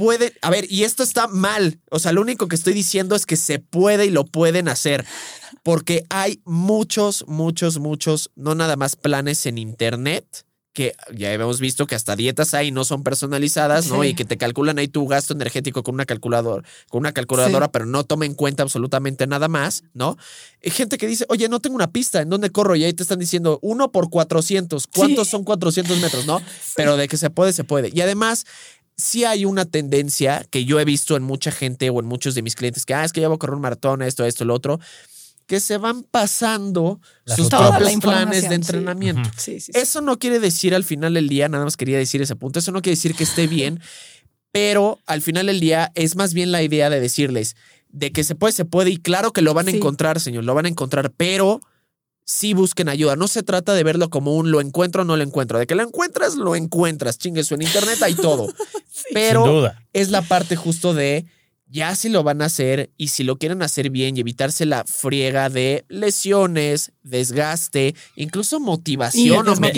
puede, 0.00 0.32
a 0.40 0.48
ver, 0.48 0.64
y 0.72 0.84
esto 0.84 1.02
está 1.02 1.28
mal. 1.28 1.78
O 1.90 1.98
sea, 1.98 2.12
lo 2.12 2.22
único 2.22 2.48
que 2.48 2.56
estoy 2.56 2.72
diciendo 2.72 3.14
es 3.14 3.26
que 3.26 3.36
se 3.36 3.58
puede 3.58 4.06
y 4.06 4.10
lo 4.10 4.24
pueden 4.24 4.66
hacer. 4.68 5.04
Porque 5.62 6.06
hay 6.08 6.40
muchos, 6.46 7.26
muchos, 7.28 7.78
muchos, 7.78 8.30
no 8.34 8.54
nada 8.54 8.76
más 8.76 8.96
planes 8.96 9.44
en 9.44 9.58
internet 9.58 10.24
que 10.72 10.94
ya 11.12 11.32
hemos 11.32 11.58
visto 11.58 11.84
que 11.88 11.96
hasta 11.96 12.14
dietas 12.14 12.54
hay 12.54 12.70
no 12.70 12.84
son 12.84 13.02
personalizadas, 13.02 13.88
¿no? 13.88 14.02
Sí. 14.02 14.10
Y 14.10 14.14
que 14.14 14.24
te 14.24 14.38
calculan 14.38 14.78
ahí 14.78 14.86
tu 14.86 15.04
gasto 15.08 15.34
energético 15.34 15.82
con 15.82 15.94
una 15.96 16.06
calculadora, 16.06 16.62
con 16.88 17.00
una 17.00 17.10
calculadora, 17.12 17.66
Sí. 17.66 17.70
pero 17.72 17.86
no 17.86 18.04
toma 18.04 18.24
en 18.24 18.34
cuenta 18.34 18.62
absolutamente 18.62 19.26
nada 19.26 19.48
más, 19.48 19.82
¿no? 19.94 20.16
Hay 20.64 20.70
gente 20.70 20.96
que 20.96 21.08
dice, 21.08 21.26
oye, 21.28 21.48
no 21.48 21.58
tengo 21.58 21.74
una 21.74 21.90
pista, 21.90 22.22
¿en 22.22 22.30
dónde 22.30 22.50
corro? 22.50 22.76
Y 22.76 22.84
ahí 22.84 22.92
te 22.92 23.02
están 23.02 23.18
diciendo, 23.18 23.58
uno 23.62 23.90
por 23.90 24.10
400, 24.10 24.86
¿cuántos 24.86 25.26
Sí. 25.26 25.32
son 25.32 25.42
400 25.42 26.00
metros, 26.00 26.24
no? 26.24 26.40
Pero 26.76 26.96
de 26.96 27.08
que 27.08 27.16
se 27.16 27.30
puede, 27.30 27.52
se 27.52 27.64
puede. 27.64 27.90
Y 27.92 28.00
además, 28.00 28.46
sí 29.00 29.24
hay 29.24 29.44
una 29.44 29.64
tendencia 29.64 30.46
que 30.50 30.64
yo 30.64 30.78
he 30.78 30.84
visto 30.84 31.16
en 31.16 31.22
mucha 31.22 31.50
gente 31.50 31.90
o 31.90 32.00
en 32.00 32.06
muchos 32.06 32.34
de 32.34 32.42
mis 32.42 32.54
clientes 32.54 32.86
que, 32.86 32.94
ah, 32.94 33.04
es 33.04 33.12
que 33.12 33.20
ya 33.20 33.28
voy 33.28 33.36
a 33.36 33.38
correr 33.38 33.54
un 33.54 33.62
maratón, 33.62 34.02
esto, 34.02 34.24
esto, 34.24 34.44
lo 34.44 34.54
otro, 34.54 34.78
que 35.46 35.58
se 35.58 35.78
van 35.78 36.04
pasando 36.04 37.00
La 37.24 37.34
sus 37.34 37.48
propios 37.48 37.96
planes 37.96 38.42
de 38.42 38.48
sí. 38.48 38.54
entrenamiento. 38.54 39.28
Sí, 39.36 39.58
sí, 39.58 39.72
sí. 39.72 39.72
Eso 39.74 40.00
no 40.00 40.18
quiere 40.18 40.38
decir 40.38 40.74
al 40.74 40.84
final 40.84 41.14
del 41.14 41.28
día, 41.28 41.48
nada 41.48 41.64
más 41.64 41.76
quería 41.76 41.98
decir 41.98 42.22
ese 42.22 42.36
punto, 42.36 42.60
eso 42.60 42.70
no 42.70 42.82
quiere 42.82 42.94
decir 42.94 43.14
que 43.14 43.24
esté 43.24 43.46
bien, 43.46 43.80
pero 44.52 45.00
al 45.06 45.22
final 45.22 45.46
del 45.46 45.58
día 45.58 45.90
es 45.94 46.14
más 46.14 46.34
bien 46.34 46.52
la 46.52 46.62
idea 46.62 46.90
de 46.90 47.00
decirles 47.00 47.56
de 47.88 48.12
que 48.12 48.22
se 48.22 48.36
puede, 48.36 48.52
se 48.52 48.64
puede 48.64 48.90
y 48.90 48.98
claro 48.98 49.32
que 49.32 49.42
lo 49.42 49.54
van 49.54 49.66
a 49.66 49.72
encontrar, 49.72 50.20
señor, 50.20 50.44
lo 50.44 50.54
van 50.54 50.66
a 50.66 50.68
encontrar, 50.68 51.10
pero 51.16 51.60
sí 52.30 52.54
busquen 52.54 52.88
ayuda. 52.88 53.16
No 53.16 53.26
se 53.28 53.42
trata 53.42 53.74
de 53.74 53.82
verlo 53.82 54.08
como 54.08 54.34
un 54.36 54.50
lo 54.52 54.60
encuentro 54.60 55.02
o 55.02 55.04
no 55.04 55.16
lo 55.16 55.22
encuentro. 55.24 55.58
De 55.58 55.66
que 55.66 55.74
lo 55.74 55.82
encuentras, 55.82 56.36
lo 56.36 56.54
encuentras. 56.54 57.18
Chingue 57.18 57.40
eso 57.40 57.54
en 57.56 57.62
internet 57.62 58.00
hay 58.02 58.14
todo. 58.14 58.52
Pero 59.12 59.44
Sin 59.44 59.52
duda. 59.52 59.82
es 59.92 60.10
la 60.10 60.22
parte 60.22 60.54
justo 60.56 60.94
de 60.94 61.26
ya 61.66 61.94
si 61.94 62.08
lo 62.08 62.22
van 62.24 62.42
a 62.42 62.46
hacer 62.46 62.90
y 62.96 63.08
si 63.08 63.22
lo 63.22 63.36
quieren 63.38 63.62
hacer 63.62 63.90
bien 63.90 64.16
y 64.16 64.20
evitarse 64.20 64.66
la 64.66 64.84
friega 64.84 65.48
de 65.48 65.84
lesiones, 65.88 66.92
desgaste, 67.02 67.94
incluso 68.16 68.58
motivación 68.58 69.46
o 69.48 69.54
de 69.54 69.68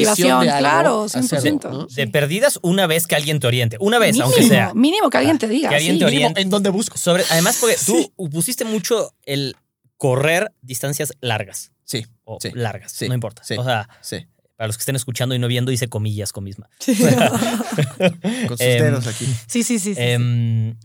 algo, 0.50 0.59
claro, 0.59 1.03
hacerlo, 1.05 1.61
100%. 1.61 1.70
¿no? 1.70 1.86
De 1.86 2.07
perdidas 2.09 2.59
una 2.62 2.86
vez 2.86 3.07
que 3.07 3.14
alguien 3.14 3.40
te 3.40 3.46
oriente. 3.46 3.76
Una 3.80 3.98
vez, 3.98 4.12
mínimo, 4.14 4.24
aunque 4.26 4.42
sea. 4.42 4.72
Mínimo 4.74 5.11
que 5.11 5.18
alguien 5.18 5.38
te 5.38 5.48
diga. 5.48 5.68
Que 5.68 5.76
alguien 5.76 5.94
sí. 5.94 5.98
te 5.98 6.05
Mínimo, 6.07 6.20
oriente. 6.26 6.40
¿En 6.40 6.50
dónde 6.50 6.70
busco? 6.70 6.96
Sobre, 6.96 7.24
además, 7.30 7.59
porque 7.61 7.76
Sí. 7.76 8.11
tú 8.16 8.30
pusiste 8.30 8.64
mucho 8.64 9.14
el 9.24 9.55
correr 9.98 10.53
distancias 10.62 11.12
largas. 11.20 11.72
Sí, 11.84 12.07
O 12.37 12.39
Sí, 12.41 12.51
largas, 12.55 12.93
sí, 12.93 13.09
no 13.09 13.14
importa. 13.14 13.43
sí. 13.45 13.55
O 13.59 13.64
sea, 13.64 13.89
sí. 14.01 14.26
para 14.57 14.66
los 14.68 14.76
que 14.76 14.83
estén 14.83 14.97
escuchando 14.97 15.35
y 15.35 15.39
no 15.39 15.49
viendo, 15.49 15.70
dice 15.70 15.89
comillas 15.89 16.33
con 16.33 16.45
misma. 16.45 16.68
Sí, 16.80 16.95
Con 18.49 18.59
sus 18.59 18.61
Em, 18.61 18.83
dedos 18.85 19.07
aquí. 19.07 19.26
sí, 19.47 19.62
sí. 19.62 19.78
sí, 19.78 19.95
sí. 19.95 20.01
Em, 20.01 20.76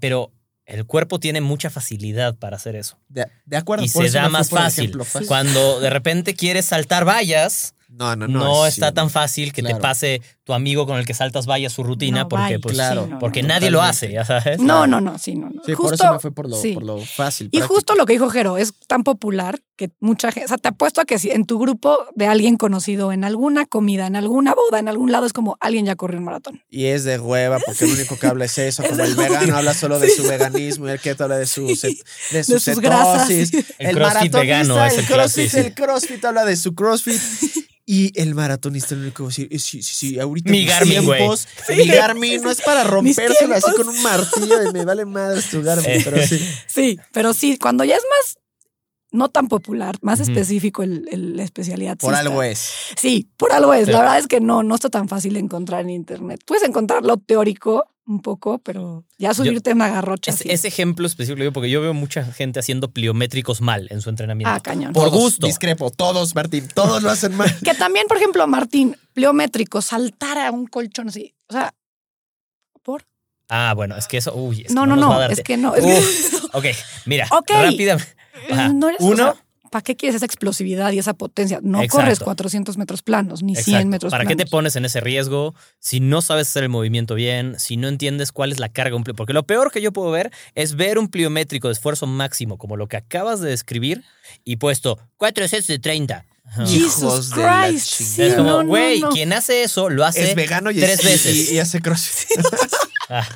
pero 0.00 0.32
el 0.64 0.84
cuerpo 0.84 1.20
tiene 1.20 1.40
mucha 1.40 1.70
facilidad 1.70 2.34
para 2.36 2.56
hacer 2.56 2.74
eso. 2.76 2.98
De, 3.08 3.26
de 3.44 3.56
acuerdo. 3.56 3.84
y 3.84 3.88
por 3.88 4.02
se 4.02 4.08
eso 4.08 4.18
da 4.18 4.28
más 4.28 4.50
fácil. 4.50 4.84
ejemplo 4.84 5.04
fácil. 5.04 5.28
Cuando 5.28 5.80
de 5.80 5.90
repente 5.90 6.34
quieres 6.34 6.66
saltar 6.66 7.06
vallas, 7.06 7.74
No, 7.88 8.16
no, 8.16 8.26
no, 8.26 8.40
no. 8.40 8.66
es- 8.66 8.74
está 8.74 8.88
sí, 8.88 8.94
tan 8.94 9.10
fácil 9.10 9.52
que 9.52 9.62
Claro. 9.62 9.76
te 9.76 9.82
pase 9.82 10.22
tu 10.46 10.52
amigo 10.54 10.86
con 10.86 10.96
el 10.96 11.04
que 11.04 11.12
saltas 11.12 11.44
vallas 11.46 11.72
su 11.72 11.82
rutina, 11.82 12.20
No, 12.20 12.28
porque, 12.28 12.42
vaya, 12.44 12.58
pues, 12.60 12.74
claro, 12.76 13.04
sí, 13.06 13.10
no, 13.10 13.18
porque 13.18 13.42
no, 13.42 13.48
nadie 13.48 13.68
lo 13.68 13.82
hace, 13.82 14.12
ya 14.12 14.24
sabes. 14.24 14.60
No, 14.60 14.86
no, 14.86 15.00
no, 15.00 15.18
sí, 15.18 15.34
no. 15.34 15.50
no. 15.50 15.60
Sí, 15.66 15.72
por 15.74 15.88
justo, 15.88 15.94
eso 16.04 16.12
me 16.12 16.20
fue 16.20 16.30
por 16.30 16.48
lo, 16.48 16.56
sí. 16.56 16.72
por 16.74 16.84
lo 16.84 17.00
fácil. 17.00 17.48
Y 17.48 17.58
práctico. 17.58 17.74
justo 17.74 17.94
lo 17.96 18.06
que 18.06 18.12
dijo 18.12 18.30
Jero, 18.30 18.56
es 18.56 18.72
tan 18.86 19.02
popular 19.02 19.58
que 19.74 19.90
mucha 19.98 20.30
gente, 20.30 20.44
o 20.44 20.48
sea, 20.48 20.58
te 20.58 20.68
apuesto 20.68 21.00
a 21.00 21.04
que 21.04 21.18
si 21.18 21.32
en 21.32 21.46
tu 21.46 21.58
grupo 21.58 21.98
de 22.14 22.28
alguien 22.28 22.56
conocido, 22.58 23.10
en 23.10 23.24
alguna 23.24 23.66
comida, 23.66 24.06
en 24.06 24.14
alguna 24.14 24.54
boda, 24.54 24.78
en 24.78 24.86
algún 24.86 25.10
lado, 25.10 25.26
es 25.26 25.32
como 25.32 25.56
alguien 25.60 25.84
ya 25.84 25.96
corrió 25.96 26.18
un 26.20 26.24
maratón. 26.26 26.62
Y 26.70 26.84
es 26.86 27.02
de 27.02 27.18
hueva, 27.18 27.58
porque 27.66 27.84
lo 27.84 27.94
único 27.94 28.16
que 28.16 28.28
habla 28.28 28.44
es 28.44 28.56
eso. 28.56 28.82
Es 28.86 28.90
Como 28.90 29.02
el 29.02 29.16
vegano 29.16 29.56
habla 29.56 29.74
solo 29.74 29.98
de 29.98 30.08
su 30.10 30.22
veganismo 30.22 30.86
y 30.86 30.92
el 30.92 31.00
keto 31.00 31.24
habla 31.24 31.38
de 31.38 31.46
su, 31.46 31.66
Sí. 31.74 31.74
cet- 31.74 32.06
de 32.32 32.44
su 32.44 32.52
De 32.52 32.60
sus 32.60 32.78
grasas, 32.80 33.26
cetosis. 33.26 33.48
sí. 33.66 33.74
El 33.80 33.96
crossfit 33.96 34.32
vegano 34.32 34.84
es 34.84 34.92
el 34.94 35.00
el 35.00 35.06
crossfit, 35.06 35.50
crossfit. 35.50 35.66
el 35.66 35.74
crossfit 35.74 36.24
habla 36.24 36.44
de 36.44 36.54
su 36.56 36.72
crossfit. 36.76 37.20
Y 37.88 38.10
el 38.20 38.34
maratonista 38.34 38.96
lo 38.96 39.02
único 39.02 39.18
que 39.18 39.22
va 39.22 39.28
a 39.28 39.30
decir 39.30 39.60
sí, 39.60 39.80
sí, 39.80 39.94
sí, 39.94 40.18
ahorita 40.40 40.50
Mi 40.50 40.64
Garmin, 40.64 41.04
güey. 41.04 41.28
mi 41.76 41.86
Garmin 41.86 42.42
no 42.42 42.50
es 42.50 42.60
para 42.62 42.84
rompérselo 42.84 43.54
así 43.54 43.70
con 43.72 43.88
un 43.88 44.02
martillo 44.02 44.58
de 44.58 44.72
me 44.72 44.84
vale 44.84 45.04
madres 45.04 45.50
tu 45.50 45.62
Garmin, 45.62 45.86
Eh. 45.90 46.00
pero 46.04 46.26
sí. 46.26 46.38
Sí, 46.66 46.98
pero 47.12 47.32
sí, 47.34 47.58
cuando 47.58 47.84
ya 47.84 47.96
es 47.96 48.02
más, 48.10 48.38
no 49.12 49.30
tan 49.30 49.48
popular, 49.48 49.96
más 50.02 50.20
específico 50.20 50.82
el, 50.82 51.08
el- 51.10 51.36
la 51.36 51.42
especialidad. 51.44 51.96
Por 51.96 52.12
sí 52.14 52.20
algo 52.20 52.42
está- 52.42 52.52
es. 52.52 52.72
Sí, 53.00 53.30
por 53.36 53.52
algo 53.52 53.72
es. 53.72 53.88
La 53.88 54.00
verdad 54.00 54.18
es 54.18 54.26
que 54.26 54.40
no, 54.40 54.62
no 54.62 54.74
está 54.74 54.90
tan 54.90 55.08
fácil 55.08 55.34
de 55.34 55.40
encontrar 55.40 55.80
en 55.82 55.90
internet. 55.90 56.40
Puedes 56.44 56.64
encontrarlo 56.68 57.16
teórico 57.16 57.86
un 58.06 58.20
poco, 58.20 58.58
pero 58.58 59.04
ya 59.18 59.34
subirte 59.34 59.70
a 59.70 59.74
una 59.74 59.88
garrocha. 59.88 60.30
Ese, 60.30 60.68
ejemplo 60.68 61.06
específico, 61.06 61.40
digo, 61.40 61.52
porque 61.52 61.68
yo 61.68 61.80
veo 61.80 61.92
mucha 61.92 62.24
gente 62.24 62.60
haciendo 62.60 62.90
pliométricos 62.90 63.60
mal 63.60 63.88
en 63.90 64.00
su 64.00 64.10
entrenamiento. 64.10 64.52
Ah, 64.54 64.60
cañón. 64.60 64.92
Por 64.92 65.10
Todos, 65.10 65.20
gusto. 65.20 65.46
Discrepo, 65.46 65.90
todos, 65.90 66.34
Martín, 66.34 66.68
todos 66.72 67.02
lo 67.02 67.10
hacen 67.10 67.34
mal. 67.34 67.52
Que 67.64 67.74
también, 67.74 68.06
por 68.06 68.16
ejemplo, 68.16 68.46
Martín, 68.46 68.96
pleométrico, 69.12 69.82
saltar 69.82 70.38
a 70.38 70.52
un 70.52 70.66
colchón 70.66 71.08
así. 71.08 71.34
O 71.48 71.52
sea, 71.52 71.74
¿por? 72.82 73.04
Ah, 73.48 73.72
bueno, 73.74 73.96
es 73.96 74.06
que 74.06 74.18
eso, 74.18 74.34
uy, 74.34 74.62
es 74.62 74.68
que 74.68 74.74
no, 74.74 74.86
no, 74.86 74.96
nos 74.96 75.10
va 75.10 75.24
a 75.24 75.28
no, 75.28 75.32
es 75.32 75.40
que 75.42 75.56
no. 75.56 75.74
Es 75.74 75.84
Uf, 75.84 76.44
ok, 76.54 76.64
mira, 77.06 77.26
Ok. 77.30 77.50
rápidamente. 77.50 78.14
Ajá. 78.50 78.68
no 78.68 78.88
eres, 78.88 79.00
Uno, 79.00 79.34
¿para 79.76 79.82
qué 79.84 79.94
quieres 79.94 80.16
esa 80.16 80.24
explosividad 80.24 80.90
y 80.92 80.98
esa 80.98 81.12
potencia? 81.12 81.60
No 81.62 81.82
Exacto. 81.82 81.96
corres 82.02 82.18
400 82.20 82.78
metros 82.78 83.02
planos, 83.02 83.42
ni 83.42 83.54
100 83.54 83.60
Exacto. 83.68 83.88
metros 83.88 84.10
¿Para 84.10 84.24
qué 84.24 84.30
te 84.30 84.44
planos. 84.44 84.50
pones 84.50 84.76
en 84.76 84.84
ese 84.86 85.00
riesgo 85.00 85.54
si 85.78 86.00
no 86.00 86.22
sabes 86.22 86.48
hacer 86.48 86.62
el 86.62 86.70
movimiento 86.70 87.14
bien, 87.14 87.58
si 87.58 87.76
no 87.76 87.88
entiendes 87.88 88.32
cuál 88.32 88.52
es 88.52 88.58
la 88.58 88.70
carga? 88.70 88.90
de 88.92 88.96
un 88.96 89.04
plio- 89.04 89.14
Porque 89.14 89.32
lo 89.34 89.46
peor 89.46 89.70
que 89.70 89.82
yo 89.82 89.92
puedo 89.92 90.10
ver 90.10 90.32
es 90.54 90.76
ver 90.76 90.98
un 90.98 91.08
pliométrico 91.08 91.68
de 91.68 91.72
esfuerzo 91.72 92.06
máximo, 92.06 92.56
como 92.56 92.76
lo 92.78 92.86
que 92.88 92.96
acabas 92.96 93.40
de 93.40 93.50
describir, 93.50 94.02
y 94.44 94.56
puesto 94.56 94.98
4 95.18 95.46
sets 95.46 95.66
de 95.66 95.78
30. 95.78 96.24
Ajá. 96.46 96.66
Jesus 96.66 97.30
Christ, 97.34 97.86
sí, 97.86 98.22
es 98.22 98.34
como, 98.34 98.48
no, 98.48 98.62
no, 98.62 98.68
güey, 98.68 99.00
no. 99.00 99.10
quien 99.10 99.32
hace 99.32 99.62
eso 99.64 99.90
lo 99.90 100.04
hace 100.06 100.30
Es 100.30 100.34
vegano 100.36 100.70
y, 100.70 100.76
tres 100.80 101.02
y- 101.02 101.06
veces. 101.06 101.50
y- 101.50 101.54
y 101.56 101.58
hace 101.58 101.80
crossfit. 101.82 102.38
Ah, 103.10 103.26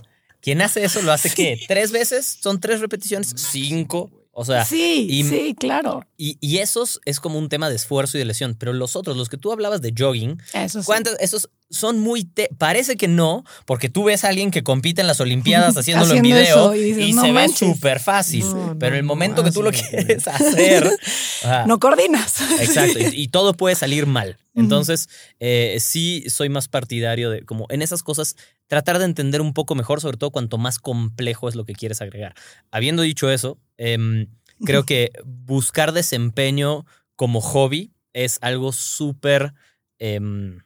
quien 0.40 0.62
hace 0.62 0.82
eso 0.84 1.02
lo 1.02 1.12
hace 1.12 1.30
¿qué? 1.30 1.60
¿Tres 1.68 1.92
veces? 1.92 2.38
¿Son 2.40 2.58
tres 2.60 2.80
repeticiones? 2.80 3.32
¿Cinco? 3.36 4.10
O 4.40 4.44
sea, 4.46 4.64
sí, 4.64 5.06
y- 5.10 5.22
sí, 5.24 5.54
claro. 5.54 6.02
y, 6.16 6.38
y 6.40 6.58
esos 6.58 6.98
es 7.04 7.20
como 7.20 7.38
un 7.38 7.50
tema 7.50 7.68
de 7.68 7.76
esfuerzo 7.76 8.16
y 8.16 8.20
de 8.20 8.24
lesión. 8.24 8.56
Pero 8.58 8.72
los 8.72 8.96
otros, 8.96 9.14
los 9.18 9.28
que 9.28 9.36
tú 9.36 9.52
hablabas 9.52 9.82
de 9.82 9.92
jogging, 9.96 10.40
Eso 10.54 10.80
sí. 10.80 10.86
¿cuántos? 10.86 11.14
Esos 11.20 11.50
son 11.70 12.00
muy. 12.00 12.24
te- 12.24 12.50
Parece 12.58 12.96
que 12.96 13.08
no, 13.08 13.44
porque 13.64 13.88
tú 13.88 14.04
ves 14.04 14.24
a 14.24 14.28
alguien 14.28 14.50
que 14.50 14.62
compite 14.62 15.00
en 15.00 15.06
las 15.06 15.20
Olimpiadas 15.20 15.76
haciéndolo 15.78 16.14
en 16.14 16.22
video 16.22 16.74
y 16.74 16.80
y, 16.80 16.92
dices, 16.94 17.14
"No 17.14 17.22
se 17.22 17.26
ve 17.28 17.32
manches". 17.32 17.58
súper 17.74 18.00
fácil. 18.00 18.44
No, 18.44 18.76
pero 18.78 18.92
no, 18.92 18.96
el 18.98 19.04
momento 19.04 19.44
que 19.44 19.52
tú 19.52 19.62
lo 19.62 19.70
quieres 19.70 20.26
hacer. 20.28 20.90
ah, 21.44 21.64
No 21.66 21.78
coordinas. 21.78 22.40
Exacto, 22.60 22.98
y, 22.98 23.22
y 23.22 23.28
todo 23.28 23.54
puede 23.54 23.74
salir 23.76 24.06
mal. 24.06 24.36
Entonces, 24.54 25.08
eh, 25.38 25.76
sí 25.80 26.24
soy 26.28 26.48
más 26.48 26.66
partidario 26.68 27.30
de, 27.30 27.42
como 27.44 27.66
en 27.70 27.82
esas 27.82 28.02
cosas, 28.02 28.34
tratar 28.66 28.98
de 28.98 29.04
entender 29.04 29.40
un 29.40 29.54
poco 29.54 29.74
mejor, 29.76 30.00
sobre 30.00 30.16
todo 30.16 30.30
cuanto 30.32 30.58
más 30.58 30.78
complejo 30.80 31.48
es 31.48 31.54
lo 31.54 31.64
que 31.64 31.72
quieres 31.74 32.02
agregar. 32.02 32.34
Habiendo 32.72 33.02
dicho 33.02 33.30
eso, 33.30 33.58
em, 33.78 34.26
creo 34.64 34.84
que 34.84 35.12
buscar 35.24 35.92
desempeño 35.92 36.84
como 37.16 37.40
hobby 37.40 37.92
es 38.12 38.38
algo 38.42 38.72
súper... 38.72 39.54
em, 40.00 40.60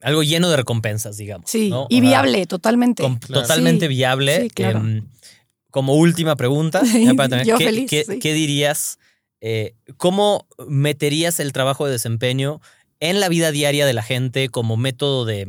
algo 0.00 0.22
lleno 0.22 0.48
de 0.50 0.56
recompensas, 0.56 1.16
digamos. 1.16 1.50
Sí, 1.50 1.70
¿no? 1.70 1.86
y 1.90 1.98
O 1.98 2.00
sea, 2.02 2.08
viable, 2.22 2.46
totalmente. 2.46 3.02
com- 3.02 3.18
Claro. 3.18 3.42
Totalmente 3.42 3.86
Sí, 3.86 3.88
viable. 3.88 4.42
sí, 4.42 4.50
claro. 4.50 4.78
Em, 4.80 5.06
como 5.70 5.94
última 5.94 6.36
pregunta, 6.36 6.84
Sí, 6.84 7.04
ya 7.06 7.14
para 7.14 7.28
terminar, 7.28 7.46
yo 7.46 7.56
¿qué, 7.58 7.64
feliz, 7.64 7.90
qué- 7.90 8.04
sí. 8.04 8.18
qué 8.18 8.32
dirías? 8.32 8.98
eh, 9.42 9.74
¿Cómo 9.96 10.46
meterías 10.68 11.40
el 11.40 11.52
trabajo 11.52 11.86
de 11.86 11.92
desempeño 11.92 12.60
en 13.00 13.20
la 13.20 13.28
vida 13.30 13.50
diaria 13.52 13.86
de 13.86 13.92
la 13.94 14.02
gente 14.02 14.48
como 14.50 14.76
método 14.76 15.24
de, 15.24 15.46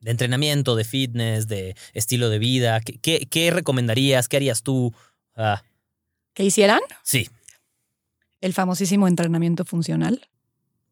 de 0.00 0.10
entrenamiento, 0.10 0.74
de 0.76 0.84
fitness, 0.84 1.48
de 1.48 1.74
estilo 1.94 2.28
de 2.30 2.38
vida? 2.38 2.80
¿Qué, 2.80 2.98
qué- 2.98 3.26
qué 3.30 3.50
recomendarías? 3.50 4.28
¿Qué 4.28 4.36
harías 4.38 4.62
tú? 4.62 4.94
Ah, 5.36 5.62
¿Qué 6.34 6.44
hicieran? 6.44 6.80
sí. 7.02 7.28
El 8.40 8.52
famosísimo 8.54 9.06
entrenamiento 9.06 9.64
funcional. 9.64 10.28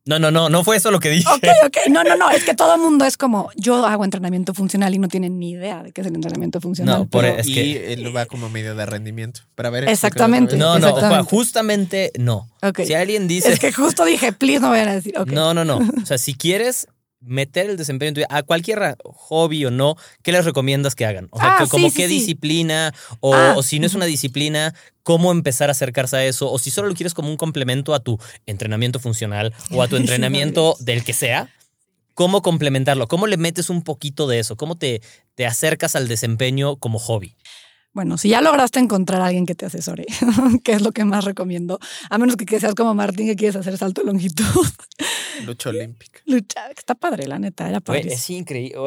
No, 0.06 0.18
no, 0.18 0.30
no, 0.30 0.48
no 0.48 0.64
fue 0.64 0.76
eso 0.76 0.90
lo 0.90 0.98
que 0.98 1.10
dije. 1.10 1.28
Ok, 1.30 1.44
ok. 1.66 1.76
No, 1.90 2.02
no, 2.02 2.16
no. 2.16 2.30
Es 2.30 2.44
que 2.44 2.54
todo 2.54 2.74
el 2.74 2.80
mundo 2.80 3.04
es 3.04 3.16
como, 3.18 3.50
yo 3.54 3.84
hago 3.84 4.04
entrenamiento 4.04 4.54
funcional 4.54 4.94
y 4.94 4.98
no 4.98 5.08
tienen 5.08 5.38
ni 5.38 5.50
idea 5.50 5.82
de 5.82 5.92
qué 5.92 6.00
es 6.00 6.06
el 6.06 6.14
entrenamiento 6.14 6.60
funcional. 6.60 7.00
No, 7.00 7.06
por 7.06 7.22
pero- 7.22 7.36
Es 7.38 7.46
y 7.48 7.54
que- 7.54 7.92
él 7.92 8.16
va 8.16 8.24
como 8.26 8.48
medio 8.48 8.74
de 8.74 8.86
rendimiento. 8.86 9.42
Pero 9.54 9.68
a 9.68 9.70
ver, 9.70 9.88
Exactamente. 9.88 10.56
No, 10.56 10.78
no, 10.78 10.88
Exactamente. 10.88 11.30
justamente 11.30 12.12
no. 12.18 12.48
Ok. 12.62 12.80
Si 12.86 12.94
alguien 12.94 13.28
dice... 13.28 13.52
Es 13.52 13.58
que 13.58 13.72
justo 13.72 14.04
dije, 14.04 14.32
please, 14.32 14.60
no 14.60 14.70
vayan 14.70 14.88
a 14.88 14.94
decir. 14.94 15.14
ok. 15.18 15.30
No, 15.32 15.52
no, 15.52 15.64
no. 15.64 15.78
O 16.02 16.06
sea, 16.06 16.16
si 16.18 16.34
quieres 16.34 16.86
meter 17.20 17.68
el 17.68 17.76
desempeño 17.76 18.08
en 18.08 18.14
tu 18.14 18.18
vida, 18.20 18.28
a 18.30 18.42
cualquier 18.42 18.96
hobby 19.04 19.64
o 19.66 19.70
no, 19.70 19.96
¿qué 20.22 20.32
les 20.32 20.44
recomiendas 20.44 20.94
que 20.94 21.04
hagan? 21.04 21.28
O 21.30 21.38
sea, 21.38 21.56
Ah, 21.58 21.66
como 21.70 21.90
sí, 21.90 21.96
qué 21.96 22.08
sí. 22.08 22.14
disciplina, 22.14 22.94
o, 23.20 23.34
Ah, 23.34 23.54
o 23.56 23.62
si 23.62 23.78
no 23.78 23.86
es 23.86 23.94
una 23.94 24.06
disciplina, 24.06 24.74
cómo 25.02 25.30
empezar 25.32 25.68
a 25.68 25.72
acercarse 25.72 26.16
a 26.16 26.24
eso, 26.24 26.50
o 26.50 26.58
si 26.58 26.70
solo 26.70 26.88
lo 26.88 26.94
quieres 26.94 27.12
como 27.14 27.28
un 27.28 27.36
complemento 27.36 27.94
a 27.94 28.00
tu 28.00 28.18
entrenamiento 28.46 28.98
funcional 29.00 29.52
o 29.70 29.82
a 29.82 29.88
tu 29.88 29.96
entrenamiento 29.96 30.76
del 30.80 31.04
que 31.04 31.12
sea. 31.12 31.48
cómo 32.14 32.42
complementarlo, 32.42 33.06
cómo 33.08 33.26
le 33.26 33.36
metes 33.38 33.70
un 33.70 33.82
poquito 33.82 34.26
de 34.26 34.40
eso, 34.40 34.56
cómo 34.56 34.76
te, 34.76 35.00
te 35.34 35.46
acercas 35.46 35.96
al 35.96 36.06
desempeño 36.08 36.76
como 36.76 36.98
hobby. 36.98 37.34
Bueno, 37.92 38.18
si 38.18 38.28
ya 38.28 38.40
lograste 38.40 38.78
encontrar 38.78 39.20
a 39.20 39.26
alguien 39.26 39.46
que 39.46 39.56
te 39.56 39.66
asesore, 39.66 40.06
que 40.64 40.72
es 40.72 40.82
lo 40.82 40.92
que 40.92 41.04
más 41.04 41.24
recomiendo, 41.24 41.80
a 42.08 42.18
menos 42.18 42.36
que 42.36 42.60
seas 42.60 42.74
como 42.74 42.94
Martín 42.94 43.26
que 43.26 43.36
quieres 43.36 43.56
hacer 43.56 43.76
salto 43.78 44.02
de 44.02 44.06
longitud. 44.06 44.66
Lucha 45.44 45.70
olímpica. 45.70 46.20
Lucha, 46.26 46.70
está 46.70 46.94
padre, 46.94 47.26
la 47.26 47.38
neta, 47.38 47.68
era 47.68 47.80
padre. 47.80 48.12
es 48.12 48.30
increíble. 48.30 48.78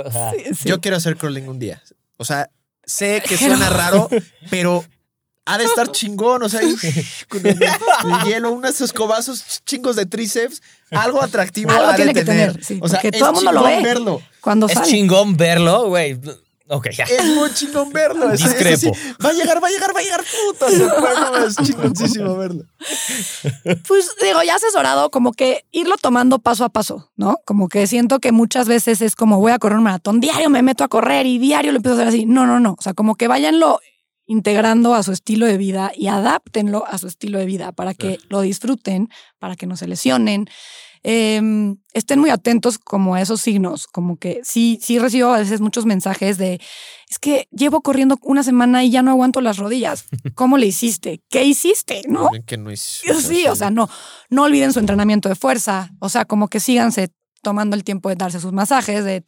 Yo 0.63 0.79
quiero 0.79 0.97
hacer 0.97 1.17
curling 1.17 1.49
un 1.49 1.59
día. 1.59 1.81
O 2.17 2.23
sea, 2.23 2.49
sé 2.85 3.21
que 3.27 3.37
suena 3.37 3.69
raro, 3.69 4.07
pero 4.49 4.85
ha 5.45 5.57
de 5.57 5.65
estar 5.65 5.91
chingón, 5.91 6.43
o 6.43 6.47
sea, 6.47 6.61
con 7.27 7.45
el, 7.45 7.59
hielo, 8.25 8.51
unos 8.53 8.79
escobazos 8.79 9.61
chingos 9.65 9.97
de 9.97 10.05
tríceps, 10.05 10.61
algo 10.91 11.21
atractivo 11.21 11.71
algo 11.71 11.93
tiene 11.95 12.13
que 12.13 12.23
tener. 12.23 12.57
o 12.79 12.87
sea, 12.87 13.01
todo 13.01 13.29
el 13.29 13.35
mundo 13.35 13.51
lo 13.51 13.63
ve 13.63 13.81
verlo. 13.81 14.21
Cuando 14.39 14.67
es 14.67 14.81
chingón 14.83 15.35
verlo, 15.35 15.89
güey. 15.89 16.17
Ok, 16.69 16.89
ya. 16.91 17.03
Es 17.03 17.25
muy 17.25 17.53
chingón 17.53 17.91
verlo. 17.91 18.29
Discrepo. 18.31 18.95
va 19.23 19.29
a 19.29 19.33
llegar, 19.33 19.61
va 19.61 19.67
a 19.67 19.71
llegar, 19.71 19.95
va 19.95 19.99
a 19.99 20.03
llegar, 20.03 20.23
puta. 20.23 20.67
es 21.45 21.55
chingoncísimo 21.57 22.37
verlo. 22.37 22.63
Pues 23.87 24.15
digo, 24.21 24.41
ya 24.43 24.55
asesorado, 24.55 25.11
como 25.11 25.33
que 25.33 25.65
irlo 25.71 25.97
tomando 25.97 26.39
paso 26.39 26.63
a 26.63 26.69
paso, 26.69 27.11
¿no? 27.15 27.37
Como 27.45 27.67
que 27.67 27.85
siento 27.87 28.19
que 28.19 28.31
muchas 28.31 28.67
veces 28.67 29.01
es 29.01 29.15
como 29.15 29.39
voy 29.39 29.51
a 29.51 29.59
correr 29.59 29.77
un 29.77 29.83
maratón, 29.83 30.21
diario 30.21 30.49
me 30.49 30.61
meto 30.61 30.83
a 30.83 30.87
correr 30.87 31.25
y 31.25 31.37
diario 31.37 31.71
lo 31.71 31.77
empiezo 31.77 31.97
a 31.97 32.01
hacer 32.01 32.07
así. 32.07 32.25
No, 32.25 32.45
no, 32.45 32.59
no. 32.59 32.75
O 32.79 32.81
sea, 32.81 32.93
como 32.93 33.15
que 33.15 33.27
váyanlo 33.27 33.79
integrando 34.25 34.93
a 34.93 35.03
su 35.03 35.11
estilo 35.11 35.45
de 35.45 35.57
vida 35.57 35.91
y 35.95 36.07
adáptenlo 36.07 36.85
a 36.87 36.97
su 36.97 37.07
estilo 37.07 37.39
de 37.39 37.45
vida 37.45 37.71
para 37.73 37.93
que 37.93 38.19
lo 38.29 38.41
disfruten, 38.41 39.09
para 39.37 39.55
que 39.55 39.67
no 39.67 39.75
se 39.75 39.87
lesionen. 39.87 40.49
Em, 41.05 41.75
estén 41.93 42.19
muy 42.19 42.29
atentos 42.29 42.79
como 42.79 43.15
a 43.15 43.21
esos 43.21 43.41
signos, 43.41 43.87
como 43.87 44.15
que 44.15 44.39
sí, 44.45 44.79
sí 44.81 44.99
recibo 44.99 45.33
a 45.33 45.39
veces 45.39 45.59
muchos 45.59 45.85
mensajes 45.85 46.37
de, 46.37 46.61
es 47.09 47.19
que 47.19 47.49
llevo 47.51 47.81
corriendo 47.81 48.17
una 48.21 48.41
semana 48.41 48.85
y 48.85 48.89
ya 48.89 49.01
no 49.01 49.11
aguanto 49.11 49.41
las 49.41 49.57
rodillas. 49.57 50.05
¿Cómo 50.35 50.57
le 50.57 50.65
hiciste? 50.65 51.21
¿Qué 51.29 51.43
hiciste? 51.43 52.03
¿No? 52.07 52.29
Que 52.45 52.57
no 52.57 52.73
sí, 52.73 53.47
o 53.47 53.55
sea, 53.55 53.69
no, 53.69 53.89
no 54.29 54.43
olviden 54.43 54.71
su 54.71 54.79
entrenamiento 54.79 55.27
de 55.27 55.35
fuerza, 55.35 55.91
o 55.99 56.07
sea, 56.07 56.23
como 56.23 56.47
que 56.47 56.61
síganse 56.61 57.09
tomando 57.41 57.75
el 57.75 57.83
tiempo 57.83 58.07
de 58.07 58.15
darse 58.15 58.39
sus 58.39 58.53
masajes, 58.53 59.03
de, 59.03 59.19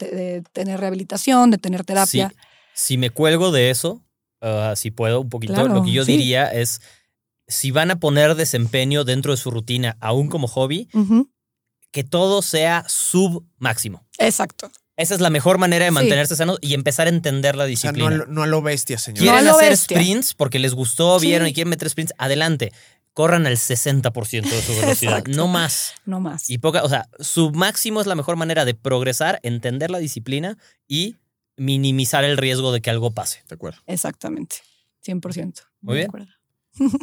tener 0.53 0.79
rehabilitación, 0.79 1.51
de 1.51 1.57
tener 1.57 1.83
terapia. 1.83 2.33
Si 2.73 2.97
me 2.97 3.09
cuelgo 3.09 3.51
de 3.51 3.69
eso, 3.69 4.01
uh, 4.41 4.77
si 4.77 4.91
puedo 4.91 5.19
un 5.19 5.29
poquito, 5.29 5.67
lo 5.67 5.83
que 5.83 5.91
yo 5.91 6.05
diría 6.05 6.47
es, 6.47 6.79
si 7.47 7.71
van 7.71 7.91
a 7.91 7.99
poner 7.99 8.35
desempeño 8.35 9.03
dentro 9.03 9.33
de 9.33 9.37
su 9.37 9.51
rutina, 9.51 9.97
aún 9.99 10.29
como 10.29 10.47
hobby, 10.47 10.87
que 11.95 12.03
todo 12.03 12.41
sea 12.41 12.83
sub 12.89 13.45
máximo. 13.57 14.05
Exacto. 14.17 14.69
Esa 14.97 15.15
es 15.15 15.21
la 15.21 15.29
mejor 15.29 15.59
manera 15.59 15.85
de 15.85 15.91
mantenerse 15.91 16.35
sano 16.35 16.57
y 16.59 16.73
empezar 16.73 17.07
a 17.07 17.09
entender 17.09 17.55
la 17.55 17.63
disciplina. 17.63 18.09
no, 18.09 18.25
no, 18.25 18.43
a 18.43 18.47
lo 18.47 18.61
bestia, 18.61 18.97
señor. 18.97 19.23
Quieren 19.23 19.47
hacer 19.47 19.77
sprints 19.77 20.33
porque 20.33 20.59
les 20.59 20.73
gustó, 20.73 21.17
vieron 21.21 21.47
y 21.47 21.53
quieren 21.53 21.69
meter 21.69 21.89
sprints. 21.89 22.13
Adelante. 22.17 22.73
Corran 23.13 23.47
al 23.47 23.55
60% 23.55 24.41
de 24.41 24.61
su 24.61 24.75
velocidad, 24.81 25.23
no 25.27 25.47
más. 25.47 25.93
No 26.03 26.19
más. 26.19 26.49
Y 26.49 26.57
poca, 26.57 26.83
o 26.83 26.89
sea, 26.89 27.07
su 27.17 27.51
máximo 27.51 28.01
es 28.01 28.07
la 28.07 28.15
mejor 28.15 28.35
manera 28.35 28.65
de 28.65 28.73
progresar, 28.73 29.39
entender 29.41 29.89
la 29.89 29.99
disciplina 29.99 30.57
y 30.89 31.15
minimizar 31.55 32.25
el 32.25 32.35
riesgo 32.35 32.73
de 32.73 32.81
que 32.81 32.89
algo 32.89 33.11
pase. 33.11 33.41
De 33.47 33.55
acuerdo. 33.55 33.79
Exactamente. 33.85 34.57
100%. 35.07 35.61
Muy, 35.79 35.95
bien. 35.95 36.09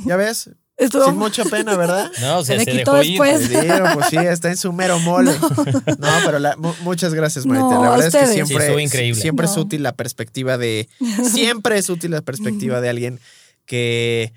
¿Ya 0.04 0.16
ves? 0.16 0.50
Sin 0.78 1.16
mucha 1.16 1.44
pena, 1.44 1.76
¿verdad? 1.76 2.10
No, 2.20 2.44
se, 2.44 2.58
se, 2.58 2.64
se 2.64 2.72
dejó 2.72 2.94
después. 2.94 3.50
Ir. 3.50 3.82
pues 3.94 4.06
sí, 4.10 4.16
está 4.16 4.48
en 4.48 4.56
su 4.56 4.72
mero 4.72 4.98
mole. 4.98 5.32
No, 5.98 6.08
pero 6.24 6.38
muchas 6.82 7.14
gracias, 7.14 7.46
Maite. 7.46 7.74
la 7.74 7.90
verdad 7.90 8.06
es 8.06 8.14
que 8.14 8.26
siempre, 8.26 8.82
increíble. 8.82 9.20
siempre 9.20 9.46
es 9.46 9.56
útil 9.56 9.82
la 9.82 9.92
perspectiva 9.92 10.58
de. 10.58 10.88
Siempre 11.32 11.78
es 11.78 11.88
útil 11.88 12.10
la 12.10 12.22
perspectiva 12.22 12.80
de 12.80 12.88
alguien 12.88 13.20
que. 13.66 14.32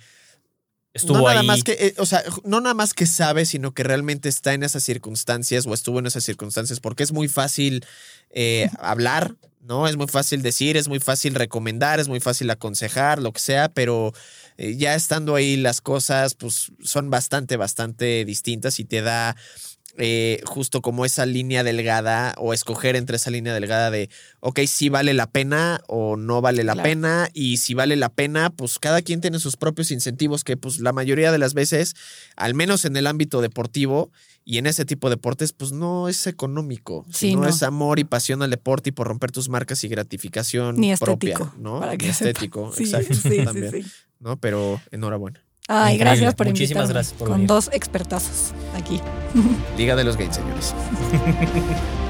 Estuvo 0.94 1.18
no 1.18 1.24
nada 1.28 1.44
más 1.44 1.64
que, 1.66 1.74
eh, 1.74 1.96
o 1.98 2.06
sea, 2.06 2.24
no 2.46 2.62
nada 2.62 2.74
más 2.74 2.94
que 2.94 3.06
sabe, 3.06 3.46
sino 3.46 3.74
que 3.74 3.84
realmente 3.84 4.30
está 4.30 4.54
en 4.54 4.64
esas 4.64 4.82
circunstancias 4.82 5.68
o 5.68 5.74
estuvo 5.74 6.00
en 6.00 6.06
esas 6.06 6.24
circunstancias, 6.24 6.80
porque 6.80 7.04
es 7.04 7.12
muy 7.12 7.28
fácil 7.28 7.86
eh, 8.30 8.70
hablar, 8.80 9.36
¿no? 9.60 9.90
Es 9.90 9.98
muy 9.98 10.08
fácil 10.08 10.42
decir, 10.42 10.78
es 10.78 10.88
muy 10.88 11.02
fácil 11.02 11.36
recomendar, 11.36 12.00
es 12.00 12.08
muy 12.08 12.22
fácil 12.22 12.50
aconsejar, 12.50 13.22
lo 13.22 13.34
que 13.34 13.42
sea, 13.42 13.68
pero 13.68 14.14
eh, 14.58 14.76
ya 14.78 14.96
estando 14.96 15.36
ahí 15.36 15.58
las 15.58 15.82
cosas 15.82 16.36
pues 16.36 16.72
son 16.82 17.10
bastante, 17.10 17.58
bastante 17.58 18.26
distintas 18.26 18.80
y 18.80 18.86
te 18.86 19.02
da 19.02 19.36
eh, 19.98 20.42
justo 20.46 20.82
como 20.82 21.06
esa 21.06 21.26
línea 21.26 21.64
delgada 21.64 22.36
o 22.38 22.54
escoger 22.54 22.98
entre 22.98 23.16
esa 23.16 23.32
línea 23.32 23.54
delgada 23.54 23.92
de, 23.92 24.10
ok, 24.42 24.60
si 24.68 24.90
vale 24.90 25.14
la 25.14 25.30
pena 25.30 25.80
o 25.88 26.18
no 26.18 26.42
vale 26.42 26.66
la 26.66 26.76
pena 26.76 27.30
y 27.34 27.58
si 27.58 27.74
vale 27.76 27.96
la 27.96 28.10
pena, 28.10 28.50
pues 28.50 28.78
cada 28.78 29.02
quien 29.02 29.22
tiene 29.22 29.40
sus 29.40 29.56
propios 29.56 29.92
incentivos 29.92 30.44
que 30.44 30.58
pues 30.58 30.80
la 30.80 30.92
mayoría 30.92 31.32
de 31.32 31.38
las 31.38 31.54
veces, 31.54 31.96
al 32.36 32.56
menos 32.56 32.84
en 32.84 32.98
el 32.98 33.08
ámbito 33.08 33.42
deportivo 33.42 34.12
y 34.44 34.58
en 34.58 34.68
ese 34.68 34.84
tipo 34.84 35.10
de 35.10 35.16
deportes, 35.16 35.54
pues 35.54 35.72
no 35.72 36.10
es 36.10 36.28
económico, 36.28 37.06
no, 37.34 37.48
es 37.48 37.64
amor 37.64 37.98
y 37.98 38.04
pasión 38.04 38.44
al 38.44 38.50
deporte 38.50 38.90
y 38.90 38.92
por 38.92 39.08
romper 39.08 39.32
tus 39.32 39.48
marcas 39.48 39.84
y 39.86 39.88
gratificación 39.88 40.76
Ni 40.76 40.94
propia, 40.98 41.36
estético, 41.36 41.56
¿no? 41.58 41.80
Para 41.80 41.96
Ni 41.96 42.08
estético, 42.08 42.74
exacto, 42.78 43.16
también, 43.46 43.86
¿no? 44.20 44.38
Pero 44.38 44.80
enhorabuena. 44.92 45.42
Ay, 45.68 45.98
gracias 45.98 46.36
por 46.36 46.46
Muchísimas 46.48 46.90
gracias 46.90 47.18
por 47.18 47.28
Con 47.28 47.48
dos 47.48 47.70
expertazos 47.74 48.54
aquí. 48.76 49.02
Liga 49.78 49.96
de 49.96 50.04
los 50.04 50.16
Games, 50.16 50.36
señores. 50.36 50.76